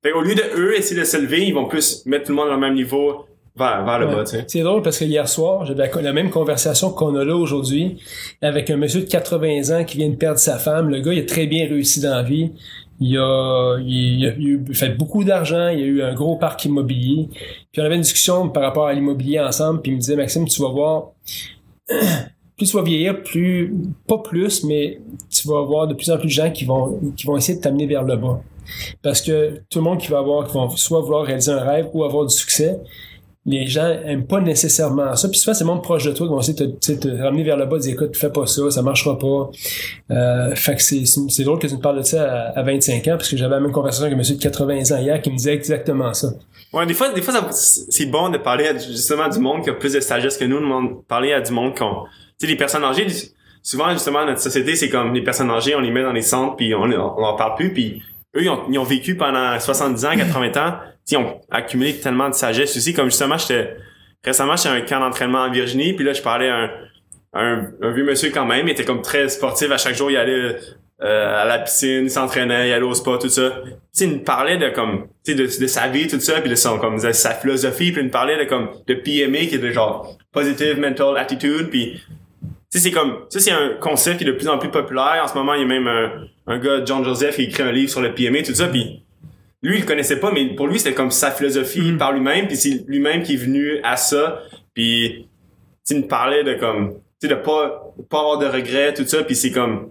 Fait 0.03 0.11
au 0.13 0.23
lieu 0.23 0.35
de 0.35 0.43
eux 0.57 0.77
essayer 0.77 0.99
de 0.99 1.05
se 1.05 1.17
lever, 1.17 1.45
ils 1.47 1.55
vont 1.55 1.67
plus 1.67 2.05
mettre 2.07 2.25
tout 2.25 2.33
le 2.33 2.37
monde 2.37 2.49
au 2.49 2.57
même 2.59 2.75
niveau 2.75 3.27
vers, 3.57 3.85
vers 3.85 3.99
le 3.99 4.07
Ouais. 4.09 4.15
bas, 4.17 4.25
tu 4.25 4.31
sais. 4.33 4.45
C'est 4.49 4.63
drôle 4.63 4.83
parce 4.83 4.99
que 4.99 5.05
hier 5.05 5.29
soir, 5.29 5.65
j'avais 5.65 5.89
la, 5.95 6.03
la 6.03 6.13
même 6.13 6.31
conversation 6.31 6.91
qu'on 6.91 7.15
a 7.17 7.25
là 7.25 7.37
aujourd'hui 7.37 7.99
avec 8.43 8.69
un 8.71 8.77
monsieur 8.77 9.01
de 9.01 9.07
80 9.09 9.79
ans 9.79 9.85
qui 9.85 9.97
vient 9.99 10.09
de 10.09 10.17
perdre 10.17 10.39
sa 10.39 10.59
femme. 10.59 10.89
Le 10.89 11.01
gars, 11.01 11.13
il 11.13 11.21
a 11.21 11.25
très 11.27 11.47
bien 11.47 11.67
réussi 11.69 12.01
dans 12.01 12.11
la 12.15 12.23
vie. 12.23 12.53
Il 13.01 13.17
a, 13.19 13.77
il 13.81 14.27
a, 14.27 14.33
il 14.39 14.65
a 14.71 14.75
fait 14.75 14.91
beaucoup 14.91 15.25
d'argent, 15.25 15.69
il 15.69 15.83
a 15.83 15.87
eu 15.87 16.03
un 16.03 16.15
gros 16.15 16.37
parc 16.37 16.65
immobilier. 16.65 17.29
Puis 17.73 17.83
on 17.83 17.85
avait 17.85 17.97
une 17.97 18.03
discussion 18.03 18.49
par 18.49 18.63
rapport 18.63 18.87
à 18.87 18.93
l'immobilier 18.93 19.41
ensemble, 19.41 19.83
puis 19.83 19.91
il 19.91 19.97
me 19.97 20.01
disait, 20.01 20.15
Maxime, 20.17 20.47
tu 20.47 20.63
vas 20.63 20.69
voir, 20.69 21.11
plus 22.57 22.67
tu 22.71 22.77
vas 22.77 22.83
vieillir, 22.83 23.23
plus, 23.23 23.75
pas 24.07 24.19
plus, 24.19 24.63
mais 24.65 25.01
tu 25.29 25.49
vas 25.49 25.59
avoir 25.59 25.89
de 25.89 25.95
plus 25.95 26.09
en 26.11 26.19
plus 26.19 26.27
de 26.29 26.33
gens 26.33 26.51
qui 26.53 26.65
vont, 26.65 27.01
qui 27.17 27.27
vont 27.27 27.37
essayer 27.37 27.59
de 27.59 27.63
t'amener 27.63 27.87
vers 27.87 28.05
le 28.05 28.17
bas. 28.17 28.41
Parce 29.03 29.21
que 29.21 29.61
tout 29.71 29.81
le 29.81 29.85
monde 29.85 29.99
qui 29.99 30.09
va 30.09 30.19
avoir, 30.19 30.47
qui 30.47 30.55
vont 30.55 30.69
soit 30.71 31.01
vouloir 31.01 31.25
réaliser 31.25 31.51
un 31.51 31.61
rêve 31.65 31.89
ou 31.95 32.05
avoir 32.05 32.25
du 32.25 32.35
succès, 32.35 32.79
les 33.47 33.67
gens 33.67 33.87
aiment 34.05 34.27
pas 34.27 34.41
nécessairement 34.41 35.15
ça. 35.17 35.29
Puis 35.29 35.39
souvent, 35.39 35.53
c'est 35.53 35.65
le 35.65 35.69
monde 35.69 35.83
proche 35.83 36.05
de 36.05 36.13
toi 36.13 36.27
qui 36.27 36.33
vont 36.33 36.41
essayer 36.41 36.55
de 36.55 36.95
te, 36.95 37.09
ramener 37.23 37.43
vers 37.43 37.57
le 37.57 37.67
bas, 37.67 37.79
dire 37.79 37.93
écoute, 37.93 38.17
fais 38.17 38.31
pas 38.31 38.47
ça, 38.47 38.71
ça 38.71 38.83
marchera 38.83 39.19
pas. 39.19 39.51
Euh, 40.11 40.55
fait 40.55 40.77
que 40.77 40.83
c'est, 40.83 41.45
drôle 41.45 41.59
que 41.59 41.67
tu 41.67 41.75
me 41.75 41.81
parles 41.81 41.99
de 41.99 42.03
ça 42.03 42.23
à, 42.23 42.59
à 42.59 42.63
25 42.63 43.07
ans, 43.09 43.17
parce 43.17 43.29
que 43.29 43.37
j'avais 43.37 43.55
la 43.55 43.61
même 43.61 43.73
conversation 43.73 44.07
avec 44.07 44.15
un 44.15 44.19
monsieur 44.19 44.37
de 44.37 44.43
80 44.43 44.93
ans 44.93 44.99
hier 44.99 45.21
qui 45.21 45.31
me 45.31 45.37
disait 45.37 45.55
exactement 45.55 46.15
ça. 46.15 46.29
Ouais, 46.73 46.87
des 46.87 46.95
fois, 46.95 47.13
des 47.13 47.23
fois, 47.23 47.35
c'est 47.53 48.07
bon 48.07 48.31
de 48.31 48.39
parler 48.39 48.71
justement 48.79 49.29
du 49.29 49.39
monde 49.39 49.63
qui 49.63 49.71
a 49.71 49.75
plus 49.75 49.93
de 49.93 50.01
sagesse 50.01 50.39
que 50.39 50.45
nous, 50.45 50.59
de 50.61 50.95
parler 51.07 51.33
à 51.33 51.41
du 51.41 51.53
monde 51.53 51.77
qu'on, 51.77 52.05
tu 52.39 52.47
sais, 52.47 52.47
les 52.47 52.57
personnes 52.57 52.85
âgées, 52.85 53.07
souvent, 53.63 53.93
justement, 53.93 54.25
notre 54.25 54.41
société, 54.41 54.75
c'est 54.75 54.89
comme 54.89 55.13
les 55.13 55.23
personnes 55.23 55.51
âgées, 55.51 55.75
on 55.77 55.81
les 55.81 55.91
met 55.91 56.03
dans 56.03 56.13
les 56.13 56.23
centres 56.23 56.57
puis 56.57 56.75
on, 56.75 56.83
on 56.83 56.89
leur 56.89 57.37
parle 57.37 57.57
plus 57.57 57.73
puis 57.73 58.03
eux, 58.37 58.43
ils 58.43 58.79
ont, 58.79 58.85
vécu 58.85 59.17
pendant 59.17 59.59
70 59.59 60.05
ans, 60.05 60.17
80 60.17 60.49
ans, 60.57 60.75
ils 61.11 61.17
ont 61.19 61.41
accumulé 61.51 61.95
tellement 61.99 62.29
de 62.29 62.35
sagesse 62.35 62.77
aussi, 62.77 62.95
comme 62.95 63.11
justement, 63.11 63.37
j'étais, 63.37 63.77
récemment, 64.25 64.57
j'étais 64.57 64.71
un 64.71 64.81
camp 64.81 65.01
d'entraînement 65.01 65.43
en 65.43 65.51
Virginie 65.51 65.93
puis 65.95 66.05
là, 66.05 66.13
je 66.13 66.23
parlais 66.23 66.49
à 66.49 66.71
un, 67.35 67.71
un, 67.83 67.91
vieux 67.93 68.05
monsieur 68.05 68.31
quand 68.31 68.47
même, 68.47 68.69
il 68.69 68.73
était 68.73 68.85
comme 68.85 69.03
très 69.03 69.29
sportif, 69.29 69.71
à 69.71 69.77
chaque 69.77 69.95
jour, 69.95 70.11
il 70.11 70.17
allait 70.17 70.57
euh, 71.03 71.43
à 71.43 71.45
la 71.45 71.59
piscine, 71.59 72.05
il 72.05 72.11
s'entraînait, 72.11 72.69
il 72.69 72.73
allait 72.73 72.85
au 72.85 72.95
spa, 72.95 73.19
tout 73.21 73.29
ça. 73.29 73.51
Tu 73.65 73.73
sais, 73.93 74.05
il 74.05 74.13
me 74.13 74.25
parlait 74.25 74.57
de 74.57 74.69
comme, 74.71 75.09
tu 75.25 75.35
de, 75.35 75.43
de 75.43 75.67
sa 75.67 75.89
vie, 75.89 76.07
tout 76.07 76.21
ça, 76.21 76.41
puis 76.41 76.49
de 76.49 76.55
son, 76.55 76.79
comme, 76.79 76.99
sa 76.99 77.35
philosophie, 77.35 77.91
puis 77.93 78.01
il 78.01 78.07
me 78.07 78.11
parlait 78.11 78.39
de 78.39 78.49
comme, 78.49 78.71
de 78.87 78.95
PMA, 78.95 79.47
qui 79.47 79.57
est 79.57 79.59
de 79.59 79.71
genre, 79.71 80.17
Positive 80.33 80.79
Mental 80.79 81.17
Attitude, 81.17 81.69
puis 81.69 82.01
c'est 82.71 82.91
comme, 82.91 83.27
ça 83.29 83.39
c'est 83.39 83.53
un 83.53 83.71
concept 83.81 84.19
qui 84.19 84.25
est 84.25 84.27
de 84.27 84.33
plus 84.33 84.49
en 84.49 84.59
plus 84.59 84.71
populaire. 84.71 85.21
En 85.23 85.29
ce 85.29 85.35
moment, 85.35 85.55
il 85.55 85.61
y 85.61 85.65
a 85.65 85.67
même 85.67 85.87
un, 85.87 86.11
un 86.47 86.59
gars, 86.59 86.85
John 86.85 87.05
Joseph, 87.05 87.37
qui 87.37 87.45
écrit 87.45 87.63
un 87.63 87.73
livre 87.73 87.91
sur 87.91 88.01
le 88.01 88.15
PMA, 88.15 88.43
tout 88.43 88.55
ça, 88.55 88.69
puis 88.69 89.04
lui, 89.65 89.77
il 89.79 89.81
le 89.81 89.87
connaissait 89.87 90.21
pas, 90.21 90.31
mais 90.31 90.55
pour 90.55 90.67
lui, 90.69 90.79
c'était 90.79 90.95
comme 90.95 91.11
sa 91.11 91.31
philosophie 91.31 91.81
Mhm. 91.93 91.99
par 91.99 92.13
lui-même, 92.13 92.47
puis 92.47 92.57
c'est 92.57 92.85
lui-même 92.87 93.23
qui 93.23 93.35
est 93.35 93.39
venu 93.39 93.79
à 93.83 93.97
ça, 93.97 94.41
puis 94.75 95.27
il 95.91 95.97
me 95.97 96.07
parlait 96.07 96.45
de 96.45 96.55
comme, 96.55 96.95
tu 97.21 97.27
sais, 97.27 97.29
de 97.29 97.35
pas, 97.35 97.93
pas 98.11 98.21
avoir 98.21 98.39
de 98.39 98.47
regrets, 98.47 98.93
tout 98.95 99.05
ça, 99.07 99.23
puis 99.25 99.35
c'est 99.35 99.51
comme, 99.53 99.91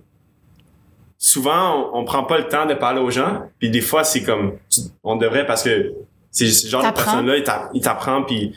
souvent, 1.17 1.89
on, 1.93 1.99
on 2.01 2.05
prend 2.05 2.23
pas 2.23 2.37
le 2.37 2.47
temps 2.47 2.65
de 2.65 2.73
parler 2.73 2.99
aux 3.01 3.09
gens, 3.11 3.43
puis 3.59 3.69
des 3.69 3.81
fois, 3.81 4.03
c'est 4.03 4.23
comme, 4.23 4.53
on 5.03 5.15
devrait 5.15 5.45
parce 5.45 5.63
que 5.63 5.93
c'est 6.31 6.47
ce 6.47 6.67
genre 6.67 6.81
de 6.81 6.87
T'apprends. 6.87 7.03
personnes-là, 7.05 7.37
ils 7.37 7.43
t'a- 7.43 7.69
ils 7.73 7.81
t'apprennent, 7.81 8.25
puis 8.25 8.53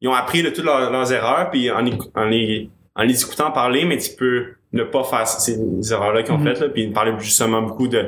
ils 0.00 0.08
ont 0.08 0.14
appris 0.14 0.42
de 0.42 0.50
toutes 0.50 0.64
leurs, 0.64 0.90
leurs 0.90 1.12
erreurs, 1.12 1.50
puis 1.50 1.70
en, 1.70 1.84
en 2.14 2.24
les, 2.24 2.70
en 2.94 3.02
les 3.02 3.22
écoutant 3.22 3.50
parler, 3.50 3.84
mais 3.84 3.98
tu 3.98 4.10
peux 4.16 4.46
ne 4.72 4.82
pas 4.84 5.02
faire 5.04 5.26
ces 5.26 5.58
erreurs-là 5.92 6.22
qu'ils 6.22 6.32
ont 6.34 6.38
Mhm. 6.38 6.46
faites, 6.46 6.60
là, 6.60 6.68
puis 6.68 6.82
ils 6.84 6.88
me 6.90 6.94
parlaient 6.94 7.14
justement 7.18 7.62
beaucoup 7.62 7.88
de 7.88 8.06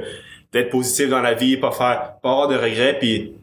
d'être 0.52 0.70
positif 0.70 1.08
dans 1.08 1.20
la 1.20 1.34
vie, 1.34 1.56
pas 1.56 1.70
faire, 1.70 2.14
pas 2.22 2.30
avoir 2.30 2.48
de 2.48 2.56
regrets, 2.56 2.98
puis 2.98 3.34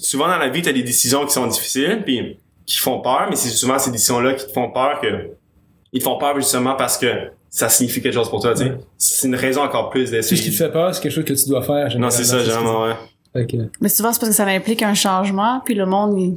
souvent 0.00 0.28
dans 0.28 0.38
la 0.38 0.48
vie, 0.48 0.62
tu 0.62 0.68
as 0.68 0.72
des 0.72 0.82
décisions 0.82 1.24
qui 1.26 1.32
sont 1.32 1.46
difficiles, 1.46 2.02
puis 2.04 2.38
qui 2.66 2.78
font 2.78 3.00
peur, 3.00 3.26
mais 3.30 3.36
c'est 3.36 3.48
souvent 3.48 3.78
ces 3.78 3.90
décisions-là 3.90 4.34
qui 4.34 4.46
te 4.46 4.52
font 4.52 4.70
peur 4.70 5.00
que 5.00 5.30
ils 5.92 6.00
te 6.00 6.04
font 6.04 6.18
peur 6.18 6.36
justement 6.36 6.74
parce 6.74 6.98
que 6.98 7.30
ça 7.48 7.70
signifie 7.70 8.02
quelque 8.02 8.14
chose 8.14 8.28
pour 8.28 8.42
toi, 8.42 8.52
tu 8.52 8.64
sais. 8.64 8.70
Ouais. 8.70 8.78
C'est 8.98 9.26
une 9.26 9.34
raison 9.34 9.62
encore 9.62 9.88
plus 9.88 10.02
Tout 10.02 10.06
ce 10.08 10.12
d'essayer. 10.12 10.42
qui 10.42 10.50
te 10.50 10.56
fait 10.56 10.70
peur, 10.70 10.94
c'est 10.94 11.00
quelque 11.00 11.12
chose 11.12 11.24
que 11.24 11.32
tu 11.32 11.48
dois 11.48 11.62
faire. 11.62 11.98
Non, 11.98 12.10
c'est 12.10 12.24
ça, 12.24 12.40
généralement, 12.40 12.84
ouais. 12.84 12.94
ce 13.34 13.56
Mais 13.80 13.88
souvent, 13.88 14.12
c'est 14.12 14.20
parce 14.20 14.30
que 14.30 14.36
ça 14.36 14.44
implique 14.44 14.82
un 14.82 14.92
changement, 14.92 15.62
puis 15.64 15.74
le 15.74 15.86
monde, 15.86 16.18
ils 16.20 16.34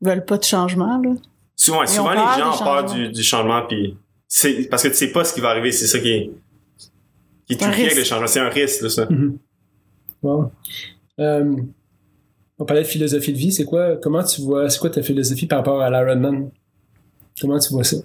veulent 0.00 0.24
pas 0.24 0.38
de 0.38 0.44
changement, 0.44 1.00
là. 1.02 1.10
Souvent, 1.56 1.86
souvent 1.86 2.10
les 2.10 2.40
gens 2.40 2.54
ont 2.54 2.64
peur 2.64 2.84
du, 2.84 3.08
du 3.08 3.22
changement, 3.22 3.62
puis 3.66 3.96
c'est 4.28 4.68
parce 4.68 4.82
que 4.82 4.88
tu 4.88 4.94
sais 4.94 5.10
pas 5.10 5.24
ce 5.24 5.32
qui 5.32 5.40
va 5.40 5.48
arriver, 5.48 5.72
c'est 5.72 5.86
ça 5.86 5.98
qui 5.98 6.10
est 6.10 6.30
qui 7.46 7.54
est 7.54 7.58
C'est 7.58 7.64
un 7.64 7.70
tricky 7.70 7.82
avec 7.86 7.96
le 7.98 8.26
c'est 8.26 8.40
un 8.40 8.48
risque, 8.48 8.82
là, 8.82 8.88
ça. 8.88 9.08
Bon. 10.22 10.50
Euh, 11.20 11.56
on 12.58 12.64
parlait 12.64 12.82
de 12.82 12.88
philosophie 12.88 13.32
de 13.32 13.38
vie. 13.38 13.52
C'est 13.52 13.64
quoi, 13.64 13.96
comment 13.96 14.22
tu 14.24 14.40
vois, 14.40 14.68
c'est 14.68 14.78
quoi 14.78 14.90
ta 14.90 15.02
philosophie 15.02 15.46
par 15.46 15.58
rapport 15.58 15.80
à 15.80 15.90
l'Ironman? 15.90 16.50
Comment 17.40 17.58
tu 17.58 17.72
vois 17.72 17.84
ça? 17.84 17.96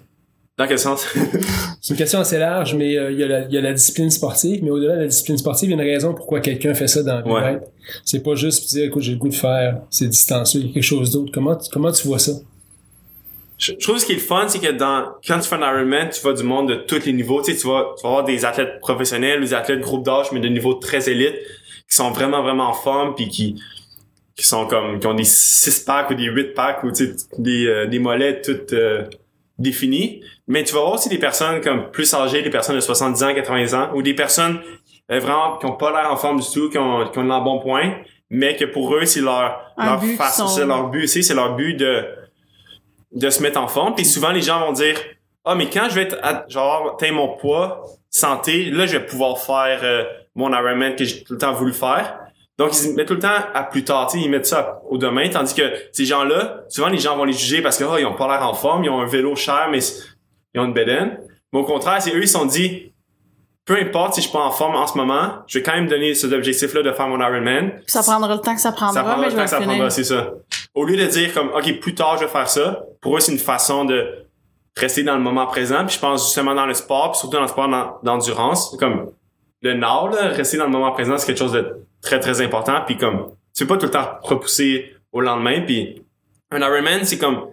Dans 0.58 0.66
quel 0.66 0.78
sens? 0.78 1.06
C'est 1.80 1.94
une 1.94 1.96
question 1.98 2.20
assez 2.20 2.38
large, 2.38 2.74
mais 2.74 2.94
euh, 2.98 3.10
il 3.10 3.18
y, 3.18 3.22
a 3.22 3.26
la- 3.26 3.40
il 3.46 3.52
y 3.54 3.56
a 3.56 3.62
la 3.62 3.72
discipline 3.72 4.10
sportive, 4.10 4.62
mais 4.62 4.68
au-delà 4.70 4.96
de 4.96 5.00
la 5.00 5.06
discipline 5.06 5.38
sportive, 5.38 5.70
il 5.70 5.76
y 5.76 5.80
a 5.80 5.82
une 5.82 5.90
raison 5.90 6.12
pourquoi 6.14 6.40
quelqu'un 6.40 6.74
fait 6.74 6.86
ça 6.88 7.02
dans 7.02 7.14
la 7.16 7.22
vie. 7.22 7.30
Ouais. 7.30 7.40
right? 7.40 7.62
C'est 8.04 8.22
pas 8.22 8.34
juste 8.34 8.68
dire, 8.68 8.84
écoute, 8.84 9.02
j'ai 9.02 9.12
le 9.12 9.18
goût 9.18 9.30
de 9.30 9.34
faire 9.34 9.80
ces 9.88 10.06
distances 10.08 10.52
il 10.54 10.66
y 10.66 10.70
a 10.70 10.72
quelque 10.74 10.82
chose 10.82 11.10
d'autre. 11.10 11.32
Comment, 11.32 11.56
comment 11.72 11.90
tu 11.90 12.06
vois 12.06 12.18
ça? 12.18 12.32
Je, 13.62 13.72
trouve 13.74 13.98
ce 13.98 14.06
qui 14.06 14.12
est 14.12 14.16
le 14.16 14.20
fun, 14.20 14.48
c'est 14.48 14.58
que 14.58 14.72
dans 14.72 15.14
quand 15.26 15.38
tu 15.38 15.48
fais 15.48 15.54
un 15.54 15.60
Ironman, 15.60 16.08
tu 16.10 16.20
vois 16.20 16.32
du 16.32 16.42
monde 16.42 16.68
de 16.68 16.74
tous 16.74 17.04
les 17.06 17.12
niveaux. 17.12 17.42
Tu 17.42 17.52
sais, 17.52 17.58
tu 17.58 17.68
vas, 17.68 17.94
tu 17.96 18.02
vas 18.02 18.08
avoir 18.08 18.24
des 18.24 18.44
athlètes 18.44 18.80
professionnels, 18.80 19.40
des 19.40 19.54
athlètes 19.54 19.80
groupe 19.80 20.04
d'âge, 20.04 20.32
mais 20.32 20.40
de 20.40 20.48
niveau 20.48 20.74
très 20.74 21.08
élite, 21.08 21.36
qui 21.88 21.94
sont 21.96 22.10
vraiment, 22.10 22.42
vraiment 22.42 22.68
en 22.68 22.72
forme, 22.74 23.14
puis 23.14 23.28
qui 23.28 23.60
qui 24.34 24.46
sont 24.46 24.66
comme 24.66 24.98
qui 24.98 25.06
ont 25.06 25.14
des 25.14 25.24
six 25.24 25.80
packs 25.80 26.10
ou 26.10 26.14
des 26.14 26.24
huit 26.24 26.54
packs 26.54 26.82
ou 26.84 26.90
tu 26.90 27.06
sais, 27.06 27.12
des, 27.38 27.66
euh, 27.66 27.86
des 27.86 27.98
mollets 27.98 28.40
toutes 28.40 28.72
euh, 28.72 29.04
définis. 29.58 30.22
Mais 30.48 30.64
tu 30.64 30.72
vas 30.72 30.80
avoir 30.80 30.94
aussi 30.94 31.08
des 31.08 31.18
personnes 31.18 31.60
comme 31.60 31.90
plus 31.90 32.12
âgées, 32.14 32.42
des 32.42 32.50
personnes 32.50 32.76
de 32.76 32.80
70 32.80 33.22
ans, 33.22 33.34
80 33.34 33.74
ans, 33.80 33.90
ou 33.94 34.02
des 34.02 34.14
personnes 34.14 34.60
euh, 35.10 35.20
vraiment 35.20 35.58
qui 35.58 35.66
ont 35.66 35.76
pas 35.76 35.90
l'air 35.92 36.10
en 36.10 36.16
forme 36.16 36.40
du 36.40 36.46
tout, 36.52 36.70
qui 36.70 36.78
ont, 36.78 37.06
qui 37.08 37.18
ont 37.18 37.30
un 37.30 37.40
bon 37.42 37.60
point, 37.60 37.94
mais 38.30 38.56
que 38.56 38.64
pour 38.64 38.94
eux, 38.96 39.04
c'est 39.04 39.20
leur, 39.20 39.60
Un 39.76 39.84
leur 39.86 40.00
but 40.00 40.18
sont- 40.32 40.48
c'est 40.48 40.64
leur 40.64 40.88
but, 40.88 41.06
c'est 41.06 41.34
leur 41.34 41.54
but 41.54 41.74
de 41.74 42.04
de 43.14 43.30
se 43.30 43.42
mettre 43.42 43.60
en 43.60 43.68
forme. 43.68 43.94
Puis 43.94 44.04
souvent, 44.04 44.30
les 44.30 44.42
gens 44.42 44.60
vont 44.60 44.72
dire, 44.72 44.96
ah 45.44 45.54
mais 45.54 45.68
quand 45.68 45.88
je 45.90 45.94
vais 45.96 46.02
être 46.02 46.18
à- 46.22 46.44
genre 46.48 46.94
atteindre 46.94 47.14
mon 47.16 47.36
poids 47.36 47.82
santé 48.10 48.70
là 48.70 48.86
je 48.86 48.92
vais 48.98 49.06
pouvoir 49.06 49.38
faire 49.38 49.80
euh, 49.82 50.04
mon 50.34 50.52
Ironman 50.52 50.94
que 50.94 51.04
j'ai 51.04 51.24
tout 51.24 51.32
le 51.32 51.38
temps 51.38 51.52
voulu 51.52 51.72
faire 51.72 52.16
donc 52.58 52.70
ils 52.80 52.94
mettent 52.94 53.08
tout 53.08 53.14
le 53.14 53.20
temps 53.20 53.28
à 53.54 53.64
plus 53.64 53.82
tard. 53.82 54.06
Tu 54.06 54.18
sais 54.18 54.24
ils 54.24 54.30
mettent 54.30 54.46
ça 54.46 54.80
au 54.88 54.98
demain. 54.98 55.28
Tandis 55.30 55.54
que 55.54 55.62
ces 55.92 56.04
gens 56.04 56.22
là 56.22 56.60
souvent 56.68 56.88
les 56.88 56.98
gens 56.98 57.16
vont 57.16 57.24
les 57.24 57.32
juger 57.32 57.60
parce 57.62 57.76
que 57.78 57.84
oh, 57.84 57.96
ils 57.98 58.04
ont 58.06 58.14
pas 58.14 58.28
l'air 58.28 58.46
en 58.46 58.54
forme 58.54 58.84
ils 58.84 58.90
ont 58.90 59.00
un 59.00 59.06
vélo 59.06 59.34
cher 59.34 59.68
mais 59.70 59.78
ils 60.54 60.60
ont 60.60 60.64
une 60.66 60.74
bedaine 60.74 61.18
mais 61.52 61.58
au 61.58 61.64
contraire 61.64 62.00
c'est 62.00 62.14
eux 62.14 62.22
ils 62.22 62.28
se 62.28 62.34
sont 62.38 62.44
dit 62.46 62.92
peu 63.64 63.76
importe 63.76 64.14
si 64.14 64.20
je 64.20 64.28
suis 64.28 64.32
pas 64.36 64.44
en 64.44 64.50
forme 64.52 64.76
en 64.76 64.86
ce 64.86 64.96
moment 64.96 65.38
je 65.48 65.58
vais 65.58 65.62
quand 65.64 65.72
même 65.74 65.88
donner 65.88 66.14
cet 66.14 66.32
objectif 66.32 66.72
là 66.74 66.82
de 66.82 66.92
faire 66.92 67.08
mon 67.08 67.18
Ironman 67.18 67.72
ça 67.86 68.02
prendra 68.02 68.32
le 68.32 68.40
temps 68.40 68.54
que 68.54 68.60
ça 68.60 68.70
prendra, 68.72 68.94
ça 68.94 69.00
prendra 69.02 69.16
mais 69.22 69.24
le 69.26 69.30
je 69.30 69.36
temps 69.36 69.40
vais 69.40 69.44
que 69.44 69.50
ça 69.50 69.60
prendra, 69.60 69.90
c'est 69.90 70.04
ça. 70.04 70.30
Au 70.74 70.84
lieu 70.84 70.96
de 70.96 71.04
dire 71.06 71.34
comme, 71.34 71.50
OK, 71.50 71.80
plus 71.80 71.94
tard, 71.94 72.16
je 72.18 72.24
vais 72.24 72.30
faire 72.30 72.48
ça, 72.48 72.84
pour 73.00 73.16
eux, 73.16 73.20
c'est 73.20 73.32
une 73.32 73.38
façon 73.38 73.84
de 73.84 74.26
rester 74.76 75.02
dans 75.02 75.14
le 75.14 75.20
moment 75.20 75.46
présent. 75.46 75.84
Puis 75.86 75.96
je 75.96 76.00
pense 76.00 76.24
justement 76.26 76.54
dans 76.54 76.66
le 76.66 76.74
sport, 76.74 77.10
puis 77.12 77.18
surtout 77.20 77.36
dans 77.36 77.42
le 77.42 77.48
sport 77.48 77.68
d'en- 77.68 77.98
d'endurance, 78.02 78.74
comme 78.78 79.12
le 79.60 79.74
nord, 79.74 80.08
là, 80.10 80.28
rester 80.28 80.56
dans 80.56 80.64
le 80.64 80.70
moment 80.70 80.92
présent, 80.92 81.18
c'est 81.18 81.26
quelque 81.26 81.38
chose 81.38 81.52
de 81.52 81.84
très, 82.00 82.20
très 82.20 82.40
important. 82.40 82.80
Puis 82.86 82.96
comme, 82.96 83.32
tu 83.54 83.66
peux 83.66 83.74
pas 83.74 83.80
tout 83.80 83.86
le 83.86 83.92
temps 83.92 84.08
repousser 84.22 84.94
au 85.12 85.20
lendemain. 85.20 85.60
Puis 85.66 86.02
un 86.50 86.60
Ironman, 86.60 87.04
c'est 87.04 87.18
comme, 87.18 87.48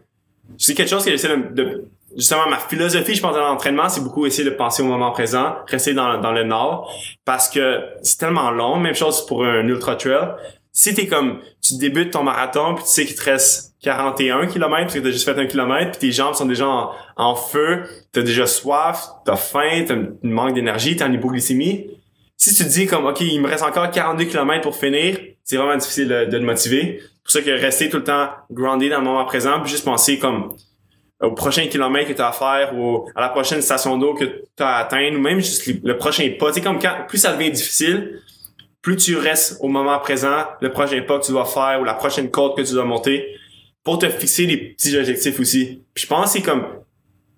c'est 0.57 0.73
quelque 0.73 0.89
chose 0.89 1.03
que 1.03 1.11
j'essaie 1.11 1.27
de, 1.35 1.53
de- 1.53 1.85
justement, 2.15 2.47
ma 2.49 2.57
philosophie, 2.57 3.15
je 3.15 3.21
pense, 3.21 3.35
dans 3.35 3.41
l'entraînement, 3.47 3.89
c'est 3.89 4.01
beaucoup 4.01 4.25
essayer 4.25 4.49
de 4.49 4.55
penser 4.55 4.81
au 4.81 4.85
moment 4.85 5.11
présent, 5.11 5.55
rester 5.67 5.93
dans, 5.93 6.19
dans 6.19 6.31
le 6.31 6.43
nord, 6.45 6.91
parce 7.25 7.49
que 7.49 7.81
c'est 8.01 8.17
tellement 8.17 8.49
long. 8.49 8.77
Même 8.77 8.95
chose 8.95 9.25
pour 9.25 9.43
un 9.45 9.67
ultra 9.67 9.95
trail. 9.97 10.29
Si 10.71 10.93
t'es 10.93 11.07
comme, 11.07 11.39
tu 11.61 11.77
débutes 11.77 12.11
ton 12.11 12.23
marathon, 12.23 12.75
puis 12.75 12.83
tu 12.83 12.91
sais 12.91 13.05
qu'il 13.05 13.15
te 13.15 13.23
reste 13.23 13.75
41 13.81 14.47
km, 14.47 14.83
parce 14.83 14.93
que 14.93 14.99
t'as 14.99 15.11
juste 15.11 15.25
fait 15.25 15.39
un 15.39 15.45
kilomètre, 15.45 15.91
puis 15.91 15.99
tes 15.99 16.11
jambes 16.11 16.35
sont 16.35 16.45
déjà 16.45 16.67
en, 16.67 16.91
en 17.15 17.35
feu, 17.35 17.83
t'as 18.11 18.21
déjà 18.21 18.45
soif, 18.45 19.07
t'as 19.25 19.35
faim, 19.35 19.85
t'as 19.87 19.95
une 19.95 20.31
manque 20.31 20.53
d'énergie, 20.53 20.95
t'as 20.95 21.07
une 21.07 21.15
hypoglycémie. 21.15 21.87
Si 22.37 22.55
tu 22.55 22.63
te 22.63 22.69
dis 22.69 22.87
comme, 22.87 23.05
OK, 23.05 23.21
il 23.21 23.41
me 23.41 23.47
reste 23.47 23.63
encore 23.63 23.89
42 23.89 24.25
km 24.25 24.61
pour 24.61 24.75
finir, 24.75 25.17
c'est 25.43 25.57
vraiment 25.57 25.75
difficile 25.75 26.07
de, 26.07 26.25
te 26.25 26.43
motiver. 26.43 26.99
C'est 27.01 27.23
pour 27.23 27.31
ça 27.31 27.41
que 27.41 27.61
rester 27.61 27.89
tout 27.89 27.97
le 27.97 28.03
temps 28.03 28.29
groundé 28.51 28.89
dans 28.89 28.99
le 28.99 29.05
moment 29.05 29.25
présent, 29.25 29.59
puis 29.61 29.71
juste 29.71 29.85
penser 29.85 30.19
comme, 30.19 30.55
au 31.21 31.31
prochain 31.31 31.67
kilomètre 31.67 32.07
que 32.07 32.13
tu 32.13 32.21
as 32.21 32.29
à 32.29 32.31
faire 32.31 32.77
ou 32.77 33.09
à 33.15 33.21
la 33.21 33.29
prochaine 33.29 33.61
station 33.61 33.97
d'eau 33.97 34.13
que 34.13 34.23
tu 34.23 34.63
as 34.63 34.67
à 34.67 34.79
atteindre 34.79 35.17
ou 35.17 35.21
même 35.21 35.39
juste 35.39 35.67
le, 35.67 35.79
le 35.83 35.97
prochain 35.97 36.29
pas. 36.39 36.47
Tu 36.47 36.55
sais, 36.55 36.61
comme 36.61 36.79
quand, 36.79 37.05
plus 37.07 37.17
ça 37.17 37.33
devient 37.33 37.51
difficile, 37.51 38.21
plus 38.81 38.95
tu 38.97 39.17
restes 39.17 39.57
au 39.61 39.67
moment 39.67 39.97
présent, 39.99 40.45
le 40.61 40.71
prochain 40.71 41.01
pas 41.01 41.19
que 41.19 41.25
tu 41.25 41.31
dois 41.31 41.45
faire 41.45 41.79
ou 41.81 41.83
la 41.83 41.93
prochaine 41.93 42.31
côte 42.31 42.55
que 42.55 42.61
tu 42.61 42.73
dois 42.73 42.85
monter 42.85 43.25
pour 43.83 43.99
te 43.99 44.09
fixer 44.09 44.45
des 44.45 44.57
petits 44.57 44.97
objectifs 44.97 45.39
aussi. 45.39 45.83
Puis 45.93 46.03
je 46.03 46.07
pense 46.07 46.25
que 46.25 46.39
c'est 46.39 46.41
comme, 46.41 46.65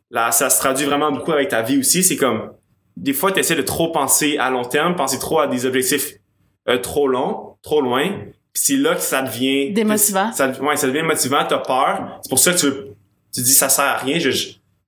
là, 0.10 0.32
ça 0.32 0.50
se 0.50 0.60
traduit 0.60 0.86
vraiment 0.86 1.12
beaucoup 1.12 1.32
avec 1.32 1.50
ta 1.50 1.62
vie 1.62 1.78
aussi. 1.78 2.04
C'est 2.04 2.18
comme, 2.18 2.52
des 2.98 3.14
fois, 3.14 3.32
tu 3.32 3.39
essaies 3.39 3.56
de 3.56 3.62
trop 3.62 3.92
penser 3.92 4.38
à 4.38 4.50
long 4.50 4.66
terme, 4.66 4.96
penser 4.96 5.18
trop 5.20 5.39
à 5.39 5.48
des 5.48 5.66
objectifs 5.66 6.16
euh, 6.70 6.78
trop 6.78 7.08
longs, 7.08 7.58
trop 7.64 7.82
loin. 7.82 8.10
Puis 8.54 8.64
c'est 8.64 8.78
là 8.78 8.96
que 8.96 9.02
ça 9.02 9.22
devient... 9.22 9.72
Démotivant. 9.72 10.32
Ça, 10.34 10.52
ouais, 10.62 10.76
ça 10.76 10.88
devient 10.88 11.04
motivant, 11.04 11.46
t'as 11.48 11.60
peur. 11.60 12.20
C'est 12.22 12.30
pour 12.30 12.39
ça 12.39 12.54
que 12.54 12.60
tu 12.60 12.68
tu 13.34 13.42
dis 13.42 13.54
ça 13.54 13.70
sert 13.70 13.86
à 13.86 13.98
rien, 13.98 14.20
je, 14.20 14.30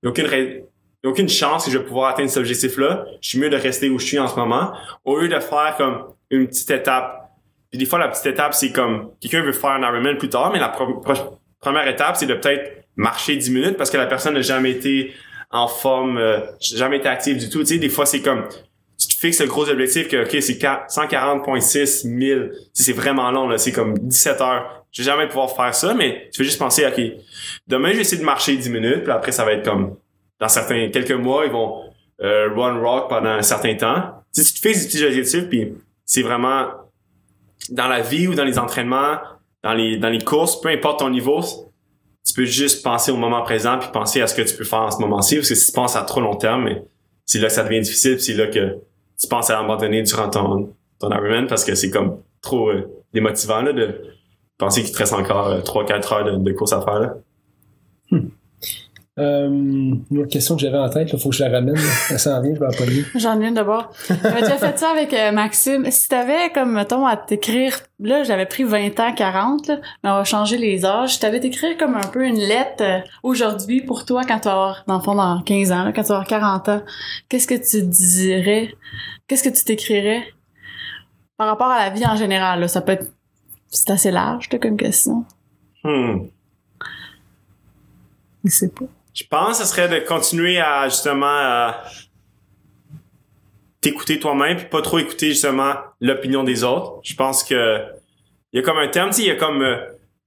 a 0.04 0.08
aucune 0.08 0.26
y 0.26 1.06
a 1.06 1.10
aucune 1.10 1.28
chance 1.28 1.64
que 1.64 1.70
je 1.70 1.78
vais 1.78 1.84
pouvoir 1.84 2.10
atteindre 2.10 2.28
cet 2.28 2.38
objectif-là. 2.38 3.06
Je 3.20 3.28
suis 3.28 3.38
mieux 3.38 3.50
de 3.50 3.56
rester 3.56 3.88
où 3.90 3.98
je 3.98 4.06
suis 4.06 4.18
en 4.18 4.28
ce 4.28 4.36
moment, 4.36 4.72
au 5.04 5.18
lieu 5.18 5.28
de 5.28 5.38
faire 5.38 5.74
comme 5.76 6.13
une 6.36 6.48
petite 6.48 6.70
étape. 6.70 7.30
Puis 7.70 7.78
des 7.78 7.86
fois, 7.86 7.98
la 7.98 8.08
petite 8.08 8.26
étape, 8.26 8.54
c'est 8.54 8.70
comme 8.72 9.10
quelqu'un 9.20 9.42
veut 9.42 9.52
faire 9.52 9.70
un 9.70 9.82
Ironman 9.82 10.16
plus 10.16 10.28
tard, 10.28 10.52
mais 10.52 10.60
la 10.60 10.74
première 11.60 11.88
étape, 11.88 12.16
c'est 12.16 12.26
de 12.26 12.34
peut-être 12.34 12.84
marcher 12.96 13.36
10 13.36 13.50
minutes 13.50 13.76
parce 13.76 13.90
que 13.90 13.96
la 13.96 14.06
personne 14.06 14.34
n'a 14.34 14.42
jamais 14.42 14.70
été 14.70 15.12
en 15.50 15.68
forme, 15.68 16.18
euh, 16.18 16.40
jamais 16.60 16.98
été 16.98 17.08
active 17.08 17.36
du 17.36 17.48
tout. 17.48 17.60
Tu 17.60 17.66
sais, 17.66 17.78
des 17.78 17.88
fois, 17.88 18.06
c'est 18.06 18.20
comme 18.20 18.46
tu 18.98 19.08
te 19.08 19.14
fixes 19.14 19.40
le 19.40 19.46
gros 19.46 19.68
objectif 19.68 20.08
que 20.08 20.22
ok 20.24 20.42
c'est 20.42 20.60
4- 20.60 20.88
140.6 20.88 22.06
1000 22.08 22.50
Tu 22.52 22.58
sais, 22.72 22.82
c'est 22.84 22.92
vraiment 22.92 23.30
long 23.30 23.48
là 23.48 23.58
c'est 23.58 23.72
comme 23.72 23.98
17 23.98 24.40
heures 24.40 24.84
je 24.92 25.02
vais 25.02 25.06
jamais 25.06 25.26
pouvoir 25.26 25.54
faire 25.54 25.74
ça 25.74 25.94
mais 25.94 26.28
tu 26.32 26.38
fais 26.38 26.44
juste 26.44 26.58
penser 26.58 26.86
ok 26.86 27.00
demain 27.66 27.90
je 27.90 27.96
vais 27.96 28.00
essayer 28.02 28.20
de 28.20 28.24
marcher 28.24 28.56
10 28.56 28.70
minutes 28.70 29.02
puis 29.02 29.12
après 29.12 29.32
ça 29.32 29.44
va 29.44 29.52
être 29.52 29.64
comme 29.64 29.96
dans 30.40 30.48
certains 30.48 30.88
quelques 30.90 31.12
mois 31.12 31.44
ils 31.44 31.52
vont 31.52 31.82
euh, 32.22 32.48
run 32.54 32.80
rock 32.80 33.08
pendant 33.08 33.30
un 33.30 33.42
certain 33.42 33.74
temps 33.74 34.22
tu, 34.32 34.42
sais, 34.42 34.52
tu 34.52 34.60
te 34.60 34.68
fixes 34.68 34.82
des 34.82 34.86
petits 34.86 35.04
objectifs 35.04 35.48
puis 35.48 35.74
c'est 36.06 36.22
vraiment 36.22 36.66
dans 37.70 37.88
la 37.88 38.00
vie 38.00 38.28
ou 38.28 38.34
dans 38.34 38.44
les 38.44 38.58
entraînements 38.58 39.18
dans 39.62 39.72
les 39.72 39.96
dans 39.96 40.10
les 40.10 40.22
courses 40.22 40.60
peu 40.60 40.68
importe 40.68 41.00
ton 41.00 41.10
niveau 41.10 41.40
tu 42.26 42.34
peux 42.34 42.44
juste 42.44 42.82
penser 42.82 43.10
au 43.12 43.16
moment 43.16 43.42
présent 43.42 43.78
puis 43.78 43.88
penser 43.92 44.22
à 44.22 44.26
ce 44.26 44.34
que 44.34 44.42
tu 44.42 44.56
peux 44.56 44.64
faire 44.64 44.80
en 44.80 44.90
ce 44.90 44.98
moment-ci 44.98 45.36
parce 45.36 45.48
que 45.48 45.54
si 45.54 45.66
tu 45.66 45.72
penses 45.72 45.96
à 45.96 46.02
trop 46.02 46.20
long 46.20 46.36
terme 46.36 46.68
c'est 47.26 47.38
là 47.38 47.48
que 47.48 47.52
ça 47.54 47.64
devient 47.64 47.80
difficile, 47.80 48.20
c'est 48.20 48.34
là 48.34 48.46
que 48.46 48.78
tu 49.18 49.28
penses 49.28 49.50
à 49.50 49.58
abandonner 49.58 50.02
durant 50.02 50.28
ton, 50.28 50.74
ton 50.98 51.10
Ironman 51.10 51.46
parce 51.46 51.64
que 51.64 51.74
c'est 51.74 51.90
comme 51.90 52.18
trop 52.42 52.68
euh, 52.70 52.88
démotivant 53.12 53.62
là, 53.62 53.72
de 53.72 54.02
penser 54.58 54.82
qu'il 54.82 54.92
te 54.92 54.98
reste 54.98 55.12
encore 55.12 55.48
euh, 55.48 55.60
3-4 55.60 56.14
heures 56.14 56.38
de, 56.38 56.52
course 56.52 56.72
à 56.72 56.82
faire. 56.82 57.00
Là. 57.00 57.14
Euh, 59.16 59.46
une 59.48 60.18
autre 60.18 60.28
question 60.28 60.56
que 60.56 60.62
j'avais 60.62 60.78
en 60.78 60.88
tête, 60.88 61.08
il 61.12 61.18
faut 61.20 61.28
que 61.28 61.36
je 61.36 61.44
la 61.44 61.50
ramène. 61.50 61.76
là. 61.76 61.90
Elle 62.10 62.18
s'en 62.18 62.40
vient, 62.40 62.52
je 62.52 62.58
vais 62.58 62.66
la 62.66 62.76
pogner. 62.76 63.04
J'en 63.14 63.40
ai 63.40 63.46
une 63.46 63.54
d'abord. 63.54 63.92
J'avais 64.08 64.40
déjà 64.42 64.56
fait 64.56 64.76
ça 64.76 64.90
avec 64.90 65.14
euh, 65.14 65.30
Maxime. 65.30 65.88
Si 65.88 66.08
t'avais, 66.08 66.50
comme, 66.52 66.72
mettons, 66.72 67.06
à 67.06 67.16
t'écrire, 67.16 67.78
là, 68.00 68.24
j'avais 68.24 68.46
pris 68.46 68.64
20 68.64 68.98
ans, 68.98 69.14
40, 69.14 69.68
là, 69.68 69.76
mais 70.02 70.10
on 70.10 70.14
va 70.14 70.24
changer 70.24 70.58
les 70.58 70.84
âges. 70.84 71.14
Si 71.14 71.20
t'avais 71.20 71.38
t'écrire 71.38 71.76
comme 71.76 71.94
un 71.94 72.06
peu 72.08 72.26
une 72.26 72.40
lettre 72.40 72.82
euh, 72.82 72.98
aujourd'hui 73.22 73.82
pour 73.82 74.04
toi 74.04 74.22
quand 74.26 74.40
tu 74.40 74.48
vas 74.48 74.52
avoir, 74.52 74.84
dans 74.88 74.96
le 74.96 75.02
fond, 75.02 75.14
dans 75.14 75.40
15 75.42 75.70
ans, 75.70 75.84
là, 75.84 75.92
quand 75.92 76.02
tu 76.02 76.08
vas 76.08 76.16
avoir 76.16 76.26
40 76.26 76.68
ans, 76.70 76.82
qu'est-ce 77.28 77.46
que 77.46 77.54
tu 77.54 77.86
dirais? 77.86 78.74
Qu'est-ce 79.28 79.44
que 79.44 79.56
tu 79.56 79.62
t'écrirais? 79.64 80.24
Par 81.36 81.46
rapport 81.46 81.68
à 81.68 81.84
la 81.84 81.90
vie 81.90 82.04
en 82.04 82.16
général? 82.16 82.60
Là? 82.60 82.68
Ça 82.68 82.80
peut 82.80 82.92
être... 82.92 83.06
C'est 83.68 83.90
assez 83.90 84.10
large, 84.10 84.48
là, 84.50 84.58
comme 84.58 84.76
question. 84.76 85.24
Hmm. 85.84 86.26
Je 88.44 88.50
sais 88.50 88.68
pas. 88.68 88.86
Je 89.14 89.24
pense 89.24 89.58
que 89.58 89.64
ce 89.64 89.70
serait 89.70 89.88
de 89.88 90.04
continuer 90.06 90.58
à 90.58 90.88
justement 90.88 91.26
à 91.26 91.84
t'écouter 93.80 94.18
toi-même 94.18 94.56
puis 94.56 94.66
pas 94.66 94.82
trop 94.82 94.98
écouter 94.98 95.28
justement 95.28 95.74
l'opinion 96.00 96.42
des 96.42 96.64
autres. 96.64 97.00
Je 97.04 97.14
pense 97.14 97.44
que 97.44 97.84
il 98.52 98.58
y 98.58 98.60
a 98.60 98.62
comme 98.62 98.78
un 98.78 98.88
terme, 98.88 99.10
il 99.18 99.24
y 99.24 99.30
a 99.30 99.36
comme 99.36 99.62
euh, 99.62 99.76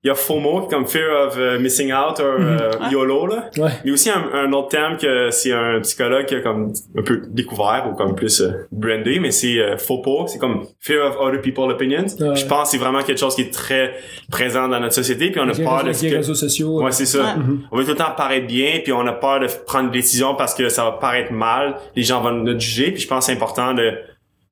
il 0.03 0.07
y 0.07 0.11
a 0.11 0.15
FOMO 0.15 0.67
comme 0.67 0.85
fear 0.85 1.27
of 1.27 1.37
euh, 1.39 1.57
missing 1.59 1.91
out 1.91 2.19
ou 2.19 2.21
euh, 2.23 2.69
Ouais. 2.79 2.91
YOLO 2.91 3.25
là. 3.27 3.49
Ouais. 3.57 3.71
Il 3.83 3.87
y 3.87 3.89
a 3.89 3.93
aussi 3.93 4.09
un, 4.11 4.23
un 4.31 4.53
autre 4.53 4.69
terme 4.69 4.95
que 4.95 5.31
c'est 5.31 5.51
un 5.51 5.79
psychologue 5.81 6.25
qui 6.25 6.35
a 6.35 6.41
comme 6.41 6.71
un 6.95 7.01
peu 7.01 7.23
découvert 7.29 7.87
ou 7.91 7.95
comme 7.95 8.13
plus 8.13 8.41
euh, 8.41 8.51
brandé, 8.71 9.19
mais 9.19 9.31
c'est 9.31 9.57
euh, 9.59 9.75
FOPO, 9.77 10.27
c'est 10.27 10.37
comme 10.37 10.65
fear 10.79 11.07
of 11.07 11.17
other 11.19 11.41
people's 11.41 11.71
opinions. 11.73 12.05
Ouais. 12.19 12.35
Je 12.35 12.45
pense 12.45 12.63
que 12.63 12.69
c'est 12.69 12.77
vraiment 12.77 13.01
quelque 13.01 13.17
chose 13.19 13.35
qui 13.35 13.41
est 13.41 13.53
très 13.53 13.95
présent 14.31 14.67
dans 14.67 14.79
notre 14.79 14.93
société, 14.93 15.31
puis 15.31 15.41
on 15.41 15.49
a 15.49 15.53
les 15.53 15.63
peur 15.63 15.77
réseaux- 15.77 15.83
de 15.83 15.85
avec 15.87 15.95
ce 15.95 16.03
les 16.05 16.11
que... 16.11 16.15
réseaux 16.17 16.35
sociaux. 16.35 16.81
Ouais, 16.83 16.91
c'est 16.91 17.05
ça. 17.07 17.19
Ouais. 17.23 17.35
Mhm. 17.43 17.63
On 17.71 17.77
veut 17.77 17.83
tout 17.83 17.91
le 17.91 17.97
temps 17.97 18.11
paraître 18.15 18.45
bien, 18.47 18.79
puis 18.83 18.93
on 18.93 19.05
a 19.07 19.13
peur 19.13 19.39
de 19.39 19.47
prendre 19.65 19.89
des 19.89 19.97
décisions 19.99 20.35
parce 20.35 20.53
que 20.53 20.69
ça 20.69 20.83
va 20.83 20.91
paraître 20.91 21.33
mal. 21.33 21.75
Les 21.95 22.03
gens 22.03 22.21
vont 22.21 22.31
nous 22.31 22.59
juger, 22.59 22.91
puis 22.91 23.01
je 23.01 23.07
pense 23.07 23.25
que 23.25 23.31
c'est 23.31 23.37
important 23.37 23.73
de 23.73 23.93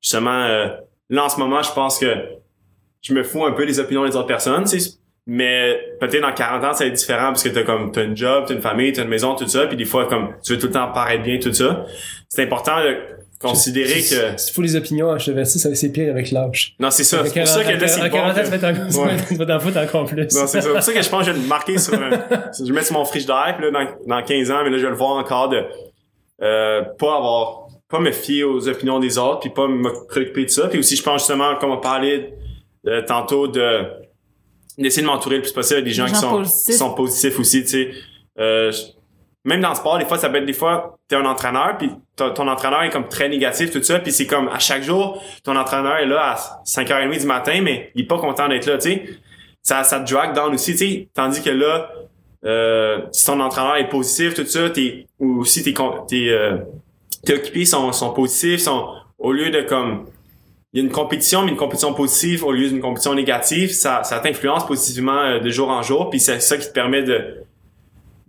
justement 0.01 0.31
euh, 0.43 0.69
là 1.11 1.25
en 1.25 1.29
ce 1.29 1.39
moment, 1.39 1.61
je 1.61 1.71
pense 1.71 1.99
que 1.99 2.07
je 3.01 3.13
me 3.13 3.21
fous 3.21 3.45
un 3.45 3.51
peu 3.51 3.67
des 3.67 3.79
opinions 3.79 4.03
des 4.05 4.15
autres 4.15 4.25
personnes, 4.27 4.63
tu 4.63 4.79
sais. 4.79 4.97
Mais 5.27 5.79
peut-être 5.99 6.21
dans 6.21 6.31
40 6.33 6.63
ans, 6.63 6.73
ça 6.73 6.83
va 6.83 6.89
être 6.89 6.95
différent 6.97 7.27
parce 7.27 7.43
que 7.43 7.49
t'as 7.49 7.63
comme 7.63 7.91
t'as 7.91 8.03
une 8.03 8.15
job, 8.15 8.45
t'as 8.47 8.53
une 8.53 8.61
famille, 8.61 8.93
t'as 8.93 9.01
une 9.03 9.09
maison, 9.09 9.33
tout 9.35 9.47
ça, 9.47 9.65
puis 9.65 9.75
des 9.75 9.85
fois 9.85 10.05
comme 10.07 10.35
tu 10.43 10.53
veux 10.53 10.59
tout 10.59 10.67
le 10.67 10.73
temps 10.73 10.91
paraître 10.91 11.23
bien, 11.23 11.39
tout 11.39 11.51
ça. 11.53 11.85
C'est 12.29 12.43
important 12.43 12.79
de 12.83 12.95
considérer 13.41 13.99
Si- 14.01 14.15
que 14.15 14.21
Si 14.37 14.47
tu 14.47 14.53
fous 14.53 14.61
les 14.61 14.75
opinions 14.75 15.09
à 15.11 15.17
chevalier, 15.17 15.45
ça 15.45 15.73
c'est 15.73 15.91
pire 15.91 16.11
avec 16.11 16.29
l'âge. 16.31 16.75
non 16.79 16.91
c'est 16.91 17.03
ça. 17.03 17.23
C'est 17.25 17.39
pour 17.39 17.47
ça 17.47 17.63
que 17.63 17.71
là 17.71 17.87
c'est 17.87 18.01
bon 18.01 18.09
40 18.09 18.37
ans, 18.37 18.41
tu 18.43 19.35
vas 19.35 19.45
t'en- 19.45 19.59
foutre 19.59 19.77
encore 19.79 20.05
plus. 20.05 20.21
Non, 20.21 20.27
c'est 20.29 20.47
ça. 20.47 20.61
C'est 20.61 20.69
pour 20.71 20.81
ça 20.83 20.93
que 20.93 21.01
je 21.01 21.09
pense 21.09 21.19
que 21.21 21.25
je 21.27 21.31
vais 21.31 21.41
le 21.41 21.47
marquer 21.47 21.77
sur 21.79 21.93
un, 21.95 22.09
je 22.65 22.71
mettre 22.71 22.85
sur 22.87 22.95
mon 22.97 23.05
frigidaire, 23.05 23.55
puis 23.57 23.71
là, 23.71 23.71
dans, 24.07 24.15
dans 24.17 24.23
15 24.23 24.51
ans, 24.51 24.59
mais 24.63 24.69
là, 24.69 24.77
je 24.77 24.83
vais 24.83 24.89
le 24.91 24.95
voir 24.95 25.17
encore 25.17 25.49
de, 25.49 25.63
euh, 26.43 26.83
pas 26.99 27.17
avoir, 27.17 27.67
pas 27.89 27.99
me 27.99 28.11
fier 28.11 28.43
aux 28.43 28.67
opinions 28.67 28.99
des 28.99 29.17
autres, 29.17 29.39
puis 29.39 29.49
pas 29.49 29.67
me 29.67 30.07
préoccuper 30.07 30.45
de 30.45 30.49
ça. 30.49 30.67
Puis 30.67 30.77
aussi, 30.79 30.95
je 30.95 31.01
pense 31.03 31.21
justement, 31.21 31.55
comme 31.55 31.71
on 31.71 31.77
parlait 31.79 32.33
euh, 32.87 33.01
tantôt, 33.07 33.47
de, 33.47 33.81
d'essayer 34.77 35.01
de 35.01 35.07
m'entourer 35.07 35.37
le 35.37 35.41
plus 35.41 35.51
possible 35.51 35.79
avec 35.79 35.85
des 35.85 35.93
gens, 35.93 36.05
qui, 36.05 36.15
sont, 36.15 36.31
positifs. 36.31 36.73
qui 36.73 36.79
sont 36.79 36.93
positifs 36.93 37.39
aussi, 37.39 37.63
tu 37.63 37.69
sais. 37.69 37.91
Euh, 38.39 38.71
même 39.45 39.61
dans 39.61 39.69
le 39.69 39.75
sport, 39.75 39.99
des 39.99 40.05
fois, 40.05 40.17
ça 40.17 40.29
peut 40.29 40.37
être 40.37 40.45
des 40.45 40.53
fois, 40.53 40.97
t'es 41.07 41.15
un 41.15 41.25
entraîneur, 41.25 41.77
puis 41.77 41.91
ton, 42.15 42.47
entraîneur 42.47 42.83
est 42.83 42.89
comme 42.89 43.07
très 43.07 43.29
négatif, 43.29 43.71
tout 43.71 43.81
ça, 43.83 43.99
puis 43.99 44.11
c'est 44.11 44.25
comme 44.25 44.47
à 44.47 44.59
chaque 44.59 44.81
jour, 44.81 45.21
ton 45.43 45.55
entraîneur 45.55 45.97
est 45.97 46.07
là 46.07 46.31
à 46.31 46.63
5h30 46.65 47.19
du 47.19 47.27
matin, 47.27 47.61
mais 47.61 47.91
il 47.93 48.03
est 48.03 48.07
pas 48.07 48.17
content 48.17 48.47
d'être 48.47 48.65
là, 48.65 48.77
tu 48.77 48.89
sais. 48.89 49.05
Ça, 49.61 49.83
ça 49.83 49.99
te 49.99 50.11
drag 50.11 50.33
down 50.33 50.53
aussi, 50.53 50.71
tu 50.71 50.77
sais. 50.77 51.09
Tandis 51.13 51.41
que 51.43 51.51
là, 51.51 51.89
euh, 52.43 53.01
si 53.11 53.25
ton 53.25 53.39
entraîneur 53.39 53.77
est 53.77 53.89
positif, 53.89 54.33
tout 54.33 54.45
ça, 54.45 54.69
t'es, 54.71 55.05
ou 55.19 55.45
si 55.45 55.63
tes, 55.63 55.73
tes, 56.07 56.29
euh, 56.29 56.57
tes 57.23 57.35
occupés 57.35 57.65
sont, 57.65 57.91
sont 57.91 58.13
positifs, 58.13 58.61
sont, 58.61 58.89
au 59.19 59.31
lieu 59.31 59.51
de 59.51 59.61
comme, 59.61 60.07
il 60.75 60.79
y 60.79 60.81
a 60.81 60.85
une 60.85 60.91
compétition, 60.91 61.43
mais 61.45 61.51
une 61.51 61.57
compétition 61.57 61.93
positive 61.93 62.43
au 62.43 62.51
lieu 62.51 62.67
d'une 62.67 62.81
compétition 62.81 63.15
négative, 63.15 63.71
ça, 63.71 64.03
ça 64.03 64.19
t'influence 64.19 64.67
positivement 64.67 65.17
euh, 65.21 65.39
de 65.39 65.49
jour 65.49 65.69
en 65.69 65.81
jour, 65.81 66.09
puis 66.09 66.19
c'est 66.19 66.39
ça 66.41 66.57
qui 66.57 66.67
te 66.67 66.73
permet 66.73 67.01
de 67.01 67.43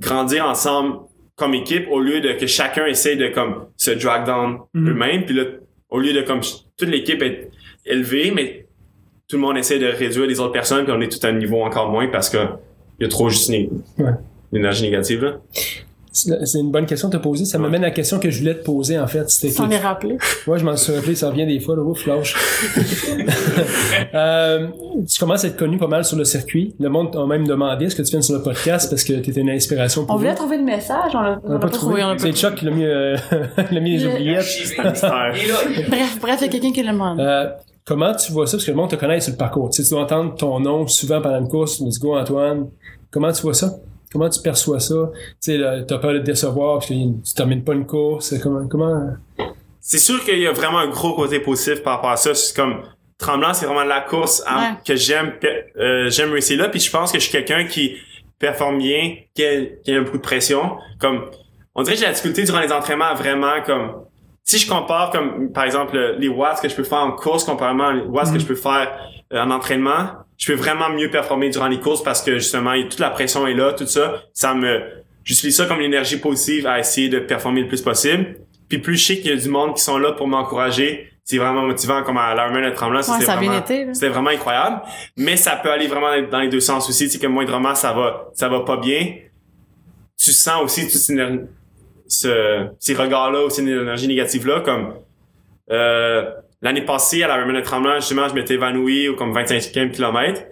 grandir 0.01 0.47
ensemble 0.47 1.01
comme 1.35 1.55
équipe 1.55 1.87
au 1.91 1.99
lieu 2.01 2.21
de 2.21 2.33
que 2.33 2.47
chacun 2.47 2.87
essaye 2.87 3.17
de 3.17 3.29
comme 3.29 3.67
se 3.77 3.91
drag 3.91 4.25
down 4.27 4.59
Mhm. 4.75 4.89
eux-mêmes 4.91 5.25
puis 5.27 5.35
là 5.35 5.45
au 5.91 5.99
lieu 5.99 6.13
de 6.13 6.23
comme 6.23 6.41
toute 6.79 6.89
l'équipe 6.89 7.21
est 7.23 7.51
élevée 7.85 8.31
mais 8.35 8.67
tout 9.29 9.37
le 9.37 9.43
monde 9.43 9.57
essaie 9.59 9.79
de 9.79 9.87
réduire 9.87 10.27
les 10.27 10.39
autres 10.41 10.53
personnes 10.53 10.85
puis 10.85 10.95
on 10.97 11.01
est 11.01 11.11
tout 11.11 11.25
à 11.27 11.31
un 11.31 11.33
niveau 11.33 11.63
encore 11.63 11.91
moins 11.91 12.07
parce 12.09 12.31
que 12.31 12.39
il 12.99 13.03
y 13.03 13.07
a 13.07 13.09
trop 13.09 13.29
juste 13.29 13.49
une, 13.51 13.83
Ouais. 13.99 14.13
énergie 14.53 14.83
négative 14.83 15.25
là. 15.25 15.37
C'est 16.17 16.59
une 16.59 16.71
bonne 16.71 16.87
question 16.87 17.09
de 17.09 17.17
te 17.19 17.23
poser. 17.23 17.45
Ça 17.45 17.59
Ouais. 17.59 17.63
m'amène 17.65 17.85
à 17.85 17.89
la 17.89 17.93
question 17.93 18.19
que 18.19 18.31
je 18.31 18.39
voulais 18.39 18.55
te 18.55 18.65
poser, 18.65 18.99
en 18.99 19.07
fait. 19.07 19.29
C'était 19.29 19.55
que- 19.55 19.69
les 19.69 19.77
rappeler. 19.79 20.17
Moi, 20.47 20.57
je 20.59 20.65
m'en 20.65 20.77
suis 20.77 20.95
rappelé, 20.95 21.15
ça 21.15 21.29
revient 21.31 21.47
des 21.47 21.61
fois, 21.61 21.77
là, 21.77 21.83
ouf, 21.83 22.01
flash. 22.01 22.35
euh, 24.15 24.69
tu 25.09 25.19
commences 25.19 25.45
à 25.45 25.49
être 25.49 25.57
connu 25.57 25.79
pas 25.79 25.87
mal 25.89 26.05
sur 26.05 26.17
le 26.17 26.25
circuit. 26.25 26.75
Le 26.81 26.89
monde 26.89 27.13
t'a 27.13 27.25
même 27.27 27.47
demandé 27.47 27.87
est-ce 27.87 27.97
que 27.97 28.03
tu 28.03 28.11
viennes 28.11 28.23
sur 28.23 28.35
le 28.37 28.43
podcast 28.43 28.89
parce 28.91 29.05
que 29.05 29.13
tu 29.15 29.31
étais 29.31 29.41
une 29.41 29.51
inspiration 29.51 30.05
pour 30.07 30.15
On 30.15 30.19
voulait 30.19 30.35
trouver 30.35 30.59
le 30.59 30.65
message, 30.65 31.13
on 31.15 31.21
l'a 31.21 31.41
On 31.45 31.53
l'a 31.53 31.59
pas 31.59 31.69
trouvé. 31.69 32.01
pas 32.03 32.15
C'est 32.19 32.33
Chuck 32.33 32.55
qui 32.57 32.65
l'a 32.65 32.71
mis, 32.71 32.85
euh, 32.85 33.17
l'a 33.71 33.81
mis 33.81 33.97
les 33.99 34.05
Le- 34.05 34.11
oubliettes. 34.15 34.75
Bref, 34.79 36.19
bref, 36.21 36.37
il 36.41 36.45
y 36.45 36.45
a 36.45 36.49
quelqu'un 36.49 36.73
qui 36.73 36.83
l'a 36.83 36.93
demandé. 36.93 37.23
Euh, 37.23 37.47
comment 37.85 38.15
tu 38.15 38.33
vois 38.33 38.47
ça? 38.47 38.57
Parce 38.57 38.65
que 38.65 38.71
le 38.71 38.77
monde 38.77 38.91
te 38.91 38.97
connaît 38.97 39.21
sur 39.21 39.33
le 39.33 39.37
parcours. 39.39 39.71
Tu 39.71 39.83
sais, 39.83 39.89
tu 39.89 39.95
dois 39.95 40.03
entendre 40.05 40.35
ton 40.37 40.59
nom 40.61 40.87
souvent 40.87 41.21
pendant 41.21 41.39
une 41.41 41.49
course. 41.49 41.81
Let's 41.81 41.99
go, 41.99 42.17
Antoine. 42.17 42.69
Comment 43.11 43.33
tu 43.33 43.43
vois 43.43 43.55
ça? 43.55 43.75
Comment 44.13 44.29
tu 44.29 44.41
perçois 44.41 44.81
ça? 44.81 44.95
Tu 45.43 45.57
sais, 45.59 45.85
t'as 45.87 45.99
peur 45.99 46.13
de 46.13 46.19
te 46.19 46.25
décevoir 46.25 46.75
parce 46.79 46.89
que 46.89 46.95
tu 46.95 47.35
termines 47.35 47.65
pas 47.65 47.75
une 47.75 47.87
course. 47.87 48.35
Comment, 48.43 48.67
comment? 48.69 49.11
C'est 49.81 49.99
sûr 49.99 50.25
qu'il 50.25 50.39
y 50.39 50.47
a 50.47 50.53
vraiment 50.53 50.79
un 50.79 50.89
gros 50.89 51.15
côté 51.15 51.41
positif 51.41 51.83
par 51.83 51.97
rapport 51.97 52.11
à 52.11 52.17
ça. 52.17 52.35
C'est 52.35 52.55
comme 52.57 52.83
Tremblant, 53.19 53.55
c'est 53.55 53.65
vraiment 53.67 53.85
la 53.85 54.03
course 54.03 54.43
à- 54.47 54.57
Ouais. 54.59 54.75
que 54.87 54.95
j'aime 54.95 55.33
euh, 55.79 56.11
j'aime 56.11 56.33
réussir 56.33 56.59
là. 56.59 56.69
Puis 56.69 56.81
je 56.81 56.91
pense 56.91 57.11
que 57.13 57.19
je 57.19 57.23
suis 57.25 57.33
quelqu'un 57.33 57.65
qui 57.65 57.97
performe 58.39 58.77
bien, 58.79 59.17
qui 59.35 59.43
a, 59.45 59.65
qui 59.83 59.93
a 59.95 60.01
beaucoup 60.03 60.19
de 60.19 60.23
pression. 60.23 60.77
Comme 61.01 61.23
on 61.75 61.83
dirait 61.83 61.95
que 61.95 62.01
j'ai 62.01 62.07
la 62.07 62.13
difficulté 62.13 62.45
durant 62.45 62.61
les 62.61 62.71
entraînements 62.73 63.07
à 63.07 63.15
vraiment 63.15 63.63
comme 63.65 64.03
si 64.45 64.59
je 64.59 64.69
compare 64.69 65.11
comme 65.11 65.51
par 65.51 65.65
exemple 65.65 65.97
les 66.19 66.29
watts 66.29 66.61
que 66.61 66.69
je 66.69 66.75
peux 66.77 66.85
faire 66.85 66.99
en 66.99 67.13
course 67.13 67.45
comparément 67.45 67.89
aux 67.89 68.11
watts 68.11 68.33
que 68.33 68.39
je 68.39 68.45
peux 68.47 68.55
faire 68.55 68.99
euh, 69.33 69.41
en 69.43 69.51
entraînement, 69.51 70.09
je 70.39 70.53
peux 70.53 70.59
vraiment 70.59 70.91
mieux 70.91 71.11
performer 71.11 71.49
durant 71.51 71.69
les 71.69 71.81
courses 71.81 72.03
parce 72.03 72.23
que 72.23 72.35
justement 72.39 72.73
toute 72.83 73.01
la 73.01 73.11
pression 73.11 73.47
est 73.47 73.55
là, 73.55 73.73
tout 73.73 73.87
ça, 73.87 74.23
ça 74.33 74.55
me 74.55 74.81
j'utilise 75.25 75.57
ça 75.57 75.67
comme 75.67 75.79
une 75.81 75.87
énergie 75.87 76.19
positive 76.19 76.67
à 76.67 76.79
essayer 76.79 77.09
de 77.09 77.19
performer 77.19 77.63
le 77.63 77.69
plus 77.69 77.83
possible. 77.83 78.37
Puis 78.69 78.79
plus 78.79 78.97
je 78.97 79.07
sais 79.07 79.17
qu'il 79.19 79.31
y 79.31 79.33
a 79.33 79.37
du 79.37 79.49
monde 79.49 79.75
qui 79.75 79.83
sont 79.83 79.99
là 79.99 80.13
pour 80.13 80.27
m'encourager, 80.29 81.11
c'est 81.25 81.39
vraiment 81.39 81.63
motivant 81.63 82.03
comme 82.05 82.19
à 82.19 82.35
l'Ironman 82.35 82.65
de 82.71 82.75
Tremblant, 82.75 82.99
Ouais, 82.99 83.03
c'était 83.03 83.25
vraiment 83.33 83.59
été, 83.59 83.85
là. 83.85 83.95
c'était 83.95 84.09
vraiment 84.09 84.31
incroyable, 84.31 84.83
mais 85.17 85.37
ça 85.37 85.57
peut 85.57 85.71
aller 85.71 85.87
vraiment 85.89 86.11
dans 86.31 86.41
les 86.41 86.49
deux 86.49 86.61
sens 86.61 86.89
aussi, 86.89 87.09
c'est 87.09 87.19
que 87.19 87.27
moindrement 87.27 87.75
ça 87.75 87.93
va 87.93 88.29
ça 88.35 88.49
va 88.49 88.61
pas 88.61 88.77
bien. 88.77 89.17
Tu 90.19 90.33
sens 90.33 90.63
aussi 90.63 90.83
éner- 91.13 91.45
ce, 92.09 92.67
ces 92.79 92.95
regards-là, 92.95 93.41
aussi 93.41 93.61
une 93.63 93.69
énergie 93.69 94.07
négative-là, 94.09 94.61
comme 94.61 94.95
euh, 95.73 96.31
l'année 96.67 96.83
passée 96.83 97.23
à 97.23 97.29
la 97.29 97.39
Ironman 97.39 97.57
de 97.57 97.61
Tremblant, 97.61 97.95
justement, 97.97 98.29
je 98.29 98.35
m'étais 98.35 98.55
évanoui 98.55 99.09
au 99.09 99.15
comme 99.15 99.33
25e 99.33 99.93
kilomètre. 99.93 100.43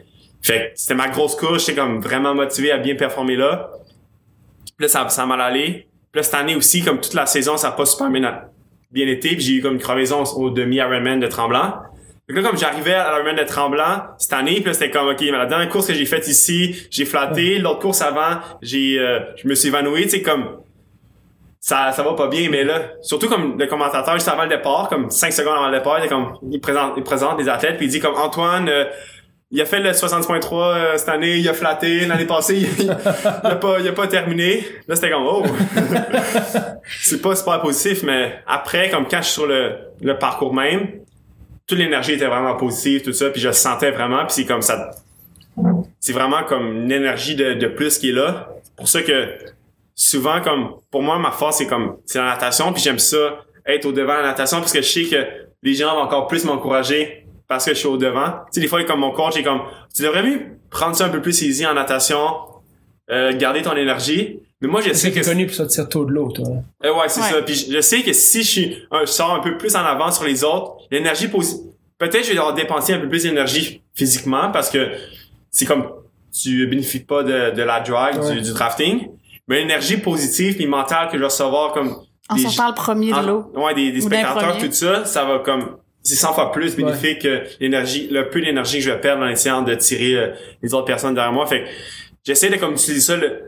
Fait 0.40 0.72
que 0.72 0.80
c'était 0.80 0.94
ma 0.94 1.08
grosse 1.08 1.34
course, 1.34 1.66
j'étais 1.66 1.80
comme 1.80 2.00
vraiment 2.00 2.34
motivé 2.34 2.70
à 2.70 2.78
bien 2.78 2.94
performer 2.94 3.34
là. 3.34 3.70
Puis 4.76 4.84
là, 4.84 4.88
ça, 4.88 5.08
ça 5.08 5.24
a 5.24 5.26
mal 5.26 5.40
allé. 5.40 5.88
Puis 6.12 6.20
là, 6.20 6.22
cette 6.22 6.34
année 6.34 6.54
aussi, 6.54 6.84
comme 6.84 7.00
toute 7.00 7.14
la 7.14 7.26
saison, 7.26 7.56
ça 7.56 7.68
a 7.68 7.72
pas 7.72 7.84
super 7.84 8.10
bien, 8.10 8.42
bien 8.92 9.08
été. 9.08 9.30
Puis 9.30 9.40
j'ai 9.40 9.54
eu 9.54 9.62
comme 9.62 9.74
une 9.74 9.80
crevaison 9.80 10.22
au 10.22 10.50
demi-Ironman 10.50 11.18
de 11.18 11.26
Tremblant. 11.26 11.74
Que 12.28 12.34
là, 12.34 12.42
comme 12.42 12.56
j'arrivais 12.56 12.94
à 12.94 13.10
l'Ironman 13.10 13.36
de 13.36 13.42
Tremblant 13.42 14.02
cette 14.16 14.32
année, 14.34 14.60
puis 14.60 14.72
c'était 14.72 14.90
comme, 14.90 15.08
OK, 15.08 15.20
mais 15.20 15.32
la 15.32 15.46
dernière 15.46 15.68
course 15.68 15.88
que 15.88 15.94
j'ai 15.94 16.06
faite 16.06 16.28
ici, 16.28 16.86
j'ai 16.90 17.06
flatté. 17.06 17.58
L'autre 17.58 17.80
course 17.80 18.02
avant, 18.02 18.38
j'ai, 18.62 19.00
euh, 19.00 19.18
je 19.36 19.48
me 19.48 19.54
suis 19.56 19.68
évanoui. 19.68 20.04
Tu 20.04 20.10
sais, 20.10 20.22
comme, 20.22 20.60
ça, 21.64 21.92
ça 21.92 22.02
va 22.02 22.12
pas 22.12 22.28
bien, 22.28 22.50
mais 22.50 22.62
là, 22.62 22.90
surtout 23.00 23.26
comme 23.26 23.58
le 23.58 23.66
commentateur 23.66 24.12
juste 24.12 24.28
avant 24.28 24.42
le 24.42 24.50
départ, 24.50 24.86
comme 24.90 25.08
5 25.08 25.32
secondes 25.32 25.54
avant 25.56 25.70
le 25.70 25.78
départ, 25.78 25.98
il, 26.04 26.10
comme, 26.10 26.34
il 26.50 26.60
présente, 26.60 26.92
il 26.98 27.02
présente 27.02 27.38
les 27.38 27.48
athlètes, 27.48 27.78
puis 27.78 27.86
il 27.86 27.88
dit 27.88 28.00
comme 28.00 28.16
Antoine, 28.16 28.68
euh, 28.68 28.84
il 29.50 29.62
a 29.62 29.64
fait 29.64 29.80
le 29.80 29.92
60.3 29.92 30.52
euh, 30.52 30.98
cette 30.98 31.08
année, 31.08 31.38
il 31.38 31.48
a 31.48 31.54
flatté, 31.54 32.04
l'année 32.04 32.26
passée, 32.26 32.56
il, 32.78 32.84
il 32.84 32.90
a 32.90 33.56
pas, 33.56 33.80
il 33.80 33.88
a 33.88 33.92
pas 33.92 34.06
terminé. 34.06 34.62
Là, 34.86 34.94
c'était 34.94 35.08
comme, 35.08 35.26
oh! 35.26 35.42
c'est 37.00 37.22
pas 37.22 37.34
super 37.34 37.62
positif, 37.62 38.02
mais 38.02 38.42
après, 38.46 38.90
comme 38.90 39.08
quand 39.08 39.22
je 39.22 39.22
suis 39.22 39.32
sur 39.32 39.46
le, 39.46 39.72
le 40.02 40.18
parcours 40.18 40.52
même, 40.52 40.86
toute 41.66 41.78
l'énergie 41.78 42.12
était 42.12 42.26
vraiment 42.26 42.56
positive, 42.56 43.00
tout 43.00 43.14
ça, 43.14 43.30
puis 43.30 43.40
je 43.40 43.48
le 43.48 43.54
sentais 43.54 43.90
vraiment, 43.90 44.26
puis 44.26 44.34
c'est 44.34 44.44
comme 44.44 44.60
ça, 44.60 44.90
c'est 45.98 46.12
vraiment 46.12 46.44
comme 46.44 46.82
une 46.82 46.92
énergie 46.92 47.36
de, 47.36 47.54
de 47.54 47.68
plus 47.68 47.96
qui 47.96 48.10
est 48.10 48.12
là. 48.12 48.50
C'est 48.62 48.76
pour 48.76 48.88
ça 48.88 49.00
que 49.00 49.28
souvent, 49.95 50.40
comme, 50.40 50.74
pour 50.90 51.03
moi, 51.03 51.18
ma 51.18 51.30
force, 51.30 51.59
c'est 51.59 51.66
comme, 51.66 51.97
c'est 52.07 52.18
la 52.18 52.26
natation, 52.26 52.72
puis 52.72 52.82
j'aime 52.82 52.99
ça, 52.99 53.45
être 53.66 53.84
au 53.86 53.92
devant 53.92 54.14
de 54.14 54.18
la 54.22 54.28
natation, 54.28 54.59
parce 54.59 54.72
que 54.72 54.82
je 54.82 54.88
sais 54.88 55.05
que 55.05 55.24
les 55.62 55.74
gens 55.74 55.95
vont 55.95 56.03
encore 56.03 56.26
plus 56.26 56.45
m'encourager 56.45 57.26
parce 57.49 57.64
que 57.66 57.72
je 57.74 57.78
suis 57.78 57.86
au 57.88 57.97
devant. 57.97 58.30
Tu 58.47 58.55
sais, 58.55 58.61
des 58.61 58.66
fois, 58.68 58.82
comme 58.84 59.01
mon 59.01 59.12
coach 59.12 59.36
est 59.36 59.42
comme, 59.42 59.62
tu 59.95 60.03
devrais 60.03 60.22
mieux 60.22 60.40
prendre 60.70 60.97
ça 60.97 61.07
un 61.07 61.09
peu 61.11 61.20
plus 61.22 61.40
easy 61.42 61.64
en 61.66 61.74
natation, 61.74 62.18
euh, 63.11 63.36
garder 63.36 63.62
ton 63.62 63.76
énergie. 63.76 64.40
Mais 64.61 64.68
moi, 64.68 64.80
je 64.80 64.88
sais 64.95 65.11
C'est 65.11 65.12
que... 65.12 65.24
connu 65.24 65.47
pour 65.47 65.55
ça 65.55 65.66
tire 65.66 65.88
tôt 65.88 66.05
de 66.07 66.11
l'eau, 66.12 66.30
toi. 66.32 66.47
Euh, 66.84 66.92
ouais, 66.95 67.09
c'est 67.09 67.20
Ouais. 67.20 67.30
ça. 67.30 67.42
Puis 67.42 67.55
je, 67.55 67.72
je 67.72 67.80
sais 67.80 68.03
que 68.03 68.12
si 68.12 68.42
je 68.42 68.49
suis, 68.49 68.76
un- 68.90 69.01
je 69.03 69.07
sors 69.11 69.32
un 69.34 69.40
peu 69.40 69.57
plus 69.59 69.76
en 69.76 69.80
avant 69.84 70.11
sur 70.11 70.24
les 70.24 70.42
autres, 70.42 70.76
l'énergie 70.90 71.28
positive, 71.28 71.66
peut-être 71.99 72.22
je 72.24 72.28
vais 72.30 72.34
devoir 72.34 72.55
dépenser 72.55 72.95
un 72.95 72.99
peu 72.99 73.09
plus 73.09 73.24
d'énergie 73.24 73.82
physiquement 73.95 74.51
parce 74.51 74.70
que 74.70 74.88
c'est 75.51 75.66
comme, 75.66 75.86
tu 76.32 76.66
bénéficies 76.66 77.01
pas 77.05 77.22
de, 77.22 77.51
de 77.55 77.62
la 77.62 77.80
drag, 77.80 78.22
Ouais. 78.22 78.34
du, 78.36 78.40
du 78.40 78.53
drafting. 78.53 79.09
Mais 79.49 79.59
l'énergie 79.61 79.99
positive 79.99 80.57
puis 80.57 80.66
mentale 80.66 81.09
que 81.09 81.14
je 81.14 81.18
vais 81.18 81.24
recevoir 81.26 81.72
comme 81.72 81.97
En 82.30 82.36
des- 82.36 82.42
sortant 82.42 82.68
le 82.68 82.74
premier 82.74 83.09
de 83.11 83.14
en- 83.16 83.22
l'eau. 83.22 83.53
Ouais, 83.55 83.74
des, 83.74 83.92
des 83.92 84.01
spectateurs, 84.01 84.49
premier. 84.55 84.68
tout 84.68 84.72
ça, 84.74 85.05
ça 85.05 85.24
va 85.24 85.38
comme 85.40 85.76
c'est 86.03 86.16
100 86.16 86.34
fois 86.34 86.53
plus 86.53 86.76
bénéfique 86.76 87.20
que 87.22 87.42
l'énergie, 87.61 88.09
le 88.11 88.28
peu 88.28 88.40
d'énergie 88.40 88.78
que 88.78 88.84
je 88.84 88.90
vais 88.90 89.01
perdre 89.01 89.22
en 89.24 89.28
essayant 89.28 89.62
de 89.62 89.74
tirer 89.74 90.16
euh, 90.16 90.28
les 90.62 90.74
autres 90.74 90.84
personnes 90.86 91.14
derrière 91.14 91.32
moi. 91.32 91.47
Fait 91.47 91.62
que 91.64 91.68
j'essaie 92.24 92.51
de 92.51 92.57
comme 92.57 92.72
utiliser 92.72 93.01
ça 93.01 93.16
le- 93.16 93.40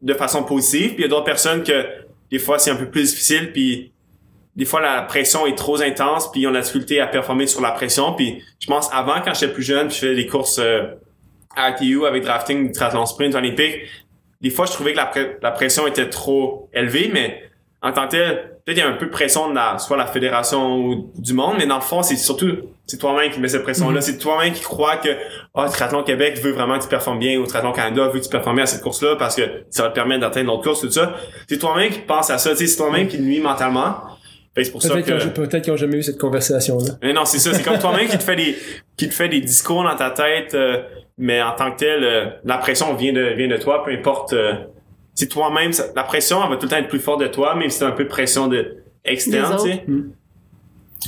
de 0.00 0.14
façon 0.14 0.42
positive. 0.42 0.90
Puis 0.94 0.98
il 0.98 1.02
y 1.02 1.04
a 1.04 1.08
d'autres 1.08 1.24
personnes 1.24 1.62
que 1.62 1.84
des 2.30 2.38
fois 2.40 2.58
c'est 2.58 2.70
un 2.70 2.76
peu 2.76 2.86
plus 2.90 3.08
difficile. 3.10 3.52
Puis 3.52 3.92
des 4.56 4.64
fois 4.64 4.80
la 4.80 5.02
pression 5.02 5.46
est 5.46 5.54
trop 5.56 5.80
intense. 5.80 6.30
Puis 6.32 6.40
ils 6.42 6.46
ont 6.48 6.50
la 6.52 6.60
difficulté 6.60 7.00
à 7.00 7.06
performer 7.06 7.46
sur 7.46 7.60
la 7.60 7.70
pression. 7.72 8.14
Puis 8.14 8.42
je 8.60 8.66
pense 8.66 8.88
avant 8.92 9.20
quand 9.24 9.34
j'étais 9.34 9.52
plus 9.52 9.62
jeune, 9.62 9.86
puis 9.88 9.94
je 9.96 10.00
faisais 10.00 10.14
des 10.16 10.26
courses 10.26 10.58
euh, 10.58 10.82
à 11.56 11.70
ITU 11.70 12.04
avec 12.06 12.24
drafting, 12.24 12.72
triathlon 12.72 13.06
sprint 13.06 13.34
olympique. 13.36 13.76
Des 14.42 14.50
fois 14.50 14.66
je 14.66 14.72
trouvais 14.72 14.92
que 14.92 14.98
la, 14.98 15.10
pre- 15.10 15.36
la 15.40 15.50
pression 15.52 15.86
était 15.86 16.08
trop 16.08 16.68
élevée, 16.74 17.10
mais 17.12 17.42
en 17.80 17.92
tant 17.92 18.06
que 18.06 18.12
tel, 18.12 18.58
peut-être 18.64 18.78
il 18.78 18.80
y 18.80 18.82
a 18.82 18.88
un 18.88 18.92
peu 18.92 19.06
de 19.06 19.10
pression 19.10 19.50
de 19.50 19.54
la, 19.56 19.78
soit 19.78 19.96
la 19.96 20.06
fédération 20.06 20.76
ou 20.76 21.10
du 21.16 21.32
monde, 21.32 21.54
mais 21.58 21.66
dans 21.66 21.76
le 21.76 21.80
fond, 21.82 22.02
c'est 22.04 22.14
surtout, 22.14 22.46
c'est 22.86 22.96
toi-même 22.96 23.30
qui 23.32 23.40
mets 23.40 23.48
cette 23.48 23.64
pression-là. 23.64 24.00
C'est 24.00 24.18
toi-même 24.18 24.52
qui 24.52 24.62
crois 24.62 24.98
que, 24.98 25.08
ah, 25.54 25.68
Triathlon 25.68 26.04
Québec 26.04 26.38
veut 26.40 26.52
vraiment 26.52 26.78
que 26.78 26.84
tu 26.84 26.88
performes 26.88 27.18
bien, 27.18 27.38
ou 27.40 27.46
Triathlon 27.46 27.72
Canada 27.72 28.06
veut 28.06 28.20
que 28.20 28.24
tu 28.24 28.30
performes 28.30 28.56
bien 28.56 28.64
à 28.64 28.66
cette 28.68 28.82
course-là 28.82 29.16
parce 29.16 29.34
que 29.34 29.42
ça 29.70 29.82
va 29.82 29.88
te 29.88 29.94
permettre 29.94 30.20
d'atteindre 30.20 30.52
d'autres 30.52 30.62
courses, 30.62 30.80
tout 30.80 30.90
ça. 30.92 31.14
C'est 31.48 31.58
toi-même 31.58 31.90
qui 31.90 31.98
pense 32.00 32.30
à 32.30 32.38
ça, 32.38 32.54
c'est 32.54 32.76
toi-même 32.76 33.08
qui 33.08 33.18
nuit 33.18 33.40
mentalement. 33.40 33.96
C'est 34.56 34.70
pour 34.70 34.82
ça 34.82 34.90
Peut-être 34.90 35.04
qu'ils 35.06 35.16
que... 35.18 35.24
ont, 35.40 35.46
peut-être 35.46 35.62
qu'ils 35.64 35.72
ont 35.72 35.76
jamais 35.78 35.96
eu 35.96 36.02
cette 36.02 36.18
conversation-là. 36.18 36.94
Mais 37.02 37.12
non, 37.14 37.24
c'est 37.24 37.38
ça. 37.38 37.54
C'est 37.54 37.62
comme 37.62 37.78
toi-même 37.78 38.06
qui 38.08 38.18
te 38.18 38.22
fait 38.22 38.36
des, 38.36 38.56
qui 38.96 39.08
te 39.08 39.14
fait 39.14 39.28
des 39.28 39.40
discours 39.40 39.82
dans 39.82 39.96
ta 39.96 40.10
tête, 40.10 40.54
euh, 40.54 40.82
mais 41.16 41.40
en 41.42 41.52
tant 41.54 41.72
que 41.72 41.78
tel, 41.78 42.04
euh, 42.04 42.26
la 42.44 42.58
pression 42.58 42.92
vient 42.94 43.12
de, 43.14 43.32
vient 43.34 43.48
de 43.48 43.56
toi, 43.56 43.82
peu 43.82 43.92
importe. 43.92 44.34
euh, 44.34 44.52
c'est 45.14 45.28
toi-même. 45.28 45.72
ça- 45.72 45.86
La 45.96 46.04
pression, 46.04 46.42
elle 46.44 46.50
va 46.50 46.56
tout 46.56 46.66
le 46.66 46.70
temps 46.70 46.76
être 46.76 46.88
plus 46.88 46.98
forte 47.00 47.20
de 47.22 47.28
toi, 47.28 47.54
même 47.54 47.70
si 47.70 47.78
c'est 47.78 47.84
un 47.86 47.92
peu 47.92 48.04
de 48.04 48.08
pression 48.10 48.46
de 48.48 48.76
externe, 49.04 49.56
tu 49.56 49.70
sais. 49.72 49.84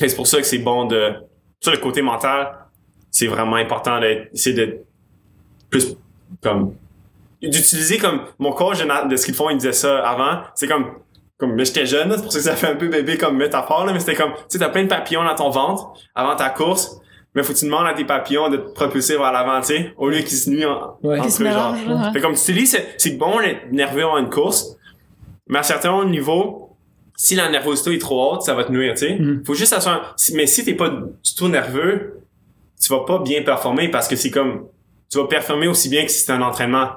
Et 0.05 0.09
c'est 0.09 0.17
pour 0.17 0.27
ça 0.27 0.39
que 0.39 0.45
c'est 0.47 0.59
bon 0.59 0.87
de, 0.87 1.13
ça 1.61 1.71
le 1.71 1.77
côté 1.79 2.03
mental, 2.03 2.51
c'est 3.11 3.27
vraiment 3.29 3.57
important 3.57 4.01
d'être, 4.01 4.29
c'est 4.35 4.53
de 4.55 4.79
plus 5.71 5.97
comme 6.43 6.75
d'utiliser 7.41 7.99
comme 7.99 8.23
mon 8.39 8.53
coach 8.53 8.79
de, 8.83 9.17
ce 9.17 9.25
qu'ils 9.27 9.35
font, 9.35 9.51
il 9.51 9.59
disait 9.59 9.73
ça 9.73 9.99
avant. 10.09 10.41
C'est 10.55 10.67
comme 10.67 10.87
comme 11.39 11.55
mais 11.55 11.65
j'étais 11.65 11.87
jeune, 11.87 12.09
là, 12.09 12.17
c'est 12.17 12.23
pour 12.23 12.33
ça 12.33 12.39
que 12.39 12.45
ça 12.45 12.57
fait 12.57 12.69
un 12.69 12.77
peu 12.77 12.89
bébé 12.89 13.19
comme 13.19 13.37
métaphore, 13.37 13.85
là, 13.87 13.93
mais 13.93 13.99
c'était 14.01 14.15
comme 14.15 14.33
tu 14.35 14.41
sais, 14.49 14.59
t'as 14.59 14.69
plein 14.69 14.85
de 14.85 14.89
papillons 14.89 15.25
dans 15.25 15.35
ton 15.35 15.51
ventre 15.51 15.93
avant 16.15 16.37
ta 16.37 16.49
course, 16.51 17.01
mais 17.35 17.43
faut 17.43 17.53
que 17.53 17.59
tu 17.59 17.65
demandes 17.65 17.87
à 17.87 17.95
tes 17.95 18.05
papillons 18.05 18.49
de 18.49 18.57
te 18.59 18.71
propulser 18.73 19.17
vers 19.17 19.33
l'avant, 19.33 19.61
tu 19.61 19.67
sais, 19.69 19.93
au 19.97 20.09
lieu 20.09 20.19
qu'ils 20.19 20.37
se 20.39 20.49
nuisent 20.51 20.67
en, 20.67 20.97
Ouais. 21.03 21.19
entre 21.19 21.43
eux, 21.43 21.51
genre. 21.51 21.73
ouais. 21.73 22.13
Fait 22.13 22.21
comme 22.21 22.35
tu 22.35 22.41
te 22.45 22.53
dis, 22.53 22.67
c'est, 22.67 22.95
c'est 22.99 23.17
bon 23.19 23.41
d'être 23.41 23.73
nerveux 23.73 24.05
en 24.07 24.19
une 24.19 24.31
course, 24.31 24.77
mais 25.49 25.59
à 25.59 25.63
certains 25.65 26.05
niveaux, 26.05 26.77
si 27.17 27.35
la 27.35 27.49
nervosité 27.49 27.95
est 27.95 27.99
trop 28.01 28.33
haute, 28.35 28.43
ça 28.43 28.55
va 28.55 28.65
te 28.65 28.73
nuire, 28.73 28.93
tu 28.95 29.01
sais. 29.07 29.17
Mhm. 29.19 29.43
Faut 29.45 29.55
juste 29.55 29.73
assurer, 29.73 29.99
si- 30.17 30.35
mais 30.37 30.47
si 30.47 30.65
t'es 30.65 30.75
pas 30.75 30.89
du 30.89 31.35
tout 31.37 31.49
nerveux, 31.49 32.21
tu 32.81 32.89
vas 32.93 33.01
pas 33.05 33.19
bien 33.19 33.43
performer 33.43 33.89
parce 33.89 34.07
que 34.09 34.15
c'est 34.17 34.31
comme, 34.31 34.67
tu 35.11 35.19
vas 35.19 35.27
performer 35.27 35.67
aussi 35.69 35.89
bien 35.89 36.05
que 36.05 36.11
si 36.11 36.21
c'était 36.21 36.33
un 36.33 36.43
entraînement. 36.43 36.91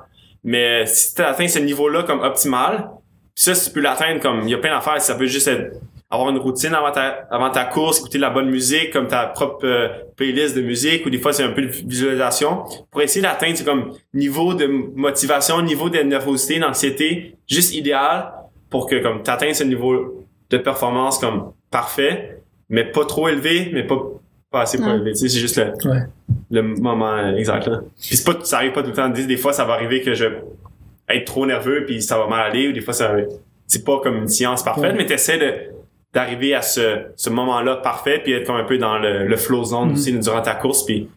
Mais 0.44 0.86
si 0.86 1.14
tu 1.16 1.22
atteint 1.22 1.48
ce 1.48 1.60
niveau-là 1.60 2.04
comme 2.04 2.22
optimal, 2.22 2.90
puis 3.38 3.44
ça, 3.44 3.54
si 3.54 3.68
tu 3.68 3.74
peux 3.76 3.82
l'atteindre 3.82 4.20
comme, 4.20 4.42
il 4.46 4.50
y 4.50 4.56
a 4.56 4.58
plein 4.58 4.74
d'affaires, 4.76 5.00
ça 5.00 5.14
peut 5.14 5.28
juste 5.28 5.48
être 5.48 5.76
avoir 6.10 6.30
une 6.32 6.38
routine 6.40 6.74
avant 6.74 6.92
ta, 6.92 7.28
avant 7.30 7.52
ta 7.52 7.66
course, 7.66 8.00
écouter 8.00 8.18
de 8.18 8.24
la 8.24 8.32
bonne 8.32 8.50
musique, 8.50 8.92
comme 8.92 9.08
ta 9.08 9.28
propre 9.28 9.66
euh, 9.68 9.90
playlist 10.16 10.56
de 10.56 10.62
musique, 10.62 11.06
ou 11.06 11.12
des 11.12 11.20
fois 11.20 11.34
c'est 11.34 11.44
un 11.44 11.52
peu 11.52 11.62
de 11.62 11.68
visualisation, 11.68 12.64
pour 12.90 13.02
essayer 13.04 13.22
d'atteindre 13.22 13.56
c'est 13.58 13.64
comme 13.66 13.92
niveau 14.14 14.56
de 14.56 14.66
motivation, 14.68 15.62
niveau 15.62 15.90
de 15.92 16.00
nervosité, 16.00 16.58
d'anxiété, 16.60 17.36
juste 17.48 17.76
idéal 17.76 18.32
pour 18.72 18.90
que 18.90 18.96
comme 19.04 19.22
t'atteignes 19.22 19.54
ce 19.54 19.64
niveau 19.66 20.26
de 20.50 20.58
performance 20.58 21.20
comme 21.20 21.52
parfait, 21.70 22.42
mais 22.70 22.86
pas 22.86 23.06
trop 23.06 23.28
élevé, 23.28 23.70
mais 23.72 23.84
pas 23.84 24.02
pas 24.50 24.62
assez 24.62 24.78
pas 24.78 24.86
Non. 24.88 24.96
élevé. 24.96 25.12
Tu 25.12 25.18
sais, 25.20 25.28
c'est 25.30 25.40
juste 25.42 25.58
le, 25.58 25.74
Ouais. 25.92 26.00
le 26.52 26.62
moment 26.64 27.36
exact 27.36 27.68
là. 27.68 27.82
Puis 28.02 28.16
c'est 28.16 28.26
pas 28.26 28.40
ça 28.46 28.58
arrive 28.58 28.72
pas 28.72 28.82
tout 28.82 28.90
le 28.92 28.96
temps. 28.96 29.10
Des, 29.10 29.26
des 29.28 29.36
fois 29.38 29.52
ça 29.52 29.66
va 29.66 29.74
arriver 29.74 30.02
que 30.02 30.14
je 30.14 30.26
être 31.10 31.26
trop 31.26 31.46
nerveux 31.46 31.86
puis 31.86 32.02
ça 32.02 32.18
va 32.18 32.28
mal 32.28 32.50
aller 32.50 32.68
ou 32.68 32.72
des 32.74 32.82
fois 32.82 32.94
ça 32.94 33.12
c'est 33.66 33.84
pas 33.86 34.00
comme 34.00 34.18
une 34.18 34.28
science 34.30 34.64
parfaite, 34.64 34.84
Ouais. 34.92 34.94
mais 34.98 35.06
t'essaies 35.06 35.38
de 35.38 35.54
d'arriver 36.14 36.56
à 36.56 36.62
ce, 36.62 37.00
ce 37.16 37.30
moment-là 37.30 37.76
parfait 37.78 38.20
puis 38.24 38.32
être 38.34 38.46
comme 38.48 38.56
un 38.56 38.64
peu 38.64 38.78
dans 38.78 38.98
le, 38.98 39.28
le 39.28 39.36
flow 39.38 39.64
zone 39.66 39.90
Mhm. 39.90 39.94
aussi 39.94 40.14
durant 40.20 40.42
ta 40.42 40.56
course 40.56 40.86
puis 40.86 41.10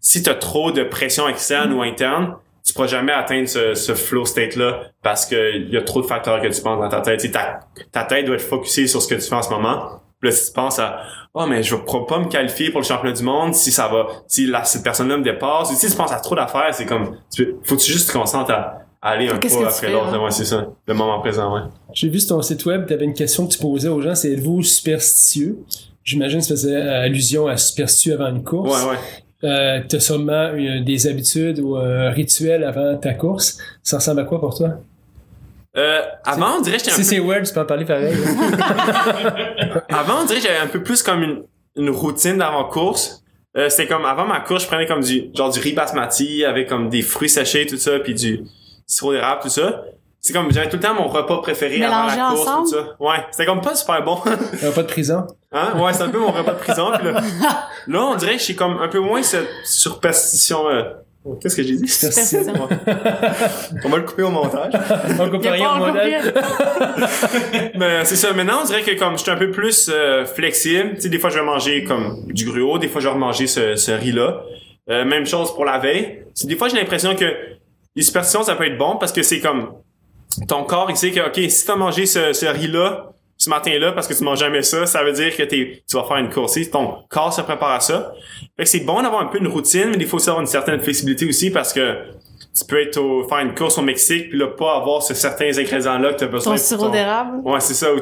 si 0.00 0.22
t'as 0.22 0.34
trop 0.34 0.70
de 0.72 0.84
pression 0.84 1.28
externe 1.28 1.72
ou 1.72 1.82
interne 1.82 2.36
tu 2.64 2.72
pourras 2.72 2.86
jamais 2.88 3.12
atteindre 3.12 3.48
ce, 3.48 3.74
ce 3.74 3.94
flow 3.94 4.24
state 4.24 4.56
là 4.56 4.82
parce 5.02 5.26
que 5.26 5.56
il 5.56 5.68
y 5.70 5.76
a 5.76 5.82
trop 5.82 6.00
de 6.00 6.06
facteurs 6.06 6.40
que 6.40 6.48
tu 6.48 6.60
penses 6.62 6.80
dans 6.80 6.88
ta 6.88 7.00
tête 7.00 7.30
ta, 7.32 7.60
ta 7.92 8.04
tête 8.04 8.24
doit 8.26 8.36
être 8.36 8.40
focusée 8.42 8.86
sur 8.86 9.02
ce 9.02 9.08
que 9.08 9.14
tu 9.16 9.28
fais 9.28 9.34
en 9.34 9.42
ce 9.42 9.50
moment 9.50 10.00
puis 10.20 10.30
là 10.30 10.36
si 10.36 10.46
tu 10.48 10.52
penses 10.54 10.78
à 10.78 11.00
oh 11.34 11.46
mais 11.46 11.62
je 11.62 11.74
vais 11.74 11.82
pas 12.08 12.18
me 12.20 12.26
qualifier 12.28 12.70
pour 12.70 12.80
le 12.80 12.86
championnat 12.86 13.14
du 13.16 13.22
monde 13.24 13.52
si 13.54 13.70
ça 13.72 13.88
va 13.88 14.06
si 14.28 14.46
la, 14.46 14.64
cette 14.64 14.82
personne-là 14.84 15.16
me 15.18 15.22
dépasse 15.24 15.70
ou 15.70 15.74
si 15.74 15.90
tu 15.90 15.96
penses 15.96 16.12
à 16.12 16.20
trop 16.20 16.34
d'affaires 16.36 16.72
c'est 16.72 16.86
comme 16.86 17.16
tu 17.34 17.54
faut 17.64 17.76
que 17.76 17.80
tu 17.82 17.92
juste 17.92 18.08
te 18.12 18.16
concentres 18.16 18.52
à 18.52 18.78
aller 19.02 19.28
un 19.28 19.38
Qu'est-ce 19.38 19.54
pas 19.54 19.60
que 19.60 19.64
tu 19.68 19.74
après 19.74 19.86
fais, 19.88 19.92
l'autre 19.92 20.24
ouais 20.24 20.30
c'est 20.30 20.44
ça 20.44 20.66
le 20.86 20.94
moment 20.94 21.20
présent 21.20 21.54
ouais 21.54 21.60
J'ai 21.92 22.08
vu 22.08 22.18
sur 22.20 22.36
ton 22.36 22.42
site 22.42 22.64
web, 22.66 22.86
tu 22.86 22.92
avais 22.94 23.04
une 23.04 23.14
question 23.14 23.46
que 23.46 23.52
tu 23.52 23.58
posais 23.58 23.88
aux 23.88 24.00
gens, 24.00 24.14
c'est 24.14 24.32
êtes-vous 24.32 24.62
superstitieux? 24.62 25.58
J'imagine 26.04 26.38
que 26.40 26.44
ça 26.46 26.54
faisait 26.54 26.76
allusion 26.80 27.46
à 27.48 27.56
superstitieux 27.56 28.14
avant 28.14 28.28
une 28.28 28.42
course. 28.44 28.84
ouais 28.84 28.90
ouais 28.90 28.96
Euh, 29.44 29.80
tu 29.88 29.96
as 29.96 30.00
sûrement 30.00 30.52
une- 30.54 30.82
des 30.84 31.06
habitudes 31.06 31.58
ou 31.60 31.76
un 31.76 32.10
rituel 32.10 32.64
avant 32.64 32.96
ta 32.96 33.12
course. 33.14 33.58
Ça 33.82 33.98
ressemble 33.98 34.20
à 34.20 34.24
quoi 34.24 34.40
pour 34.40 34.56
toi? 34.56 34.70
euh, 35.76 36.00
avant 36.24 36.56
on 36.58 36.62
dirait 36.62 36.78
que 36.78 36.84
j'étais 36.84 36.92
un 36.92 37.02
Si 37.02 37.02
peu 37.02 37.06
c'est 37.16 37.18
weird, 37.20 37.44
tu 37.46 37.52
peux 37.52 37.60
en 37.60 37.66
parler 37.66 37.84
pareil. 37.84 38.14
hein. 38.14 39.80
Avant, 39.90 40.22
on 40.22 40.24
dirait 40.24 40.38
que 40.40 40.46
j'avais 40.46 40.58
un 40.58 40.66
peu 40.68 40.82
plus 40.82 41.02
comme 41.02 41.22
une, 41.22 41.42
une 41.76 41.90
routine 41.90 42.38
d'avant-course. 42.38 43.22
Euh, 43.58 43.68
c'était 43.68 43.86
comme, 43.86 44.04
avant 44.04 44.26
ma 44.26 44.40
course, 44.40 44.62
je 44.64 44.68
prenais 44.68 44.86
comme 44.86 45.02
du, 45.02 45.30
genre 45.34 45.50
du 45.50 45.60
riz 45.60 45.72
basmati 45.72 46.44
avec 46.44 46.68
comme 46.68 46.88
des 46.90 47.02
fruits 47.02 47.28
séchés, 47.28 47.66
tout 47.66 47.76
ça, 47.78 47.98
puis 48.00 48.14
du 48.14 48.42
sirop 48.86 49.12
d'érable, 49.12 49.40
tout 49.42 49.48
ça. 49.48 49.82
C'est 50.20 50.32
comme, 50.32 50.50
j'avais 50.50 50.68
tout 50.68 50.76
le 50.76 50.82
temps 50.82 50.94
mon 50.94 51.06
repas 51.06 51.38
préféré 51.40 51.84
avant 51.84 52.06
la 52.06 52.14
course, 52.30 52.40
ensemble? 52.48 52.68
tout 52.68 52.74
ça. 52.74 52.96
Ouais, 52.98 53.16
c'était 53.30 53.46
comme 53.46 53.60
pas 53.60 53.76
super 53.76 54.02
bon. 54.04 54.18
Euh, 54.64 54.72
pas 54.72 54.82
de 54.82 54.88
prison? 54.88 55.24
hein? 55.52 55.74
Ouais, 55.78 55.92
c'est 55.92 56.02
un 56.02 56.08
peu 56.08 56.18
mon 56.18 56.32
repas 56.32 56.52
de 56.52 56.58
prison. 56.58 56.90
Puis 56.98 57.06
là, 57.06 57.20
là, 57.86 58.02
on 58.04 58.14
dirait 58.16 58.36
que 58.36 58.42
j'ai 58.42 58.56
comme 58.56 58.78
un 58.80 58.88
peu 58.88 58.98
moins 58.98 59.22
cette 59.22 59.48
superstition, 59.64 60.68
euh, 60.68 60.82
Qu'est-ce 61.40 61.56
que 61.56 61.62
j'ai 61.64 61.74
dit? 61.76 61.88
Superstition. 61.88 62.52
On 63.84 63.88
va 63.88 63.96
le 63.96 64.04
couper 64.04 64.22
au 64.22 64.30
montage. 64.30 64.72
On 65.18 65.28
coupe 65.28 65.42
rien 65.42 65.64
pas 65.80 65.80
au 65.80 65.92
rien. 65.92 66.20
Mais 67.74 68.04
c'est 68.04 68.14
ça. 68.14 68.32
Maintenant, 68.32 68.60
on 68.62 68.64
dirait 68.64 68.82
que 68.82 68.96
comme 68.96 69.14
je 69.18 69.22
suis 69.22 69.30
un 69.32 69.36
peu 69.36 69.50
plus 69.50 69.90
euh, 69.92 70.24
flexible, 70.24 70.92
tu 70.94 71.00
sais, 71.02 71.08
des 71.08 71.18
fois 71.18 71.30
je 71.30 71.38
vais 71.38 71.44
manger 71.44 71.82
comme 71.84 72.26
du 72.28 72.44
gruau, 72.50 72.78
des 72.78 72.86
fois 72.88 73.00
je 73.00 73.08
vais 73.08 73.14
manger 73.16 73.46
ce, 73.48 73.74
ce 73.76 73.90
riz-là. 73.90 74.40
Euh, 74.88 75.04
même 75.04 75.26
chose 75.26 75.52
pour 75.54 75.64
la 75.64 75.78
veille. 75.78 76.22
C'est- 76.32 76.46
Des 76.46 76.54
fois, 76.54 76.68
j'ai 76.68 76.76
l'impression 76.76 77.16
que 77.16 77.24
les 77.96 78.02
superstitions, 78.02 78.44
ça 78.44 78.54
peut 78.54 78.66
être 78.66 78.78
bon 78.78 78.96
parce 78.96 79.12
que 79.12 79.22
c'est 79.22 79.40
comme 79.40 79.72
ton 80.46 80.64
corps, 80.64 80.90
il 80.90 80.96
sait 80.96 81.10
que 81.10 81.20
ok, 81.20 81.50
si 81.50 81.66
t'as 81.66 81.76
mangé 81.76 82.06
ce, 82.06 82.32
ce 82.32 82.46
riz-là 82.46 83.12
ce 83.38 83.50
matin-là 83.50 83.92
parce 83.92 84.06
que 84.06 84.14
tu 84.14 84.24
manges 84.24 84.38
jamais 84.38 84.62
ça, 84.62 84.86
ça 84.86 85.02
veut 85.02 85.12
dire 85.12 85.36
que 85.36 85.42
t'es, 85.42 85.82
tu 85.88 85.96
vas 85.96 86.04
faire 86.04 86.16
une 86.16 86.30
course. 86.30 86.54
Sais, 86.54 86.66
Ton 86.66 87.02
corps 87.08 87.32
se 87.32 87.42
prépare 87.42 87.72
à 87.72 87.80
ça. 87.80 88.12
Fait 88.56 88.64
que 88.64 88.68
c'est 88.68 88.80
bon 88.80 89.02
d'avoir 89.02 89.22
un 89.22 89.26
peu 89.26 89.38
une 89.38 89.48
routine, 89.48 89.90
mais 89.90 89.96
il 89.98 90.06
faut 90.06 90.16
aussi 90.16 90.28
avoir 90.28 90.40
une 90.40 90.46
certaine 90.46 90.80
flexibilité 90.80 91.26
aussi 91.26 91.50
parce 91.50 91.72
que 91.72 91.96
tu 92.58 92.64
peux 92.64 92.80
être 92.80 92.96
au, 92.96 93.28
faire 93.28 93.40
une 93.40 93.54
course 93.54 93.76
au 93.76 93.82
Mexique 93.82 94.30
puis 94.30 94.38
là 94.38 94.46
pas 94.46 94.76
avoir 94.76 95.02
ce 95.02 95.12
certains 95.12 95.58
ingrédients-là 95.58 96.14
que 96.14 96.20
t'as 96.20 96.26
besoin 96.26 96.54
Ton 96.54 96.58
sirop 96.58 96.88
d'érable. 96.88 97.40
Ouais, 97.44 97.60
c'est 97.60 97.74
ça. 97.74 97.94
Ou, 97.94 97.98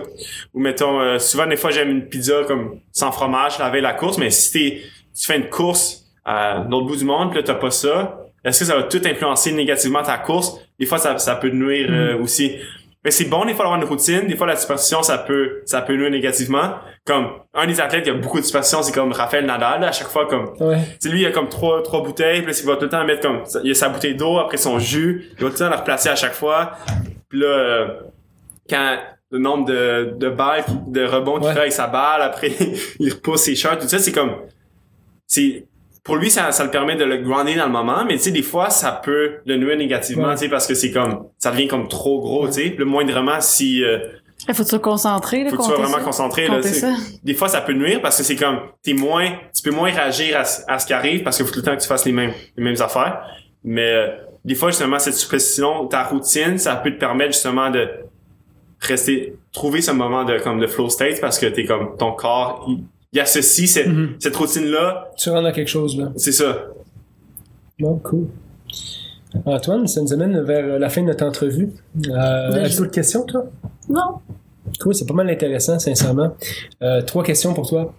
ou 0.55 0.61
mettons, 0.61 1.01
euh, 1.01 1.19
souvent, 1.19 1.47
des 1.47 1.57
fois, 1.57 1.71
j'aime 1.71 1.91
une 1.91 2.07
pizza 2.07 2.45
comme 2.47 2.79
sans 2.93 3.11
fromage 3.11 3.59
la 3.59 3.71
veille 3.71 3.81
de 3.81 3.87
la 3.87 3.95
course, 3.95 4.19
mais 4.19 4.31
si 4.31 4.53
t'es, 4.53 4.83
tu 5.19 5.27
fais 5.27 5.37
une 5.37 5.49
course 5.49 6.05
à 6.25 6.65
l'autre 6.71 6.87
bout 6.87 6.97
du 6.97 7.05
monde, 7.05 7.31
pis 7.31 7.37
là, 7.37 7.43
t'as 7.43 7.55
pas 7.55 7.73
ça, 7.73 8.24
est-ce 8.45 8.61
que 8.61 8.65
ça 8.67 8.77
va 8.77 8.83
tout 8.85 9.01
influencer 9.05 9.53
négativement 9.53 10.03
ta 10.03 10.19
course? 10.19 10.59
Des 10.79 10.87
fois, 10.87 10.99
ça, 10.99 11.17
ça 11.19 11.37
peut 11.37 11.49
nuire 11.51 11.89
euh, 11.91 12.19
aussi. 12.23 12.57
Mais 13.05 13.11
c'est 13.11 13.27
bon, 13.27 13.45
des 13.45 13.53
fois, 13.53 13.65
d'avoir 13.67 13.81
une 13.83 13.87
routine. 13.87 14.27
Des 14.27 14.35
fois, 14.37 14.47
la 14.47 14.57
superstition, 14.57 15.03
ça 15.03 15.19
peut, 15.19 15.61
ça 15.67 15.83
peut 15.83 15.95
nuire 15.95 16.11
négativement. 16.11 16.77
Comme, 17.07 17.27
un 17.53 17.67
des 17.67 17.79
athlètes 17.81 18.05
qui 18.05 18.11
a 18.11 18.15
beaucoup 18.15 18.41
de 18.41 18.45
superstition, 18.45 18.83
c'est 18.83 18.93
comme 18.95 19.13
Raphaël 19.13 19.45
Nadal, 19.45 19.83
là, 19.83 19.89
à 19.89 19.93
chaque 19.93 20.09
fois, 20.09 20.27
comme, 20.27 20.55
Ouais. 20.61 20.79
sais, 20.99 21.11
lui, 21.11 21.21
il 21.21 21.27
a 21.27 21.31
comme 21.31 21.51
trois, 21.51 21.83
trois 21.83 22.03
bouteilles, 22.03 22.41
puis 22.43 22.53
là, 22.53 22.59
il 22.59 22.67
va 22.67 22.77
tout 22.77 22.85
le 22.85 22.89
temps 22.89 23.05
mettre 23.05 23.21
comme, 23.21 23.43
il 23.63 23.71
a 23.73 23.75
sa 23.75 23.91
bouteille 23.91 24.15
d'eau, 24.15 24.39
après 24.39 24.57
son 24.57 24.79
jus, 24.79 25.27
il 25.39 25.45
va 25.45 25.51
tout 25.51 25.53
le 25.53 25.59
temps 25.59 25.69
la 25.69 25.77
replacer 25.77 26.09
à 26.09 26.17
chaque 26.17 26.33
fois. 26.33 26.73
Puis 27.29 27.41
là, 27.41 27.47
euh, 27.47 27.89
quand 28.71 28.97
le 29.31 29.39
nombre 29.39 29.67
de, 29.67 30.15
de 30.17 30.29
balles, 30.31 30.65
de 30.87 31.05
rebonds 31.05 31.39
qu'il 31.41 31.49
Ouais. 31.49 31.53
fait 31.53 31.61
avec 31.61 31.73
sa 31.73 31.89
balle, 31.89 32.23
après, 32.23 32.53
il 33.01 33.13
repousse 33.13 33.43
ses 33.43 33.55
shots, 33.55 33.77
tout 33.83 33.89
ça, 33.89 33.99
c'est 33.99 34.13
comme, 34.13 34.33
c'est, 35.27 35.67
pour 36.05 36.17
lui, 36.17 36.31
ça, 36.31 36.53
ça 36.53 36.65
le 36.65 36.71
permet 36.71 36.97
de 36.97 37.05
le 37.05 37.17
grounder 37.19 37.55
dans 37.57 37.65
le 37.67 37.73
moment, 37.73 38.05
mais 38.05 38.15
tu 38.19 38.25
sais, 38.25 38.31
des 38.31 38.43
fois, 38.43 38.71
ça 38.71 38.93
peut 38.93 39.39
le 39.47 39.57
nuire 39.57 39.77
négativement, 39.79 40.29
Ouais. 40.29 40.35
tu 40.35 40.41
sais, 40.41 40.49
parce 40.49 40.67
que 40.67 40.75
c'est 40.75 40.91
comme, 40.93 41.27
ça 41.39 41.51
devient 41.51 41.67
comme 41.67 41.89
trop 41.89 42.21
gros, 42.21 42.47
tu 42.47 42.53
sais. 42.53 42.75
Le 42.79 42.85
moindrement, 42.85 43.41
si, 43.41 43.83
euh, 43.83 43.99
Il 44.47 44.55
faut 44.55 44.63
que 44.63 44.69
tu 44.69 44.71
sois 44.71 44.79
concentré, 44.81 45.45
là, 45.45 45.51
faut 45.51 45.57
que 45.57 45.63
tu 45.63 45.69
sois 45.69 45.79
vraiment 45.79 45.97
ça. 45.99 46.05
concentré, 46.05 46.47
là, 46.49 46.61
des 47.23 47.33
fois 47.35 47.49
ça 47.49 47.63
peut 47.63 47.73
nuire 47.73 48.03
parce 48.03 48.19
que 48.19 48.23
c'est 48.23 48.37
comme 48.37 48.59
t'es 48.83 48.93
moins 48.93 49.31
tu 49.55 49.63
peux 49.63 49.71
moins 49.75 49.91
réagir 49.91 50.37
à, 50.39 50.45
ce- 50.45 50.61
à 50.69 50.79
ce 50.79 50.87
qui 50.87 50.93
arrive 50.93 51.23
parce 51.23 51.37
qu'il 51.39 51.47
faut 51.47 51.53
tout 51.53 51.61
le 51.61 51.65
temps 51.65 51.75
que 51.77 51.81
tu 51.81 51.89
fasses 51.89 52.05
les 52.05 52.13
mêmes 52.13 52.33
les 52.57 52.63
mêmes 52.65 52.81
affaires 52.83 53.23
mais 53.63 53.89
euh, 53.95 54.09
des 54.45 54.55
fois 54.57 54.69
justement 54.71 54.99
cette 54.99 55.15
superstition 55.15 55.87
ta 55.87 56.03
routine 56.03 56.59
ça 56.59 56.77
peut 56.77 56.91
te 56.91 56.99
permettre 56.99 57.33
justement 57.33 57.71
de 57.71 57.89
rester 58.81 59.35
trouver 59.53 59.81
ce 59.81 59.93
moment 59.93 60.25
de 60.25 60.39
comme 60.41 60.61
de 60.61 60.67
flow 60.67 60.91
state 60.91 61.21
parce 61.21 61.39
que 61.39 61.47
t'es 61.47 61.65
comme 61.65 61.97
ton 61.97 62.13
corps 62.13 62.67
il, 62.69 62.85
il 63.15 63.21
associe 63.21 63.71
cette, 63.71 63.87
Mhm. 63.89 64.17
cette 64.19 64.37
routine 64.37 64.67
là 64.67 65.11
Tu 65.17 65.31
rentres 65.31 65.45
dans 65.45 65.53
quelque 65.53 65.71
chose, 65.71 65.97
là. 65.97 66.13
c'est 66.17 66.33
ça 66.33 66.67
Bon, 67.79 67.97
cool. 67.97 68.27
Antoine, 69.47 69.87
ça 69.89 70.01
nous 70.01 70.13
amène 70.13 70.41
vers 70.43 70.79
la 70.79 70.89
fin 70.89 71.03
de 71.03 71.07
notre 71.09 71.25
entrevue. 71.25 71.71
Euh, 72.09 72.51
Ben, 72.53 72.65
As-tu 72.65 72.77
d'autres 72.79 72.91
questions, 72.93 73.25
toi? 73.25 73.47
Non. 73.89 74.19
Cool, 74.81 74.95
c'est 74.95 75.07
pas 75.07 75.15
mal 75.15 75.29
intéressant, 75.29 75.79
sincèrement. 75.79 76.35
Euh, 76.83 77.03
trois 77.03 77.23
questions 77.25 77.53
pour 77.53 77.69
toi. 77.69 77.95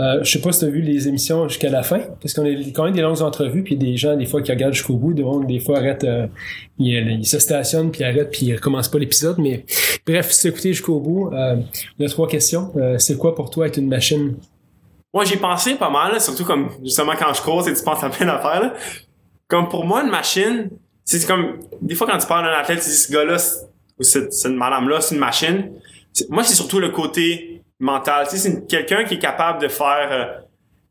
Euh, 0.00 0.20
je 0.24 0.30
sais 0.32 0.40
pas 0.40 0.50
si 0.50 0.60
tu 0.60 0.64
as 0.64 0.68
vu 0.68 0.80
les 0.80 1.06
émissions 1.06 1.46
jusqu'à 1.46 1.68
la 1.70 1.82
fin, 1.82 2.00
parce 2.20 2.32
qu'on 2.34 2.44
a 2.44 2.48
quand 2.74 2.84
même 2.84 2.94
des 2.94 3.02
longues 3.02 3.20
entrevues, 3.22 3.62
puis 3.62 3.76
des 3.76 3.96
gens, 3.96 4.16
des 4.16 4.26
fois, 4.26 4.42
qui 4.42 4.50
regardent 4.50 4.72
jusqu'au 4.74 4.96
bout, 4.96 5.12
donc 5.14 5.46
des 5.46 5.60
fois 5.60 5.78
arrêtent, 5.78 6.04
euh, 6.04 6.26
ils, 6.78 7.18
ils 7.20 7.26
se 7.26 7.38
stationnent, 7.38 7.90
puis 7.92 8.02
arrêtent, 8.02 8.30
puis 8.30 8.46
ils 8.46 8.54
recommencent 8.56 8.88
pas 8.88 8.98
l'épisode. 8.98 9.36
Mais 9.38 9.64
bref, 10.06 10.30
si 10.32 10.40
tu 10.42 10.46
as 10.48 10.50
écouté 10.50 10.72
jusqu'au 10.72 10.98
bout, 11.00 11.30
euh, 11.32 11.56
y 11.98 12.04
a 12.04 12.08
trois 12.08 12.26
questions. 12.28 12.72
Euh, 12.76 12.96
c'est 12.98 13.16
quoi 13.16 13.34
pour 13.36 13.50
toi 13.50 13.66
être 13.66 13.76
une 13.76 13.88
machine? 13.88 14.34
Moi, 15.14 15.24
j'ai 15.24 15.36
pensé 15.36 15.74
pas 15.76 15.90
mal, 15.90 16.20
surtout 16.20 16.44
comme 16.44 16.70
justement 16.84 17.12
quand 17.18 17.32
je 17.32 17.40
cours, 17.42 17.66
et 17.68 17.72
tu 17.74 17.82
penses 17.82 18.02
à 18.04 18.10
plein 18.10 18.26
d'affaires. 18.26 18.60
là. 18.62 18.74
Comme 19.48 19.68
pour 19.68 19.84
moi, 19.84 20.02
une 20.02 20.10
machine, 20.10 20.68
c'est 21.04 21.26
comme 21.26 21.58
des 21.80 21.94
fois 21.94 22.06
quand 22.06 22.18
tu 22.18 22.26
parles 22.26 22.44
d'un 22.44 22.52
athlète, 22.58 22.80
tu 22.80 22.88
dis 22.90 22.94
ce 22.96 23.10
gars-là 23.12 23.36
ou 23.98 24.02
cette, 24.02 24.32
cette 24.32 24.52
madame-là, 24.52 25.00
c'est 25.00 25.14
une 25.14 25.20
machine. 25.20 25.72
Moi, 26.28 26.44
c'est 26.44 26.54
surtout 26.54 26.78
le 26.80 26.90
côté 26.90 27.62
mental. 27.80 28.26
Tu 28.28 28.36
sais, 28.36 28.50
c'est 28.50 28.66
quelqu'un 28.66 29.04
qui 29.04 29.14
est 29.14 29.18
capable 29.18 29.62
de 29.62 29.68
faire, 29.68 30.08
euh, 30.12 30.24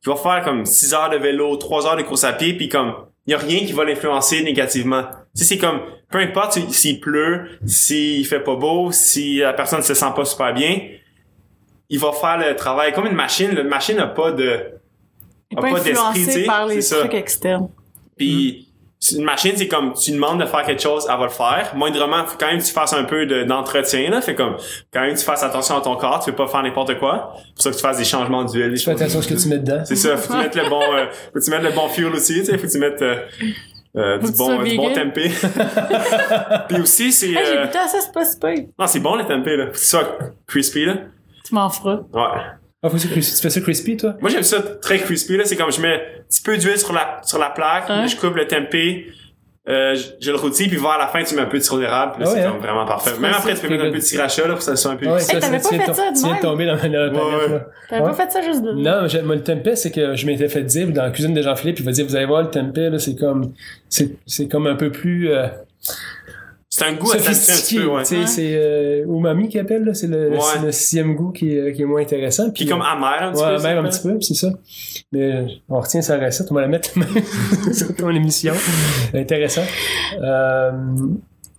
qui 0.02 0.10
va 0.10 0.16
faire 0.16 0.44
comme 0.44 0.66
6 0.66 0.94
heures 0.96 1.10
de 1.12 1.18
vélo, 1.18 1.56
3 1.58 1.86
heures 1.88 1.98
de 1.98 2.02
course 2.02 2.24
à 2.24 2.34
pied, 2.34 2.54
puis 2.56 2.70
comme 2.70 2.94
il 3.28 3.32
y 3.32 3.34
a 3.34 3.38
rien 3.38 3.60
qui 3.60 3.74
va 3.74 3.84
l'influencer 3.84 4.42
négativement. 4.42 5.04
Tu 5.36 5.44
sais, 5.44 5.46
c'est 5.46 5.58
comme 5.58 5.82
peu 6.10 6.18
importe 6.20 6.54
si- 6.54 6.74
s'il 6.74 7.00
pleut, 7.00 7.60
s'il 7.66 8.26
fait 8.26 8.40
pas 8.40 8.56
beau, 8.56 8.92
si 8.92 9.38
la 9.38 9.54
personne 9.54 9.82
se 9.84 9.94
sent 9.94 10.06
pas 10.16 10.26
super 10.26 10.54
bien, 10.54 10.80
il 11.90 12.00
va 12.00 12.12
faire 12.12 12.38
le 12.38 12.56
travail 12.56 12.92
comme 12.94 13.08
une 13.08 13.16
machine. 13.16 13.52
La 13.54 13.64
machine 13.64 13.98
n'a 13.98 14.08
pas 14.08 14.32
de 14.32 14.60
Il 15.52 15.58
a 15.58 15.62
pas 15.62 15.72
pas 15.72 15.80
d'esprit, 15.80 16.26
tu 16.26 16.32
sais, 16.32 16.44
par 16.44 16.66
les 16.68 16.82
c'est 16.82 16.96
ça. 16.96 17.00
trucs 17.02 17.14
externes. 17.14 17.70
puis 18.18 18.64
c'est 19.00 19.18
une 19.18 19.26
machine, 19.26 19.52
c'est 19.56 19.68
comme 19.68 19.94
tu 19.94 20.10
demandes 20.12 20.40
de 20.42 20.46
faire 20.48 20.64
quelque 20.64 20.82
chose, 20.82 21.06
elle 21.08 21.20
va 21.20 21.26
le 21.26 21.30
faire. 21.30 21.72
Moindrement, 21.76 22.26
faut 22.26 22.36
quand 22.40 22.48
même 22.48 22.58
que 22.58 22.64
tu 22.66 22.72
fasses 22.74 22.94
un 22.94 23.04
peu 23.04 23.28
de- 23.28 23.44
d'entretien 23.44 24.10
là, 24.10 24.22
fait 24.22 24.34
comme 24.34 24.58
quand 24.92 25.02
même 25.02 25.14
que 25.14 25.20
tu 25.20 25.24
fasses 25.24 25.44
attention 25.44 25.78
à 25.78 25.82
ton 25.82 25.96
corps, 25.98 26.20
tu 26.24 26.32
veux 26.32 26.36
pas 26.36 26.48
faire 26.48 26.64
n'importe 26.64 26.98
quoi. 26.98 27.34
Pour 27.54 27.62
ça 27.62 27.70
que 27.70 27.76
tu 27.76 27.82
fasses 27.82 28.00
des 28.00 28.04
changements 28.06 28.44
d'huile, 28.44 28.72
des 28.72 28.78
Fais 28.78 28.86
choses. 28.92 29.00
attention 29.02 29.20
à 29.20 29.22
ce 29.22 29.28
que 29.28 29.36
tu 29.40 29.48
mets 29.50 29.60
dedans. 29.60 29.84
C'est 29.86 29.96
ça, 29.96 30.18
faut 30.18 30.34
que 30.34 30.40
tu 30.40 30.44
mettes 30.44 30.56
le 30.56 30.68
bon 30.68 30.82
euh, 30.82 31.06
faut 31.32 31.40
que 31.40 31.46
tu 31.46 31.52
mettes 31.52 31.62
le 31.62 31.72
bon 31.74 31.88
fuel 31.90 32.12
aussi, 32.12 32.40
tu 32.40 32.46
sais, 32.46 32.58
faut 32.58 32.66
que 32.66 32.72
tu 32.72 32.80
mettes 32.80 33.02
euh, 33.04 33.18
euh, 33.98 34.18
du 34.18 34.32
bon 34.32 34.64
du 34.64 34.76
bon 34.76 34.92
tempeh. 34.92 35.30
Puis 36.70 36.82
aussi 36.82 37.12
c'est 37.12 37.28
Hey, 37.28 37.38
j'ai 37.46 37.58
euh, 37.58 37.66
goûté 37.68 37.78
à 37.78 37.88
ça, 37.88 38.00
c'est 38.02 38.12
pas 38.12 38.26
super. 38.26 38.56
non, 38.80 38.88
c'est 38.88 39.00
bon 39.00 39.16
le 39.16 39.26
tempeh 39.26 39.58
là. 39.58 39.66
Faut 39.68 39.72
que 39.74 39.78
ce 39.78 39.86
soit 39.90 40.18
crispy 40.48 40.86
là. 40.86 40.94
Tu 41.48 41.56
m'en 41.56 41.70
feras. 41.70 41.96
Ouais. 42.14 42.42
Ah, 42.84 42.90
faut 42.90 42.98
que 42.98 43.02
tu 43.02 43.08
fais 43.22 43.50
ça 43.50 43.62
crispy, 43.62 43.98
toi? 43.98 44.16
Moi 44.22 44.30
j'aime 44.30 44.44
ça 44.44 44.62
très 44.62 45.00
crispy 45.00 45.38
là, 45.38 45.44
c'est 45.46 45.56
comme 45.56 45.72
je 45.72 45.82
mets 45.82 45.96
un 45.96 46.24
petit 46.30 46.42
peu 46.42 46.58
d'huile 46.58 46.78
sur 46.78 46.94
la 46.94 47.20
sur 47.24 47.40
la 47.40 47.50
plaque, 47.50 47.86
Hein? 47.90 48.06
je 48.06 48.16
coupe 48.16 48.36
le 48.36 48.46
tempeh, 48.48 49.08
euh, 49.68 49.96
je, 49.96 50.04
je 50.22 50.32
le 50.32 50.38
rôtis 50.38 50.68
puis 50.68 50.78
vers 50.78 50.98
la 51.00 51.08
fin 51.08 51.24
tu 51.24 51.34
mets 51.36 51.42
un 51.42 51.46
peu 51.48 51.58
de 51.58 51.64
sirop 51.64 51.80
d'érable, 51.80 52.14
puis 52.14 52.24
là, 52.24 52.30
Ah 52.30 52.34
c'est 52.36 52.44
hein? 52.44 52.52
comme 52.52 52.62
vraiment 52.62 52.86
parfait. 52.86 53.12
Même 53.20 53.34
après 53.34 53.56
tu 53.56 53.62
peux 53.62 53.70
mettre 53.70 53.84
un 53.86 53.90
peu 53.92 53.96
de 53.98 54.00
sriracha 54.02 54.44
là 54.44 54.50
pour 54.50 54.58
que 54.60 54.64
ça 54.64 54.76
soit 54.76 54.92
un 54.92 54.96
peu 54.96 55.08
ouais, 55.08 55.20
t'avais 55.26 55.42
ça, 55.42 55.50
pas 55.50 55.60
tu 55.60 55.76
viens 55.76 55.86
fait 55.86 55.92
de- 55.92 55.96
ça 55.98 56.12
de 56.12 56.16
tu 56.18 56.24
viens 56.24 56.36
de 56.36 56.42
tomber 56.42 56.66
dans 56.68 56.76
Ouais, 56.76 56.90
là. 57.50 57.66
T'avais 57.90 58.02
Ouais. 58.04 58.10
pas 58.10 58.14
fait 58.14 58.32
ça 58.32 58.42
juste 58.42 58.62
de... 58.62 58.72
Non, 58.74 59.08
moi, 59.26 59.36
le 59.36 59.44
tempeh, 59.44 59.76
c'est 59.76 59.92
que 59.92 60.16
je 60.16 60.26
m'étais 60.28 60.48
fait 60.48 60.64
dire 60.64 60.88
dans 60.90 61.04
la 61.04 61.10
cuisine 61.12 61.34
de 61.34 61.42
Jean-Philippe, 61.42 61.80
il 61.80 61.86
va 61.86 61.92
dire, 61.92 62.06
vous 62.06 62.16
allez 62.16 62.26
voir, 62.26 62.44
le 62.44 62.50
tempeh, 62.50 62.90
là, 62.92 63.00
c'est 63.00 63.16
comme, 63.16 63.54
c'est, 63.90 64.12
c'est 64.28 64.48
comme 64.48 64.68
un 64.68 64.76
peu 64.76 64.92
plus, 64.92 65.32
euh, 65.32 65.48
C'est 66.78 66.86
un 66.86 66.94
goût 66.94 67.12
à 67.12 67.16
un 67.16 67.18
petit 67.20 67.76
peu, 67.76 67.86
ouais. 67.88 68.06
C'est 68.06 68.56
euh, 68.56 69.04
umami 69.06 69.50
qui 69.50 69.58
appelle, 69.58 69.84
là, 69.84 69.96
c'est 69.96 70.06
le, 70.06 70.30
Ouais. 70.30 70.38
le 70.64 70.72
sixième 70.72 71.16
goût 71.16 71.32
qui 71.32 71.58
est, 71.58 71.74
qui 71.74 71.82
est 71.82 71.86
moins 71.86 72.02
intéressant. 72.02 72.52
Puis 72.52 72.68
comme 72.68 72.84
amer 72.84 73.18
un 73.20 73.32
petit 73.32 73.42
ouais, 73.44 73.56
peu. 73.56 73.64
même 73.64 73.86
un 73.86 73.90
petit 73.90 74.02
peu, 74.04 74.22
c'est 74.22 74.36
ça. 74.36 74.50
Mais 75.12 75.46
on 75.70 75.80
retient 75.80 76.04
sa 76.04 76.20
recette, 76.20 76.48
on 76.52 76.54
va 76.54 76.62
la 76.62 76.68
mettre 76.68 76.92
sur 77.74 77.96
ton 77.96 78.12
émission. 78.12 78.54
Intéressant. 79.12 79.64
Euh, 80.22 80.72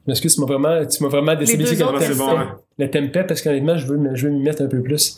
je 0.09 0.13
m'excuse, 0.13 0.35
tu 0.35 0.41
m'as 0.41 0.47
vraiment, 0.47 0.87
tu 0.87 1.03
m'as 1.03 1.09
vraiment 1.11 1.35
déstabilisé 1.35 1.83
avec 1.83 1.95
autres, 1.95 2.07
le 2.09 2.13
c'est 2.15 2.19
tempeh. 2.19 2.33
bon, 2.35 2.39
ouais. 2.39 2.47
Le 2.81 3.23
parce 3.27 3.43
qu'honnêtement, 3.43 3.77
je 3.77 3.87
veux, 3.87 3.99
je 4.15 4.27
veux 4.27 4.33
m'y 4.33 4.43
mettre 4.43 4.63
un 4.63 4.67
peu 4.69 4.81
plus. 4.83 5.17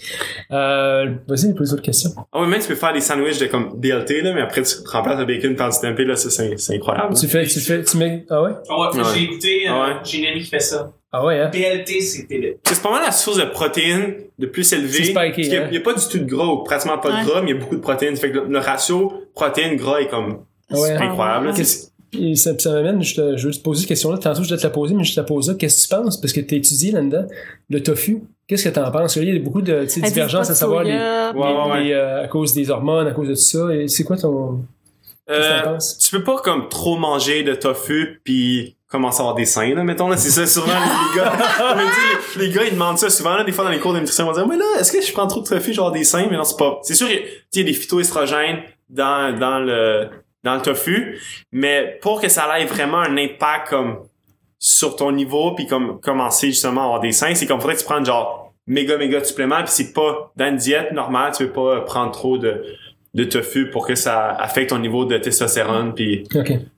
Euh, 0.51 1.11
vas-y, 1.29 1.55
pose 1.55 1.71
d'autres 1.71 1.83
questions. 1.83 2.11
Ah 2.33 2.41
ouais, 2.41 2.47
même 2.49 2.61
tu 2.61 2.69
peux 2.69 2.75
faire 2.75 2.93
des 2.93 3.01
sandwichs 3.01 3.39
de 3.39 3.47
comme 3.47 3.79
DLT, 3.79 4.23
là, 4.23 4.33
mais 4.35 4.41
après 4.41 4.63
tu 4.63 4.75
remplaces 4.87 5.19
le 5.19 5.27
bacon 5.27 5.55
par 5.57 5.71
du 5.71 5.79
tempeh, 5.79 6.05
là, 6.05 6.17
c'est 6.17 6.59
c'est 6.59 6.75
incroyable. 6.75 7.15
Tu 7.15 7.29
fais, 7.29 7.47
tu 7.47 7.61
fais, 7.61 7.83
tu 7.85 7.97
mets, 7.99 8.25
ah 8.31 8.43
ouais? 8.43 8.51
Ah 8.69 8.81
ouais, 8.81 8.97
Ouais. 8.99 9.05
j'ai 9.15 9.23
écouté, 9.25 9.69
euh, 9.69 9.73
Ah 9.73 9.87
ouais. 9.89 9.95
j'ai 10.05 10.19
une 10.19 10.27
amie 10.27 10.41
qui 10.41 10.49
fait 10.51 10.59
ça. 10.61 10.91
Ah 11.13 11.25
ouais, 11.25 11.39
hein? 11.41 11.51
BLT, 11.53 12.01
c'était 12.01 12.39
le... 12.39 12.57
C'est 12.63 12.81
pas 12.83 12.91
mal 12.93 13.03
la 13.05 13.11
source 13.13 13.37
de 13.39 13.45
protéines 13.45 14.15
de 14.39 14.47
plus 14.47 14.73
élevée. 14.73 15.05
C'est 15.05 15.11
spiky, 15.13 15.57
a- 15.57 15.63
hein? 15.65 15.69
Il 15.71 15.75
y 15.75 15.79
a 15.79 15.81
pas 15.81 15.93
du 15.93 16.07
tout 16.09 16.19
de 16.19 16.25
gras, 16.25 16.47
ou 16.47 16.63
pratiquement 16.65 16.99
pas 16.99 17.11
Ouais. 17.13 17.23
de 17.23 17.29
gras, 17.29 17.43
mais 17.43 17.51
il 17.51 17.55
y 17.55 17.57
a 17.57 17.61
beaucoup 17.61 17.75
de 17.77 17.81
protéines. 17.81 18.17
Fait 18.17 18.31
que 18.31 18.39
le, 18.39 18.47
le 18.49 18.59
ratio 18.59 19.13
protéines-gras 19.35 20.01
est 20.03 20.09
comme 20.09 20.45
Ah 20.73 20.75
ouais, 20.79 20.89
Super 20.89 21.03
hein? 21.03 21.07
incroyable. 21.11 21.47
là. 21.49 21.53
Et 22.13 22.35
ça, 22.35 22.59
ça 22.59 22.73
m'amène, 22.73 23.03
je, 23.03 23.15
te- 23.15 23.37
je 23.37 23.47
veux 23.47 23.55
te 23.55 23.61
poser 23.61 23.81
cette 23.81 23.89
question-là. 23.89 24.19
Tantôt, 24.19 24.43
je 24.43 24.49
dois 24.49 24.59
te 24.59 24.63
la 24.65 24.71
poser, 24.71 24.95
mais 24.95 25.05
je 25.05 25.15
te 25.15 25.21
la 25.21 25.25
pose 25.25 25.49
là. 25.49 25.55
Qu'est-ce 25.55 25.87
que 25.89 25.95
tu 25.95 26.03
penses? 26.03 26.21
Parce 26.21 26.33
que 26.33 26.41
tu 26.41 26.57
étudié 26.57 26.91
là-dedans. 26.93 27.27
Le 27.69 27.83
tofu. 27.83 28.23
Qu'est-ce 28.49 28.69
que 28.69 28.75
tu 28.75 28.81
en 28.81 28.91
penses? 28.91 29.15
Il 29.17 29.33
y 29.33 29.37
a 29.37 29.39
beaucoup 29.41 29.63
de 29.63 29.85
divergences 29.85 30.51
à 30.51 30.55
savoir 30.57 30.83
les, 30.83 30.91
soya, 30.91 31.33
Ouais, 31.37 31.41
ouais, 31.41 31.71
ouais. 31.73 31.85
les, 31.85 31.93
euh, 31.93 32.25
à 32.25 32.29
cause 32.29 32.53
des 32.53 32.69
hormones, 32.71 33.07
à 33.07 33.13
cause 33.13 33.29
de 33.29 33.35
tout 33.35 33.41
ça. 33.41 33.73
Et 33.75 33.87
c'est 33.87 34.03
quoi 34.03 34.17
ton. 34.17 34.61
Euh, 35.31 35.79
tu 36.01 36.11
peux 36.11 36.25
pas 36.25 36.39
comme 36.43 36.69
trop 36.69 36.97
manger 36.97 37.45
de 37.45 37.55
tofu 37.55 38.21
puis 38.25 38.77
commencer 38.89 39.19
à 39.19 39.21
avoir 39.21 39.37
des 39.37 39.45
seins 39.45 39.73
là 39.77 39.85
mettons 39.85 40.09
là 40.09 40.17
c'est 40.17 40.31
ça 40.31 40.45
souvent 40.45 40.67
les, 40.67 41.17
gars 41.21 41.33
on 41.73 41.77
me 41.77 41.83
dit, 41.85 42.39
les, 42.41 42.47
les 42.49 42.53
gars 42.53 42.65
ils 42.65 42.73
demandent 42.75 42.99
ça 42.99 43.09
souvent 43.11 43.37
là 43.37 43.45
des 43.45 43.53
fois 43.53 43.63
dans 43.63 43.71
les 43.71 43.79
cours 43.79 43.93
de 43.95 44.01
nutrition 44.01 44.25
ils 44.25 44.29
vont 44.29 44.33
dire 44.35 44.49
mais 44.49 44.57
là 44.57 44.65
est-ce 44.81 44.91
que 44.91 45.01
je 45.01 45.13
prends 45.13 45.29
trop 45.29 45.41
de 45.43 45.47
tofu 45.47 45.73
genre 45.73 45.93
des 45.93 46.03
seins? 46.03 46.27
Mais 46.29 46.37
non 46.37 46.43
c'est 46.43 46.57
pas 46.59 46.81
c'est 46.83 46.97
sûr 46.97 47.07
il 47.09 47.59
y 47.59 47.61
a 47.61 47.65
des 47.65 47.73
phytoestrogènes 47.75 48.59
dans 48.89 49.39
dans 49.39 49.61
le 49.61 50.09
dans 50.45 50.55
le 50.55 50.63
tofu 50.63 51.19
mais 51.53 51.99
pour 52.03 52.21
que 52.21 52.29
ça 52.29 52.59
ait 52.59 52.65
vraiment 52.65 52.99
un 53.01 53.17
impact 53.17 53.69
comme 53.69 53.99
sur 54.59 54.97
ton 54.97 55.13
niveau 55.13 55.55
puis 55.55 55.67
comme 55.67 56.01
commencer 56.01 56.49
justement 56.49 56.83
à 56.83 56.85
avoir 56.85 57.01
des 57.01 57.13
seins 57.13 57.35
c'est 57.35 57.47
comme 57.47 57.61
faudrait 57.61 57.75
que 57.77 57.81
tu 57.81 57.87
prennes 57.87 58.05
genre 58.07 58.53
méga 58.67 58.97
méga 58.99 59.21
de 59.21 59.25
suppléments 59.25 59.59
puis 59.63 59.69
c'est 59.73 59.93
pas 59.93 60.33
dans 60.37 60.47
une 60.49 60.57
diète 60.57 60.93
normale 60.93 61.33
tu 61.37 61.45
veux 61.45 61.53
pas 61.53 61.81
prendre 61.83 62.13
trop 62.13 62.39
de 62.39 62.65
de 63.13 63.25
tofu 63.25 63.71
pour 63.71 63.87
que 63.87 63.97
ça 63.97 64.29
affecte 64.29 64.71
ton 64.71 64.79
niveau 64.79 65.05
de 65.05 65.19
testostérone 65.19 65.95
puis 65.95 66.25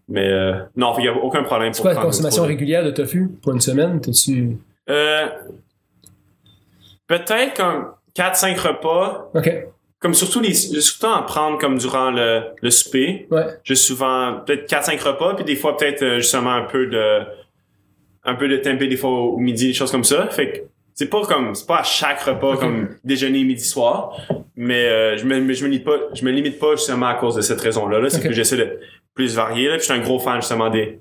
mais 0.09 0.27
euh, 0.29 0.55
non, 0.77 0.95
il 0.99 1.05
y 1.05 1.09
a 1.09 1.15
aucun 1.15 1.43
problème 1.43 1.73
pour 1.73 1.83
quoi 1.83 1.95
la 1.95 2.01
consommation 2.01 2.43
de- 2.43 2.49
régulière 2.49 2.85
de 2.85 2.91
tofu 2.91 3.29
pour 3.43 3.53
une 3.53 3.61
semaine? 3.61 4.01
T'as-tu. 4.01 4.57
Euh, 4.91 5.27
peut-être 7.07 7.55
comme 7.57 7.93
4-5 8.17 8.59
repas, 8.59 9.31
Ok. 9.35 9.67
Comme 10.03 10.15
surtout 10.15 10.41
les 10.41 10.53
surtout 10.53 11.07
en 11.07 11.23
prendre 11.23 11.59
comme 11.59 11.79
durant 11.79 12.11
le, 12.11 12.43
le 12.61 12.71
souper. 12.71 13.27
Ouais. 13.31 13.45
J'ai 13.65 13.77
souvent 13.77 14.41
peut-être 14.45 14.69
4-5 14.71 15.01
repas, 15.03 15.35
puis 15.35 15.45
des 15.45 15.57
fois 15.57 15.77
peut-être 15.77 16.03
euh, 16.03 16.17
justement 16.19 16.53
un 16.53 16.63
peu 16.65 16.87
de 16.87 17.21
un 18.25 18.35
peu 18.35 18.49
de 18.49 18.57
tempeh 18.57 18.87
des 18.89 18.97
fois 18.97 19.11
au 19.11 19.39
midi, 19.39 19.69
des 19.69 19.73
choses 19.75 19.91
comme 19.91 20.05
ça. 20.05 20.27
Fait 20.29 20.51
que 20.53 20.59
c'est 20.95 21.09
pas 21.09 21.23
comme 21.27 21.55
c'est 21.55 21.67
pas 21.67 21.79
à 21.79 21.83
chaque 21.83 22.21
repas 22.23 22.57
comme 22.57 22.89
déjeuner, 23.05 23.45
midi, 23.45 23.65
soir, 23.65 24.17
mais 24.57 24.85
euh, 24.87 25.17
je 25.17 25.25
me 25.25 25.41
mais 25.41 25.55
je 25.55 25.65
me 25.65 25.71
limite 25.71 25.85
pas 25.85 25.97
je 26.13 26.25
me 26.25 26.31
limite 26.31 26.59
pas 26.59 26.73
justement 26.73 27.07
à 27.07 27.15
cause 27.15 27.35
de 27.37 27.41
cette 27.41 27.61
raison-là. 27.61 27.99
Là, 28.01 28.11
c'est 28.11 28.19
Ok. 28.19 28.25
que 28.29 28.33
j'essaie 28.33 28.57
de 28.57 28.79
plus 29.15 29.35
varier 29.35 29.69
là. 29.69 29.75
Puis 29.77 29.87
je 29.87 29.93
suis 29.93 30.01
un 30.01 30.03
gros 30.05 30.19
fan 30.19 30.41
justement 30.41 30.69
des 30.71 31.01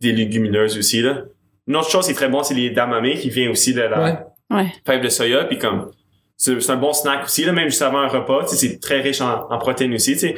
des 0.00 0.12
légumineuses 0.12 0.76
aussi 0.78 1.02
là. 1.02 1.22
Une 1.68 1.76
autre 1.76 1.90
chose 1.90 2.06
qui 2.06 2.12
est 2.12 2.14
très 2.14 2.28
bon, 2.28 2.42
c'est 2.44 2.54
les 2.54 2.70
damamé 2.70 3.16
qui 3.18 3.28
vient 3.28 3.50
aussi 3.50 3.74
de 3.74 3.80
la 3.82 4.02
Ouais. 4.02 4.18
Ouais. 4.50 4.72
fève 4.86 5.02
de 5.02 5.08
soya 5.08 5.44
puis 5.44 5.58
comme 5.58 5.90
c'est 6.36 6.70
un 6.70 6.76
bon 6.76 6.92
snack 6.92 7.24
aussi 7.24 7.44
là 7.44 7.52
même 7.52 7.68
juste 7.68 7.82
avant 7.82 7.98
un 8.00 8.08
repas 8.08 8.44
tu 8.44 8.56
sais 8.56 8.68
c'est 8.68 8.80
très 8.80 9.00
riche 9.00 9.20
en, 9.20 9.50
en 9.50 9.58
protéines 9.58 9.94
aussi 9.94 10.12
tu 10.12 10.18
sais 10.20 10.34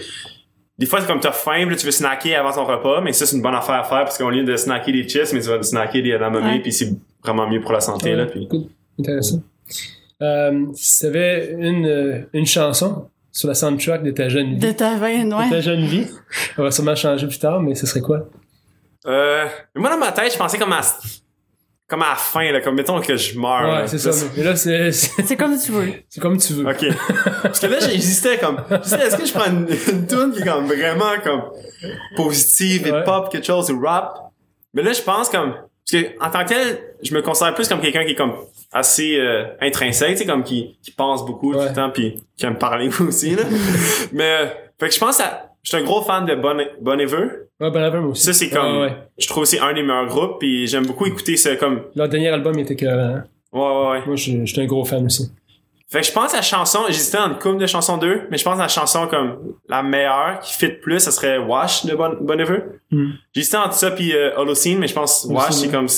des 0.79 0.87
fois 0.87 1.01
c'est 1.01 1.07
comme 1.09 1.21
t'as 1.21 1.33
faim 1.33 1.67
là, 1.69 1.75
tu 1.77 1.85
veux 1.87 1.91
snacker 1.93 2.35
avant 2.37 2.53
ton 2.53 2.65
repas 2.65 3.01
mais 3.01 3.13
ça 3.13 3.27
c'est 3.27 3.35
une 3.37 3.43
bonne 3.43 3.55
affaire 3.55 3.75
à 3.77 3.85
faire 3.85 4.05
parce 4.05 4.17
qu'au 4.19 4.31
lieu 4.31 4.45
de 4.45 4.57
snacker 4.57 4.93
des 4.93 5.09
chips 5.09 5.33
mais 5.33 5.41
tu 5.41 5.49
vas 5.49 5.63
snacker 5.63 6.03
des 6.03 6.11
edamame 6.11 6.45
Ouais. 6.45 6.61
puis 6.61 6.73
c'est 6.73 6.93
vraiment 7.23 7.49
mieux 7.49 7.61
pour 7.61 7.73
la 7.73 7.81
santé 7.81 8.15
là 8.15 8.25
Ouais, 8.25 8.31
puis 8.31 8.49
cool. 8.49 8.63
Intéressant. 9.01 9.43
Euh, 10.23 10.67
si 10.75 11.01
t'avais 11.03 11.53
une, 11.59 12.27
une 12.33 12.47
chanson 12.47 13.09
sur 13.31 13.47
la 13.49 13.55
soundtrack 13.55 14.03
de 14.03 14.11
ta 14.11 14.29
jeune 14.29 14.55
vie. 14.55 14.59
De 14.67 14.73
ta 14.73 14.97
veine, 14.97 15.31
de 15.31 15.35
ouais. 15.37 15.49
ta 15.51 15.61
jeune 15.61 15.85
vie. 15.85 16.07
On 16.57 16.63
va 16.65 16.71
sûrement 16.73 16.97
changer 16.97 17.27
plus 17.29 17.39
tard, 17.39 17.61
mais 17.61 17.75
ce 17.77 17.87
serait 17.87 18.01
quoi? 18.01 18.27
euh, 19.07 19.47
moi 19.77 19.91
dans 19.91 19.99
ma 19.99 20.11
tête 20.13 20.33
je 20.33 20.39
pensais 20.39 20.59
comme 20.59 20.73
à 20.73 20.81
comme 21.89 22.03
à 22.03 22.11
la 22.11 22.15
fin 22.17 22.53
là 22.53 22.61
comme 22.61 22.75
mettons 22.77 23.01
que 23.01 23.17
je 23.17 23.39
meurs 23.39 23.63
ouais, 23.63 23.67
là. 23.81 23.87
c'est 23.89 23.99
ça. 23.99 24.11
Mais 24.37 24.45
là, 24.45 24.55
c'est, 24.57 24.93
c'est, 24.93 25.37
comme 25.37 25.59
tu 25.59 25.73
veux. 25.73 25.93
c'est 26.09 26.21
comme 26.21 26.37
tu 26.37 26.53
veux. 26.53 26.67
Ok. 26.69 26.85
Parce 27.43 27.59
que 27.61 27.67
là, 27.67 27.79
j'hésitais 27.81 28.37
comme, 28.39 28.63
je 28.71 28.89
sais, 28.89 29.01
est-ce 29.07 29.17
que 29.17 29.25
je 29.25 29.33
prends 29.33 29.47
une, 29.51 29.67
une 29.91 30.07
tune 30.07 30.33
qui 30.33 30.41
est 30.41 30.45
comme 30.45 30.67
vraiment 30.67 31.15
comme 31.25 31.43
positive 32.17 32.87
et 32.87 32.93
Ouais. 32.93 33.05
pop, 33.05 33.31
quelque 33.31 33.47
chose, 33.47 33.71
ou 33.71 33.81
rap? 33.81 34.31
Mais 34.75 34.83
là, 34.83 34.93
je 34.93 35.03
pense 35.03 35.29
comme, 35.31 35.53
parce 35.91 36.03
que 36.05 36.23
en 36.25 36.31
tant 36.31 36.45
que 36.45 36.49
tel, 36.51 36.79
je 37.03 37.15
me 37.15 37.23
considère 37.23 37.55
plus 37.55 37.69
comme 37.69 37.81
quelqu'un 37.81 38.05
qui 38.05 38.11
est 38.13 38.17
comme 38.17 38.35
assez 38.73 39.17
euh, 39.19 39.45
intrinsèque, 39.61 40.13
tu 40.13 40.17
sais, 40.19 40.27
comme 40.27 40.45
qui, 40.45 40.77
qui 40.83 40.91
pense 40.91 41.25
beaucoup 41.25 41.53
tout 41.55 41.59
Ouais. 41.61 41.69
le 41.69 41.75
temps, 41.75 41.91
puis 41.91 42.23
qui 42.37 42.45
aime 42.45 42.59
parler 42.59 42.91
aussi, 43.01 43.35
là. 43.35 43.45
Mais, 44.13 44.25
euh, 44.43 44.47
fait 44.79 44.89
que 44.89 44.95
je 44.95 45.01
pense 45.01 45.21
à, 45.21 45.48
je 45.71 45.77
suis 45.77 45.83
un 45.85 45.87
gros 45.87 46.01
fan 46.01 46.25
de 46.25 46.35
Bon, 46.35 46.57
bon 46.81 46.99
Ever. 46.99 47.27
Ouais, 47.61 47.77
avant, 47.77 48.01
moi 48.01 48.11
aussi. 48.11 48.23
Ça, 48.25 48.33
c'est 48.33 48.49
comme, 48.49 48.77
Ouais, 48.79 48.83
ouais. 48.87 48.97
je 49.19 49.27
trouve 49.27 49.45
c'est 49.45 49.59
un 49.59 49.75
des 49.75 49.83
meilleurs 49.83 50.07
groupes, 50.07 50.39
puis 50.39 50.67
j'aime 50.67 50.87
beaucoup 50.87 51.05
écouter 51.05 51.37
ce 51.37 51.51
comme, 51.57 51.83
Leur 51.95 52.09
dernier 52.09 52.29
album 52.29 52.55
il 52.57 52.63
était 52.63 52.77
que. 52.77 52.87
hein. 52.87 53.25
ouais, 53.53 53.61
ouais, 53.61 53.91
ouais. 53.91 54.03
Moi, 54.07 54.17
je 54.17 54.33
je 54.45 54.53
suis 54.53 54.61
un 54.63 54.65
gros 54.67 54.85
fan 54.87 55.05
aussi. 55.05 55.31
Fait 55.91 56.01
que 56.01 56.07
je 56.07 56.13
pense 56.13 56.33
à 56.33 56.39
la 56.39 56.43
chanson, 56.43 56.81
j'hésitais 56.89 57.19
dans 57.19 57.29
une 57.29 57.39
couple 57.39 57.59
de 57.59 57.67
chansons 57.67 57.99
d'eux, 57.99 58.23
mais 58.31 58.39
je 58.39 58.45
pense 58.45 58.59
à 58.59 58.63
la 58.63 58.69
chanson 58.69 59.07
comme 59.09 59.55
la 59.69 59.83
meilleure 59.83 60.39
qui 60.41 60.55
fit 60.55 60.69
plus, 60.69 61.01
ça 61.01 61.11
serait 61.11 61.37
Wash 61.39 61.85
de 61.85 61.95
Bon, 61.95 62.15
bon 62.21 62.41
Ever. 62.41 62.61
Hmm. 62.91 63.11
J'hésitais 63.35 63.57
entre 63.59 63.75
ça 63.75 63.91
puis 63.91 64.15
euh, 64.15 64.37
Holocene, 64.37 64.79
mais 64.79 64.87
je 64.87 64.95
pense 64.95 65.27
Wash 65.29 65.53
c'est 65.53 65.71
comme 65.71 65.89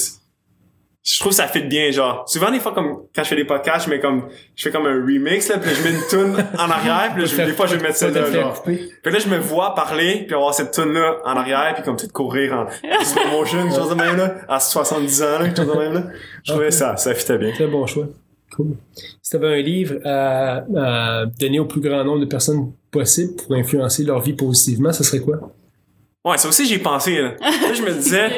je 1.03 1.19
trouve 1.19 1.31
que 1.31 1.37
ça 1.37 1.47
fit 1.49 1.63
bien 1.63 1.91
genre. 1.91 2.25
Souvent 2.29 2.51
des 2.51 2.61
fois 2.61 2.73
comme 2.73 3.05
quand 3.15 3.23
je 3.23 3.29
fais 3.29 3.37
des 3.37 3.45
podcasts, 3.47 3.87
je 3.87 3.91
mets 3.91 4.01
comme 4.01 4.29
je 4.55 4.63
fais 4.65 4.71
comme 4.71 4.87
un 4.87 4.95
remix 5.03 5.49
là, 5.49 5.59
puis 5.59 5.71
je 5.75 5.83
mets 5.83 5.95
une 5.95 6.03
tune 6.11 6.45
en 6.59 6.71
arrière, 6.71 7.11
puis 7.15 7.23
là, 7.23 7.29
je- 7.29 7.37
des 7.37 7.53
fois 7.55 7.67
je 7.67 7.77
vais 7.77 7.83
mettre 7.83 7.97
ça 7.97 8.11
là, 8.11 8.31
genre. 8.31 8.63
que 8.63 9.09
là 9.09 9.19
je 9.19 9.29
me 9.29 9.39
vois 9.39 9.75
parler 9.75 10.25
puis 10.27 10.35
avoir 10.35 10.53
cette 10.53 10.73
tune 10.73 10.93
là 10.93 11.17
en 11.25 11.37
arrière 11.37 11.73
puis 11.75 11.83
comme 11.85 11.97
tout 11.97 12.09
courir 12.13 12.53
en 12.53 12.67
slow 13.05 13.23
motion, 13.31 13.71
chose 13.75 13.91
de 13.91 13.95
même 13.95 14.17
là, 14.17 14.35
à 14.49 14.61
70 14.61 15.23
ans 15.23 15.27
là, 15.41 15.55
chose 15.55 15.67
de 15.67 15.79
même 15.79 15.95
là. 15.95 16.03
Je 16.45 16.53
trouvais 16.53 16.67
Ok. 16.67 16.73
ça 16.73 16.97
ça 16.97 17.15
fitait 17.15 17.39
bien. 17.39 17.53
Très 17.53 17.67
bon 17.67 17.87
choix. 17.87 18.07
Cool. 18.55 18.77
Si 19.23 19.31
tu 19.31 19.37
avais 19.37 19.61
un 19.61 19.63
livre 19.63 19.95
à, 20.05 20.65
à 20.77 21.25
donner 21.27 21.61
au 21.61 21.67
plus 21.67 21.81
grand 21.81 22.03
nombre 22.05 22.19
de 22.21 22.25
personnes 22.27 22.73
possible 22.91 23.37
pour 23.37 23.55
influencer 23.55 24.03
leur 24.03 24.21
vie 24.21 24.33
positivement, 24.33 24.93
ce 24.93 25.05
serait 25.05 25.21
quoi? 25.21 25.39
Ouais, 26.25 26.37
ça 26.39 26.49
aussi 26.49 26.67
j'ai 26.67 26.79
pensé 26.79 27.19
là. 27.23 27.35
Là, 27.41 27.73
je 27.73 27.83
me 27.83 27.91
disais 27.93 28.29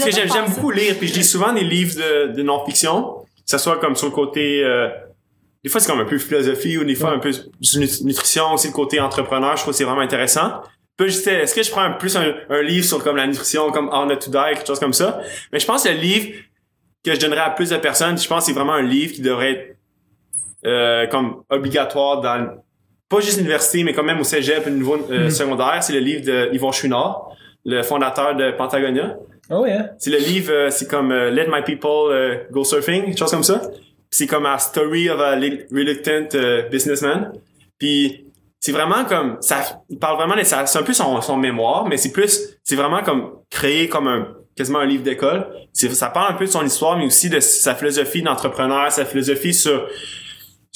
Parce 0.00 0.16
que 0.16 0.28
j'aime, 0.28 0.46
beaucoup 0.54 0.70
lire, 0.70 0.96
puis 0.98 1.08
je 1.08 1.14
lis 1.14 1.24
souvent 1.24 1.52
des 1.52 1.64
livres 1.64 1.94
de, 1.96 2.32
de 2.32 2.42
non-fiction, 2.42 3.24
que 3.24 3.26
ce 3.46 3.58
soit 3.58 3.78
comme 3.78 3.96
sur 3.96 4.06
le 4.08 4.12
côté... 4.12 4.62
euh, 4.64 4.88
des 5.64 5.70
fois, 5.70 5.80
c'est 5.80 5.90
comme 5.90 6.00
un 6.00 6.04
peu 6.04 6.18
philosophie, 6.18 6.76
ou 6.78 6.84
des 6.84 6.94
fois 6.94 7.10
Ouais. 7.10 7.16
un 7.16 7.18
peu 7.18 7.32
nutrition, 8.04 8.52
aussi 8.52 8.68
le 8.68 8.72
côté 8.72 9.00
entrepreneur, 9.00 9.56
je 9.56 9.62
trouve 9.62 9.72
que 9.72 9.78
c'est 9.78 9.84
vraiment 9.84 10.02
intéressant. 10.02 10.60
Puis 10.96 11.08
je 11.10 11.16
disais, 11.18 11.34
est-ce 11.42 11.54
que 11.54 11.62
je 11.62 11.70
prends 11.70 11.82
un- 11.82 11.92
plus 11.92 12.16
un, 12.16 12.34
un 12.50 12.62
livre 12.62 12.84
sur 12.86 13.02
comme 13.02 13.16
la 13.16 13.26
nutrition, 13.26 13.70
comme 13.72 13.88
How 13.88 14.06
Not 14.06 14.16
To 14.16 14.30
Die, 14.30 14.54
quelque 14.54 14.66
chose 14.66 14.78
comme 14.78 14.92
ça? 14.92 15.20
Mais 15.52 15.58
je 15.58 15.66
pense 15.66 15.84
que 15.84 15.88
le 15.88 15.96
livre 15.96 16.28
que 17.04 17.14
je 17.14 17.20
donnerais 17.20 17.40
à 17.40 17.50
plus 17.50 17.70
de 17.70 17.76
personnes, 17.78 18.18
je 18.18 18.28
pense 18.28 18.40
que 18.40 18.46
c'est 18.46 18.52
vraiment 18.52 18.74
un 18.74 18.82
livre 18.82 19.12
qui 19.14 19.22
devrait 19.22 19.52
être 19.52 19.76
euh, 20.66 21.06
comme 21.08 21.42
obligatoire 21.50 22.20
dans 22.20 22.56
pas 23.08 23.20
juste 23.20 23.36
l'université, 23.38 23.84
mais 23.84 23.92
quand 23.92 24.02
même 24.02 24.20
au 24.20 24.24
cégep, 24.24 24.66
au 24.66 24.70
niveau 24.70 24.96
euh, 25.10 25.24
Mhm. 25.24 25.30
secondaire, 25.30 25.78
c'est 25.82 25.92
le 25.92 26.00
livre 26.00 26.24
de 26.24 26.50
Yvon 26.52 26.72
Chouinard, 26.72 27.28
le 27.64 27.82
fondateur 27.82 28.34
de 28.34 28.50
Pentagonia. 28.52 29.16
Ah 29.48 29.60
ouais, 29.60 29.72
hein? 29.72 29.90
C'est 29.98 30.10
le 30.10 30.18
livre, 30.18 30.52
euh, 30.52 30.70
c'est 30.70 30.88
comme 30.88 31.12
euh, 31.12 31.30
Let 31.30 31.46
My 31.48 31.62
People 31.64 32.46
Go 32.50 32.64
Surfing, 32.64 33.04
quelque 33.04 33.18
chose 33.18 33.30
comme 33.30 33.44
ça. 33.44 33.60
C'est 34.10 34.26
comme 34.26 34.46
a 34.46 34.58
story 34.58 35.08
of 35.10 35.20
a 35.20 35.32
reluctant 35.70 36.28
businessman. 36.70 37.32
Puis 37.78 38.24
c'est 38.60 38.72
vraiment 38.72 39.04
comme 39.04 39.36
ça, 39.40 39.82
il 39.88 39.98
parle 39.98 40.16
vraiment 40.16 40.34
c'est 40.42 40.78
un 40.78 40.82
peu 40.82 40.92
son, 40.92 41.20
son 41.20 41.36
mémoire, 41.36 41.86
mais 41.86 41.96
c'est 41.96 42.10
plus, 42.12 42.56
c'est 42.64 42.76
vraiment 42.76 43.02
comme 43.02 43.32
créer 43.50 43.88
comme 43.88 44.08
un 44.08 44.28
quasiment 44.56 44.78
un 44.78 44.86
livre 44.86 45.02
d'école. 45.04 45.46
Ça 45.72 46.08
parle 46.08 46.32
un 46.32 46.36
peu 46.36 46.46
de 46.46 46.50
son 46.50 46.64
histoire, 46.64 46.96
mais 46.96 47.04
aussi 47.04 47.28
de 47.28 47.38
sa 47.40 47.74
philosophie 47.74 48.22
d'entrepreneur, 48.22 48.90
sa 48.90 49.04
philosophie 49.04 49.52
sur 49.52 49.86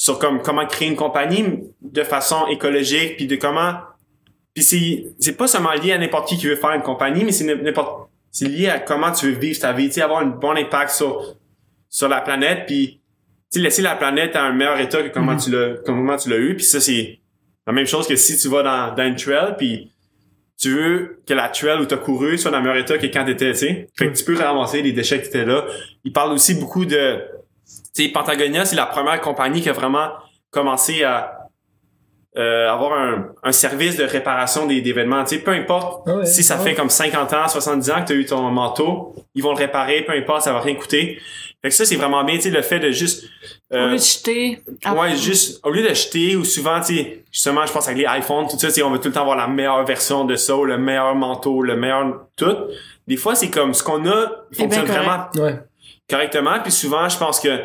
sur 0.00 0.18
comme 0.18 0.40
comment 0.40 0.64
créer 0.66 0.88
une 0.88 0.96
compagnie 0.96 1.44
de 1.82 2.02
façon 2.02 2.46
écologique, 2.46 3.18
puis 3.18 3.26
de 3.26 3.36
comment 3.36 3.74
puis 4.54 4.64
c'est 4.64 5.04
c'est 5.18 5.36
pas 5.36 5.46
seulement 5.46 5.72
lié 5.74 5.92
à 5.92 5.98
n'importe 5.98 6.26
qui 6.26 6.38
qui 6.38 6.46
veut 6.46 6.56
faire 6.56 6.70
une 6.72 6.80
compagnie, 6.80 7.22
mais 7.22 7.32
c'est 7.32 7.44
n'importe 7.44 8.08
c'est 8.30 8.46
lié 8.48 8.68
à 8.70 8.78
comment 8.78 9.12
tu 9.12 9.26
veux 9.26 9.38
vivre 9.38 9.58
ta 9.60 9.74
vie, 9.74 9.88
tu 9.88 9.94
sais, 9.96 10.00
avoir 10.02 10.20
un 10.20 10.26
bon 10.26 10.56
impact 10.56 10.92
sur 10.92 11.36
sur 11.90 12.08
la 12.08 12.22
planète, 12.22 12.64
puis 12.66 13.00
tu 13.52 13.58
sais, 13.58 13.60
laisser 13.60 13.82
la 13.82 13.94
planète 13.94 14.36
à 14.36 14.44
un 14.44 14.52
meilleur 14.54 14.80
état 14.80 15.02
que 15.02 15.08
comment 15.08 15.32
Mhm. 15.32 15.38
tu 15.40 15.50
l'as 15.50 15.74
comment 15.84 16.16
tu 16.16 16.30
l'as 16.30 16.38
eu, 16.38 16.56
puis 16.56 16.64
ça 16.64 16.80
c'est 16.80 17.18
la 17.66 17.74
même 17.74 17.86
chose 17.86 18.06
que 18.08 18.16
si 18.16 18.38
tu 18.38 18.48
vas 18.48 18.62
dans 18.62 18.94
dans 18.94 19.04
une 19.06 19.16
trail, 19.16 19.54
puis 19.58 19.92
tu 20.58 20.70
veux 20.74 21.20
que 21.26 21.34
la 21.34 21.50
trail 21.50 21.78
où 21.78 21.84
t'as 21.84 21.98
couru 21.98 22.38
soit 22.38 22.50
dans 22.50 22.58
le 22.58 22.64
meilleur 22.64 22.78
état 22.78 22.96
que 22.96 23.06
quand 23.06 23.26
t'étais, 23.26 23.52
tu 23.52 23.58
sais. 23.58 23.88
Fait 23.98 24.10
que 24.10 24.16
tu 24.16 24.24
peux 24.24 24.36
ramasser 24.38 24.80
les 24.80 24.92
déchets 24.92 25.20
qui 25.20 25.28
étaient 25.28 25.44
là. 25.44 25.66
Il 26.04 26.12
parle 26.12 26.32
aussi 26.32 26.54
beaucoup 26.54 26.84
de, 26.86 27.18
tu 27.18 27.39
sais, 27.92 28.08
Patagonia, 28.08 28.64
c'est 28.64 28.76
la 28.76 28.86
première 28.86 29.20
compagnie 29.20 29.60
qui 29.60 29.68
a 29.68 29.72
vraiment 29.72 30.08
commencé 30.50 31.04
à 31.04 31.40
euh, 32.36 32.70
avoir 32.70 32.92
un, 32.92 33.28
un 33.42 33.52
service 33.52 33.96
de 33.96 34.04
réparation 34.04 34.66
des, 34.66 34.80
d'événements. 34.80 35.24
Tu 35.24 35.36
sais, 35.36 35.42
peu 35.42 35.50
importe 35.50 36.06
Ah 36.06 36.18
ouais, 36.18 36.26
si 36.26 36.44
ça 36.44 36.58
ah 36.60 36.62
fait 36.62 36.74
comme 36.74 36.90
50 36.90 37.32
ans, 37.32 37.48
70 37.48 37.90
ans 37.90 38.02
que 38.02 38.06
tu 38.06 38.12
as 38.12 38.16
eu 38.16 38.24
ton 38.24 38.42
manteau, 38.50 39.16
ils 39.34 39.42
vont 39.42 39.50
le 39.50 39.58
réparer, 39.58 40.04
peu 40.04 40.12
importe, 40.12 40.42
ça 40.42 40.52
va 40.52 40.60
rien 40.60 40.76
coûter. 40.76 41.18
Fait 41.62 41.68
que 41.68 41.74
ça, 41.74 41.84
c'est 41.84 41.96
vraiment 41.96 42.24
bien, 42.24 42.36
tu 42.36 42.42
sais, 42.42 42.50
le 42.50 42.62
fait 42.62 42.78
de 42.78 42.90
juste... 42.90 43.26
Au 43.70 43.76
euh, 43.76 43.88
lieu 43.88 43.96
de 43.96 44.02
jeter. 44.02 44.62
Ah, 44.84 44.94
Ouais, 44.94 45.16
juste, 45.16 45.60
au 45.64 45.70
lieu 45.70 45.82
de 45.82 45.92
jeter, 45.92 46.36
ou 46.36 46.44
souvent, 46.44 46.80
tu 46.80 46.96
sais, 46.96 47.24
justement, 47.32 47.66
je 47.66 47.72
pense 47.72 47.86
avec 47.88 47.98
les 47.98 48.06
iPhones, 48.18 48.46
tout 48.48 48.58
ça, 48.58 48.68
tu 48.68 48.74
sais, 48.74 48.82
on 48.82 48.90
veut 48.90 49.00
tout 49.00 49.08
le 49.08 49.14
temps 49.14 49.22
avoir 49.22 49.36
la 49.36 49.48
meilleure 49.48 49.84
version 49.84 50.24
de 50.24 50.36
ça, 50.36 50.56
ou 50.56 50.64
le 50.64 50.78
meilleur 50.78 51.14
manteau, 51.16 51.62
le 51.62 51.76
meilleur 51.76 52.26
tout. 52.36 52.56
Des 53.08 53.16
fois, 53.16 53.34
c'est 53.34 53.50
comme, 53.50 53.74
ce 53.74 53.82
qu'on 53.82 54.08
a 54.08 54.30
fonctionne 54.52 54.86
vraiment 54.86 55.26
Ouais. 55.34 55.58
Correctement, 56.10 56.58
puis 56.62 56.72
souvent, 56.72 57.08
je 57.08 57.16
pense 57.18 57.40
que, 57.40 57.48
tu 57.56 57.62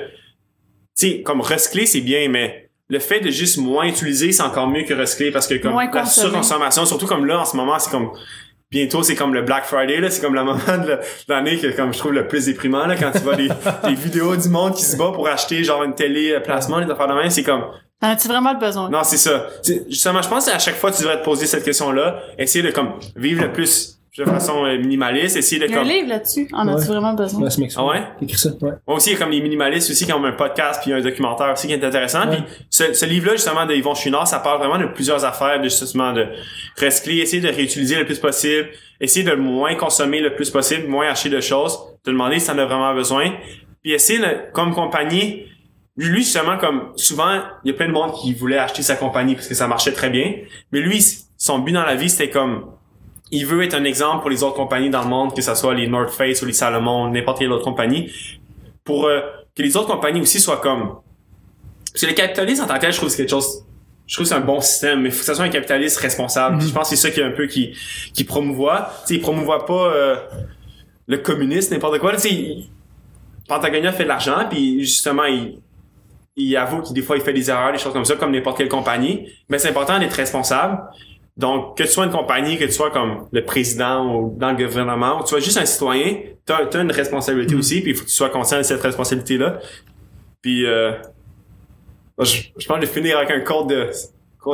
sais, 0.96 1.22
comme 1.24 1.42
recycler, 1.42 1.86
c'est 1.86 2.02
bien, 2.02 2.30
mais 2.30 2.70
le 2.88 3.00
fait 3.00 3.20
de 3.20 3.32
juste 3.32 3.58
moins 3.58 3.86
utiliser, 3.86 4.32
c'est 4.32 4.44
encore 4.44 4.68
mieux 4.68 4.84
que 4.84 4.94
recycler, 4.94 5.32
parce 5.32 5.48
que 5.48 5.56
comme 5.56 5.72
Moins 5.72 5.90
la 5.92 6.06
surconsommation, 6.06 6.86
surtout 6.86 7.08
comme 7.08 7.26
là, 7.26 7.40
en 7.40 7.46
ce 7.46 7.56
moment, 7.58 7.78
c'est 7.80 7.90
comme, 7.92 8.12
bientôt, 8.72 9.02
c'est 9.04 9.16
comme 9.16 9.34
le 9.34 9.42
Black 9.42 9.66
Friday, 9.66 10.00
là, 10.00 10.10
c'est 10.10 10.22
comme 10.22 10.36
le 10.36 10.44
moment 10.44 10.60
de 10.68 10.88
la- 10.90 10.96
de 10.98 11.02
l'année 11.30 11.58
que, 11.60 11.68
comme 11.76 11.94
je 11.94 11.98
trouve 12.00 12.14
le 12.14 12.28
plus 12.28 12.46
déprimant, 12.46 12.86
là, 12.86 12.96
quand 12.96 13.12
tu 13.12 13.20
vois 13.20 13.36
des, 13.36 13.50
des 13.84 13.94
vidéos 13.96 14.36
du 14.36 14.50
monde 14.50 14.76
qui 14.76 14.84
se 14.86 14.96
bat 14.98 15.12
pour 15.14 15.28
acheter, 15.28 15.64
genre, 15.64 15.84
une 15.84 15.96
télé 15.96 16.32
euh, 16.34 16.40
placement, 16.40 16.80
les 16.80 16.90
affaires 16.90 17.08
de 17.08 17.14
même, 17.14 17.30
c'est 17.30 17.44
comme, 17.44 17.66
T'en 18.02 18.10
as-tu 18.10 18.28
vraiment 18.28 18.52
le 18.54 18.60
besoin? 18.60 18.90
non, 18.90 19.04
c'est 19.04 19.18
ça. 19.18 19.48
Justement, 19.90 20.22
je 20.22 20.28
pense 20.28 20.46
qu'à 20.48 20.60
chaque 20.60 20.76
fois, 20.76 20.92
tu 20.92 21.02
devrais 21.02 21.18
te 21.20 21.24
poser 21.24 21.46
cette 21.48 21.64
question-là. 21.64 22.22
Essayer 22.38 22.62
de 22.64 22.70
comme 22.72 23.00
vivre 23.16 23.42
le 23.44 23.54
plus 23.54 23.95
de 24.18 24.24
façon 24.26 24.66
euh, 24.66 24.78
minimaliste. 24.78 25.36
Essayer 25.38 25.60
de 25.60 25.66
Il 25.68 25.72
y 25.72 25.74
a 25.76 25.80
un 25.80 25.84
comme. 25.84 25.92
livre 25.92 26.08
là-dessus. 26.10 26.48
En 26.54 26.68
as-tu 26.68 26.88
vraiment 26.88 27.14
besoin? 27.14 27.42
Ouais, 27.44 27.50
c'est 27.50 27.68
Ah 27.76 27.86
ouais? 27.86 28.02
écrit 28.22 28.38
ça. 28.38 28.50
Ouais. 28.62 28.72
Moi 28.88 28.98
aussi, 28.98 29.10
il 29.10 29.14
y 29.14 29.16
a 29.16 29.20
comme 29.20 29.32
les 29.32 29.42
minimalistes 29.42 29.90
aussi 29.92 30.06
qui 30.06 30.14
ont 30.14 30.24
un 30.24 30.32
podcast 30.32 30.82
puis 30.84 30.94
un 30.94 31.02
documentaire 31.02 31.52
aussi 31.52 31.68
qui 31.68 31.74
est 31.74 31.84
intéressant. 31.84 32.28
Ouais. 32.30 32.38
Puis 32.38 32.66
ce, 32.70 32.94
ce 32.94 33.06
livre-là, 33.06 33.34
justement, 33.34 33.66
de 33.66 33.74
Yvon 33.74 33.94
Chouinard, 33.96 34.28
ça 34.28 34.40
parle 34.40 34.60
vraiment 34.60 34.78
de 34.78 34.86
plusieurs 34.92 35.26
affaires, 35.26 35.60
de 35.60 35.66
justement 35.66 36.14
de 36.14 36.28
recycler, 36.82 37.18
essayer 37.18 37.42
de 37.42 37.50
réutiliser 37.54 37.96
le 37.98 38.06
plus 38.06 38.20
possible, 38.20 38.70
essayer 39.02 39.26
de 39.26 39.32
le 39.32 39.38
moins 39.38 39.76
consommer 39.76 40.22
le 40.22 40.34
plus 40.36 40.50
possible, 40.50 40.88
moins 40.88 41.10
acheter 41.10 41.30
de 41.30 41.42
choses, 41.42 41.78
te 42.04 42.10
demander 42.10 42.40
si 42.40 42.48
t'en 42.48 42.58
as 42.58 42.66
vraiment 42.66 42.94
besoin. 42.94 43.32
Puis 43.82 43.92
essayer, 43.94 44.20
de- 44.20 44.52
comme 44.54 44.74
compagnie, 44.74 45.44
lui, 45.98 46.24
justement, 46.24 46.58
comme 46.58 46.92
souvent, 46.96 47.42
il 47.64 47.72
y 47.72 47.74
a 47.74 47.78
plein 47.78 47.88
de 47.88 47.94
monde 47.94 48.12
qui 48.22 48.34
voulait 48.34 48.58
acheter 48.58 48.82
sa 48.82 48.96
compagnie 48.96 49.36
parce 49.36 49.48
que 49.48 49.56
ça 49.56 49.68
marchait 49.68 49.94
très 49.94 50.10
bien. 50.10 50.34
Mais 50.72 50.80
lui, 50.82 51.02
son 51.38 51.60
but 51.60 51.72
dans 51.72 51.84
la 51.86 51.96
vie, 51.96 52.10
c'était 52.10 52.30
comme 52.30 52.66
il 53.36 53.46
veut 53.46 53.64
être 53.64 53.74
un 53.74 53.84
exemple 53.84 54.22
pour 54.22 54.30
les 54.30 54.44
autres 54.44 54.56
compagnies 54.56 54.90
dans 54.90 55.02
le 55.02 55.10
monde, 55.10 55.36
que 55.36 55.42
ce 55.42 55.54
soit 55.56 55.74
les 55.74 55.88
North 55.88 56.12
Face 56.12 56.42
ou 56.42 56.46
les 56.46 56.54
Salomon, 56.54 57.10
n'importe 57.10 57.40
quelle 57.40 57.52
autre 57.52 57.64
compagnie, 57.64 58.12
pour 58.84 59.06
euh, 59.06 59.22
que 59.56 59.62
les 59.62 59.76
autres 59.76 59.88
compagnies 59.88 60.22
aussi 60.22 60.40
soient 60.40 60.58
comme... 60.58 60.96
Parce 61.92 62.02
que 62.02 62.08
le 62.08 62.14
capitalisme 62.14 62.64
en 62.64 62.68
tant 62.68 62.76
que 62.76 62.82
tel, 62.82 62.92
je 62.92 62.98
trouve 62.98 63.10
que 63.10 63.16
c'est 63.16 63.24
quelque 63.24 63.30
chose... 63.30 63.66
Je 64.08 64.16
trouve 64.16 64.26
que 64.26 64.30
c'est 64.30 64.36
un 64.36 64.42
bon 64.42 64.62
système, 64.62 65.02
mais 65.02 65.10
il 65.10 65.12
faut 65.12 65.20
que 65.20 65.26
ça 65.26 65.34
soit 65.34 65.46
un 65.46 65.50
capitaliste 65.50 65.98
responsable. 65.98 66.60
Puis 66.60 66.68
Je 66.68 66.74
pense 66.74 66.90
que 66.90 66.96
c'est 66.96 67.08
ça 67.08 67.12
qui 67.12 67.22
est 67.22 67.24
un 67.24 67.32
peu 67.32 67.48
qui, 67.48 67.76
qui 68.14 68.24
promouvoit. 68.24 68.92
Tu 69.02 69.08
sais, 69.08 69.14
il 69.16 69.22
promouvoit 69.22 69.66
pas 69.66 69.94
euh, 69.94 70.16
le 71.08 71.18
communisme, 71.18 71.74
n'importe 71.74 71.98
quoi. 71.98 72.14
Tu 72.14 72.20
sais, 72.20 72.56
Patagonia 73.48 73.92
fait 73.92 74.04
de 74.04 74.10
l'argent, 74.10 74.46
puis 74.48 74.82
justement, 74.82 75.26
il, 75.26 75.60
il 76.36 76.56
avoue 76.56 76.82
qu'il 76.82 76.94
des 76.94 77.02
fois 77.02 77.18
il 77.18 77.24
fait 77.24 77.34
des 77.34 77.50
erreurs, 77.50 77.72
des 77.72 77.80
choses 77.80 77.94
comme 77.94 78.06
ça, 78.06 78.16
comme 78.16 78.32
n'importe 78.32 78.58
quelle 78.58 78.70
compagnie. 78.70 79.28
Mais 79.50 79.58
c'est 79.58 79.70
important 79.70 79.98
d'être 79.98 80.14
responsable. 80.14 80.84
Donc, 81.38 81.78
que 81.78 81.84
tu 81.84 81.90
sois 81.90 82.06
une 82.06 82.12
compagnie, 82.12 82.58
que 82.58 82.64
tu 82.64 82.72
sois 82.72 82.92
comme 82.92 83.28
le 83.32 83.44
président 83.44 84.16
ou 84.16 84.38
dans 84.38 84.52
le 84.52 84.58
gouvernement, 84.58 85.18
ou 85.18 85.20
que 85.20 85.24
tu 85.24 85.30
sois 85.30 85.40
juste 85.42 85.58
un 85.58 85.66
citoyen, 85.66 86.18
t'as 86.46 86.66
as 86.66 86.82
une 86.82 86.92
responsabilité 86.92 87.56
aussi, 87.56 87.82
puis 87.82 87.92
il 87.92 87.98
faut 87.98 88.04
que 88.04 88.10
tu 88.10 88.16
sois 88.16 88.30
conscient 88.30 88.58
de 88.58 88.64
cette 88.64 88.82
responsabilité-là. 88.82 89.60
Puis, 90.42 90.66
euh, 90.66 90.94
je, 92.20 92.44
je 92.58 92.68
pense 92.68 92.80
de 92.80 92.86
finir 92.86 93.18
avec 93.18 93.32
un 93.32 93.42
code 93.42 93.68
de 93.68 93.90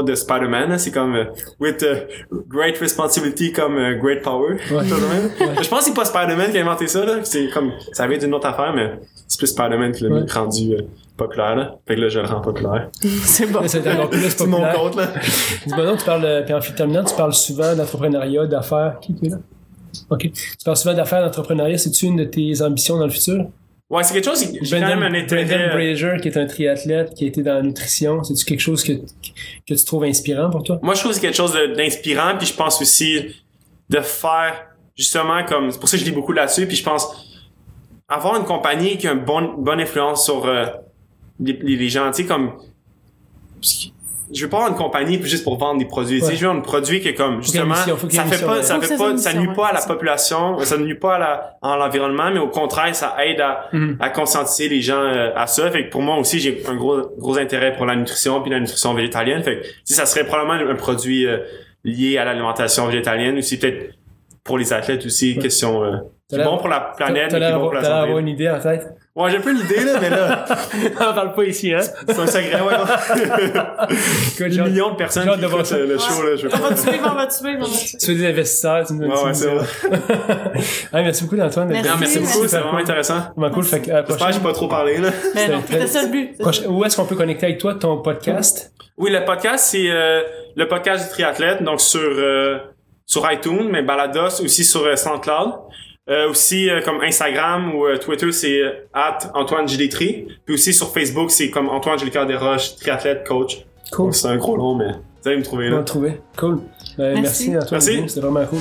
de 0.04 0.16
Spider-Man, 0.16 0.78
c'est 0.80 0.92
comme 0.92 1.16
euh, 1.16 1.26
with 1.60 1.84
euh, 1.84 2.06
great 2.48 2.78
responsibility 2.78 3.52
comme 3.52 3.78
euh, 3.78 3.96
great 3.96 4.22
power. 4.22 4.56
Ouais. 4.72 4.84
Je 5.62 5.68
pense 5.70 5.80
que 5.80 5.86
c'est 5.86 5.94
pas 5.94 6.06
Spider-Man 6.06 6.52
qui 6.52 6.58
a 6.58 6.62
inventé 6.62 6.88
ça, 6.88 7.04
là. 7.06 7.20
C'est 7.24 7.50
comme, 7.50 7.72
ça 7.92 8.08
vient 8.08 8.18
d'une 8.18 8.34
autre 8.34 8.48
affaire, 8.48 8.74
mais 8.74 8.94
c'est 9.28 9.38
plus 9.38 9.48
Spider-Man 9.48 9.92
qui 9.92 10.04
l'a 10.04 10.10
Ouais. 10.10 10.26
rendu 10.34 10.74
euh, 10.74 10.82
populaire, 11.18 11.56
là. 11.56 11.76
Fait 11.88 11.96
que 11.96 12.02
là, 12.02 12.10
je 12.10 12.20
le 12.20 12.26
rends 12.26 12.42
populaire. 12.42 12.90
C'est 13.02 13.46
bon. 13.52 13.62
C'est 13.68 13.86
encore 13.92 14.10
plus 14.10 14.20
C'est 14.30 14.48
mon 14.48 14.64
compte, 14.74 14.96
là. 14.96 15.08
Dis-moi 15.68 15.86
donc, 15.86 16.00
tu 16.00 16.06
parles, 16.06 16.26
euh, 16.26 16.42
puis 16.44 16.54
en 16.54 16.60
terminant, 16.60 17.04
tu 17.04 17.16
parles 17.16 17.34
souvent 17.34 17.76
d'entrepreneuriat, 17.76 18.48
d'affaires. 18.48 18.98
Qui 19.02 19.14
qui 19.16 19.26
est 19.28 19.30
là? 19.30 19.38
OK. 20.10 20.22
Tu 20.32 20.64
parles 20.66 20.78
souvent 20.78 20.94
d'affaires, 20.96 21.22
d'entrepreneuriat. 21.24 21.78
C'est-tu 21.78 22.06
une 22.06 22.16
de 22.16 22.24
tes 22.24 22.62
ambitions 22.62 22.98
dans 22.98 23.06
le 23.06 23.12
futur? 23.12 23.46
Ouais, 23.92 24.04
c'est 24.04 24.14
quelque 24.14 24.24
chose, 24.24 24.48
j'ai 24.62 24.80
quand 24.80 24.88
même 24.88 25.04
un 25.04 25.14
intérêt. 25.14 25.44
Brendan 25.44 25.70
Brazier, 25.72 26.14
qui 26.22 26.30
est 26.30 26.38
un 26.38 26.46
triathlète, 26.46 27.14
qui 27.14 27.26
a 27.26 27.28
été 27.28 27.44
dans 27.44 27.56
la 27.56 27.62
nutrition, 27.62 28.24
c'est-tu 28.24 28.46
quelque 28.46 28.62
chose 28.62 28.86
que, 28.86 28.94
que 28.94 29.74
tu 29.74 29.84
trouves 29.84 30.06
inspirant 30.06 30.50
pour 30.50 30.64
toi? 30.64 30.80
Moi, 30.82 30.94
je 30.94 31.02
trouve 31.02 31.12
que 31.12 31.16
c'est 31.16 31.22
quelque 31.22 31.36
chose 31.36 31.58
d'inspirant, 31.76 32.38
puis 32.38 32.48
je 32.48 32.54
pense 32.54 32.82
aussi 32.82 33.36
de 33.90 34.00
faire 34.00 34.66
justement 34.96 35.44
comme 35.44 35.72
c'est 35.72 35.80
pour 35.80 35.90
ça 35.90 35.98
que 35.98 36.04
je 36.04 36.10
lis 36.10 36.16
beaucoup 36.16 36.32
là-dessus, 36.32 36.68
puis 36.68 36.78
je 36.78 36.84
pense 36.84 37.06
avoir 38.08 38.38
une 38.38 38.46
compagnie 38.46 38.98
qui 38.98 39.10
a 39.10 39.12
une 39.12 39.26
bonne 39.26 39.62
bonne 39.62 39.82
influence 39.82 40.24
sur 40.24 40.46
euh, 40.46 40.68
les, 41.42 41.60
les, 41.62 41.90
gens, 41.90 42.10
tu 42.12 42.22
sais 42.22 42.26
comme 42.26 42.54
je 44.34 44.44
veux 44.44 44.50
pas 44.50 44.58
avoir 44.58 44.72
une 44.72 44.78
compagnie 44.78 45.22
juste 45.24 45.44
pour 45.44 45.58
vendre 45.58 45.80
des 45.80 45.86
produits, 45.86 46.20
tu 46.20 46.26
sais, 46.26 46.32
Ouais. 46.32 46.38
je 46.38 46.46
veux 46.46 46.52
un 46.52 46.60
produit 46.62 47.02
qui 47.02 47.10
est 47.10 47.14
comme 47.14 47.42
justement 47.42 47.76
mission, 47.76 47.98
ça 47.98 48.24
fait 48.24 48.30
mission, 48.32 48.48
pas 48.48 48.56
ouais. 48.58 48.64
ça 48.64 48.80
fait 48.80 48.98
pas 48.98 49.18
ça 49.18 49.30
mission, 49.30 49.42
nuit 49.42 49.56
pas 49.56 49.68
à 49.68 49.74
la 49.74 49.82
population, 49.82 50.60
ça 50.60 50.78
nuit 50.78 50.96
pas 50.96 51.16
à 51.16 51.20
la 51.20 51.58
à 51.62 51.78
l'environnement, 51.78 52.30
mais 52.32 52.40
au 52.40 52.48
contraire, 52.48 52.96
ça 52.96 53.16
aide 53.26 53.40
à 53.42 53.68
Mhm. 53.74 53.98
à 54.00 54.10
conscientiser 54.10 54.70
les 54.70 54.82
gens 54.82 55.02
euh, 55.02 55.32
à 55.36 55.48
ça. 55.48 55.70
Fait 55.72 55.86
que 55.86 55.90
pour 55.92 56.02
moi 56.02 56.18
aussi, 56.18 56.40
j'ai 56.40 56.62
un 56.68 56.76
gros 56.76 57.02
gros 57.18 57.38
intérêt 57.38 57.74
pour 57.76 57.86
la 57.86 57.96
nutrition 57.96 58.42
puis 58.42 58.52
la 58.52 58.60
nutrition 58.60 58.94
végétalienne. 58.94 59.44
Fait 59.44 59.58
que 59.60 59.66
si 59.86 59.94
ça 59.94 60.06
serait 60.06 60.26
probablement 60.26 60.70
un 60.72 60.76
produit 60.76 61.26
euh, 61.28 61.38
lié 61.84 62.18
à 62.18 62.26
l'alimentation 62.26 62.86
végétalienne 62.88 63.38
ou 63.38 63.42
c'est 63.42 63.58
peut-être 63.58 63.96
pour 64.44 64.58
les 64.58 64.72
athlètes 64.74 65.06
aussi 65.06 65.34
Ouais. 65.36 65.42
question 65.42 65.84
euh, 65.84 65.98
bon 66.44 66.58
pour 66.58 66.68
la 66.70 66.80
planète 66.98 67.30
qui 67.30 67.36
est 67.36 67.52
bon 67.54 67.60
pour 67.62 67.74
la 67.74 67.84
santé. 67.84 68.12
une 68.20 68.28
idée 68.28 68.50
en 68.50 68.60
tête. 68.60 68.88
Ouais, 69.14 69.30
j'ai 69.30 69.38
un 69.38 69.42
peu 69.42 69.52
l'idée 69.52 69.84
là, 69.84 70.00
mais 70.00 70.10
là 70.10 70.46
On 70.96 71.14
parle 71.14 71.34
pas 71.34 71.44
ici, 71.44 71.74
hein? 71.74 71.82
c'est 71.82 72.18
un 72.18 72.28
secret 72.28 72.62
ouais. 72.62 74.50
Des 74.50 74.62
millions 74.62 74.92
de 74.92 74.96
personnes 74.96 75.30
qui 75.38 75.46
écoutent 75.46 75.72
euh, 75.74 75.88
le 75.88 75.98
show 75.98 76.24
là, 76.24 76.36
je 76.38 76.48
veux 76.48 76.54
On 76.54 76.70
va 76.70 76.76
suivre, 76.78 77.10
on 77.12 77.16
va 77.16 77.28
te 77.28 77.34
suivre, 77.34 77.58
on 77.60 77.66
va 77.66 77.68
suivre. 77.68 78.00
tu 78.00 78.06
fais 78.06 78.16
des 78.16 78.26
investisseurs, 78.28 78.88
tu 78.88 78.94
nous 78.94 79.08
Ouais, 79.08 79.24
ouais, 79.24 79.34
c'est 79.34 79.48
vrai. 79.48 79.66
Ah, 80.94 81.02
merci 81.02 81.24
beaucoup, 81.26 81.42
Antoine. 81.42 81.68
Merci. 81.68 81.90
Merci 82.00 82.20
beaucoup, 82.20 82.48
c'est 82.48 82.58
vraiment 82.60 82.78
intéressant. 82.78 83.20
Vraiment 83.36 83.54
cool. 83.54 83.66
Fait 83.66 83.82
que, 83.82 83.92
J'espère 83.92 84.28
que 84.28 84.34
j'ai 84.34 84.40
pas 84.40 84.54
trop 84.54 84.70
parlé 84.70 84.98
là. 84.98 85.10
Mais 85.36 85.50
non, 85.50 85.62
C'était 85.70 85.88
ça 85.88 86.04
le 86.04 86.10
but. 86.10 86.36
où 86.70 86.86
est-ce 86.86 86.96
qu'on 86.96 87.06
peut 87.06 87.16
connecter 87.18 87.48
avec 87.48 87.58
toi, 87.58 87.76
ton 87.76 88.02
podcast? 88.02 88.72
Oui, 88.98 89.12
le 89.12 89.26
podcast, 89.26 89.66
c'est 89.72 89.90
euh, 89.90 90.22
le 90.56 90.68
podcast 90.68 91.06
du 91.06 91.10
triathlète, 91.12 91.64
donc 91.64 91.82
sur 91.82 92.00
euh, 92.02 92.60
sur 93.06 93.30
iTunes, 93.32 93.68
mais 93.70 93.82
Balados 93.82 94.42
aussi 94.42 94.64
sur 94.64 94.86
euh, 94.86 94.96
SoundCloud. 94.96 95.54
Euh, 96.10 96.30
aussi 96.32 96.68
euh, 96.70 96.82
comme 96.82 97.00
Instagram 97.02 97.76
ou 97.76 97.86
euh, 97.86 97.98
Twitter, 97.98 98.32
c'est 98.32 98.60
euh, 98.60 98.72
at 98.94 99.20
Antoine 99.36 99.68
Gilletri. 99.68 100.28
Puis 100.46 100.56
aussi 100.56 100.74
sur 100.74 100.92
Facebook, 100.92 101.30
c'est 101.30 101.52
comme 101.52 101.70
Antoine 101.70 102.00
Gélicard 102.00 102.26
Desroches, 102.26 102.76
triathlète, 102.78 103.28
coach. 103.28 103.60
Cool. 103.92 104.06
Donc, 104.06 104.16
C'est 104.16 104.28
un 104.28 104.38
gros 104.38 104.58
nom, 104.58 104.74
mais 104.76 104.88
vous 105.22 105.28
allez 105.28 105.38
me 105.38 105.44
trouver 105.44 105.68
On 105.68 105.72
va 105.72 105.78
là. 105.78 105.84
trouver. 105.84 106.22
Cool. 106.38 106.62
Ben, 106.98 107.22
merci. 107.22 107.52
Merci. 107.52 107.58
Antoine. 107.76 107.82
Merci. 107.86 108.10
C'était 108.10 108.22
vraiment 108.28 108.46
cool. 108.48 108.60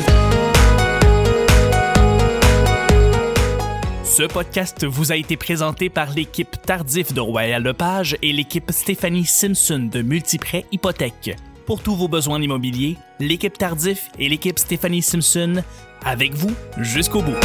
Ce 4.04 4.22
podcast 4.24 4.84
vous 4.84 5.10
a 5.12 5.16
été 5.16 5.36
présenté 5.38 5.88
par 5.88 6.12
l'équipe 6.14 6.56
Tardif 6.66 7.14
de 7.14 7.20
Royal 7.20 7.62
Lepage 7.62 8.18
et 8.20 8.32
l'équipe 8.32 8.70
Stéphanie 8.70 9.24
Simpson 9.24 9.88
de 9.90 10.02
Multiprêt 10.02 10.66
Hypothèque. 10.72 11.36
Pour 11.70 11.84
tous 11.84 11.94
vos 11.94 12.08
besoins 12.08 12.42
immobiliers, 12.42 12.96
l'équipe 13.20 13.56
Tardif 13.56 14.10
et 14.18 14.28
l'équipe 14.28 14.58
Stéphanie 14.58 15.02
Simpson 15.02 15.62
avec 16.04 16.34
vous 16.34 16.50
jusqu'au 16.78 17.22
bout. 17.22 17.36